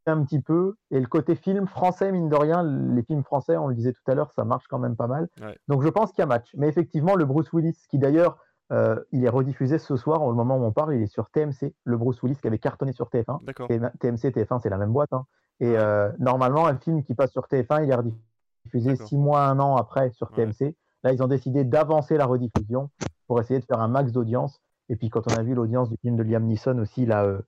un 0.08 0.24
petit 0.24 0.40
peu. 0.40 0.76
Et 0.92 1.00
le 1.00 1.08
côté 1.08 1.36
film 1.36 1.68
français, 1.68 2.12
mine 2.12 2.30
de 2.30 2.36
rien, 2.36 2.64
les 2.64 3.04
films 3.04 3.24
français, 3.24 3.58
on 3.58 3.68
le 3.68 3.76
disait 3.76 3.94
tout 3.94 4.12
à 4.12 4.16
l'heure, 4.16 4.32
ça 4.32 4.44
marche 4.44 4.66
quand 4.70 4.80
même 4.80 4.96
pas 4.96 5.08
mal. 5.08 5.30
Donc 5.68 5.84
je 5.84 5.90
pense 5.90 6.12
qu'il 6.12 6.20
y 6.20 6.24
a 6.24 6.28
match. 6.28 6.50
Mais 6.56 6.68
effectivement, 6.68 7.16
le 7.16 7.26
Bruce 7.26 7.52
Willis, 7.54 7.78
qui 7.90 7.98
d'ailleurs, 7.98 8.38
euh, 8.72 9.00
il 9.12 9.24
est 9.24 9.30
rediffusé 9.30 9.78
ce 9.78 9.96
soir, 9.96 10.24
au 10.24 10.34
moment 10.34 10.58
où 10.58 10.64
on 10.64 10.72
parle, 10.72 10.96
il 10.96 11.02
est 11.02 11.08
sur 11.08 11.30
TMC, 11.30 11.74
le 11.84 11.98
Bruce 11.98 12.22
Willis 12.24 12.38
qui 12.38 12.48
avait 12.48 12.58
cartonné 12.60 12.94
sur 12.94 13.10
TF1. 13.10 13.44
D'accord. 13.44 13.70
Et 13.70 13.80
TMC, 14.00 14.32
TF1, 14.32 14.60
c'est 14.62 14.70
la 14.70 14.78
même 14.78 14.92
boîte. 14.92 15.14
hein. 15.14 15.26
Et 15.60 15.78
euh, 15.78 16.12
normalement, 16.20 16.66
un 16.66 16.76
film 16.78 17.04
qui 17.04 17.16
passe 17.16 17.32
sur 17.32 17.44
TF1, 17.44 17.84
il 17.84 17.92
est 17.92 17.96
rediffusé 17.96 18.96
six 18.96 19.18
mois, 19.18 19.46
un 19.46 19.60
an 19.60 19.76
après 19.76 20.10
sur 20.12 20.32
Ouais. 20.32 20.46
TMC. 20.48 20.76
Là, 21.04 21.14
ils 21.14 21.22
ont 21.22 21.28
décidé 21.28 21.64
d'avancer 21.64 22.18
la 22.18 22.26
rediffusion 22.26 22.90
pour 23.28 23.40
essayer 23.40 23.60
de 23.60 23.66
faire 23.66 23.80
un 23.80 23.88
max 23.88 24.12
d'audience. 24.12 24.60
Et 24.90 24.96
puis, 24.96 25.10
quand 25.10 25.28
on 25.32 25.36
a 25.36 25.44
vu 25.44 25.54
l'audience 25.54 25.90
du 25.90 25.98
film 25.98 26.16
de 26.16 26.24
Liam 26.24 26.44
Neeson 26.44 26.78
aussi, 26.80 27.06
là, 27.06 27.24
euh, 27.24 27.40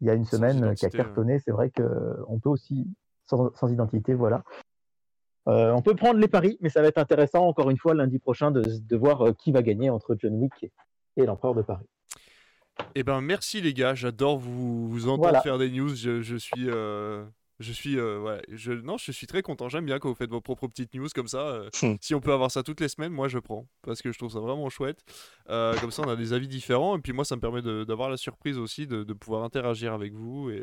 il 0.00 0.06
y 0.06 0.10
a 0.10 0.14
une 0.14 0.24
semaine, 0.24 0.74
qui 0.74 0.84
a 0.86 0.90
cartonné, 0.90 1.38
c'est 1.38 1.50
vrai 1.50 1.70
qu'on 1.70 2.38
peut 2.38 2.50
aussi, 2.50 2.86
sans, 3.26 3.52
sans 3.56 3.68
identité, 3.72 4.14
voilà. 4.14 4.44
Euh, 5.48 5.72
on 5.72 5.80
peut 5.82 5.94
prendre 5.94 6.18
les 6.20 6.28
paris, 6.28 6.58
mais 6.60 6.68
ça 6.68 6.82
va 6.82 6.88
être 6.88 6.98
intéressant 6.98 7.46
encore 7.46 7.70
une 7.70 7.78
fois 7.78 7.94
lundi 7.94 8.18
prochain 8.18 8.50
de, 8.50 8.62
de 8.62 8.96
voir 8.96 9.22
euh, 9.28 9.32
qui 9.32 9.50
va 9.50 9.62
gagner 9.62 9.88
entre 9.90 10.14
John 10.18 10.34
Wick 10.34 10.52
et, 10.62 10.72
et 11.16 11.24
l'empereur 11.24 11.54
de 11.54 11.62
Paris. 11.62 11.86
Eh 12.94 13.02
ben 13.02 13.20
merci 13.20 13.60
les 13.60 13.72
gars, 13.74 13.94
j'adore 13.94 14.38
vous, 14.38 14.88
vous 14.88 15.04
entendre 15.08 15.22
Voilà. 15.22 15.40
faire 15.40 15.58
des 15.58 15.70
news. 15.70 15.94
Je, 15.96 16.20
je 16.22 16.36
suis, 16.36 16.68
euh, 16.70 17.24
je 17.60 17.72
suis, 17.72 17.98
euh, 17.98 18.20
ouais, 18.20 18.42
je, 18.52 18.72
non, 18.72 18.98
je 18.98 19.10
suis 19.10 19.26
très 19.26 19.42
content. 19.42 19.68
J'aime 19.68 19.84
bien 19.86 19.98
quand 19.98 20.08
vous 20.10 20.14
faites 20.14 20.30
vos 20.30 20.40
propres 20.40 20.68
petites 20.68 20.94
news 20.94 21.08
comme 21.14 21.26
ça. 21.28 21.40
euh, 21.48 21.70
Hmm. 21.82 21.94
si 22.00 22.14
on 22.14 22.20
peut 22.20 22.32
avoir 22.32 22.50
ça 22.50 22.62
toutes 22.62 22.80
les 22.80 22.88
semaines, 22.88 23.12
moi 23.12 23.26
je 23.28 23.38
prends 23.38 23.66
parce 23.82 24.00
que 24.02 24.12
je 24.12 24.18
trouve 24.18 24.30
ça 24.30 24.38
vraiment 24.40 24.68
chouette. 24.68 25.00
Euh, 25.48 25.74
comme 25.80 25.90
ça, 25.90 26.02
on 26.04 26.08
a 26.10 26.14
des 26.16 26.34
avis 26.34 26.46
différents 26.48 26.96
et 26.96 27.00
puis 27.00 27.12
moi, 27.12 27.24
ça 27.24 27.34
me 27.36 27.40
permet 27.40 27.62
d'avoir 27.62 28.10
la 28.10 28.16
surprise 28.16 28.58
aussi 28.58 28.86
de, 28.86 29.02
de 29.02 29.12
pouvoir 29.14 29.42
interagir 29.44 29.92
avec 29.94 30.12
vous 30.12 30.50
et. 30.50 30.62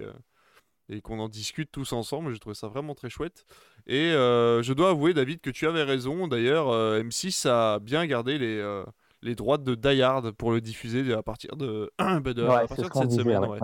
Et 0.89 1.01
qu'on 1.01 1.19
en 1.19 1.29
discute 1.29 1.71
tous 1.71 1.93
ensemble, 1.93 2.31
j'ai 2.33 2.39
trouvé 2.39 2.55
ça 2.55 2.67
vraiment 2.67 2.95
très 2.95 3.09
chouette. 3.09 3.45
Et 3.87 4.11
euh, 4.11 4.61
je 4.63 4.73
dois 4.73 4.89
avouer, 4.91 5.13
David, 5.13 5.41
que 5.41 5.49
tu 5.49 5.67
avais 5.67 5.83
raison. 5.83 6.27
D'ailleurs, 6.27 6.69
euh, 6.69 6.99
M6 6.99 7.45
a 7.47 7.79
bien 7.79 8.05
gardé 8.05 8.37
les, 8.37 8.57
euh, 8.59 8.83
les 9.21 9.35
droits 9.35 9.57
de 9.57 9.73
Die 9.75 10.01
Hard 10.01 10.31
pour 10.31 10.51
le 10.51 10.61
diffuser 10.61 11.11
à 11.13 11.23
partir 11.23 11.55
de, 11.55 11.91
bah, 11.99 12.33
de- 12.33 12.43
à 12.43 12.55
Ouais, 12.55 12.65
c'est 12.67 12.67
partir 12.67 12.89
de 12.89 12.93
cette 12.93 13.09
disait, 13.09 13.23
semaine. 13.23 13.39
ouais, 13.39 13.47
ouais. 13.47 13.59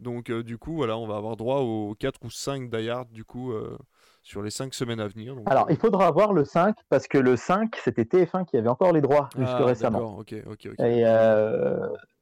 Donc, 0.00 0.30
euh, 0.30 0.42
du 0.42 0.58
coup, 0.58 0.74
voilà, 0.76 0.96
on 0.98 1.06
va 1.06 1.16
avoir 1.16 1.36
droit 1.36 1.60
aux 1.60 1.94
4 1.98 2.20
ou 2.24 2.30
5 2.30 2.70
Die 2.70 2.88
Hard, 2.90 3.10
du 3.10 3.24
coup, 3.24 3.52
euh, 3.52 3.76
sur 4.22 4.42
les 4.42 4.50
5 4.50 4.74
semaines 4.74 5.00
à 5.00 5.08
venir. 5.08 5.34
Donc, 5.34 5.46
Alors, 5.48 5.64
euh, 5.68 5.72
il 5.72 5.76
faudra 5.78 6.06
avoir 6.06 6.32
le 6.32 6.44
5 6.44 6.76
parce 6.88 7.06
que 7.08 7.16
le 7.18 7.36
5, 7.36 7.76
c'était 7.82 8.04
TF1 8.04 8.44
qui 8.44 8.56
avait 8.56 8.68
encore 8.68 8.92
les 8.92 9.00
droits 9.00 9.28
jusque 9.38 9.48
ah, 9.48 9.64
récemment. 9.64 10.00
d'accord, 10.00 10.18
ok, 10.18 10.34
ok, 10.46 10.68
ok. 10.72 10.80
Et, 10.80 11.04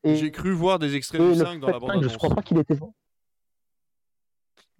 et- 0.04 0.16
J'ai 0.16 0.30
cru 0.30 0.52
voir 0.52 0.78
des 0.78 0.94
extraits 0.96 1.20
et 1.20 1.32
du 1.32 1.38
le 1.38 1.44
5 1.44 1.60
dans 1.60 1.70
la 1.70 1.78
bande 1.80 1.90
5, 1.92 2.02
je 2.02 2.16
crois 2.16 2.30
pas 2.30 2.42
qu'il 2.42 2.58
était. 2.58 2.78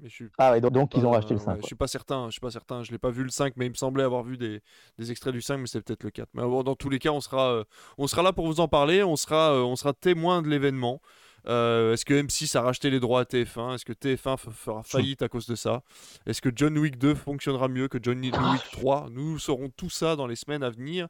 Mais 0.04 0.08
je 0.10 0.14
suis 0.14 0.28
Ah 0.38 0.52
ouais, 0.52 0.60
donc, 0.60 0.72
donc 0.72 0.94
ils 0.94 1.04
ont 1.04 1.10
racheté 1.10 1.34
le 1.34 1.40
ouais, 1.40 1.44
5. 1.46 1.52
je 1.56 1.60
ouais. 1.62 1.66
suis 1.66 1.74
pas 1.74 1.88
certain, 1.88 2.26
je 2.26 2.32
suis 2.32 2.40
pas 2.40 2.50
certain. 2.50 2.82
Je 2.84 2.92
l'ai 2.92 2.98
pas 2.98 3.10
vu 3.10 3.24
le 3.24 3.30
5, 3.30 3.54
mais 3.56 3.66
il 3.66 3.70
me 3.70 3.74
semblait 3.74 4.04
avoir 4.04 4.22
vu 4.22 4.36
des, 4.36 4.60
des 4.98 5.10
extraits 5.10 5.32
du 5.32 5.40
5, 5.42 5.56
mais 5.56 5.66
c'est 5.66 5.80
peut-être 5.80 6.04
le 6.04 6.10
4. 6.10 6.28
Mais 6.34 6.42
bon, 6.42 6.62
dans 6.62 6.76
tous 6.76 6.90
les 6.90 6.98
cas, 7.00 7.08
on 7.10 7.20
sera, 7.20 7.50
euh, 7.52 7.64
on 7.98 8.06
sera 8.06 8.22
là 8.22 8.32
pour 8.34 8.46
vous 8.46 8.60
en 8.60 8.68
parler. 8.68 9.02
On 9.02 9.16
sera, 9.16 9.54
euh, 9.54 9.62
on 9.62 9.74
sera 9.76 9.92
témoin 9.94 10.42
de 10.42 10.48
l'événement. 10.48 11.00
Euh, 11.46 11.92
Est-ce 11.94 12.04
que 12.04 12.14
M6 12.14 12.56
a 12.56 12.62
racheté 12.62 12.88
les 12.90 13.00
droits 13.00 13.20
à 13.20 13.24
TF1 13.24 13.74
Est-ce 13.74 13.84
que 13.84 13.92
TF1 13.92 14.36
f- 14.36 14.50
fera 14.50 14.82
faillite 14.82 15.22
à 15.22 15.28
cause 15.28 15.46
de 15.46 15.54
ça? 15.54 15.82
Est-ce 16.26 16.40
que 16.42 16.50
John 16.54 16.76
Wick 16.78 16.98
2 16.98 17.14
fonctionnera 17.14 17.68
mieux 17.68 17.88
que 17.88 17.98
John 18.00 18.18
Wick 18.20 18.34
3 18.72 19.08
Nous 19.10 19.38
saurons 19.38 19.68
tout 19.76 19.90
ça 19.90 20.16
dans 20.16 20.26
les 20.26 20.36
semaines 20.36 20.62
à 20.62 20.70
venir, 20.70 21.08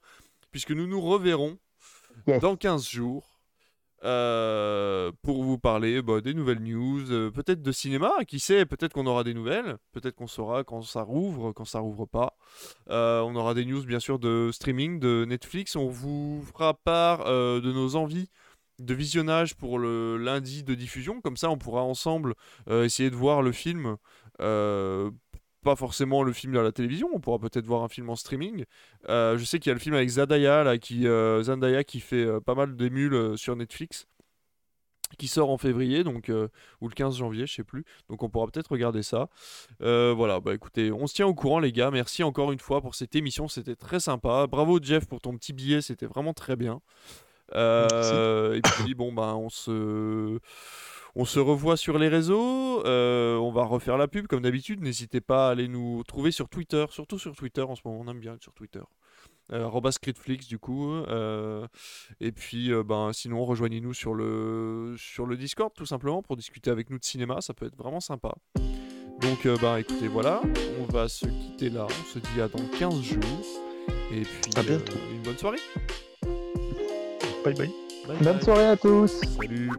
puisque 0.50 0.70
nous 0.70 0.86
nous 0.86 1.00
reverrons 1.00 1.58
Yes. 2.28 2.40
dans 2.40 2.54
15 2.56 2.88
jours 2.88 3.33
euh, 4.04 5.12
pour 5.22 5.42
vous 5.42 5.58
parler 5.58 6.02
bah, 6.02 6.20
des 6.20 6.34
nouvelles 6.34 6.62
news, 6.62 7.10
euh, 7.10 7.30
peut-être 7.30 7.62
de 7.62 7.72
cinéma, 7.72 8.12
qui 8.28 8.38
sait, 8.38 8.66
peut-être 8.66 8.92
qu'on 8.92 9.06
aura 9.06 9.24
des 9.24 9.32
nouvelles, 9.32 9.76
peut-être 9.92 10.14
qu'on 10.14 10.26
saura 10.26 10.62
quand 10.62 10.82
ça 10.82 11.02
rouvre, 11.02 11.52
quand 11.52 11.64
ça 11.64 11.78
rouvre 11.78 12.04
pas. 12.04 12.36
Euh, 12.90 13.20
on 13.20 13.34
aura 13.34 13.54
des 13.54 13.64
news 13.64 13.82
bien 13.84 14.00
sûr 14.00 14.18
de 14.18 14.50
streaming, 14.52 15.00
de 15.00 15.24
Netflix, 15.26 15.74
on 15.76 15.88
vous 15.88 16.42
fera 16.52 16.74
part 16.74 17.24
de 17.24 17.72
nos 17.72 17.96
envies 17.96 18.28
de 18.80 18.92
visionnage 18.92 19.54
pour 19.54 19.78
le 19.78 20.16
lundi 20.18 20.64
de 20.64 20.74
diffusion, 20.74 21.20
comme 21.20 21.36
ça 21.36 21.48
on 21.48 21.56
pourra 21.56 21.82
ensemble 21.82 22.34
essayer 22.68 23.10
de 23.10 23.16
voir 23.16 23.40
le 23.40 23.52
film. 23.52 23.96
Pas 25.64 25.74
forcément 25.74 26.22
le 26.22 26.32
film 26.32 26.56
à 26.56 26.62
la 26.62 26.70
télévision, 26.70 27.08
on 27.12 27.18
pourra 27.18 27.40
peut-être 27.40 27.66
voir 27.66 27.82
un 27.82 27.88
film 27.88 28.08
en 28.10 28.16
streaming. 28.16 28.64
Euh, 29.08 29.36
je 29.36 29.44
sais 29.44 29.58
qu'il 29.58 29.70
y 29.70 29.72
a 29.72 29.74
le 29.74 29.80
film 29.80 29.96
avec 29.96 30.08
Zendaya, 30.08 30.62
là, 30.62 30.78
qui, 30.78 31.08
euh, 31.08 31.42
Zendaya 31.42 31.82
qui 31.82 31.98
fait 31.98 32.24
euh, 32.24 32.40
pas 32.40 32.54
mal 32.54 32.76
d'émules 32.76 33.14
euh, 33.14 33.36
sur 33.36 33.56
Netflix, 33.56 34.06
qui 35.18 35.26
sort 35.26 35.50
en 35.50 35.58
février, 35.58 36.04
donc, 36.04 36.30
ou 36.80 36.88
le 36.88 36.94
15 36.94 37.16
janvier, 37.16 37.46
je 37.46 37.54
sais 37.54 37.64
plus. 37.64 37.84
Donc 38.08 38.22
on 38.22 38.28
pourra 38.28 38.46
peut-être 38.46 38.70
regarder 38.72 39.02
ça. 39.02 39.28
Voilà, 39.80 40.40
bah 40.40 40.54
écoutez, 40.54 40.90
on 40.92 41.06
se 41.06 41.14
tient 41.14 41.26
au 41.26 41.34
courant 41.34 41.60
les 41.60 41.72
gars. 41.72 41.90
Merci 41.90 42.22
encore 42.24 42.52
une 42.52 42.58
fois 42.58 42.80
pour 42.80 42.94
cette 42.94 43.14
émission, 43.14 43.46
c'était 43.46 43.76
très 43.76 44.00
sympa. 44.00 44.46
Bravo 44.48 44.80
Jeff 44.82 45.06
pour 45.06 45.20
ton 45.20 45.36
petit 45.36 45.52
billet, 45.52 45.82
c'était 45.82 46.06
vraiment 46.06 46.34
très 46.34 46.56
bien. 46.56 46.80
Et 47.54 48.60
puis 48.62 48.94
bon, 48.94 49.12
bah 49.12 49.36
on 49.36 49.50
se... 49.50 50.40
On 51.16 51.24
se 51.24 51.38
revoit 51.38 51.76
sur 51.76 51.96
les 51.98 52.08
réseaux, 52.08 52.84
euh, 52.86 53.36
on 53.36 53.52
va 53.52 53.64
refaire 53.64 53.96
la 53.96 54.08
pub 54.08 54.26
comme 54.26 54.42
d'habitude. 54.42 54.80
N'hésitez 54.82 55.20
pas 55.20 55.46
à 55.48 55.50
aller 55.52 55.68
nous 55.68 56.02
trouver 56.04 56.32
sur 56.32 56.48
Twitter, 56.48 56.84
surtout 56.90 57.18
sur 57.20 57.36
Twitter 57.36 57.60
en 57.62 57.76
ce 57.76 57.82
moment, 57.84 58.00
on 58.04 58.10
aime 58.10 58.18
bien 58.18 58.34
être 58.34 58.42
sur 58.42 58.52
Twitter. 58.52 58.80
Euh, 59.52 59.64
arobase 59.66 59.98
Critflix 59.98 60.48
du 60.48 60.58
coup. 60.58 60.92
euh, 60.92 61.66
et 62.20 62.32
puis 62.32 62.72
euh, 62.72 62.82
ben, 62.82 63.12
sinon 63.12 63.44
rejoignez-nous 63.44 63.92
sur 63.94 64.14
le, 64.14 64.94
sur 64.98 65.26
le 65.26 65.36
Discord 65.36 65.70
tout 65.74 65.86
simplement 65.86 66.22
pour 66.22 66.34
discuter 66.36 66.70
avec 66.70 66.90
nous 66.90 66.98
de 66.98 67.04
cinéma, 67.04 67.40
ça 67.42 67.54
peut 67.54 67.66
être 67.66 67.76
vraiment 67.76 68.00
sympa. 68.00 68.34
Donc 69.20 69.46
euh, 69.46 69.56
ben, 69.60 69.76
écoutez 69.76 70.08
voilà, 70.08 70.42
on 70.80 70.84
va 70.92 71.08
se 71.08 71.26
quitter 71.26 71.70
là, 71.70 71.86
on 71.88 72.04
se 72.12 72.18
dit 72.18 72.40
à 72.40 72.48
dans 72.48 72.64
15 72.78 73.00
jours. 73.02 73.20
Et 74.10 74.22
puis 74.22 74.50
À 74.56 74.62
bientôt. 74.62 74.94
euh, 74.94 75.14
une 75.14 75.22
bonne 75.22 75.38
soirée. 75.38 75.58
Bye 77.44 77.54
bye. 77.54 77.70
Bye 78.08 78.16
Bonne 78.18 78.32
bye. 78.34 78.42
soirée 78.42 78.66
à 78.66 78.76
tous. 78.76 79.20
Salut. 79.40 79.70